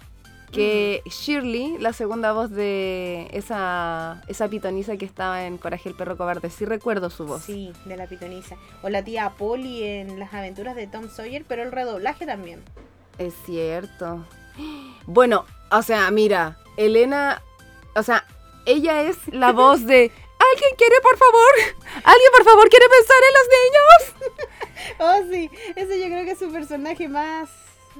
Que 0.52 1.02
Shirley, 1.06 1.78
la 1.78 1.92
segunda 1.92 2.32
voz 2.32 2.50
de 2.50 3.28
esa, 3.32 4.22
esa 4.26 4.48
pitoniza 4.48 4.96
que 4.96 5.04
estaba 5.04 5.44
en 5.46 5.58
Coraje 5.58 5.88
el 5.88 5.94
perro 5.94 6.16
cobarde, 6.16 6.50
sí 6.50 6.64
recuerdo 6.64 7.08
su 7.10 7.24
voz. 7.26 7.42
Sí, 7.42 7.72
de 7.84 7.96
la 7.96 8.06
pitoniza. 8.06 8.56
O 8.82 8.88
la 8.88 9.04
tía 9.04 9.30
Polly 9.38 9.84
en 9.84 10.18
Las 10.18 10.34
aventuras 10.34 10.74
de 10.74 10.86
Tom 10.86 11.08
Sawyer, 11.08 11.44
pero 11.46 11.62
el 11.62 11.70
redoblaje 11.70 12.26
también. 12.26 12.62
Es 13.18 13.34
cierto. 13.46 14.24
Bueno, 15.06 15.44
o 15.70 15.82
sea, 15.82 16.10
mira, 16.10 16.58
Elena, 16.76 17.42
o 17.94 18.02
sea, 18.02 18.26
ella 18.66 19.02
es 19.02 19.16
la 19.28 19.52
voz 19.52 19.86
de 19.86 20.10
¿Alguien 20.40 20.74
quiere, 20.76 20.96
por 21.02 21.16
favor? 21.18 21.54
¿Alguien, 22.02 22.30
por 22.34 22.44
favor, 22.44 22.68
quiere 22.70 22.86
pensar 22.88 23.16
en 23.28 23.34
los 23.38 23.48
niños? 23.58 24.46
Oh, 24.98 25.20
sí, 25.30 25.50
ese 25.76 26.00
yo 26.00 26.06
creo 26.06 26.24
que 26.24 26.32
es 26.32 26.38
su 26.38 26.50
personaje 26.50 27.06
más... 27.08 27.50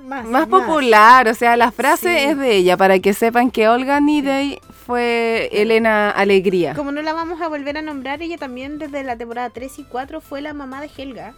Más, 0.05 0.27
Más 0.27 0.47
popular, 0.49 1.29
o 1.29 1.35
sea, 1.35 1.57
la 1.57 1.71
frase 1.71 2.09
Sí. 2.19 2.25
es 2.31 2.39
de 2.39 2.57
ella, 2.57 2.77
para 2.77 2.99
que 2.99 3.13
sepan 3.15 3.51
que 3.51 3.69
Olga 3.69 4.01
Nidey 4.01 4.59
fue 4.87 5.49
Elena 5.53 6.11
Alegría. 6.11 6.75
Como 6.75 6.91
no 6.93 7.01
la 7.03 7.13
vamos 7.13 7.41
a 7.41 7.49
volver 7.49 7.79
a 7.79 7.83
nombrar, 7.83 8.21
ella 8.23 8.37
también 8.39 8.79
desde 8.79 9.05
la 9.05 9.17
temporada 9.17 9.51
3 9.51 9.79
y 9.79 9.85
4 9.85 10.21
fue 10.21 10.41
la 10.41 10.53
mamá 10.55 10.81
de 10.81 10.91
Helga. 10.97 11.35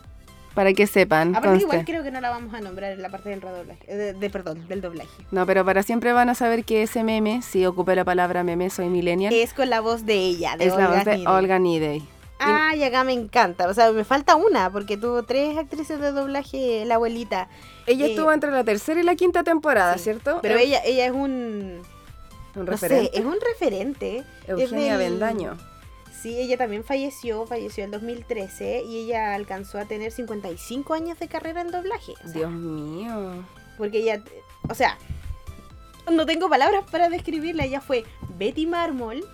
Para 0.54 0.74
que 0.74 0.86
sepan, 0.86 1.34
Aparte 1.34 1.60
igual 1.62 1.82
creo 1.86 2.02
que 2.02 2.10
no 2.10 2.20
la 2.20 2.28
vamos 2.28 2.52
a 2.52 2.60
nombrar 2.60 2.92
en 2.92 3.00
la 3.00 3.08
parte 3.08 3.30
del 3.30 3.40
redoblaje, 3.40 3.80
eh, 3.88 3.96
de, 3.96 4.12
de- 4.12 4.30
perdón, 4.30 4.68
del 4.68 4.82
doblaje. 4.82 5.08
No, 5.30 5.46
pero 5.46 5.64
para 5.64 5.82
siempre 5.82 6.12
van 6.12 6.28
a 6.28 6.34
saber 6.34 6.64
que 6.64 6.82
ese 6.82 7.04
meme, 7.04 7.40
si 7.40 7.64
ocupé 7.64 7.96
la 7.96 8.04
palabra 8.04 8.42
meme, 8.44 8.68
soy 8.68 8.88
millennial, 8.90 9.32
Es 9.32 9.54
con 9.54 9.70
la 9.70 9.80
voz 9.80 10.04
de 10.04 10.14
ella, 10.14 10.56
de 10.58 10.66
es 10.66 10.76
la 10.76 10.88
voz 10.88 11.04
de 11.06 11.16
Nidey. 11.18 11.26
Olga 11.26 11.58
Nidey. 12.46 12.60
Ay, 12.60 12.84
acá 12.84 13.04
me 13.04 13.12
encanta. 13.12 13.68
O 13.68 13.74
sea, 13.74 13.90
me 13.92 14.04
falta 14.04 14.36
una, 14.36 14.70
porque 14.70 14.96
tuvo 14.96 15.22
tres 15.22 15.56
actrices 15.58 16.00
de 16.00 16.12
doblaje, 16.12 16.84
la 16.84 16.96
abuelita. 16.96 17.48
Ella 17.86 18.06
Eh, 18.06 18.10
estuvo 18.10 18.32
entre 18.32 18.50
la 18.50 18.64
tercera 18.64 19.00
y 19.00 19.04
la 19.04 19.14
quinta 19.16 19.42
temporada, 19.44 19.96
Sí, 19.98 20.04
¿cierto? 20.04 20.38
Pero 20.42 20.56
ella, 20.58 20.80
ella 20.84 21.06
es 21.06 21.12
un. 21.12 21.82
un 22.54 22.64
No 22.64 22.76
sé, 22.76 22.88
referente. 22.88 23.18
es 23.18 23.24
un 23.24 23.38
referente. 23.40 24.24
Eugenia 24.46 24.98
del- 24.98 25.12
Bendaño. 25.12 25.56
Sí, 26.20 26.38
ella 26.38 26.56
también 26.56 26.84
falleció, 26.84 27.46
falleció 27.46 27.82
en 27.82 27.90
2013 27.90 28.82
y 28.86 28.98
ella 29.06 29.34
alcanzó 29.34 29.78
a 29.78 29.86
tener 29.86 30.12
55 30.12 30.94
años 30.94 31.18
de 31.18 31.26
carrera 31.26 31.62
en 31.62 31.72
doblaje. 31.72 32.12
o 32.24 32.28
sea, 32.28 32.32
Dios 32.32 32.50
mío. 32.52 33.44
Porque 33.76 33.98
ella, 33.98 34.22
o 34.68 34.74
sea, 34.74 34.98
no 36.10 36.24
tengo 36.26 36.48
palabras 36.48 36.84
para 36.92 37.08
describirla. 37.08 37.64
Ella 37.64 37.80
fue 37.80 38.04
Betty 38.38 38.66
Marmol, 38.66 39.24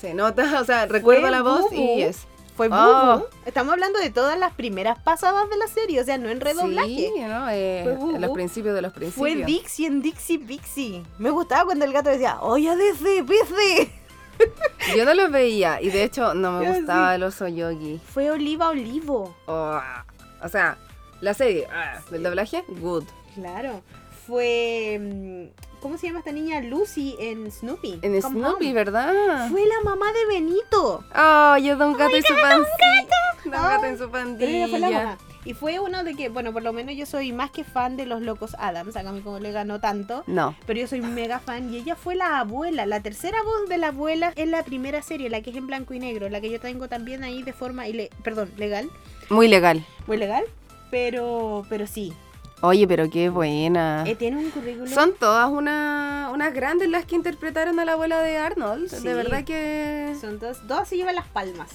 Se 0.00 0.14
nota, 0.14 0.44
o 0.60 0.64
sea, 0.64 0.86
recuerdo 0.86 1.22
Fue 1.22 1.30
la 1.30 1.42
voz 1.42 1.62
Bubu. 1.70 1.74
y 1.74 2.02
es. 2.02 2.26
fue 2.56 2.68
Oh. 2.70 3.18
Bubu. 3.18 3.26
Estamos 3.46 3.72
hablando 3.72 3.98
de 3.98 4.10
todas 4.10 4.38
las 4.38 4.52
primeras 4.54 4.98
pasadas 5.02 5.48
de 5.50 5.56
la 5.56 5.66
serie, 5.66 6.00
o 6.00 6.04
sea, 6.04 6.18
no 6.18 6.28
en 6.28 6.40
redoblaje. 6.40 6.88
Sí, 6.88 7.12
¿no? 7.20 7.48
Eh, 7.50 7.96
Fue 7.98 8.18
los 8.18 8.30
principios 8.30 8.74
de 8.74 8.82
los 8.82 8.92
principios. 8.92 9.32
Fue 9.34 9.44
Dixie 9.44 9.86
en 9.86 10.02
Dixie 10.02 10.38
Pixie. 10.38 11.02
Me 11.18 11.30
gustaba 11.30 11.64
cuando 11.64 11.84
el 11.84 11.92
gato 11.92 12.10
decía, 12.10 12.38
oye, 12.40 12.74
Dixie 12.76 13.24
Pixie. 13.24 13.92
Yo 14.96 15.04
no 15.04 15.12
los 15.14 15.30
veía 15.30 15.82
y 15.82 15.90
de 15.90 16.02
hecho 16.02 16.32
no 16.34 16.52
me 16.60 16.66
Yo 16.66 16.74
gustaba 16.74 17.10
sí. 17.10 17.14
el 17.16 17.22
oso 17.24 17.46
yogi. 17.48 18.00
Fue 18.12 18.30
Oliva 18.30 18.70
Olivo. 18.70 19.34
Oh, 19.46 19.78
o 20.42 20.48
sea, 20.48 20.78
la 21.20 21.34
serie 21.34 21.66
ah, 21.70 22.00
del 22.10 22.22
doblaje, 22.22 22.64
good. 22.68 23.04
Claro. 23.34 23.82
Fue. 24.30 24.98
mm, 25.00 25.80
¿Cómo 25.82 25.98
se 25.98 26.06
llama 26.06 26.20
esta 26.20 26.30
niña? 26.32 26.60
Lucy 26.60 27.16
en 27.18 27.50
Snoopy. 27.50 27.98
En 28.02 28.20
Snoopy. 28.22 28.72
¿verdad? 28.72 29.48
Fue 29.50 29.66
la 29.66 29.80
mamá 29.82 30.06
de 30.12 30.26
Benito. 30.26 31.02
Oh, 31.16 31.56
yo 31.58 31.76
de 31.76 31.84
un 31.84 31.94
gato 31.96 32.16
y 32.16 32.22
su 32.22 32.34
pancita. 32.34 33.16
Un 33.44 33.54
Ay, 33.54 33.60
gato 33.60 33.84
en 33.86 33.98
su 33.98 34.10
Pero 34.10 34.28
ella 34.46 34.68
fue 34.68 34.78
la 34.78 34.86
pandilla. 34.88 35.04
mamá. 35.04 35.18
Y 35.46 35.54
fue 35.54 35.80
uno 35.80 36.04
de 36.04 36.14
que, 36.14 36.28
bueno, 36.28 36.52
por 36.52 36.62
lo 36.62 36.74
menos 36.74 36.94
yo 36.94 37.06
soy 37.06 37.32
más 37.32 37.50
que 37.50 37.64
fan 37.64 37.96
de 37.96 38.04
los 38.04 38.20
locos 38.20 38.54
Adams. 38.58 38.94
Acá 38.94 39.10
mi 39.10 39.22
colega 39.22 39.64
no 39.64 39.80
tanto. 39.80 40.22
No. 40.26 40.54
Pero 40.66 40.80
yo 40.80 40.86
soy 40.86 41.00
mega 41.00 41.38
fan. 41.40 41.72
Y 41.72 41.78
ella 41.78 41.96
fue 41.96 42.14
la 42.14 42.38
abuela. 42.40 42.84
La 42.84 43.00
tercera 43.00 43.38
voz 43.42 43.68
de 43.70 43.78
la 43.78 43.88
abuela 43.88 44.32
en 44.36 44.50
la 44.50 44.62
primera 44.64 45.00
serie, 45.00 45.30
la 45.30 45.40
que 45.40 45.48
es 45.50 45.56
en 45.56 45.66
blanco 45.66 45.94
y 45.94 45.98
negro. 45.98 46.28
La 46.28 46.42
que 46.42 46.50
yo 46.50 46.60
tengo 46.60 46.88
también 46.88 47.24
ahí 47.24 47.42
de 47.42 47.54
forma, 47.54 47.88
ile- 47.88 48.10
perdón, 48.22 48.50
legal. 48.58 48.90
Muy 49.30 49.48
legal. 49.48 49.82
Muy 50.06 50.18
legal. 50.18 50.44
Pero, 50.90 51.64
pero 51.70 51.86
sí. 51.86 52.12
Oye, 52.62 52.86
pero 52.86 53.08
qué 53.08 53.30
buena. 53.30 54.04
Eh, 54.06 54.14
tiene 54.16 54.36
un 54.36 54.50
currículum. 54.50 54.88
Son 54.88 55.14
todas 55.18 55.48
una, 55.48 56.30
unas 56.32 56.52
grandes 56.52 56.88
las 56.90 57.06
que 57.06 57.14
interpretaron 57.14 57.80
a 57.80 57.84
la 57.84 57.92
abuela 57.92 58.20
de 58.20 58.36
Arnold. 58.36 58.88
Sí. 58.88 59.02
De 59.02 59.14
verdad 59.14 59.44
que... 59.44 60.14
Son 60.20 60.38
dos, 60.38 60.66
dos 60.66 60.86
se 60.86 60.96
llevan 60.96 61.14
las 61.14 61.26
palmas. 61.26 61.70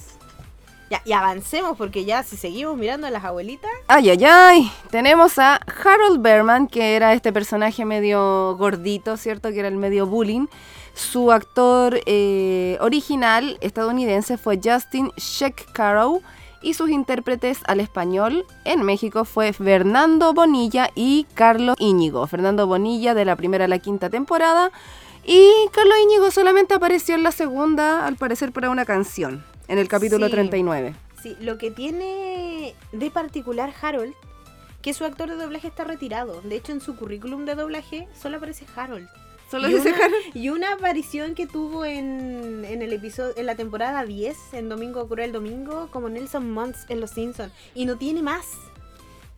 Ya, 0.88 1.02
y 1.04 1.12
avancemos 1.12 1.76
porque 1.76 2.04
ya 2.04 2.22
si 2.22 2.36
seguimos 2.36 2.76
mirando 2.76 3.08
a 3.08 3.10
las 3.10 3.24
abuelitas. 3.24 3.70
Ay, 3.88 4.10
ay, 4.10 4.24
ay. 4.24 4.72
Tenemos 4.90 5.36
a 5.40 5.56
Harold 5.56 6.22
Berman, 6.22 6.68
que 6.68 6.94
era 6.94 7.12
este 7.12 7.32
personaje 7.32 7.84
medio 7.84 8.56
gordito, 8.56 9.16
¿cierto? 9.16 9.50
Que 9.50 9.58
era 9.58 9.68
el 9.68 9.76
medio 9.76 10.06
bullying. 10.06 10.46
Su 10.94 11.32
actor 11.32 12.00
eh, 12.06 12.78
original 12.80 13.58
estadounidense 13.60 14.38
fue 14.38 14.60
Justin 14.62 15.10
Sheck-Carow 15.16 16.22
y 16.62 16.74
sus 16.74 16.90
intérpretes 16.90 17.60
al 17.66 17.80
español 17.80 18.44
en 18.64 18.82
México 18.82 19.24
fue 19.24 19.52
Fernando 19.52 20.32
Bonilla 20.32 20.90
y 20.94 21.26
Carlos 21.34 21.76
Íñigo. 21.78 22.26
Fernando 22.26 22.66
Bonilla 22.66 23.14
de 23.14 23.24
la 23.24 23.36
primera 23.36 23.66
a 23.66 23.68
la 23.68 23.78
quinta 23.78 24.10
temporada 24.10 24.70
y 25.24 25.50
Carlos 25.72 25.96
Íñigo 26.04 26.30
solamente 26.30 26.74
apareció 26.74 27.14
en 27.14 27.22
la 27.22 27.32
segunda, 27.32 28.06
al 28.06 28.16
parecer 28.16 28.52
para 28.52 28.70
una 28.70 28.84
canción, 28.84 29.44
en 29.68 29.78
el 29.78 29.88
capítulo 29.88 30.26
Sí. 30.26 30.32
39. 30.32 30.94
Sí, 31.22 31.36
lo 31.40 31.58
que 31.58 31.70
tiene 31.70 32.74
de 32.92 33.10
particular 33.10 33.72
Harold, 33.82 34.14
que 34.82 34.94
su 34.94 35.04
actor 35.04 35.28
de 35.28 35.34
doblaje 35.36 35.66
está 35.66 35.82
retirado. 35.82 36.40
De 36.42 36.54
hecho, 36.54 36.70
en 36.70 36.80
su 36.80 36.94
currículum 36.94 37.44
de 37.44 37.56
doblaje 37.56 38.06
solo 38.20 38.36
aparece 38.36 38.64
Harold. 38.76 39.08
Solo 39.50 39.68
y, 39.68 39.74
una, 39.74 39.90
Harold. 39.90 40.14
y 40.34 40.48
una 40.48 40.72
aparición 40.72 41.34
que 41.34 41.46
tuvo 41.46 41.84
en, 41.84 42.64
en 42.64 42.82
el 42.82 42.92
episodio, 42.92 43.32
en 43.36 43.46
la 43.46 43.54
temporada 43.54 44.04
10, 44.04 44.54
en 44.54 44.68
Domingo 44.68 45.06
Cruel 45.08 45.30
Domingo, 45.32 45.88
como 45.92 46.08
Nelson 46.08 46.50
Muntz 46.52 46.84
en 46.88 47.00
Los 47.00 47.10
Simpsons. 47.12 47.52
Y 47.74 47.86
no 47.86 47.96
tiene 47.96 48.22
más. 48.22 48.46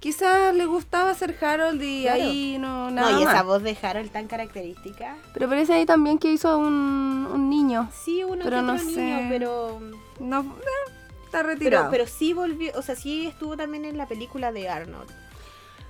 Quizás 0.01 0.55
le 0.55 0.64
gustaba 0.66 1.12
ser 1.14 1.36
Harold 1.44 1.82
y 1.82 2.02
Claro. 2.05 2.22
ahí 2.22 2.56
no 2.59 2.89
nada 2.90 3.10
no, 3.10 3.18
y 3.18 3.22
esa 3.24 3.32
más. 3.35 3.44
voz 3.44 3.62
de 3.64 3.76
Harold 3.82 4.10
tan 4.12 4.28
característica. 4.28 5.16
Pero 5.35 5.48
parece 5.48 5.72
ahí 5.74 5.85
también 5.86 6.18
que 6.18 6.30
hizo 6.32 6.56
un, 6.56 7.28
un 7.30 7.51
niño. 7.51 7.90
Sí, 8.05 8.22
uno 8.22 8.44
Pero 8.44 8.59
que 8.59 8.62
no 8.62 8.74
niño, 8.74 8.94
sé. 8.94 9.26
pero, 9.28 9.80
No, 10.20 10.40
eh, 10.43 10.93
está 11.24 11.39
pero 11.39 11.48
retirado. 11.48 11.90
pero 11.90 12.06
sí 12.06 12.32
volvió, 12.32 12.72
o 12.76 12.82
sea, 12.82 12.94
sí 12.94 13.26
estuvo 13.26 13.56
también 13.56 13.85
en 13.85 13.98
la 13.98 14.06
película 14.06 14.52
de 14.52 14.68
Arnold. 14.68 15.10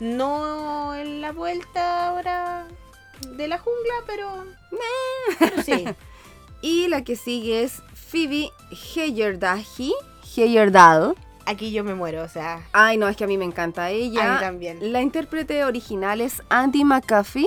No 0.00 0.94
en 0.94 1.20
la 1.20 1.32
vuelta 1.32 2.08
ahora 2.08 2.66
de 3.36 3.48
la 3.48 3.58
jungla, 3.58 3.94
pero, 4.06 4.44
pero 5.38 5.62
sí. 5.62 5.84
Y 6.60 6.88
la 6.88 7.04
que 7.04 7.14
sigue 7.14 7.62
es 7.62 7.82
Phoebe 7.94 8.50
Heyerdahl. 8.70 9.64
Heyerdahl. 10.36 11.14
Aquí 11.46 11.70
yo 11.70 11.84
me 11.84 11.94
muero, 11.94 12.24
o 12.24 12.28
sea, 12.28 12.66
Ay, 12.72 12.96
no, 12.96 13.08
es 13.08 13.16
que 13.16 13.24
a 13.24 13.26
mí 13.28 13.38
me 13.38 13.44
encanta 13.44 13.90
ella. 13.90 14.32
a 14.32 14.34
mí 14.34 14.40
también. 14.40 14.92
La 14.92 15.00
intérprete 15.00 15.64
original 15.64 16.20
es 16.20 16.42
Andy 16.48 16.84
McAfee 16.84 17.46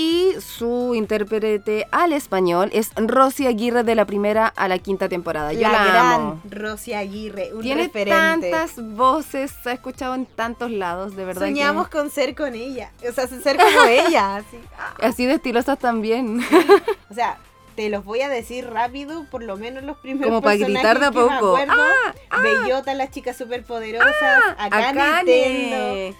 y 0.00 0.32
su 0.40 0.94
intérprete 0.94 1.88
al 1.90 2.12
español 2.12 2.70
es 2.72 2.92
Rosy 2.94 3.46
Aguirre 3.48 3.82
de 3.82 3.96
la 3.96 4.04
primera 4.04 4.46
a 4.46 4.68
la 4.68 4.78
quinta 4.78 5.08
temporada. 5.08 5.52
Yo 5.52 5.62
la, 5.62 5.72
la, 5.72 5.84
gran 5.86 6.06
amo. 6.12 6.40
Rosy 6.48 6.92
Aguirre, 6.94 7.52
un 7.52 7.62
Tiene 7.62 7.82
referente. 7.84 8.48
tantas 8.50 8.76
voces, 8.94 9.52
se 9.62 9.70
ha 9.70 9.72
escuchado 9.72 10.14
en 10.14 10.24
tantos 10.26 10.70
lados, 10.70 11.16
de 11.16 11.24
verdad. 11.24 11.42
que- 11.42 11.48
Soñamos 11.48 11.88
con 11.88 12.10
ser 12.10 12.36
con 12.36 12.54
ella, 12.54 12.92
o 13.08 13.12
sea, 13.12 13.26
ser 13.26 13.56
como 13.56 13.82
ella, 13.88 14.36
así. 14.36 14.58
Así 15.02 15.26
de 15.26 15.34
estilosas 15.34 15.78
también. 15.80 16.40
O 17.10 17.14
sea, 17.14 17.38
te 17.74 17.88
los 17.90 18.04
voy 18.04 18.20
a 18.20 18.28
decir 18.28 18.68
rápido, 18.70 19.26
por 19.30 19.42
lo 19.42 19.56
menos 19.56 19.82
los 19.82 19.96
primeros 19.98 20.28
Como 20.28 20.42
para 20.42 20.56
gritar 20.56 21.00
de 21.00 21.06
a 21.06 21.10
me 21.10 21.20
poco. 21.20 21.32
acuerdo. 21.56 21.72
Ah, 22.30 22.40
Bellota, 22.40 22.94
las 22.94 23.10
chicas 23.10 23.36
superpoderosas, 23.36 24.14
acá 24.58 24.90
Akane. 24.90 25.24
Nintendo, 25.24 26.18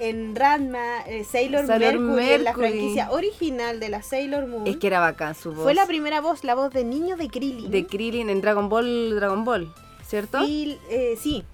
en 0.00 0.34
Ranma, 0.36 1.00
eh, 1.06 1.24
Sailor, 1.24 1.66
Sailor 1.66 1.98
Mercury, 1.98 2.32
en 2.34 2.44
la 2.44 2.54
franquicia 2.54 3.10
original 3.10 3.80
de 3.80 3.88
la 3.88 4.02
Sailor 4.02 4.46
Moon. 4.46 4.66
Es 4.66 4.76
que 4.76 4.86
era 4.86 5.00
bacán 5.00 5.34
su 5.34 5.52
voz. 5.52 5.64
Fue 5.64 5.74
la 5.74 5.86
primera 5.86 6.20
voz, 6.20 6.44
la 6.44 6.54
voz 6.54 6.72
de 6.72 6.84
niño 6.84 7.16
de 7.16 7.28
Krillin. 7.28 7.70
de 7.70 7.86
Krillin 7.86 8.30
en 8.30 8.40
Dragon 8.40 8.68
Ball, 8.68 9.14
Dragon 9.16 9.44
Ball, 9.44 9.72
¿cierto? 10.06 10.38
Phil, 10.44 10.78
eh, 10.90 11.16
sí, 11.20 11.44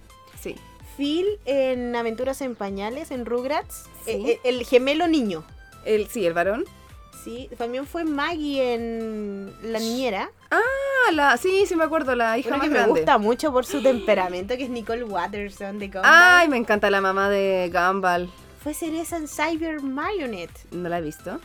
Sí. 0.41 0.57
Phil 0.97 1.27
en 1.47 1.97
Aventuras 1.97 2.41
en 2.43 2.55
Pañales, 2.55 3.11
en 3.11 3.25
Rugrats, 3.27 3.85
Sí. 4.05 4.11
eh, 4.13 4.23
eh, 4.33 4.41
el 4.45 4.65
gemelo 4.65 5.09
niño. 5.09 5.45
El, 5.85 6.07
sí, 6.09 6.25
el 6.27 6.35
varón. 6.35 6.65
Sí, 7.25 7.49
también 7.57 7.87
fue 7.87 8.05
Maggie 8.05 8.75
en 8.75 9.51
La 9.63 9.79
Niñera. 9.79 10.31
Ah, 10.51 11.11
la, 11.13 11.39
sí, 11.39 11.65
sí 11.67 11.75
me 11.75 11.85
acuerdo, 11.85 12.15
la 12.15 12.37
hija 12.37 12.51
Una 12.51 12.59
más 12.59 12.69
que 12.69 12.75
me 12.75 12.87
gusta 12.87 13.17
mucho 13.17 13.51
por 13.51 13.65
su 13.65 13.83
temperamento, 13.83 14.59
que 14.59 14.65
es 14.65 14.69
Nicole 14.71 15.05
Watterson 15.05 15.79
de 15.79 15.87
Gumball. 15.89 16.03
Ay, 16.05 16.49
me 16.49 16.59
encanta 16.59 16.91
la 16.91 17.01
mamá 17.01 17.31
de 17.31 17.71
Gumball. 17.73 18.31
Fue 18.63 18.75
Cereza 18.75 19.17
en 19.17 19.27
Cyber 19.27 19.81
Marionette. 19.81 20.71
¿No 20.71 20.91
la 20.91 20.99
he 20.99 21.01
visto? 21.01 21.41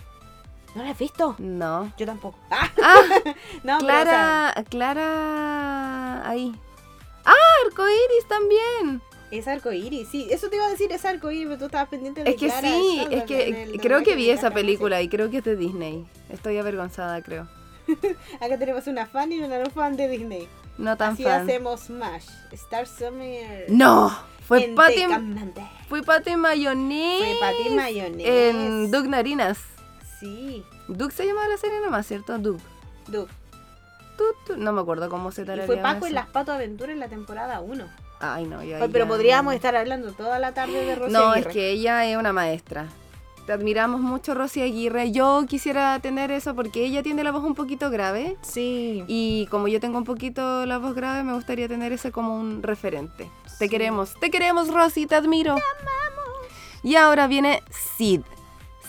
¿No 0.76 0.84
la 0.84 0.92
has 0.92 1.00
visto? 1.00 1.36
No. 1.38 1.94
Yo 1.98 2.06
tampoco. 2.06 2.38
Ah, 2.52 2.70
Ah, 2.84 3.02
no, 3.64 3.78
pero, 3.80 4.02
o 4.02 4.04
sea, 4.04 4.54
Clara, 4.60 4.64
Clara, 4.70 6.30
ahí. 6.30 6.54
Ah, 7.24 7.34
arcoiris 7.66 8.28
también. 8.28 9.02
Es 9.32 9.48
arcoíris, 9.48 10.08
sí. 10.08 10.28
Eso 10.30 10.50
te 10.50 10.56
iba 10.56 10.66
a 10.66 10.70
decir, 10.70 10.92
es 10.92 11.06
arcoíris, 11.06 11.46
pero 11.46 11.58
tú 11.58 11.66
estabas 11.66 11.90
pendiente 11.90 12.24
de 12.24 12.32
Es 12.32 12.36
que 12.38 12.48
Clara 12.48 12.68
sí, 12.68 13.08
es 13.12 13.24
que 13.24 13.64
el 13.64 13.80
creo 13.82 14.04
que 14.04 14.16
vi 14.16 14.30
esa 14.30 14.52
película 14.52 15.02
y 15.02 15.10
creo 15.10 15.30
que 15.30 15.38
es 15.38 15.44
de 15.44 15.56
Disney. 15.56 16.08
Estoy 16.30 16.58
avergonzada, 16.58 17.22
creo. 17.22 17.48
Acá 18.40 18.58
tenemos 18.58 18.88
una 18.88 19.06
fan 19.06 19.32
y 19.32 19.40
una 19.40 19.60
no 19.60 19.70
fan 19.70 19.98
de 19.98 20.08
Disney. 20.08 20.48
No 20.78 20.96
tan 20.96 21.14
Así 21.14 21.24
fan. 21.24 21.42
hacemos 21.42 21.82
Smash. 21.82 22.26
Star 22.52 22.88
Summer. 22.88 23.66
No, 23.70 24.18
fue 24.48 24.72
Patty, 24.76 25.06
fue 25.90 26.02
Patty 26.04 26.36
Mayonnaise. 26.36 27.26
Fue 27.26 27.36
Patty 27.40 27.70
Mayonnaise. 27.76 28.50
En 28.50 28.92
Doug 28.92 29.08
Narinas. 29.08 29.60
Sí. 30.20 30.64
Doug 30.88 31.12
se 31.12 31.26
llamaba 31.26 31.48
la 31.48 31.58
serie 31.58 31.80
nomás, 31.82 32.06
¿cierto? 32.08 32.38
Doug. 32.38 32.60
Duke. 33.08 33.32
Tu, 34.18 34.24
tu, 34.46 34.58
No 34.58 34.72
me 34.74 34.82
acuerdo 34.82 35.10
cómo 35.10 35.32
se 35.32 35.42
Y 35.44 35.46
tarareaba 35.46 35.68
fue 35.68 35.78
Paco 35.78 35.98
eso. 36.00 36.08
en 36.08 36.14
las 36.16 36.28
Pato 36.28 36.52
Aventuras 36.52 36.94
en 36.94 37.00
la 37.00 37.08
temporada 37.10 37.60
1. 37.62 37.86
Ay, 38.20 38.46
no, 38.46 38.64
ya. 38.64 38.80
Pero 38.80 39.06
ya 39.06 39.08
podríamos 39.08 39.52
no. 39.54 39.56
estar 39.56 39.76
hablando 39.76 40.12
toda 40.12 40.40
la 40.40 40.54
tarde 40.54 40.86
de 40.86 40.96
Rosy 40.96 41.14
No, 41.14 41.34
es 41.34 41.46
Aguirre. 41.46 41.52
que 41.54 41.70
ella 41.72 42.06
es 42.06 42.18
una 42.18 42.34
maestra. 42.34 42.88
Te 43.46 43.54
admiramos 43.54 44.00
mucho, 44.02 44.36
Rosy 44.36 44.62
Aguirre. 44.62 45.12
Yo 45.12 45.44
quisiera 45.48 45.98
tener 46.00 46.30
eso 46.30 46.54
porque 46.54 46.86
ella 46.86 47.02
tiene 47.02 47.24
la 47.24 47.32
voz 47.32 47.44
un 47.44 47.56
poquito 47.56 47.90
grave. 47.90 48.38
Sí. 48.42 49.04
Y 49.08 49.48
como 49.50 49.68
yo 49.68 49.80
tengo 49.80 49.98
un 49.98 50.04
poquito 50.04 50.66
la 50.68 50.78
voz 50.78 50.94
grave, 50.94 51.24
me 51.24 51.34
gustaría 51.34 51.68
tener 51.68 51.92
ese 51.92 52.12
como 52.12 52.36
un 52.36 52.62
referente. 52.62 53.28
Te 53.58 53.68
queremos, 53.68 54.14
te 54.20 54.30
queremos, 54.30 54.68
Rosy, 54.72 55.08
te 55.08 55.16
admiro. 55.16 55.56
Y 56.84 56.96
ahora 56.96 57.28
viene 57.28 57.64
Sid. 57.98 58.22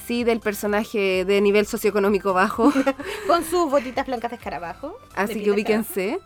Sid, 0.06 0.28
el 0.28 0.40
personaje 0.40 1.24
de 1.24 1.40
nivel 1.40 1.66
socioeconómico 1.66 2.32
bajo. 2.32 2.72
Con 3.26 3.44
sus 3.44 3.70
botitas 3.70 4.06
blancas 4.06 4.30
de 4.30 4.36
escarabajo. 4.36 4.98
Así 5.14 5.42
que 5.42 5.50
ubíquense. 5.52 6.18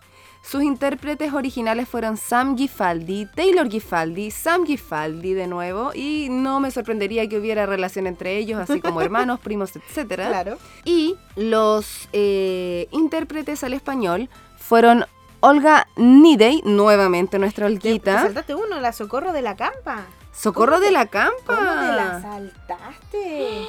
Sus 0.47 0.63
intérpretes 0.63 1.33
originales 1.33 1.89
fueron 1.89 2.19
Sam 2.19 2.57
Gifaldi, 2.57 3.27
Taylor 3.35 3.69
Gifaldi, 3.69 4.31
Sam 4.31 4.67
Gifaldi 4.67 5.33
de 5.33 5.47
nuevo, 5.47 5.93
y 5.95 6.29
no 6.31 6.61
me 6.61 6.71
sorprendería 6.71 7.27
que 7.29 7.39
hubiera 7.39 7.65
relación 7.65 8.07
entre 8.07 8.37
ellos, 8.37 8.61
así 8.61 8.81
como 8.81 9.01
hermanos, 9.01 9.41
primos, 9.41 9.73
etc. 9.75 10.15
Claro. 10.15 10.59
Y 10.85 11.17
los 11.35 12.09
eh, 12.13 12.89
intérpretes 12.93 13.65
al 13.65 13.73
español 13.73 14.29
fueron 14.59 15.07
Olga 15.41 15.89
Nidey, 15.97 16.61
nuevamente 16.65 17.39
nuestra 17.39 17.67
Te, 17.69 17.79
te 17.79 17.89
Olguita. 17.89 18.21
saltaste 18.23 18.55
uno, 18.55 18.81
la 18.81 18.93
Socorro 18.93 19.33
de 19.33 19.41
la 19.43 19.57
Campa. 19.57 20.05
Socorro 20.33 20.73
¿Cómo 20.73 20.81
de 20.83 20.87
te- 20.89 20.93
la 20.93 21.07
Campa. 21.07 21.33
¿Cómo 21.47 21.59
te 21.61 21.87
la 21.87 22.21
saltaste? 22.21 23.63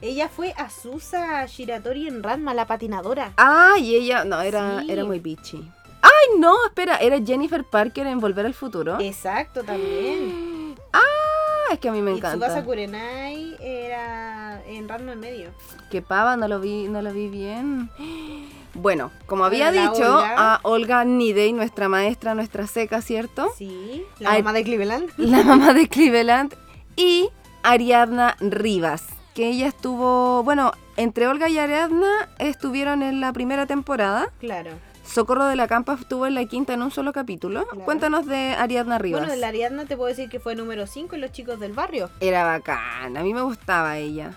Ella 0.00 0.30
fue 0.30 0.54
Azusa 0.56 1.44
Shiratori 1.44 2.08
en 2.08 2.22
Ranma, 2.22 2.54
la 2.54 2.66
patinadora. 2.66 3.32
Ah, 3.36 3.74
y 3.78 3.94
ella, 3.96 4.24
no, 4.24 4.40
era, 4.40 4.80
Sí. 4.80 4.90
era 4.90 5.04
muy 5.04 5.18
bitchy. 5.20 5.70
Ay, 6.02 6.38
no, 6.38 6.54
espera, 6.66 6.96
era 6.96 7.18
Jennifer 7.24 7.64
Parker 7.64 8.06
en 8.06 8.20
Volver 8.20 8.46
al 8.46 8.54
Futuro. 8.54 8.98
Exacto, 9.00 9.62
también. 9.62 10.48
Ah, 10.92 11.72
es 11.74 11.78
que 11.78 11.88
a 11.88 11.92
mí 11.92 12.02
me 12.02 12.10
Y 12.12 12.14
Tsubasa 12.16 12.34
encanta. 12.34 12.64
Kurenai 12.64 13.56
era 13.60 14.60
en 14.66 14.88
Ranma 14.88 15.12
en 15.12 15.20
medio. 15.20 15.50
Que 15.88 16.02
pava, 16.02 16.36
no 16.36 16.48
lo 16.48 16.58
vi, 16.58 16.88
no 16.88 17.00
lo 17.02 17.12
vi 17.12 17.28
bien. 17.28 17.90
Bueno, 18.72 19.10
como 19.26 19.44
había 19.44 19.72
la 19.72 19.82
dicho, 19.90 20.16
Olga. 20.18 20.34
a 20.54 20.60
Olga 20.62 21.04
Nidey, 21.04 21.52
nuestra 21.52 21.88
maestra, 21.88 22.36
nuestra 22.36 22.68
seca, 22.68 23.02
¿cierto? 23.02 23.50
Sí, 23.58 24.04
la 24.20 24.30
Ay. 24.30 24.42
mamá 24.44 24.52
de 24.52 24.62
Cleveland. 24.62 25.10
La 25.18 25.42
mamá 25.42 25.74
de 25.74 25.88
Cleveland. 25.88 26.54
Y 26.94 27.28
Ariadna 27.64 28.36
Rivas, 28.40 29.06
que 29.34 29.48
ella 29.48 29.66
estuvo, 29.66 30.44
bueno, 30.44 30.70
entre 30.96 31.26
Olga 31.26 31.48
y 31.48 31.58
Ariadna 31.58 32.28
estuvieron 32.38 33.02
en 33.02 33.20
la 33.20 33.32
primera 33.32 33.66
temporada. 33.66 34.30
Claro. 34.38 34.70
Socorro 35.12 35.46
de 35.46 35.56
la 35.56 35.66
Campa 35.66 35.94
estuvo 36.00 36.26
en 36.26 36.34
la 36.34 36.44
quinta 36.44 36.72
en 36.72 36.82
un 36.82 36.90
solo 36.92 37.12
capítulo. 37.12 37.64
Claro. 37.66 37.84
Cuéntanos 37.84 38.26
de 38.26 38.54
Ariadna 38.56 38.98
Rivas. 38.98 39.20
Bueno, 39.22 39.34
de 39.34 39.40
la 39.40 39.48
Ariadna 39.48 39.84
te 39.84 39.96
puedo 39.96 40.08
decir 40.08 40.28
que 40.28 40.38
fue 40.38 40.54
número 40.54 40.86
5 40.86 41.16
en 41.16 41.20
Los 41.20 41.32
Chicos 41.32 41.58
del 41.58 41.72
Barrio. 41.72 42.10
Era 42.20 42.44
bacana, 42.44 43.20
a 43.20 43.22
mí 43.24 43.34
me 43.34 43.42
gustaba 43.42 43.98
ella. 43.98 44.34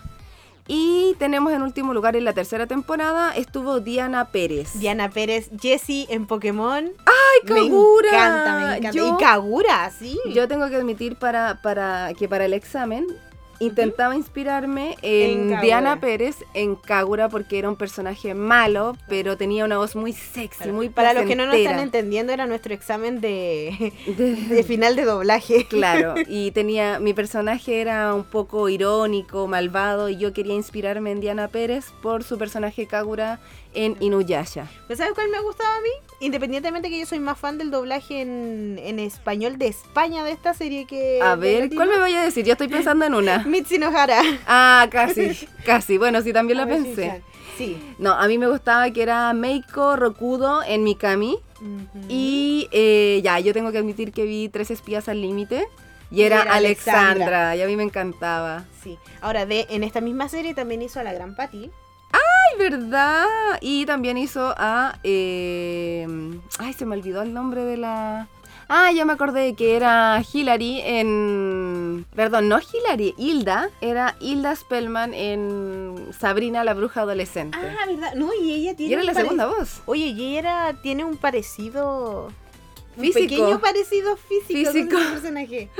Y 0.66 1.14
tenemos 1.18 1.52
en 1.52 1.62
último 1.62 1.92
lugar 1.92 2.16
en 2.16 2.24
la 2.24 2.32
tercera 2.32 2.66
temporada 2.66 3.32
estuvo 3.36 3.80
Diana 3.80 4.26
Pérez. 4.26 4.72
Diana 4.78 5.10
Pérez, 5.10 5.50
Jessie 5.60 6.06
en 6.08 6.26
Pokémon. 6.26 6.90
¡Ay, 7.06 7.46
Kagura! 7.46 8.10
Me 8.10 8.16
encanta, 8.16 8.54
me 8.54 8.76
encanta. 8.78 8.90
Yo, 8.90 9.08
Y 9.08 9.22
Kagura, 9.22 9.90
sí. 9.90 10.18
yo 10.32 10.48
tengo 10.48 10.68
que 10.70 10.76
admitir 10.76 11.16
para, 11.16 11.60
para 11.62 12.12
que 12.18 12.28
para 12.28 12.46
el 12.46 12.54
examen 12.54 13.06
intentaba 13.58 14.14
inspirarme 14.16 14.96
en. 15.02 15.60
Diana 15.60 16.00
Pérez, 16.00 16.44
en 16.54 16.74
Kagura, 16.76 17.28
porque 17.28 17.58
era 17.58 17.68
un 17.68 17.76
personaje 17.76 18.34
malo, 18.34 18.96
pero 19.08 19.36
tenía 19.36 19.64
una 19.64 19.78
voz 19.78 19.96
muy 19.96 20.12
sexy, 20.12 20.70
muy 20.70 20.88
Para 20.88 21.12
los 21.12 21.24
que 21.24 21.36
no 21.36 21.46
nos 21.46 21.54
están 21.56 21.78
entendiendo, 21.80 22.32
era 22.32 22.46
nuestro 22.46 22.74
examen 22.74 23.20
de, 23.20 23.92
De- 24.16 24.34
de 24.34 24.62
final 24.64 24.96
de 24.96 25.04
doblaje. 25.04 25.66
Claro, 25.66 26.14
y 26.28 26.50
tenía, 26.50 26.98
mi 26.98 27.14
personaje 27.14 27.80
era 27.80 28.14
un 28.14 28.24
poco 28.24 28.68
irónico, 28.68 29.46
malvado, 29.46 30.08
y 30.08 30.16
yo 30.16 30.32
quería 30.32 30.54
inspirarme 30.54 31.10
en 31.12 31.20
Diana 31.20 31.48
Pérez 31.48 31.86
por 32.02 32.24
su 32.24 32.38
personaje 32.38 32.86
Kagura 32.86 33.40
en 33.74 33.96
Inuyasha. 34.00 34.68
¿Pero 34.86 34.96
¿Sabes 34.98 35.14
cuál 35.14 35.28
me 35.30 35.40
gustaba 35.40 35.76
a 35.76 35.80
mí? 35.80 35.88
Independientemente 36.20 36.88
que 36.88 36.98
yo 36.98 37.06
soy 37.06 37.18
más 37.18 37.38
fan 37.38 37.58
del 37.58 37.70
doblaje 37.70 38.20
en, 38.20 38.80
en 38.82 38.98
español 38.98 39.58
de 39.58 39.66
España 39.66 40.24
de 40.24 40.32
esta 40.32 40.54
serie 40.54 40.86
que... 40.86 41.20
A 41.22 41.34
ver. 41.34 41.68
¿cuál 41.74 41.88
me 41.88 41.98
vaya 41.98 42.20
a 42.20 42.24
decir? 42.24 42.44
Yo 42.44 42.52
estoy 42.52 42.68
pensando 42.68 43.04
en 43.04 43.14
una. 43.14 43.38
Mitzi 43.46 43.78
Nohara. 43.78 44.22
Ah, 44.46 44.86
casi, 44.90 45.48
casi. 45.64 45.98
Bueno, 45.98 46.22
sí, 46.22 46.32
también 46.32 46.58
ver, 46.58 46.68
pensé. 46.68 47.22
Sí. 47.58 47.76
No, 47.98 48.12
a 48.12 48.26
mí 48.26 48.38
me 48.38 48.48
gustaba 48.48 48.90
que 48.90 49.02
era 49.02 49.32
Meiko 49.32 49.96
Rokudo 49.96 50.62
en 50.64 50.84
Mikami. 50.84 51.38
Y 52.08 52.68
eh, 52.72 53.20
ya, 53.24 53.40
yo 53.40 53.54
tengo 53.54 53.72
que 53.72 53.78
admitir 53.78 54.12
que 54.12 54.24
vi 54.24 54.48
Tres 54.48 54.70
Espías 54.70 55.08
al 55.08 55.22
Límite. 55.22 55.66
Y 56.10 56.22
era, 56.22 56.42
era 56.42 56.54
Alexandra, 56.54 57.08
Alexandra. 57.10 57.56
y 57.56 57.62
a 57.62 57.66
mí 57.66 57.76
me 57.76 57.82
encantaba. 57.82 58.64
Sí. 58.82 58.98
Ahora, 59.20 59.46
de, 59.46 59.66
en 59.70 59.82
esta 59.82 60.00
misma 60.00 60.28
serie 60.28 60.54
también 60.54 60.82
hizo 60.82 61.00
a 61.00 61.02
la 61.04 61.12
gran 61.12 61.34
Patty. 61.34 61.70
¡Ay, 62.54 62.70
verdad! 62.70 63.26
Y 63.60 63.86
también 63.86 64.16
hizo 64.18 64.54
a... 64.56 64.98
eh, 65.02 66.06
ay, 66.58 66.72
se 66.72 66.86
me 66.86 66.96
olvidó 66.96 67.22
el 67.22 67.32
nombre 67.34 67.64
de 67.64 67.76
la... 67.76 68.28
Ah, 68.68 68.90
ya 68.92 69.04
me 69.04 69.12
acordé 69.12 69.54
que 69.54 69.76
era 69.76 70.22
Hilary 70.32 70.80
en... 70.82 72.06
Perdón, 72.16 72.48
no 72.48 72.58
Hilary, 72.60 73.14
Hilda. 73.18 73.68
Era 73.82 74.16
Hilda 74.20 74.56
Spellman 74.56 75.12
en 75.12 76.08
Sabrina 76.18 76.64
la 76.64 76.72
Bruja 76.74 77.02
Adolescente. 77.02 77.58
Ah, 77.60 77.86
¿verdad? 77.86 78.14
No, 78.14 78.30
y 78.32 78.52
ella 78.54 78.74
tiene 78.74 78.90
y 78.90 78.92
era 78.94 79.02
un 79.02 79.06
la 79.06 79.12
pare- 79.12 79.24
segunda 79.24 79.46
voz. 79.46 79.82
Oye, 79.86 80.06
y 80.06 80.36
era- 80.36 80.72
tiene 80.82 81.04
un 81.04 81.16
parecido... 81.16 82.30
Un 82.96 83.02
Físico. 83.02 83.22
pequeño 83.28 83.60
parecido 83.60 84.16
físico, 84.16 84.70
Físico. 84.70 84.96
con 84.96 85.12
personaje. 85.12 85.68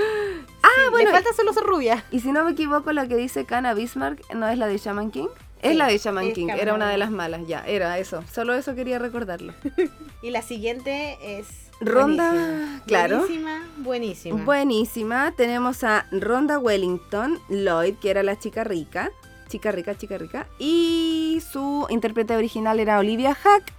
Ah, 0.65 0.91
bueno. 0.91 1.07
Le 1.11 1.15
falta 1.15 1.33
solo 1.37 1.53
ser 1.53 1.63
rubia. 1.63 2.05
Y 2.11 2.19
si 2.21 2.33
no 2.33 2.43
me 2.45 2.51
equivoco, 2.53 2.93
la 2.93 3.07
que 3.07 3.17
dice 3.17 3.45
Kana 3.45 3.73
Bismarck 3.75 4.35
no 4.35 4.49
es 4.49 4.59
la 4.59 4.67
de 4.67 4.79
Shaman 4.79 5.11
King. 5.13 5.29
Es 5.65 5.73
Sí, 5.73 5.77
la 5.79 5.87
de 5.87 5.99
Shaman 5.99 6.33
King, 6.33 6.49
era 6.49 6.75
una 6.75 6.91
de 6.91 6.99
las 6.99 7.11
malas, 7.11 7.41
ya, 7.47 7.65
era 7.67 7.99
eso. 7.99 8.23
Solo 8.33 8.55
eso 8.55 8.75
quería 8.75 8.99
recordarlo. 8.99 9.55
Y 10.23 10.31
la 10.31 10.41
siguiente 10.41 11.19
es... 11.21 11.47
Ronda, 11.81 12.31
buenísima. 12.31 12.83
claro. 12.87 13.19
Buenísima, 13.19 13.69
buenísima. 13.79 14.45
Buenísima. 14.45 15.33
Tenemos 15.37 15.85
a 15.85 16.07
Ronda 16.13 16.59
Wellington 16.59 17.39
Lloyd, 17.51 17.97
que 17.97 18.11
era 18.11 18.23
la 18.23 18.39
chica 18.39 18.65
rica. 18.65 19.11
Chica 19.49 19.71
rica, 19.73 19.95
chica 19.97 20.17
rica. 20.17 20.47
Y 20.59 21.43
su 21.53 21.87
intérprete 21.91 22.37
original 22.37 22.81
era 22.81 22.99
Olivia 22.99 23.35
Hack. 23.35 23.73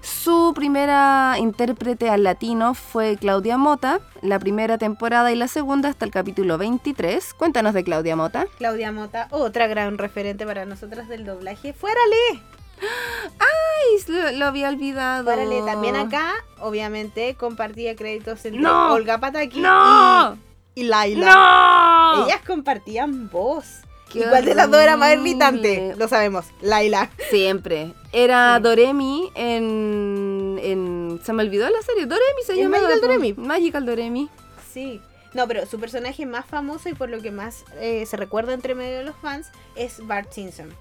Su 0.00 0.52
primera 0.54 1.36
intérprete 1.38 2.08
al 2.08 2.22
latino 2.22 2.74
fue 2.74 3.16
Claudia 3.16 3.58
Mota, 3.58 4.00
la 4.22 4.38
primera 4.38 4.78
temporada 4.78 5.32
y 5.32 5.36
la 5.36 5.48
segunda 5.48 5.88
hasta 5.88 6.04
el 6.04 6.10
capítulo 6.10 6.56
23. 6.58 7.34
Cuéntanos 7.34 7.74
de 7.74 7.84
Claudia 7.84 8.16
Mota. 8.16 8.46
Claudia 8.58 8.92
Mota, 8.92 9.28
otra 9.30 9.66
gran 9.66 9.98
referente 9.98 10.46
para 10.46 10.64
nosotras 10.64 11.08
del 11.08 11.24
doblaje. 11.24 11.72
¡Fuérale! 11.72 12.42
Ay, 13.38 14.02
lo, 14.06 14.32
lo 14.32 14.46
había 14.46 14.68
olvidado. 14.68 15.24
Fuérale. 15.24 15.62
También 15.62 15.96
acá, 15.96 16.32
obviamente, 16.60 17.34
compartía 17.34 17.96
créditos 17.96 18.44
entre 18.44 18.60
¡No! 18.60 18.92
Olga 18.92 19.18
Pataki 19.18 19.60
¡No! 19.60 20.38
y, 20.74 20.82
y 20.82 20.84
Laila. 20.84 21.34
¡No! 22.14 22.26
Ellas 22.26 22.40
compartían 22.46 23.28
voz. 23.30 23.82
Qué 24.12 24.20
¿Y 24.20 24.22
cuál 24.22 24.44
de 24.44 24.54
las 24.54 24.70
dos 24.70 24.80
era 24.80 24.96
más 24.96 25.12
irritante? 25.14 25.94
Lo 25.98 26.08
sabemos, 26.08 26.46
Laila. 26.62 27.10
Siempre. 27.30 27.92
Era 28.12 28.56
Sí. 28.56 28.62
Doremi 28.62 29.30
en, 29.34 30.58
en... 30.62 31.20
Se 31.22 31.32
me 31.32 31.42
olvidó 31.42 31.68
la 31.68 31.82
serie. 31.82 32.06
Doremi 32.06 32.42
se 32.46 32.56
llama. 32.56 32.78
Magical 32.78 33.00
Doremi. 33.00 33.32
Magical 33.34 33.86
Doremi. 33.86 34.28
Sí. 34.72 35.00
No, 35.34 35.46
pero 35.46 35.66
su 35.66 35.78
personaje 35.78 36.24
más 36.24 36.46
famoso 36.46 36.88
y 36.88 36.94
por 36.94 37.10
lo 37.10 37.20
que 37.20 37.30
más 37.30 37.64
eh, 37.80 38.06
se 38.06 38.16
recuerda 38.16 38.54
entre 38.54 38.74
medio 38.74 38.96
de 38.98 39.04
los 39.04 39.14
fans 39.16 39.48
es 39.76 40.04
Bart 40.06 40.32
Simpson. 40.32 40.72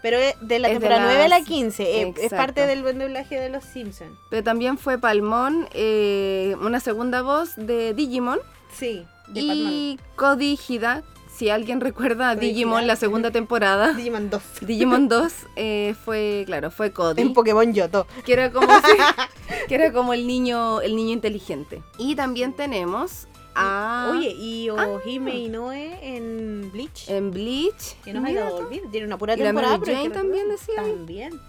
Pero 0.00 0.18
de 0.18 0.58
la 0.58 0.68
Es 0.68 0.74
de 0.74 0.80
temporada 0.80 1.06
9 1.06 1.24
a 1.24 1.28
la 1.28 1.38
las- 1.38 1.48
15, 1.48 2.02
eh, 2.02 2.14
es 2.20 2.30
parte 2.30 2.66
del 2.66 2.82
buen 2.82 2.98
doblaje 2.98 3.40
de 3.40 3.48
los 3.48 3.64
Simpsons. 3.64 4.12
Pero 4.30 4.44
también 4.44 4.76
fue 4.78 4.98
Palmón, 4.98 5.66
eh, 5.72 6.54
una 6.60 6.78
segunda 6.78 7.22
voz 7.22 7.56
de 7.56 7.94
Digimon. 7.94 8.38
Sí, 8.72 9.04
de 9.28 9.40
y 9.40 10.00
Cody 10.14 10.58
Hida. 10.68 11.02
Si 11.34 11.50
alguien 11.50 11.80
recuerda 11.80 12.36
Digimon, 12.36 12.86
la 12.86 12.94
segunda 12.96 13.30
temporada. 13.32 13.92
Digimon 13.96 14.30
2. 14.30 14.42
Digimon 14.60 15.08
2 15.08 15.32
eh, 15.56 15.94
fue, 16.04 16.44
claro, 16.46 16.70
fue 16.70 16.92
Cody. 16.92 17.20
En 17.20 17.32
Pokémon 17.32 17.72
Yoto. 17.74 18.06
que 18.24 18.32
era 18.34 18.52
como 18.52 18.68
que 19.68 19.74
era 19.74 19.92
como 19.92 20.12
el 20.14 20.26
niño 20.26 20.80
el 20.80 20.94
niño 20.94 21.12
inteligente 21.12 21.82
y 21.98 22.14
también 22.14 22.52
tenemos 22.52 23.26
a 23.54 24.12
Oye, 24.12 24.30
y 24.30 24.70
Ohime 24.70 25.36
Inoue 25.36 25.98
en 26.02 26.70
Bleach. 26.72 27.08
en 27.08 27.30
Bleach 27.30 27.96
que 28.04 28.12
nos 28.12 28.24
ha 28.24 28.30
ido 28.30 28.50
volver. 28.50 28.82
Tiene 28.90 29.06
una 29.06 29.18
pura 29.18 29.34
Y 29.34 29.38
la 29.38 29.44
temporada. 29.46 29.78
Mary 29.78 29.90
que 29.90 29.96
Jane 29.96 30.10
también 30.10 30.48
decía. 30.48 30.76
También. 30.76 31.40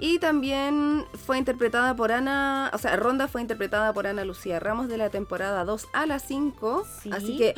Y 0.00 0.18
también 0.18 1.04
fue 1.26 1.38
interpretada 1.38 1.94
por 1.94 2.10
Ana 2.12 2.70
o 2.72 2.78
sea 2.78 2.96
Ronda 2.96 3.28
fue 3.28 3.40
interpretada 3.42 3.92
por 3.92 4.06
Ana 4.06 4.24
Lucía 4.24 4.58
Ramos 4.58 4.88
de 4.88 4.96
la 4.96 5.10
temporada 5.10 5.64
2 5.64 5.88
a 5.92 6.06
la 6.06 6.18
5 6.18 6.84
Sí. 7.02 7.10
así 7.12 7.36
que 7.36 7.54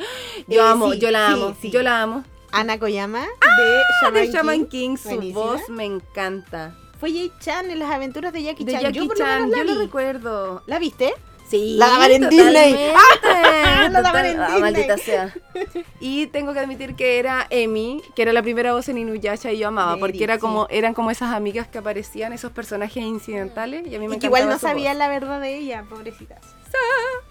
yo 0.47 0.61
Eh, 0.61 0.67
amo 0.69 0.91
sí, 0.93 0.99
yo 0.99 1.09
la 1.11 1.27
amo 1.29 1.55
sí. 1.61 1.71
yo 1.71 1.81
la 1.81 2.01
amo 2.01 2.23
Ana 2.51 2.77
Koyama 2.77 3.21
de 3.21 3.27
Ah, 3.41 3.83
Shaman, 4.03 4.21
de 4.25 4.31
Shaman 4.31 4.65
King. 4.65 4.95
King, 4.95 4.97
su 4.97 5.09
Buenísima. 5.09 5.39
voz 5.39 5.69
me 5.69 5.85
encanta 5.85 6.75
Fue 6.99 7.11
Jay 7.11 7.31
Chan 7.39 7.69
en 7.71 7.79
las 7.79 7.91
aventuras 7.91 8.31
de 8.33 8.43
Jackie 8.43 8.63
de 8.65 8.73
Chan. 8.73 8.81
Jackie 8.81 8.99
yo 8.99 9.07
por 9.07 9.17
lo 9.19 9.25
Chan 9.25 9.41
menos 9.49 9.57
la 9.57 9.57
yo 9.57 9.73
lo 9.75 9.79
recuerdo 9.81 10.63
¿La 10.67 10.79
viste? 10.79 11.13
Sí, 11.49 11.75
La 11.77 11.87
daban 11.87 12.11
en 12.11 12.29
Disney. 12.29 12.91
La 13.91 14.01
daban 14.01 14.25
en 14.25 14.39
Ah, 14.39 14.57
maldita 14.59 14.97
sea. 14.97 15.33
Y 15.99 16.27
tengo 16.27 16.53
que 16.53 16.59
admitir 16.59 16.95
que 16.95 17.19
era 17.19 17.45
Emi, 17.49 18.01
que 18.15 18.21
era 18.23 18.33
la 18.33 18.41
primera 18.41 18.73
voz 18.73 18.89
en 18.89 18.97
Inuyasha 18.97 19.51
y 19.51 19.59
yo 19.59 19.67
amaba, 19.67 19.97
porque 19.97 20.23
era 20.23 20.39
como, 20.39 20.67
eran 20.69 20.93
como 20.93 21.11
esas 21.11 21.33
amigas 21.33 21.67
que 21.67 21.77
aparecían, 21.77 22.33
esos 22.33 22.51
personajes 22.51 23.03
incidentales, 23.03 23.85
y 23.87 23.95
a 23.95 23.99
mí 23.99 24.07
me 24.07 24.15
Y 24.15 24.19
que 24.19 24.27
igual 24.27 24.47
no 24.49 24.57
sabía 24.57 24.91
voz. 24.91 24.97
la 24.99 25.07
verdad 25.09 25.39
de 25.41 25.57
ella, 25.57 25.85
pobrecitas. 25.89 26.39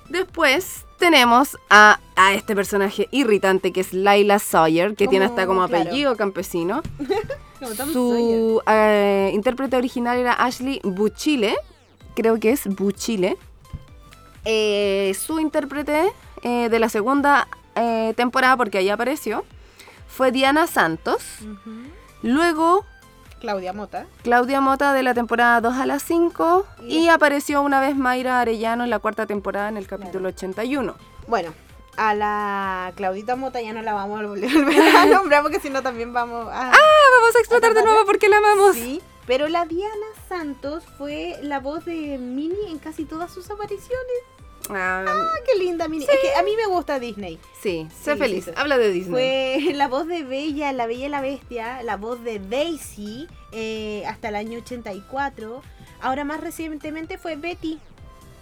Después 0.09 0.85
tenemos 0.99 1.57
a, 1.69 1.99
a 2.15 2.35
este 2.35 2.55
personaje 2.55 3.09
irritante 3.11 3.73
que 3.73 3.81
es 3.81 3.93
Laila 3.93 4.39
Sawyer, 4.39 4.95
que 4.95 5.09
tiene 5.09 5.25
hasta 5.25 5.47
como 5.47 5.67
claro. 5.67 5.83
apellido 5.85 6.17
campesino. 6.17 6.83
Su 7.93 8.61
eh, 8.67 9.31
intérprete 9.33 9.77
original 9.77 10.19
era 10.19 10.33
Ashley 10.33 10.81
Buchile, 10.85 11.57
creo 12.15 12.39
que 12.39 12.51
es 12.51 12.67
Buchile. 12.67 13.37
Eh, 14.45 15.15
su 15.19 15.39
intérprete 15.39 16.13
eh, 16.43 16.69
de 16.69 16.79
la 16.79 16.89
segunda 16.89 17.49
eh, 17.75 18.13
temporada, 18.17 18.57
porque 18.57 18.79
ahí 18.79 18.91
apareció, 18.91 19.45
fue 20.09 20.33
Diana 20.33 20.67
Santos. 20.67 21.23
Luego 22.23 22.85
Claudia 23.41 23.73
Mota. 23.73 24.07
Claudia 24.23 24.61
Mota 24.61 24.93
de 24.93 25.03
la 25.03 25.15
temporada 25.15 25.61
2 25.61 25.75
a 25.75 25.87
la 25.87 25.99
5 25.99 26.65
Y 26.87 26.99
y 26.99 27.09
apareció 27.09 27.61
una 27.63 27.81
vez 27.81 27.97
Mayra 27.97 28.41
Arellano 28.41 28.85
en 28.85 28.91
la 28.91 29.01
cuarta 29.01 29.27
temporada 29.27 29.69
en 29.69 29.77
el 29.77 29.89
capítulo 29.89 30.29
81. 30.29 30.95
Bueno, 31.27 31.53
a 31.97 32.15
la 32.15 32.93
Claudita 32.95 33.35
Mota 33.35 33.61
ya 33.61 33.73
no 33.73 33.83
la 33.83 33.95
vamos 33.95 34.21
a 34.21 34.27
volver 34.27 34.49
a 34.49 34.55
volver 34.55 34.81
a 34.97 35.07
nombrar 35.07 35.43
porque 35.43 35.59
si 35.59 35.71
no 35.71 35.83
también 35.83 36.13
vamos 36.13 36.47
a... 36.53 36.71
Ah, 36.71 37.09
vamos 37.21 37.37
a 37.37 37.39
explotar 37.41 37.75
de 37.75 37.83
nuevo 37.83 38.07
porque 38.07 38.29
la 38.29 38.39
amamos. 38.39 38.77
Sí, 38.77 39.03
pero 39.27 39.49
la 39.49 39.65
Diana 39.67 40.07
Santos 40.29 40.85
fue 40.99 41.37
la 41.43 41.61
voz 41.61 41.85
de 41.85 42.19
Minnie 42.19 42.71
en 42.71 42.79
casi 42.79 43.05
todas 43.05 43.33
sus 43.33 43.51
apariciones. 43.51 44.19
Ah, 44.71 45.05
Ah, 45.09 45.29
qué 45.45 45.59
linda 45.59 45.89
Minnie. 45.89 46.07
Es 46.09 46.19
que 46.21 46.35
a 46.37 46.43
mí 46.43 46.53
me 46.57 46.67
gusta 46.67 46.99
Disney. 47.01 47.39
sí, 47.61 47.89
sé 48.03 48.13
Sí, 48.13 48.19
feliz. 48.19 48.45
sí, 48.45 48.51
sí. 48.51 48.57
Habla 48.57 48.79
de 48.79 48.93
Disney. 48.93 49.11
Fue 49.65 49.73
la 49.75 49.89
voz 49.89 50.07
de 50.07 50.23
Bella, 50.23 50.73
la 50.73 50.87
Bella 50.87 51.07
y 51.07 51.09
la 51.09 51.21
Bestia, 51.21 51.83
la 51.83 51.97
voz 51.97 52.23
de 52.23 52.39
Daisy 52.39 53.27
eh, 53.51 54.05
hasta 54.07 54.29
el 54.29 54.37
año 54.37 54.59
84. 54.59 55.63
Ahora 56.01 56.25
más 56.25 56.41
recientemente 56.41 57.19
fue 57.19 57.37
Betty. 57.37 57.79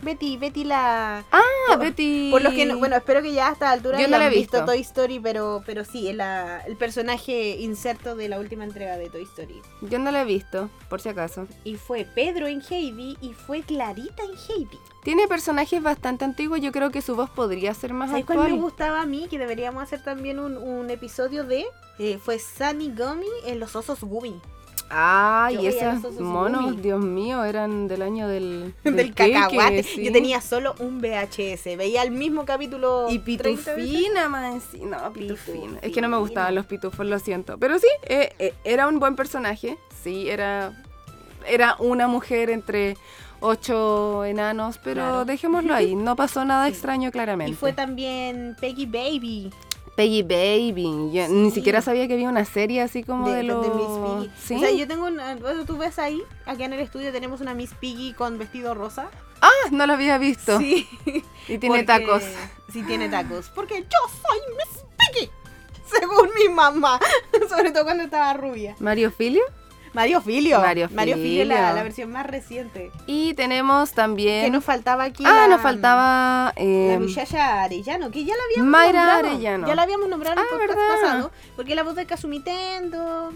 Betty, 0.03 0.37
Betty 0.37 0.65
la... 0.65 1.25
Ah, 1.31 1.77
Betty. 1.77 2.31
Por 2.31 2.43
los 2.43 2.53
que 2.55 2.67
no, 2.67 2.79
bueno, 2.79 2.97
espero 2.97 3.23
que 3.23 3.33
ya 3.33 3.49
a 3.49 3.53
esta 3.53 3.71
altura 3.71 4.01
Yo 4.01 4.09
no 4.09 4.19
la 4.19 4.27
he 4.27 4.31
visto. 4.31 4.59
visto. 4.59 4.65
Toy 4.67 4.81
Story, 4.81 5.21
pero, 5.21 5.63
pero 5.67 5.85
sí, 5.85 6.09
es 6.09 6.17
la- 6.17 6.61
el 6.67 6.77
personaje 6.77 7.57
inserto 7.61 8.17
de 8.17 8.29
la 8.29 8.39
última 8.41 8.65
entrega 8.65 8.97
de 8.97 9.11
Toy 9.11 9.23
Story. 9.23 9.61
Yo 9.83 9.99
no 9.99 10.11
la 10.11 10.23
he 10.23 10.25
visto, 10.25 10.71
por 10.89 11.01
si 11.01 11.09
acaso. 11.11 11.47
Y 11.65 11.77
fue 11.77 12.05
Pedro 12.15 12.47
en 12.47 12.63
Heidi 12.69 13.17
y 13.21 13.33
fue 13.35 13.63
Clarita 13.63 14.23
en 14.25 14.31
Heidi. 14.49 14.79
Tiene 15.03 15.27
personajes 15.29 15.83
bastante 15.83 16.25
antiguos, 16.25 16.61
yo 16.61 16.73
creo 16.73 16.91
que 16.91 17.03
su 17.03 17.17
voz 17.17 17.31
podría 17.31 17.73
ser 17.75 17.93
más 17.95 18.11
¿Sabes 18.11 18.25
cuál 18.27 18.39
me 18.39 18.45
actual. 18.45 18.61
gustaba 18.63 19.01
a 19.03 19.07
mí? 19.07 19.27
Que 19.31 19.39
deberíamos 19.39 19.83
hacer 19.83 20.03
también 20.03 20.39
un, 20.39 20.57
un 20.57 20.91
episodio 20.91 21.45
de... 21.45 21.65
eh, 21.99 22.19
fue 22.23 22.39
Sunny 22.39 22.91
Gummy 22.97 23.27
en 23.47 23.61
los 23.61 23.77
osos 23.77 24.01
Gummy. 24.01 24.41
Yo 24.91 25.61
y 25.63 25.67
esos 25.69 26.19
monos. 26.21 26.83
Dios 26.83 27.01
mío, 27.05 27.45
eran 27.45 27.87
del 27.89 28.03
año 28.03 28.27
del... 28.27 28.75
Del 28.85 29.15
queque, 29.15 29.33
cacahuate. 29.35 29.83
sí. 29.85 30.05
Yo 30.05 30.13
tenía 30.13 30.41
solo 30.41 30.75
un 30.81 31.01
VHS. 31.01 31.77
Veía 31.77 32.03
el 32.03 32.11
mismo 32.11 32.45
capítulo. 32.45 33.07
Y 33.09 33.19
30 33.21 33.45
veces. 33.75 33.75
pitufina, 33.77 34.29
man. 34.29 34.61
sí, 34.73 34.81
No, 34.85 35.13
pitufina. 35.13 35.79
Es 35.81 35.93
que 35.93 36.01
no 36.01 36.09
me 36.09 36.17
gustaban 36.19 36.55
los 36.55 36.67
pitufos, 36.67 37.07
lo 37.07 37.19
siento. 37.19 37.57
Pero 37.59 37.79
sí, 37.79 37.87
eh, 38.09 38.33
eh, 38.39 38.55
era 38.65 38.89
un 38.89 38.99
buen 38.99 39.15
personaje. 39.17 39.79
Sí, 40.03 40.29
era, 40.29 40.73
era 41.47 41.77
una 41.79 42.09
mujer 42.09 42.51
entre 42.51 42.97
ocho 43.41 44.25
enanos, 44.25 44.79
pero 44.83 45.03
Claro. 45.03 45.25
dejémoslo 45.25 45.75
ahí. 45.75 45.95
No 46.11 46.17
pasó 46.17 46.45
nada 46.45 46.67
Sí. 46.67 46.73
extraño, 46.73 47.11
claramente. 47.11 47.53
Y 47.53 47.55
fue 47.55 47.73
también 47.73 48.57
Peggy 48.61 48.87
Baby. 48.87 49.51
Peggy 50.01 50.23
Baby. 50.23 51.11
Yo 51.13 51.29
ni 51.29 51.51
siquiera 51.51 51.83
sabía 51.83 52.09
que 52.09 52.15
había 52.15 52.31
una 52.31 52.47
serie 52.47 52.81
así 52.81 53.03
como 53.03 53.29
de, 53.29 53.37
de, 53.37 53.43
los... 53.43 53.61
de 53.63 53.69
Miss 53.75 53.87
Piggy. 53.87 54.31
¿Sí? 54.43 54.55
O 54.55 54.59
sea, 54.61 54.71
yo 54.71 54.89
tengo 54.89 55.07
una. 55.07 55.37
Tú 55.67 55.77
ves 55.77 55.99
ahí, 55.99 56.23
acá 56.47 56.65
en 56.65 56.73
el 56.73 56.81
estudio 56.81 57.13
tenemos 57.13 57.43
una 57.43 57.53
Miss 57.53 57.75
Piggy 57.79 58.15
con 58.15 58.39
vestido 58.39 58.73
rosa. 58.75 59.11
Ah, 59.43 59.51
no 59.71 59.87
lo 59.87 59.93
había 59.93 60.17
visto. 60.17 60.59
Sí. 60.59 60.89
Y 61.49 61.59
tiene 61.59 61.69
Porque- 61.69 61.85
tacos. 61.85 62.23
Sí, 62.73 62.83
tiene 62.85 63.11
tacos. 63.11 63.51
Porque 63.55 63.83
yo 63.83 63.99
soy 64.23 64.39
Miss 64.57 64.85
Piggy. 64.97 65.31
Según 65.85 66.31
mi 66.39 66.49
mamá. 66.49 66.99
Sobre 67.51 67.71
todo 67.73 67.85
cuando 67.85 68.05
estaba 68.05 68.33
rubia. 68.33 68.77
Mario 68.79 69.11
Filio. 69.11 69.43
Mario 69.93 70.21
Filio. 70.21 70.61
Mario 70.61 70.89
Filio, 70.89 71.45
la, 71.45 71.55
Filio. 71.57 71.75
la 71.75 71.83
versión 71.83 72.13
más 72.13 72.27
reciente. 72.27 72.93
Y 73.07 73.35
tenemos 73.35 73.93
también... 73.93 74.45
Que 74.45 74.51
nos 74.51 74.65
faltaba 74.65 75.05
aquí. 75.05 75.25
ah, 75.27 75.33
la- 75.33 75.49
nos 75.49 75.61
faltaba... 75.61 76.53
La 76.57 76.63
eh, 76.63 76.99
muchacha 77.01 77.63
Arellano, 77.65 78.11
que 78.11 78.25
ya 78.25 78.35
la 78.37 78.43
habíamos 78.45 78.71
Mayra 78.71 78.99
nombrado. 79.05 79.29
Arellano. 79.29 79.67
Ya 79.67 79.75
la 79.75 79.83
habíamos 79.83 80.09
nombrado 80.09 80.35
en 80.35 80.39
el 80.39 80.45
Ah, 80.45 80.49
podcast 80.51 80.79
¿verdad? 80.79 81.01
pasado. 81.03 81.31
Porque 81.57 81.75
la 81.75 81.83
voz 81.83 81.97
de 81.97 82.07
Kazumitendo, 82.07 83.33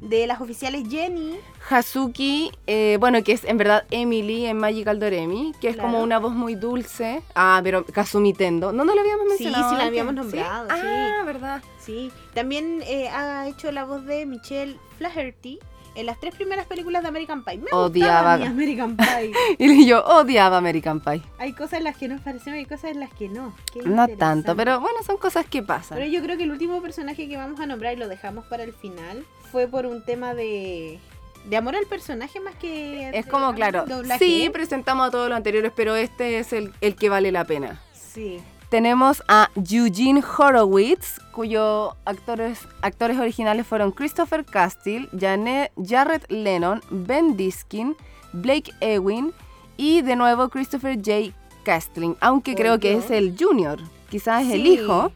de 0.00 0.26
las 0.26 0.40
oficiales 0.42 0.84
Jenny. 0.90 1.36
Hazuki, 1.70 2.52
eh, 2.66 2.98
bueno, 3.00 3.22
que 3.24 3.32
es 3.32 3.44
en 3.44 3.56
verdad 3.56 3.84
Emily 3.90 4.44
en 4.44 4.58
Magical 4.58 5.00
Doremi, 5.00 5.52
que 5.60 5.68
es 5.68 5.74
Claro. 5.76 5.88
como 5.90 6.02
una 6.02 6.18
voz 6.18 6.34
muy 6.34 6.54
dulce. 6.54 7.22
Ah, 7.34 7.60
pero 7.64 7.86
Kazumi 7.86 8.34
Tendo. 8.34 8.72
No, 8.72 8.84
no 8.84 8.94
la 8.94 9.00
habíamos 9.00 9.24
Sí, 9.38 9.44
mencionado. 9.44 9.70
sí 9.70 9.76
la 9.76 9.84
antes. 9.84 9.86
habíamos 9.88 10.14
nombrado, 10.14 10.66
sí. 10.68 10.82
Ah, 10.84 11.22
verdad. 11.24 11.62
Sí. 11.78 12.12
También 12.34 12.82
eh, 12.86 13.08
ha 13.08 13.48
hecho 13.48 13.72
la 13.72 13.84
voz 13.84 14.04
de 14.04 14.26
Michelle 14.26 14.76
Flaherty 14.98 15.58
en 15.94 16.06
las 16.06 16.18
tres 16.20 16.34
primeras 16.34 16.66
películas 16.66 17.02
de 17.02 17.08
American 17.08 17.44
Pie. 17.44 17.58
Me 17.58 17.70
Odiaba. 17.72 18.36
mi 18.36 18.46
American 18.46 18.96
Pie. 18.96 19.32
Y 19.58 19.86
yo 19.86 20.04
odiaba 20.04 20.56
American 20.58 21.00
Pie. 21.00 21.22
hay 21.38 21.52
cosas 21.52 21.74
en 21.74 21.84
las 21.84 21.96
que 21.96 22.08
nos 22.08 22.20
parecen, 22.20 22.54
hay 22.54 22.66
cosas 22.66 22.90
en 22.92 23.00
las 23.00 23.12
que 23.12 23.28
no. 23.28 23.54
Qué 23.72 23.82
No 23.82 24.06
tanto, 24.08 24.54
pero 24.56 24.80
bueno, 24.80 24.98
son 25.04 25.16
cosas 25.16 25.46
que 25.46 25.62
pasan. 25.62 25.98
Pero 25.98 26.10
yo 26.10 26.22
creo 26.22 26.36
que 26.36 26.44
el 26.44 26.50
último 26.50 26.80
personaje 26.82 27.28
que 27.28 27.36
vamos 27.36 27.60
a 27.60 27.66
nombrar 27.66 27.94
y 27.94 27.96
lo 27.96 28.08
dejamos 28.08 28.44
para 28.46 28.62
el 28.64 28.72
final 28.72 29.24
fue 29.52 29.68
por 29.68 29.86
un 29.86 30.04
tema 30.04 30.34
de, 30.34 30.98
de 31.44 31.56
amor 31.56 31.76
al 31.76 31.86
personaje 31.86 32.40
más 32.40 32.54
que... 32.56 33.10
Es 33.14 33.26
como, 33.26 33.54
claro, 33.54 33.84
doblaje. 33.86 34.24
sí, 34.24 34.50
presentamos 34.52 35.08
a 35.08 35.10
todos 35.10 35.28
los 35.28 35.36
anteriores, 35.36 35.72
pero 35.74 35.94
este 35.96 36.38
es 36.38 36.52
el, 36.52 36.72
el 36.80 36.96
que 36.96 37.08
vale 37.08 37.30
la 37.32 37.44
pena. 37.44 37.80
Sí. 37.92 38.40
Tenemos 38.70 39.22
a 39.28 39.50
Eugene 39.54 40.22
Horowitz, 40.22 41.20
cuyos 41.32 41.94
actores, 42.04 42.60
actores 42.82 43.18
originales 43.18 43.66
fueron 43.66 43.92
Christopher 43.92 44.44
Castile, 44.44 45.08
Janet, 45.18 45.72
Jared 45.76 46.22
Lennon, 46.28 46.80
Ben 46.90 47.36
Diskin, 47.36 47.96
Blake 48.32 48.72
Ewing 48.80 49.32
y 49.76 50.02
de 50.02 50.16
nuevo 50.16 50.48
Christopher 50.48 50.96
J. 50.96 51.32
Castling, 51.64 52.16
aunque 52.20 52.54
creo 52.54 52.78
que 52.78 52.94
es 52.94 53.10
el 53.10 53.36
junior, 53.38 53.80
quizás 54.10 54.44
es 54.44 54.52
el 54.52 54.66
hijo, 54.66 55.12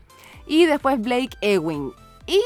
y 0.47 0.67
después 0.67 1.01
Blake 1.01 1.37
Ewing. 1.41 1.93
Y 2.27 2.41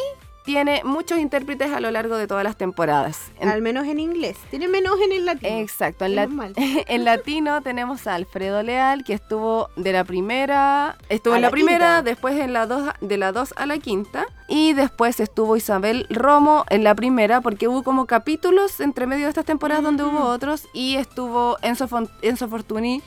tiene 0.44 0.82
muchos 0.85 1.19
intérpretes 1.19 1.70
a 1.73 1.81
lo 1.81 1.90
largo 1.90 2.16
de 2.16 2.27
todas 2.27 2.44
las 2.44 2.56
temporadas. 2.56 3.31
En- 3.40 3.48
Al 3.48 3.62
menos 3.62 3.86
en 3.86 4.01
inglés. 4.01 4.36
Tiene 4.51 4.69
menos 4.69 5.01
en 5.01 5.12
el 5.12 5.24
latino. 5.27 5.59
Exacto, 5.59 6.05
en, 6.05 6.16
la- 6.16 6.28
en 6.56 7.05
latino 7.05 7.62
tenemos 7.62 8.06
a 8.06 8.14
Alfredo 8.14 8.62
Leal, 8.62 9.05
que 9.05 9.14
estuvo 9.14 9.69
de 9.77 9.93
la 9.93 10.05
primera, 10.05 10.97
estuvo 11.09 11.35
A 11.35 11.36
en 11.36 11.43
la, 11.43 11.48
la 11.48 11.52
primera, 11.52 12.02
después 12.02 12.39
en 12.39 12.52
la 12.52 12.66
dos, 12.66 12.90
de 13.01 13.16
la 13.16 13.32
2 13.32 13.55
a 13.56 13.66
la 13.66 13.78
quinta, 13.78 14.27
y 14.52 14.74
después 14.74 15.18
estuvo 15.18 15.56
Isabel 15.56 16.06
Romo 16.10 16.66
en 16.68 16.84
la 16.84 16.94
primera, 16.94 17.40
porque 17.40 17.68
hubo 17.68 17.82
como 17.82 18.04
capítulos 18.04 18.80
entre 18.80 19.06
medio 19.06 19.24
de 19.24 19.30
estas 19.30 19.46
temporadas 19.46 19.82
donde 19.82 20.04
hubo 20.04 20.26
otros, 20.26 20.68
y 20.74 20.96
estuvo 20.96 21.56
Enzo, 21.62 21.88
Enzo 22.20 22.48
Fortuny 22.48 23.02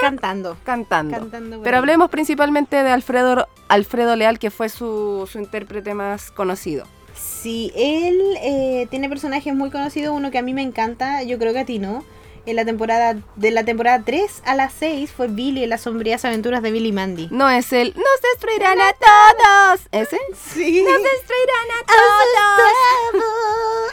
Cantando. 0.00 0.56
cantando. 0.64 1.60
Pero 1.62 1.76
hablemos 1.76 2.08
principalmente 2.08 2.82
de 2.82 2.90
Alfredo, 2.90 3.46
Alfredo 3.68 4.16
Leal, 4.16 4.38
que 4.38 4.50
fue 4.50 4.70
su, 4.70 5.28
su 5.30 5.38
intérprete 5.38 5.92
más 5.92 6.30
conocido. 6.30 6.86
Sí, 7.14 7.70
él 7.76 8.18
eh, 8.40 8.86
tiene 8.88 9.10
personajes 9.10 9.54
muy 9.54 9.68
conocidos, 9.68 10.16
uno 10.16 10.30
que 10.30 10.38
a 10.38 10.42
mí 10.42 10.54
me 10.54 10.62
encanta, 10.62 11.22
yo 11.22 11.38
creo 11.38 11.52
que 11.52 11.58
a 11.58 11.66
ti 11.66 11.78
no. 11.78 12.02
En 12.48 12.56
la 12.56 12.64
temporada, 12.64 13.14
de 13.36 13.50
la 13.50 13.62
temporada 13.62 14.02
3 14.06 14.42
a 14.46 14.54
la 14.54 14.70
6 14.70 15.12
fue 15.12 15.28
Billy 15.28 15.64
en 15.64 15.68
las 15.68 15.82
sombrías 15.82 16.24
aventuras 16.24 16.62
de 16.62 16.70
Billy 16.70 16.92
Mandy. 16.92 17.28
No 17.30 17.50
es 17.50 17.74
el 17.74 17.88
¡Nos 17.94 18.22
destruirán 18.32 18.78
a 18.80 18.90
todos! 18.94 19.80
¿Ese? 19.92 20.16
Sí. 20.54 20.82
¡Nos 20.82 21.02
destruirán 21.02 21.68
a 21.78 21.84
todos! 21.86 23.22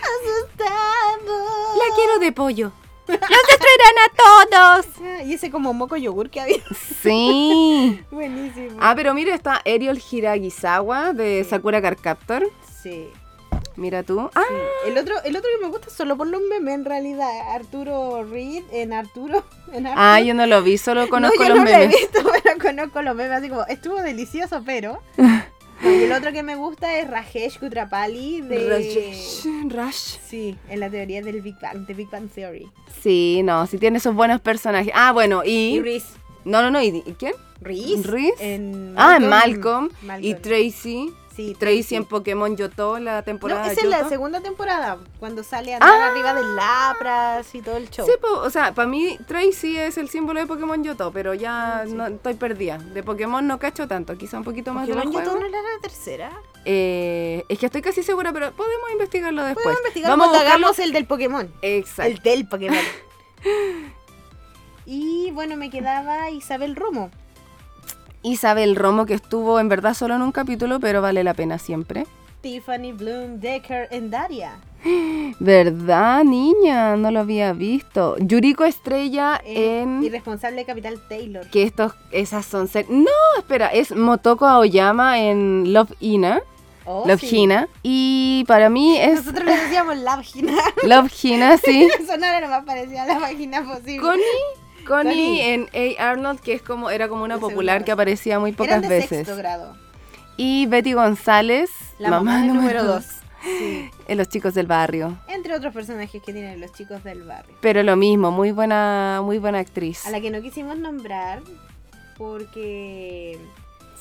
Asustado. 0.03 1.75
La 1.77 1.95
quiero 1.95 2.19
de 2.19 2.31
pollo. 2.31 2.71
¡Nos 3.09 3.19
destruirán 3.19 3.97
a 4.05 4.09
todos! 4.15 4.85
Ah, 5.05 5.21
Y 5.23 5.33
ese 5.33 5.51
como 5.51 5.73
moco 5.73 5.97
yogur 5.97 6.29
que 6.29 6.39
había. 6.39 6.63
Sí. 7.03 8.01
Buenísimo. 8.11 8.77
Ah, 8.79 8.93
pero 8.95 9.13
mira, 9.13 9.35
está 9.35 9.61
Ariel 9.65 10.01
Hiragisawa 10.11 11.11
de 11.13 11.43
Sakura 11.43 11.81
Card 11.81 11.99
Captor. 12.01 12.49
Sí. 12.81 13.09
Mira 13.77 14.03
tú. 14.03 14.29
Ah, 14.35 14.43
sí. 14.47 14.89
El 14.89 14.97
otro, 14.97 15.15
el 15.23 15.35
otro 15.35 15.49
que 15.57 15.65
me 15.65 15.69
gusta 15.71 15.89
solo 15.89 16.15
por 16.17 16.27
los 16.27 16.41
memes 16.49 16.73
en 16.75 16.85
realidad. 16.85 17.29
Arturo 17.53 18.23
Reed 18.23 18.63
en 18.71 18.93
Arturo. 18.93 19.43
En 19.73 19.87
Arturo. 19.87 19.93
ah, 20.05 20.21
yo 20.21 20.33
no 20.33 20.45
lo 20.45 20.61
vi, 20.63 20.77
solo 20.77 21.09
conozco 21.09 21.37
no, 21.43 21.49
yo 21.49 21.55
los 21.55 21.57
no 21.57 21.63
lo 21.65 21.69
he 21.71 21.79
memes. 21.87 21.95
visto, 21.99 22.19
pero 22.43 22.57
conozco 22.59 23.01
los 23.01 23.15
memes. 23.15 23.37
Así 23.39 23.49
como, 23.49 23.65
estuvo 23.65 24.01
delicioso, 24.01 24.61
pero. 24.65 24.99
Y 25.83 26.03
el 26.05 26.13
otro 26.13 26.31
que 26.31 26.41
me 26.41 26.55
gusta 26.55 26.97
es 26.97 27.07
Rajesh 27.09 27.59
Kutrapali 27.59 28.39
de. 28.39 28.69
Rajesh, 28.69 29.45
Rash. 29.69 30.17
Sí, 30.25 30.57
en 30.69 30.79
la 30.79 30.89
teoría 30.89 31.21
del 31.21 31.41
Big 31.41 31.59
Bang, 31.61 31.85
de 31.85 31.93
Big 31.93 32.09
Bang 32.09 32.29
Theory. 32.29 32.71
Sí, 33.01 33.41
no, 33.43 33.67
sí 33.67 33.77
tiene 33.77 33.99
sus 33.99 34.15
buenos 34.15 34.39
personajes. 34.39 34.93
Ah, 34.95 35.11
bueno, 35.11 35.43
Y 35.43 35.75
y. 35.75 35.79
Reese. 35.81 36.07
No, 36.45 36.61
no, 36.61 36.71
no, 36.71 36.81
¿y, 36.81 37.01
quién? 37.19 37.33
Reese. 37.59 38.03
Reese. 38.07 38.53
En 38.55 38.93
Ah, 38.97 39.17
en 39.17 39.27
Malcolm. 39.27 39.89
Y 40.01 40.05
Malcolm. 40.05 40.41
Tracy. 40.41 41.13
Sí, 41.35 41.53
Tracy 41.59 41.95
en 41.95 42.05
Pokémon 42.05 42.55
Yoto, 42.55 42.97
la 42.97 43.17
No, 43.17 43.23
temporada 43.23 43.65
esa 43.69 43.75
de 43.75 43.81
es 43.81 43.87
la 43.89 43.97
Yoto. 43.97 44.09
segunda 44.09 44.39
temporada, 44.41 44.97
cuando 45.19 45.43
sale 45.43 45.73
a 45.73 45.77
andar 45.77 46.01
Ah. 46.01 46.07
arriba 46.11 46.33
del 46.33 46.55
Lapras 46.55 47.53
y 47.53 47.61
todo 47.61 47.75
el 47.75 47.89
show. 47.89 48.05
Sí, 48.05 48.13
po, 48.21 48.39
o 48.39 48.49
sea, 48.49 48.73
para 48.73 48.87
mí 48.87 49.17
Tracy 49.27 49.77
es 49.77 49.97
el 49.97 50.07
símbolo 50.09 50.39
de 50.39 50.45
Pokémon 50.45 50.81
Yoto, 50.81 51.11
pero 51.11 51.33
ya 51.33 51.81
Ah, 51.81 51.83
sí. 51.85 51.93
no 51.93 52.07
estoy 52.07 52.35
perdida. 52.35 52.77
De 52.77 53.03
Pokémon 53.03 53.45
no 53.45 53.59
cacho 53.59 53.85
tanto, 53.87 54.17
quizá 54.17 54.37
un 54.37 54.45
poquito 54.45 54.73
más 54.73 54.87
de 54.87 54.93
Pokémon 54.93 55.13
los 55.13 55.21
Yoto 55.23 55.31
juegos. 55.35 55.51
no 55.51 55.57
era 55.59 55.73
la 55.75 55.81
tercera. 55.81 56.31
Eh, 56.63 57.43
es 57.49 57.59
que 57.59 57.65
estoy 57.65 57.81
casi 57.81 58.01
segura, 58.01 58.31
pero 58.31 58.53
podemos 58.53 58.89
investigarlo 58.93 59.43
después. 59.43 59.63
Podemos 59.63 59.81
investigar 59.81 60.11
Vamos 60.11 60.27
a 60.27 60.29
cuando 60.29 60.49
hagamos 60.49 60.79
el 60.79 60.93
del 60.93 61.05
Pokémon. 61.05 61.53
Exacto. 61.61 62.11
El 62.11 62.19
del 62.19 62.47
Pokémon. 62.47 62.79
y 64.85 65.31
bueno, 65.31 65.55
me 65.57 65.69
quedaba 65.69 66.29
Isabel 66.29 66.75
Romo. 66.75 67.09
Isabel 68.25 68.75
Romo, 68.75 69.05
que 69.05 69.13
estuvo 69.13 69.59
en 69.59 69.69
verdad 69.69 69.93
solo 69.93 70.15
en 70.15 70.21
un 70.23 70.31
capítulo, 70.31 70.79
pero 70.79 71.01
vale 71.01 71.23
la 71.23 71.33
pena 71.33 71.57
siempre. 71.59 72.05
Tiffany 72.41 72.91
Bloom 72.91 73.39
Decker 73.39 73.87
en 73.91 74.09
Daria. 74.11 74.53
¿Verdad, 75.39 76.23
niña? 76.23 76.95
No 76.95 77.09
lo 77.11 77.21
había 77.21 77.53
visto. 77.53 78.15
Yuriko 78.19 78.63
Estrella 78.65 79.41
En 79.43 79.97
en... 79.99 80.03
Irresponsable 80.03 80.63
Capital 80.65 80.99
Taylor. 81.09 81.47
Que 81.49 81.63
estos, 81.63 81.93
esas 82.11 82.45
son... 82.45 82.67
ser- 82.67 82.89
No, 82.89 83.09
espera, 83.37 83.67
es 83.67 83.95
Motoko 83.95 84.45
Aoyama 84.45 85.19
en 85.19 85.73
Love 85.73 85.93
Hina. 85.99 86.41
Oh, 86.85 87.03
Love 87.07 87.19
sí. 87.21 87.35
Hina. 87.37 87.67
Y 87.81 88.43
para 88.47 88.69
mí 88.69 88.97
es... 88.97 89.15
Nosotros 89.25 89.45
le 89.45 89.57
decíamos 89.57 89.97
la 89.97 90.15
vagina. 90.17 90.53
Love 90.83 91.11
Hina, 91.23 91.57
sí. 91.57 91.89
Eso 91.99 92.17
no 92.17 92.25
era 92.25 92.39
lo 92.41 92.47
más 92.47 92.63
parecido 92.63 93.01
a 93.01 93.05
la 93.05 93.17
vagina 93.19 93.63
posible. 93.63 94.01
Connie, 94.01 94.21
Connie 94.85 95.39
Connie. 95.41 95.41
en 95.41 95.97
A. 95.99 96.09
Arnold, 96.11 96.39
que 96.39 96.53
es 96.53 96.61
como, 96.61 96.89
era 96.89 97.07
como 97.09 97.23
una 97.23 97.37
popular 97.37 97.83
que 97.83 97.91
aparecía 97.91 98.39
muy 98.39 98.51
Eran 98.51 98.57
pocas 98.57 98.81
de 98.81 98.87
veces. 98.87 99.09
sexto 99.09 99.35
grado. 99.35 99.75
Y 100.37 100.65
Betty 100.67 100.93
González, 100.93 101.69
La 101.97 102.09
mamá, 102.09 102.43
número 102.43 102.83
2. 102.83 102.95
dos, 102.95 103.05
en 104.07 104.17
Los 104.17 104.27
Chicos 104.29 104.53
del 104.53 104.67
Barrio. 104.67 105.17
Entre 105.27 105.53
otros 105.55 105.73
personajes 105.73 106.21
que 106.21 106.33
tienen 106.33 106.59
los 106.59 106.71
chicos 106.73 107.03
del 107.03 107.23
barrio. 107.23 107.55
Pero 107.61 107.83
lo 107.83 107.95
mismo, 107.95 108.31
muy 108.31 108.51
buena, 108.51 109.21
muy 109.23 109.37
buena 109.37 109.59
actriz. 109.59 110.05
A 110.05 110.09
la 110.11 110.19
que 110.21 110.31
no 110.31 110.41
quisimos 110.41 110.77
nombrar 110.77 111.41
porque 112.17 113.37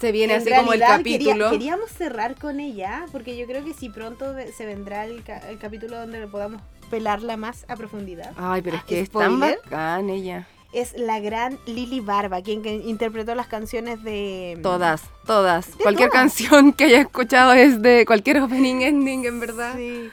Se 0.00 0.12
viene 0.12 0.34
en 0.34 0.40
así 0.40 0.50
como 0.50 0.72
el 0.72 0.80
quería- 0.80 0.96
capítulo. 0.96 1.50
queríamos 1.50 1.90
cerrar 1.90 2.34
con 2.36 2.58
ella 2.60 3.06
porque 3.12 3.36
yo 3.36 3.46
creo 3.46 3.64
que 3.64 3.74
si 3.74 3.88
pronto 3.90 4.34
se 4.56 4.66
vendrá 4.66 5.04
el, 5.04 5.22
ca- 5.22 5.48
el 5.50 5.58
capítulo 5.58 5.98
donde 5.98 6.26
podamos 6.26 6.60
pelarla 6.90 7.36
más 7.36 7.64
a 7.68 7.76
profundidad. 7.76 8.32
Ay, 8.36 8.62
pero 8.62 8.76
es 8.76 8.82
Ah, 8.82 8.86
que 8.86 9.00
es 9.00 9.10
tan 9.10 9.40
bacán 9.40 10.10
ella. 10.10 10.46
Es 10.74 10.92
la 10.98 11.20
gran 11.20 11.58
Lily 11.66 12.00
Barba, 12.00 12.42
quien 12.42 12.60
que 12.62 12.74
interpretó 12.74 13.34
las 13.34 13.46
canciones 13.46 14.02
de... 14.02 14.58
Todas, 14.62 15.02
todas. 15.24 15.76
De 15.78 15.82
Cualquier 15.84 16.10
todas. 16.10 16.22
canción 16.22 16.72
que 16.72 16.84
haya 16.84 17.00
escuchado 17.00 17.52
es 17.52 17.80
de 17.80 18.04
cualquier 18.06 18.40
opening 18.40 18.80
ending, 18.82 19.24
en 19.24 19.38
verdad. 19.40 19.74
Sí. 19.76 20.10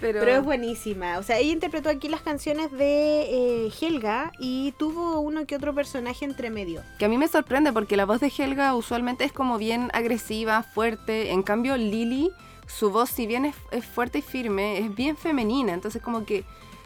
Pero, 0.00 0.20
Pero 0.20 0.32
es 0.36 0.44
buenísima. 0.44 1.18
O 1.18 1.22
sea, 1.22 1.38
ella 1.38 1.52
interpretó 1.52 1.88
aquí 1.88 2.08
las 2.08 2.20
canciones 2.20 2.70
de 2.70 3.22
eh, 3.66 3.72
Helga 3.80 4.30
y 4.38 4.72
tuvo 4.78 5.20
uno 5.20 5.46
que 5.46 5.56
otro 5.56 5.74
personaje 5.74 6.24
entre 6.26 6.50
medio. 6.50 6.82
que 6.98 7.06
a 7.06 7.08
mí 7.08 7.16
me 7.16 7.28
sorprende 7.28 7.72
porque 7.72 7.96
la 7.96 8.04
voz 8.04 8.20
de 8.20 8.30
Helga 8.36 8.74
usualmente 8.74 9.24
es 9.24 9.32
como 9.32 9.56
bien 9.58 9.90
agresiva, 9.94 10.62
fuerte. 10.62 11.30
En 11.32 11.42
cambio, 11.42 11.76
Lily, 11.78 12.30
su 12.66 12.90
voz, 12.90 13.08
si 13.10 13.26
bien 13.26 13.46
es, 13.46 13.56
es 13.70 13.84
fuerte 13.86 14.18
y 14.18 14.22
firme, 14.22 14.78
es 14.78 14.94
bien 14.94 15.16
femenina. 15.16 15.72
Entonces, 15.72 16.02
como 16.02 16.26
que 16.26 16.44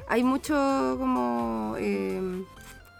hay 0.09 0.23
mucho 0.23 0.97
como 0.99 1.75
eh, 1.79 2.45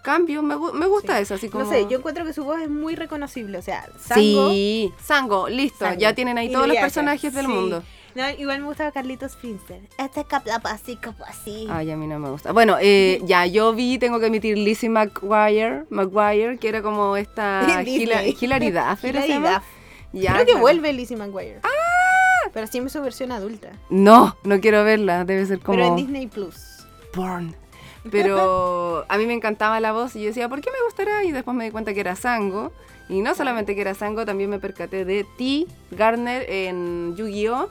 cambio. 0.03 0.43
Me, 0.43 0.57
me 0.57 0.87
gusta 0.87 1.17
Sí. 1.17 1.23
eso, 1.23 1.35
así 1.35 1.49
como. 1.49 1.65
No 1.65 1.71
sé, 1.71 1.87
yo 1.89 1.99
encuentro 1.99 2.25
que 2.25 2.33
su 2.33 2.45
voz 2.45 2.61
es 2.61 2.69
muy 2.71 2.95
reconocible. 2.95 3.59
O 3.59 3.63
sea, 3.63 3.89
Sango, 3.99 4.51
Sí, 4.51 4.93
Sango, 5.03 5.49
listo. 5.49 5.85
Sango. 5.85 5.99
Ya 6.01 6.15
tienen 6.15 6.39
ahí 6.39 6.49
Y 6.49 6.53
todos 6.53 6.67
los 6.69 6.77
personajes 6.77 7.33
del 7.35 7.47
sí. 7.47 7.53
mundo. 7.53 7.83
No, 8.17 8.29
igual 8.29 8.59
me 8.61 8.67
gustaba 8.67 8.91
Carlitos 8.91 9.37
Finster. 9.37 9.81
Este 9.97 10.25
capla 10.25 10.61
así, 10.65 10.97
como 10.97 11.25
así. 11.27 11.69
Ay, 11.71 11.93
a 11.93 11.97
mí 11.97 12.09
no 12.09 12.19
me 12.19 12.29
gusta. 12.29 12.51
Bueno, 12.53 12.77
eh, 12.81 13.21
ya 13.25 13.47
yo 13.47 13.73
vi, 13.73 13.99
tengo 13.99 14.19
que 14.19 14.27
admitir, 14.27 14.59
Lizzie 14.59 14.89
McGuire, 14.89 15.85
McGuire 15.91 16.59
que 16.59 16.69
era 16.69 16.83
como 16.83 17.17
esta. 17.17 17.63
Hila- 17.87 18.25
Hilary 18.41 18.71
Duff, 18.73 19.05
¿era 19.05 19.21
se 19.23 19.29
Hilary 19.29 19.29
llama? 19.29 19.55
Duff. 19.55 19.65
Ya, 20.13 20.33
Creo 20.33 20.41
que 20.45 20.51
claro. 20.53 20.61
vuelve 20.61 20.93
Lizzie 20.93 21.17
McGuire. 21.17 21.61
¡Ah! 21.63 21.69
Pero 22.53 22.67
en 22.73 22.91
su 22.91 23.01
versión 23.01 23.31
adulta. 23.31 23.71
No, 23.91 24.37
no 24.43 24.61
quiero 24.61 24.83
verla, 24.83 25.25
debe 25.25 25.47
ser 25.47 25.61
como 25.61 25.77
Pero 25.77 25.89
en 25.91 25.97
Disney 25.97 26.27
Plus. 26.27 26.85
porn. 27.13 27.55
Pero 28.11 29.05
a 29.09 29.19
mí 29.19 29.27
me 29.27 29.35
encantaba 29.35 29.81
la 29.81 29.93
voz 29.93 30.17
y 30.17 30.21
yo 30.21 30.29
decía, 30.29 30.49
¿por 30.49 30.61
qué 30.61 30.71
me 30.71 30.83
gustará? 30.85 31.25
Y 31.25 31.33
después 31.33 31.57
me 31.57 31.65
di 31.65 31.71
cuenta 31.71 31.93
que 31.95 32.01
era 32.01 32.17
Sango. 32.17 32.73
Y 33.09 33.23
no 33.23 33.35
solamente 33.35 33.75
que 33.75 33.81
era 33.81 33.95
Sango, 33.95 34.25
también 34.25 34.51
me 34.51 34.61
percaté 34.61 35.05
de 35.05 35.27
T. 35.37 35.67
Garner 35.91 36.49
en 36.49 37.17
Yu-Gi-Oh! 37.17 37.69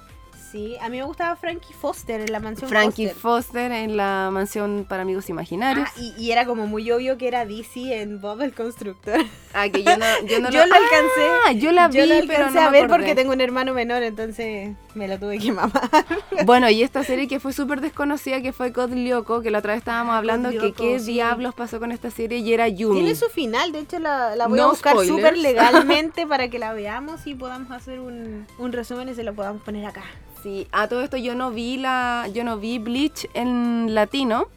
Sí, 0.51 0.77
a 0.81 0.89
mí 0.89 0.97
me 0.97 1.03
gustaba 1.03 1.35
Frankie 1.35 1.73
Foster 1.73 2.21
en 2.21 2.31
la 2.31 2.39
mansión 2.39 2.69
Frankie 2.69 3.09
Foster. 3.09 3.21
Foster 3.21 3.71
en 3.71 3.97
la 3.97 4.29
mansión 4.31 4.85
para 4.89 5.03
amigos 5.03 5.29
imaginarios. 5.29 5.87
Ah, 5.87 5.99
y, 5.99 6.13
y 6.17 6.31
era 6.31 6.45
como 6.45 6.65
muy 6.65 6.89
obvio 6.91 7.19
que 7.19 7.27
era 7.27 7.45
DC 7.45 8.01
en 8.01 8.19
Bob 8.19 8.41
el 8.41 8.53
Constructor. 8.53 9.19
Ah, 9.53 9.69
que 9.69 9.83
yo 9.83 9.95
no, 9.95 10.05
yo 10.27 10.39
no 10.39 10.49
Yo 10.51 10.65
lo 10.65 10.73
alcancé. 10.75 11.27
Ah, 11.45 11.51
yo 11.51 11.71
la 11.71 11.87
vi, 11.87 11.99
Yo 11.99 12.05
pero 12.27 12.45
alcancé 12.45 12.59
no 12.59 12.61
a 12.61 12.71
ver 12.71 12.87
porque 12.87 13.13
tengo 13.13 13.31
un 13.31 13.41
hermano 13.41 13.73
menor, 13.75 14.01
entonces 14.01 14.75
me 14.95 15.07
lo 15.07 15.19
tuve 15.19 15.37
que 15.37 15.51
mamar. 15.51 15.89
Bueno, 16.45 16.69
y 16.69 16.83
esta 16.83 17.03
serie 17.03 17.27
que 17.27 17.39
fue 17.39 17.53
súper 17.53 17.81
desconocida, 17.81 18.41
que 18.41 18.53
fue 18.53 18.71
Code 18.71 18.95
Lyoko, 18.95 19.41
que 19.41 19.51
la 19.51 19.59
otra 19.59 19.73
vez 19.73 19.79
estábamos 19.79 20.15
hablando 20.15 20.49
que 20.49 20.55
Lyoko, 20.57 20.83
qué 20.83 20.99
sí. 20.99 21.13
diablos 21.13 21.53
pasó 21.53 21.79
con 21.79 21.91
esta 21.91 22.09
serie 22.09 22.39
y 22.39 22.53
era 22.53 22.67
Yumi. 22.67 23.01
Tiene 23.01 23.15
su 23.15 23.27
final, 23.27 23.71
de 23.71 23.79
hecho 23.79 23.99
la, 23.99 24.35
la 24.35 24.47
voy 24.47 24.57
No 24.57 24.65
a 24.65 24.69
buscar 24.69 24.97
súper 25.05 25.37
legalmente 25.37 26.25
para 26.27 26.49
que 26.49 26.57
la 26.57 26.73
veamos 26.73 27.27
y 27.27 27.35
podamos 27.35 27.71
hacer 27.71 27.99
un, 27.99 28.47
un 28.57 28.71
resumen 28.71 29.09
y 29.09 29.13
se 29.13 29.23
lo 29.23 29.33
podamos 29.35 29.61
poner 29.61 29.85
acá. 29.85 30.03
Sí, 30.43 30.67
a 30.71 30.87
todo 30.87 31.01
esto 31.01 31.17
yo 31.17 31.35
no 31.35 31.51
vi 31.51 31.77
la, 31.77 32.27
yo 32.33 32.43
no 32.43 32.57
vi 32.57 32.79
Bleach 32.79 33.27
en 33.33 33.93
latino, 33.93 34.47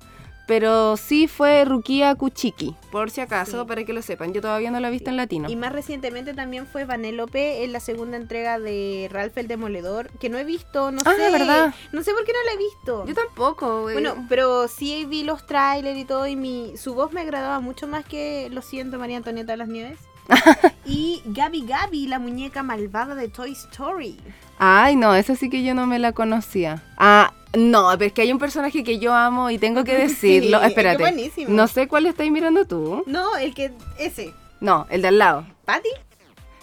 pero 0.46 0.96
sí 0.96 1.28
fue 1.28 1.64
Rukia 1.64 2.14
Kuchiki, 2.14 2.74
por 2.90 3.10
si 3.10 3.20
acaso, 3.20 3.62
Sí. 3.62 3.66
para 3.66 3.84
que 3.84 3.92
lo 3.92 4.02
sepan. 4.02 4.32
Yo 4.32 4.40
todavía 4.40 4.70
no 4.70 4.80
la 4.80 4.88
he 4.88 4.90
visto 4.90 5.08
en 5.10 5.16
latino. 5.16 5.48
Y 5.48 5.56
más 5.56 5.72
recientemente 5.72 6.34
también 6.34 6.66
fue 6.66 6.84
Vanellope 6.84 7.64
en 7.64 7.72
la 7.72 7.80
segunda 7.80 8.16
entrega 8.16 8.58
de 8.58 9.08
Ralph 9.10 9.36
el 9.38 9.48
Demoledor, 9.48 10.10
que 10.20 10.28
no 10.28 10.38
he 10.38 10.44
visto, 10.44 10.90
no 10.92 11.00
Ah, 11.04 11.14
sé. 11.16 11.30
¿verdad? 11.30 11.74
No 11.92 12.02
sé 12.02 12.12
por 12.12 12.24
qué 12.24 12.32
no 12.32 12.42
la 12.44 12.52
he 12.52 12.58
visto. 12.58 13.06
Yo 13.06 13.14
tampoco. 13.14 13.82
güey. 13.82 13.94
Bueno, 13.94 14.26
pero 14.28 14.68
sí 14.68 15.04
vi 15.06 15.22
los 15.24 15.46
trailers 15.46 15.98
y 15.98 16.04
todo 16.04 16.26
y 16.26 16.36
mi 16.36 16.76
su 16.76 16.94
voz 16.94 17.12
me 17.12 17.22
agradaba 17.22 17.60
mucho 17.60 17.86
más 17.88 18.04
que 18.04 18.48
Lo 18.50 18.62
siento 18.62 18.98
María 18.98 19.16
Antonieta 19.16 19.52
de 19.52 19.56
las 19.58 19.68
Nieves. 19.68 19.98
y 20.86 21.20
Gabi 21.24 21.66
Gabi, 21.66 22.06
la 22.06 22.18
muñeca 22.20 22.62
malvada 22.62 23.14
de 23.16 23.28
Toy 23.28 23.52
Story. 23.52 24.18
Ay, 24.64 24.94
no, 24.94 25.12
esa 25.16 25.34
sí 25.34 25.50
que 25.50 25.64
yo 25.64 25.74
no 25.74 25.88
me 25.88 25.98
la 25.98 26.12
conocía. 26.12 26.82
Ah, 26.96 27.32
no, 27.56 27.88
pero 27.94 28.04
es 28.06 28.12
que 28.12 28.22
hay 28.22 28.30
un 28.32 28.38
personaje 28.38 28.84
que 28.84 29.00
yo 29.00 29.12
amo 29.12 29.50
y 29.50 29.58
tengo 29.58 29.82
que 29.82 29.94
decirlo. 29.98 30.58
Sí, 30.58 30.64
es 30.64 30.68
Espérate. 30.70 30.98
buenísimo. 31.02 31.50
No 31.52 31.66
sé 31.66 31.88
cuál 31.88 32.06
estáis 32.06 32.30
mirando 32.30 32.64
tú. 32.64 33.02
No, 33.06 33.36
el 33.38 33.54
que 33.54 33.72
ese. 33.98 34.32
No, 34.60 34.86
el 34.88 35.02
de 35.02 35.08
al 35.08 35.18
lado. 35.18 35.44
¿Patty? 35.64 35.88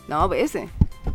No, 0.07 0.31
ese. 0.33 0.69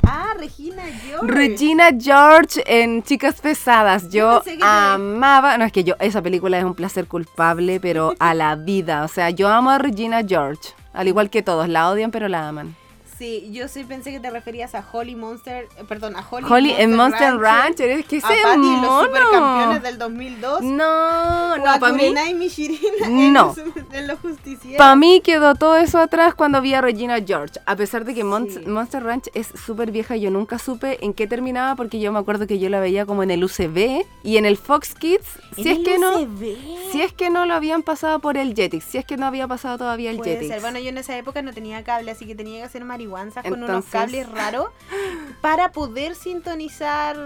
Ah, 0.07 0.35
Regina 0.39 0.83
George. 1.07 1.27
Regina 1.33 1.89
George 1.99 2.63
en 2.67 3.03
Chicas 3.03 3.41
Pesadas. 3.41 4.11
Yo 4.11 4.41
te- 4.43 4.59
amaba. 4.61 5.57
No, 5.57 5.65
es 5.65 5.73
que 5.73 5.85
yo, 5.85 5.95
esa 6.01 6.21
película 6.21 6.59
es 6.59 6.65
un 6.65 6.75
placer 6.75 7.07
culpable, 7.07 7.81
pero 7.81 8.15
a 8.19 8.35
la 8.35 8.57
vida. 8.57 9.05
O 9.05 9.09
sea, 9.09 9.31
yo 9.31 9.49
amo 9.49 9.71
a 9.71 9.79
Regina 9.79 10.21
George. 10.27 10.71
Al 10.93 11.09
igual 11.09 11.31
que 11.31 11.43
todos, 11.43 11.67
la 11.69 11.89
odian, 11.91 12.11
pero 12.11 12.29
la 12.29 12.47
aman. 12.49 12.77
Sí, 13.19 13.49
yo 13.53 13.69
sí 13.69 13.85
pensé 13.85 14.11
que 14.11 14.19
te 14.21 14.29
referías 14.31 14.75
a 14.75 14.85
Holly 14.93 15.15
Monster, 15.15 15.69
eh, 15.79 15.85
perdón, 15.87 16.17
a 16.17 16.27
Holly, 16.29 16.47
Holly 16.51 16.73
en 16.77 16.97
Monster 16.97 17.37
Rancher, 17.37 17.91
es 17.91 18.07
que 18.07 18.17
a 18.17 18.19
ese 18.19 18.29
Patty 18.43 18.55
en 18.57 18.73
los 18.83 18.91
mono. 18.91 19.05
supercampeones 19.05 19.83
del 19.85 19.99
2002. 19.99 20.63
No, 20.63 21.53
o 21.55 21.57
no, 21.59 21.71
a 21.71 21.79
para 21.79 21.93
mí. 21.93 22.01
Kurenai 22.01 22.35
Mishirina 22.35 23.09
No. 23.09 23.55
los, 23.57 23.59
en 23.95 24.07
los 24.09 24.19
justicieros. 24.19 24.79
Para 24.79 24.97
mí 24.97 25.21
quedó 25.21 25.55
todo 25.55 25.77
eso 25.77 25.99
atrás 25.99 26.35
cuando 26.35 26.61
vi 26.61 26.75
a 26.75 26.81
Regina 26.81 27.19
George. 27.25 27.61
A 27.67 27.77
pesar 27.77 28.05
de 28.05 28.15
que 28.15 28.25
Mon- 28.25 28.51
Sí. 28.51 28.61
Monster 28.67 29.03
Ranch 29.03 29.29
es 29.35 29.47
súper 29.65 29.91
vieja, 29.91 30.17
yo 30.17 30.31
nunca 30.31 30.59
supe 30.59 30.99
en 31.05 31.15
qué 31.15 31.27
terminaba 31.27 31.77
porque 31.77 31.99
yo 32.01 32.13
me 32.13 32.19
acuerdo 32.19 32.47
que 32.47 32.59
yo 32.59 32.69
la 32.69 32.81
veía 32.81 33.07
como 33.07 33.23
en 33.23 33.31
el 33.31 33.43
UCB 33.45 34.05
y 34.23 34.37
en 34.37 34.45
el 34.45 34.57
Fox 34.57 34.95
Kids. 34.95 35.27
Si 35.57 35.69
es 35.71 35.79
que 35.79 35.99
no, 35.99 36.19
si 36.91 37.01
es 37.01 37.13
que 37.13 37.31
no 37.31 37.47
lo 37.47 37.55
habían 37.55 37.83
pasado 37.83 38.19
por 38.19 38.37
el 38.37 38.55
Jetix, 38.55 38.85
si 38.85 38.99
es 38.99 39.05
que 39.05 39.17
no 39.17 39.25
había 39.27 39.47
pasado 39.47 39.79
todavía 39.79 40.11
el 40.11 40.17
Puede 40.19 40.33
Jetix. 40.33 40.49
ser. 40.53 40.61
Bueno, 40.61 40.79
yo 40.81 40.89
en 40.89 40.99
esa 40.99 41.17
época 41.17 41.43
no 41.43 41.53
tenía 41.53 41.83
cable, 41.85 42.11
así 42.11 42.27
que 42.27 42.35
tenía 42.35 42.59
que 42.59 42.65
hacer 42.65 42.85
marihuanzas 43.05 43.45
con 43.45 43.63
unos 43.63 43.85
cables 43.87 44.29
raros 44.31 44.69
para 45.41 45.73
poder 45.73 46.15
sintonizar 46.15 47.17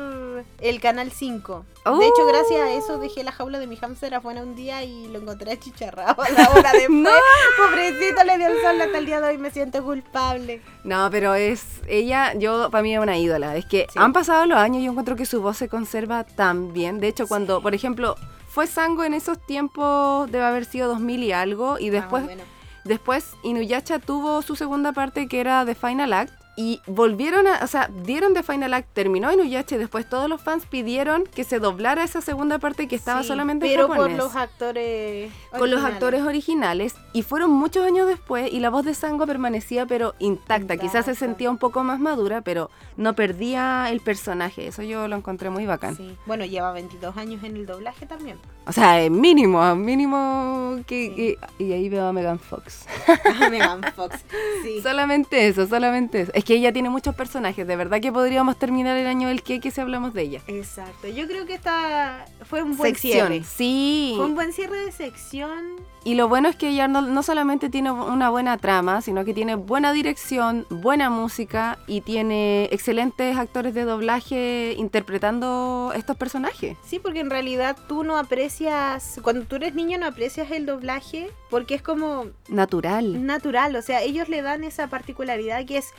el 0.61 0.81
canal 0.81 1.11
5. 1.13 1.65
De 1.99 2.07
hecho, 2.07 2.27
gracias 2.27 2.61
a 2.61 2.71
eso 2.73 2.99
dejé 2.99 3.23
la 3.25 3.33
jaula 3.33 3.59
de 3.59 3.67
mi 3.67 3.77
hámster 3.77 4.15
afuera 4.15 4.43
un 4.43 4.55
día 4.55 4.83
y 4.85 5.07
lo 5.09 5.21
encontré 5.21 5.53
achicharrado 5.53 6.23
a 6.23 6.29
la 6.31 6.51
hora 6.51 6.73
después. 6.73 6.89
No. 6.99 7.11
Pobrecito, 7.57 8.25
le 8.25 8.39
dio 8.39 8.49
el 8.49 8.61
sol 8.61 8.81
hasta 8.81 8.99
el 8.99 9.07
día 9.07 9.21
de 9.21 9.29
hoy, 9.29 9.39
me 9.39 9.51
siento 9.51 9.83
culpable. 9.85 10.61
No, 10.85 11.09
pero 11.11 11.35
es 11.35 11.63
ella, 11.87 12.35
yo 12.35 12.71
para 12.71 12.83
mí 12.83 12.95
es 12.95 13.01
una 13.01 13.17
ídola. 13.17 13.57
Es 13.57 13.65
que 13.67 13.87
Sí. 13.93 13.99
han 13.99 14.13
pasado 14.13 14.47
los 14.47 14.59
años 14.59 14.81
y 14.83 14.85
yo 14.85 14.91
encuentro 14.91 15.17
que 15.17 15.25
su 15.27 15.41
voz 15.41 15.57
se 15.57 15.69
conserva 15.69 16.25
tan 16.25 16.73
bien. 16.73 17.01
De 17.01 17.09
hecho, 17.09 17.27
cuando, 17.29 17.63
por 17.63 17.75
ejemplo, 17.75 18.17
fue 18.49 18.67
Sango 18.67 19.05
en 19.05 19.15
esos 19.15 19.39
tiempos, 19.47 20.31
debe 20.31 20.45
haber 20.45 20.65
sido 20.65 20.89
2000 20.89 21.23
y 21.23 21.33
algo, 21.33 21.79
y 21.79 21.91
después 21.91 22.23
Ah, 22.25 22.27
bueno. 22.27 22.43
Después 22.89 23.35
Inuyasha 23.45 23.99
tuvo 23.99 24.43
su 24.43 24.57
segunda 24.57 24.93
parte 24.93 25.29
que 25.29 25.41
era 25.41 25.65
The 25.65 25.75
Final 25.75 26.13
Act 26.13 26.33
y 26.57 26.81
volvieron 26.89 27.47
a, 27.47 27.61
o 27.63 27.69
sea, 27.69 27.89
dieron 28.03 28.35
The 28.35 28.43
Final 28.43 28.75
Act, 28.75 28.89
terminó 28.93 29.31
Inuyasha 29.33 29.77
y 29.77 29.79
después 29.79 30.09
todos 30.09 30.29
los 30.29 30.41
fans 30.43 30.67
pidieron 30.67 31.23
que 31.25 31.45
se 31.45 31.61
doblara 31.61 32.03
esa 32.03 32.21
segunda 32.21 32.59
parte 32.59 32.89
que 32.89 32.97
estaba 32.97 33.23
Sí, 33.23 33.29
solamente 33.29 33.67
en 33.67 33.73
pero 33.73 33.87
por 33.87 33.97
japonés. 33.99 34.17
los 34.19 34.35
actores 34.35 35.31
con 35.53 35.61
los 35.71 35.79
originales. 35.79 35.93
actores 35.95 36.23
originales 36.23 36.95
y 37.13 37.23
fueron 37.23 37.53
muchos 37.53 37.87
años 37.87 38.09
después 38.09 38.53
y 38.53 38.59
la 38.59 38.71
voz 38.71 38.85
de 38.85 38.95
Sango 38.95 39.25
permanecía 39.25 39.87
pero 39.87 40.15
intacta. 40.19 40.77
Quizás 40.79 41.05
se 41.05 41.15
sentía 41.15 41.49
un 41.49 41.59
poco 41.59 41.85
más 41.85 42.01
madura, 42.01 42.41
pero 42.41 42.71
no 42.97 43.15
perdía 43.15 43.89
el 43.91 44.01
personaje. 44.01 44.67
Eso 44.67 44.83
yo 44.83 45.07
lo 45.07 45.15
encontré 45.15 45.51
muy 45.51 45.65
bacán. 45.65 45.97
Sí. 45.97 46.17
Bueno, 46.27 46.45
lleva 46.45 46.73
22 46.73 47.17
años 47.19 47.45
en 47.45 47.55
el 47.57 47.67
doblaje 47.67 48.05
también. 48.07 48.37
O 48.69 48.73
sea, 48.73 49.03
es 49.03 49.11
mínimo, 49.11 49.75
mínimo 49.77 50.77
que, 50.87 51.15
que- 51.15 51.39
Y 51.65 51.73
ahí 51.73 51.89
veo 51.89 52.07
a 52.07 52.13
Megan 52.13 52.39
Fox. 52.39 52.85
Megan 53.51 53.81
Fox. 53.97 54.17
Sí. 54.63 54.81
Solamente 54.83 55.49
eso, 55.49 55.67
solamente 55.67 56.21
eso. 56.21 56.33
Es 56.35 56.45
que 56.45 56.55
ella 56.55 56.71
tiene 56.73 56.91
muchos 56.91 57.15
personajes. 57.15 57.67
De 57.67 57.77
verdad 57.77 58.01
que 58.01 58.13
podríamos 58.13 58.59
terminar 58.59 58.97
el 58.99 59.07
año 59.07 59.29
del 59.29 59.43
queque 59.43 59.71
si 59.71 59.81
hablamos 59.81 60.13
de 60.13 60.23
ella. 60.23 60.41
Exacto. 60.49 61.09
Yo 61.09 61.27
creo 61.27 61.47
que 61.47 61.55
esta 61.55 62.27
fue 62.45 62.63
un 62.63 62.77
buen 62.77 62.95
Sección, 62.95 63.29
cierre. 63.29 63.43
sí. 63.45 64.13
Fue 64.17 64.27
un 64.27 64.35
buen 64.35 64.53
cierre 64.53 64.85
de 64.85 64.93
sección. 64.93 65.77
Y 66.09 66.15
lo 66.15 66.27
bueno 66.27 66.49
es 66.49 66.57
que 66.57 66.71
ella 66.71 66.89
no, 66.89 67.03
no 67.03 67.23
solamente 67.23 67.69
tiene 67.69 67.91
una 67.91 68.31
buena 68.31 68.57
trama, 68.57 69.03
sino 69.03 69.27
que 69.27 69.35
tiene 69.35 69.57
buena 69.57 69.93
dirección, 69.93 70.65
buena 70.71 71.11
música 71.11 71.79
y 71.87 72.01
tiene 72.01 72.65
excelentes 72.73 73.37
actores 73.37 73.75
de 73.75 73.85
doblaje 73.85 74.75
interpretando 74.79 75.93
estos 75.95 76.17
personajes. 76.17 76.79
Sí, 76.83 76.99
porque 76.99 77.21
en 77.21 77.29
realidad 77.29 77.77
tú 77.89 78.05
no 78.05 78.17
aprecias, 78.17 79.21
cuando 79.23 79.45
tú 79.45 79.57
eres 79.57 79.75
niño 79.75 79.99
no 79.99 80.07
aprecias 80.07 80.51
el 80.51 80.65
doblaje 80.65 81.29
porque 81.51 81.75
es 81.75 81.83
como 81.83 82.25
Natural. 82.49 83.27
natural, 83.27 83.77
o 83.77 83.83
sea, 83.83 84.01
ellos 84.01 84.31
le 84.31 84.41
dan 84.41 84.65
esa 84.65 84.87
particularidad 84.87 85.67
que 85.67 85.77
es, 85.77 85.91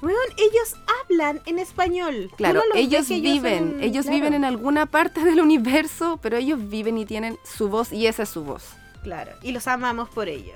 weón, 0.00 0.16
ellos 0.38 0.76
hablan 1.02 1.42
en 1.44 1.58
español. 1.58 2.30
Claro, 2.38 2.62
no 2.72 2.74
ellos 2.80 3.06
viven, 3.06 3.72
son- 3.72 3.82
ellos 3.82 4.06
claro, 4.06 4.16
viven 4.16 4.32
en 4.32 4.46
alguna 4.46 4.86
parte 4.86 5.22
del 5.24 5.42
universo, 5.42 6.18
pero 6.22 6.38
ellos 6.38 6.58
viven 6.70 6.96
y 6.96 7.04
tienen 7.04 7.36
su 7.44 7.68
voz 7.68 7.92
y 7.92 8.06
esa 8.06 8.22
es 8.22 8.30
su 8.30 8.44
voz. 8.44 8.77
Claro, 9.02 9.32
y 9.42 9.52
los 9.52 9.66
amamos 9.68 10.08
por 10.08 10.28
ello. 10.28 10.52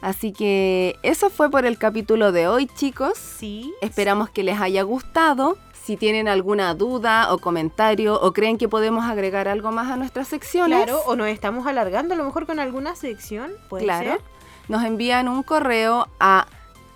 Así 0.00 0.32
que 0.32 0.96
eso 1.02 1.28
fue 1.28 1.50
por 1.50 1.66
el 1.66 1.76
capítulo 1.76 2.32
de 2.32 2.48
hoy, 2.48 2.66
chicos. 2.66 3.18
Sí. 3.18 3.72
Esperamos 3.82 4.30
que 4.30 4.42
les 4.42 4.58
haya 4.60 4.82
gustado. 4.82 5.58
Si 5.82 5.96
tienen 5.96 6.28
alguna 6.28 6.74
duda 6.74 7.32
o 7.32 7.38
comentario 7.38 8.20
o 8.20 8.32
creen 8.32 8.58
que 8.58 8.68
podemos 8.68 9.04
agregar 9.04 9.48
algo 9.48 9.72
más 9.72 9.90
a 9.90 9.96
nuestras 9.96 10.28
secciones, 10.28 10.84
Claro, 10.84 11.00
o 11.06 11.16
nos 11.16 11.26
estamos 11.28 11.66
alargando 11.66 12.14
a 12.14 12.16
lo 12.16 12.24
mejor 12.24 12.46
con 12.46 12.60
alguna 12.60 12.94
sección, 12.94 13.52
puede 13.68 13.84
claro, 13.84 14.12
ser. 14.12 14.20
nos 14.68 14.84
envían 14.84 15.26
un 15.28 15.42
correo 15.42 16.08
a 16.20 16.46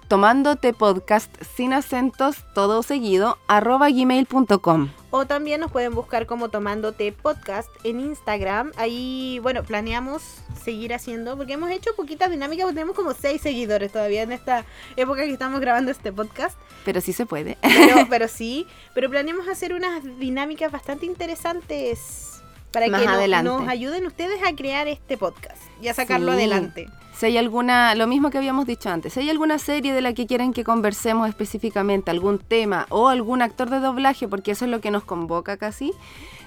tomándote 0.09 0.73
podcast 0.73 1.35
sin 1.57 1.73
acentos 1.73 2.45
todo 2.55 2.83
seguido 2.83 3.39
arroba 3.47 3.91
gmail.com. 3.91 4.91
O 5.11 5.27
también 5.27 5.61
nos 5.61 5.71
pueden 5.71 5.95
buscar 5.95 6.27
como 6.27 6.49
Tomándote 6.49 7.13
Podcast 7.13 7.69
en 7.85 8.01
Instagram. 8.01 8.73
Ahí, 8.77 9.39
bueno, 9.43 9.63
planeamos 9.63 10.23
seguir 10.61 10.93
haciendo, 10.93 11.37
porque 11.37 11.53
hemos 11.53 11.71
hecho 11.71 11.91
poquitas 11.97 12.31
dinámicas, 12.31 12.65
porque 12.65 12.75
tenemos 12.75 12.97
como 12.97 13.15
seis 13.15 13.41
seguidores 13.41 13.93
todavía 13.93 14.23
en 14.23 14.33
esta 14.33 14.65
época 14.97 15.23
que 15.23 15.33
estamos 15.33 15.61
grabando 15.61 15.93
este 15.93 16.13
podcast. 16.13 16.59
Pero 16.85 17.01
sí 17.01 17.13
se 17.13 17.27
puede. 17.27 17.57
Pero, 17.63 18.07
pero 18.11 18.27
sí, 18.27 18.67
pero 18.93 19.09
planeamos 19.09 19.47
hacer 19.47 19.73
unas 19.73 20.03
dinámicas 20.19 20.73
bastante 20.73 21.07
interesantes 21.07 22.34
para 22.75 22.89
Más 22.89 23.01
que 23.03 23.09
adelante. 23.09 23.49
nos 23.51 23.67
ayuden 23.69 24.07
ustedes 24.07 24.43
a 24.45 24.55
crear 24.55 24.87
este 24.89 25.17
podcast 25.17 25.57
y 25.81 25.89
a 25.89 25.95
sacarlo 25.95 26.33
Sí. 26.33 26.39
adelante. 26.39 26.87
Si 27.17 27.27
hay 27.27 27.39
alguna, 27.39 27.95
lo 27.95 28.07
mismo 28.09 28.29
que 28.31 28.39
habíamos 28.39 28.67
dicho 28.67 28.91
antes, 28.91 29.13
si 29.13 29.21
hay 29.21 29.31
alguna 29.31 29.59
serie 29.59 29.93
de 29.95 30.01
la 30.03 30.13
que 30.13 30.27
quieren 30.27 30.53
que 30.53 30.65
conversemos 30.65 31.29
específicamente, 31.29 32.11
algún 32.11 32.39
tema 32.41 32.87
o 32.91 33.09
algún 33.09 33.41
actor 33.41 33.71
de 33.71 33.79
doblaje, 33.79 34.27
porque 34.29 34.51
eso 34.51 34.65
es 34.65 34.71
lo 34.73 34.81
que 34.81 34.91
nos 34.91 35.05
convoca 35.05 35.57
casi, 35.57 35.93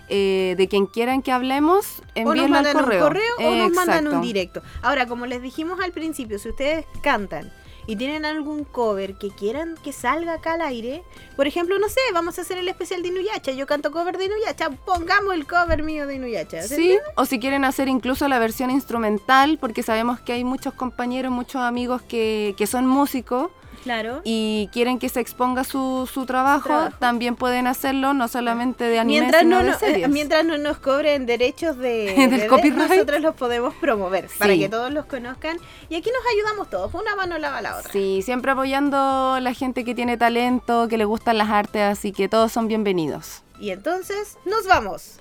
eh, 0.09 0.55
de 0.57 0.67
quien 0.67 0.85
quieran 0.85 1.21
que 1.21 1.31
hablemos, 1.31 1.99
O 1.99 2.01
nos 2.01 2.35
envíenlo 2.35 2.43
al 2.43 2.63
mandan 2.65 2.73
correo. 2.83 2.97
un 2.99 3.07
correo 3.07 3.33
o 3.39 3.55
nos 3.55 3.71
mandan 3.71 4.07
un 4.09 4.21
directo. 4.21 4.61
Ahora, 4.81 5.07
como 5.07 5.25
les 5.25 5.41
dijimos 5.41 5.79
al 5.79 5.93
principio, 5.93 6.37
si 6.37 6.49
ustedes 6.49 6.85
cantan 7.01 7.49
y 7.87 7.95
tienen 7.95 8.25
algún 8.25 8.63
cover 8.65 9.15
que 9.15 9.29
quieran 9.29 9.75
que 9.83 9.93
salga 9.93 10.33
acá 10.33 10.53
al 10.53 10.61
aire, 10.61 11.03
por 11.35 11.47
ejemplo, 11.47 11.79
no 11.79 11.87
sé, 11.89 12.01
vamos 12.13 12.37
a 12.37 12.41
hacer 12.41 12.57
el 12.57 12.67
especial 12.67 13.01
de 13.01 13.07
Inuyasha, 13.07 13.53
yo 13.53 13.65
canto 13.65 13.91
cover 13.91 14.17
de 14.17 14.25
Inuyasha, 14.25 14.69
pongamos 14.85 15.33
el 15.33 15.47
cover 15.47 15.83
mío 15.83 16.05
de 16.05 16.15
Inuyasha. 16.15 16.61
¿se 16.63 16.67
Sí, 16.75 16.91
entiende? 16.91 17.03
o 17.15 17.25
si 17.25 17.39
quieren 17.39 17.63
hacer 17.65 17.87
incluso 17.87 18.27
la 18.27 18.37
versión 18.39 18.69
instrumental, 18.69 19.57
porque 19.59 19.83
sabemos 19.83 20.19
que 20.19 20.33
hay 20.33 20.43
muchos 20.43 20.73
compañeros, 20.73 21.31
muchos 21.31 21.61
amigos 21.61 22.01
que, 22.01 22.53
que 22.57 22.67
son 22.67 22.85
músicos 22.85 23.49
Claro. 23.87 24.21
y 24.25 24.69
quieren 24.73 24.99
que 24.99 25.07
se 25.09 25.19
exponga 25.21 25.63
su, 25.63 26.09
su 26.13 26.25
trabajo, 26.25 26.67
trabajo. 26.67 26.95
también 26.99 27.35
pueden 27.37 27.67
hacerlo, 27.67 28.13
no 28.13 28.27
solamente 28.27 28.83
de 28.83 28.99
anime, 28.99 29.21
Mientras 29.21 29.41
sino 29.43 29.59
no, 29.59 29.63
de 29.65 29.71
no- 29.71 29.79
series. 29.79 30.05
eh, 30.05 30.09
mientras 30.09 30.43
no 30.45 30.57
nos 30.57 30.77
cobren 30.79 31.25
derechos 31.25 31.77
de, 31.77 32.13
Del 32.17 32.29
de- 32.29 32.37
de- 32.39 32.47
copyright. 32.47 32.89
nosotros 32.89 33.21
los 33.21 33.35
podemos 33.35 33.73
promover 33.75 34.27
para 34.37 34.53
que 34.55 34.67
todos 34.67 34.91
los 34.91 35.05
conozcan. 35.05 35.57
Y 35.89 35.95
aquí 35.95 36.09
nos 36.11 36.21
ayudamos 36.33 36.69
todos, 36.69 36.93
una 36.93 37.15
mano 37.15 37.37
lava 37.37 37.61
la 37.61 37.77
otra. 37.77 37.91
Sí, 37.91 38.21
siempre 38.21 38.51
apoyando 38.51 38.97
a 39.33 39.39
la 39.39 39.53
gente 39.53 39.85
que 39.85 39.95
tiene 39.95 40.17
talento, 40.17 40.87
que 40.89 40.97
le 40.97 41.05
gustan 41.05 41.37
las 41.37 41.49
artes, 41.49 41.81
así 41.83 42.11
que 42.11 42.27
todos 42.27 42.51
son 42.51 42.67
bienvenidos. 42.67 43.43
Y 43.59 43.69
entonces, 43.71 44.37
nos 44.45 44.67
vamos. 44.67 45.19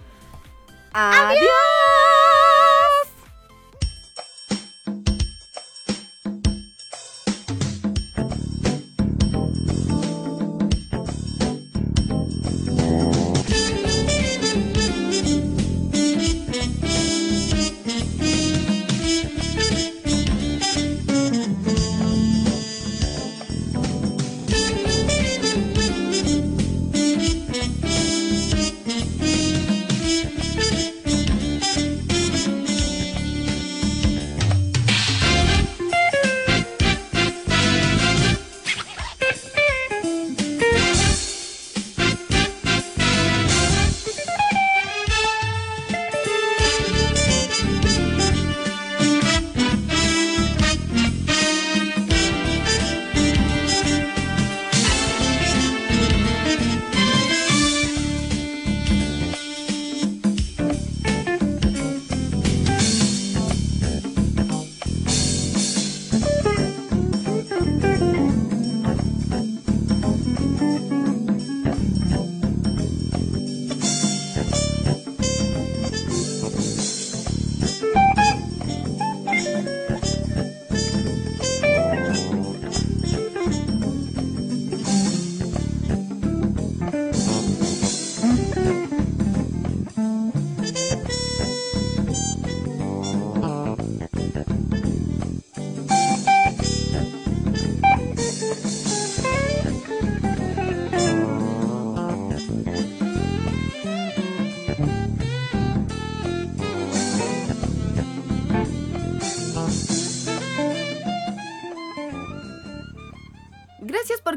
¡Adiós! 0.92 1.40
Gracias 1.40 3.15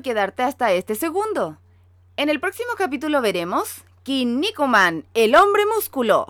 quedarte 0.09 0.41
hasta 0.41 0.71
este 0.71 0.95
segundo. 0.95 1.59
En 2.17 2.29
el 2.29 2.39
próximo 2.39 2.69
capítulo 2.75 3.21
veremos 3.21 3.83
Kinnikuman, 4.01 5.05
el 5.13 5.35
hombre 5.35 5.67
músculo. 5.67 6.28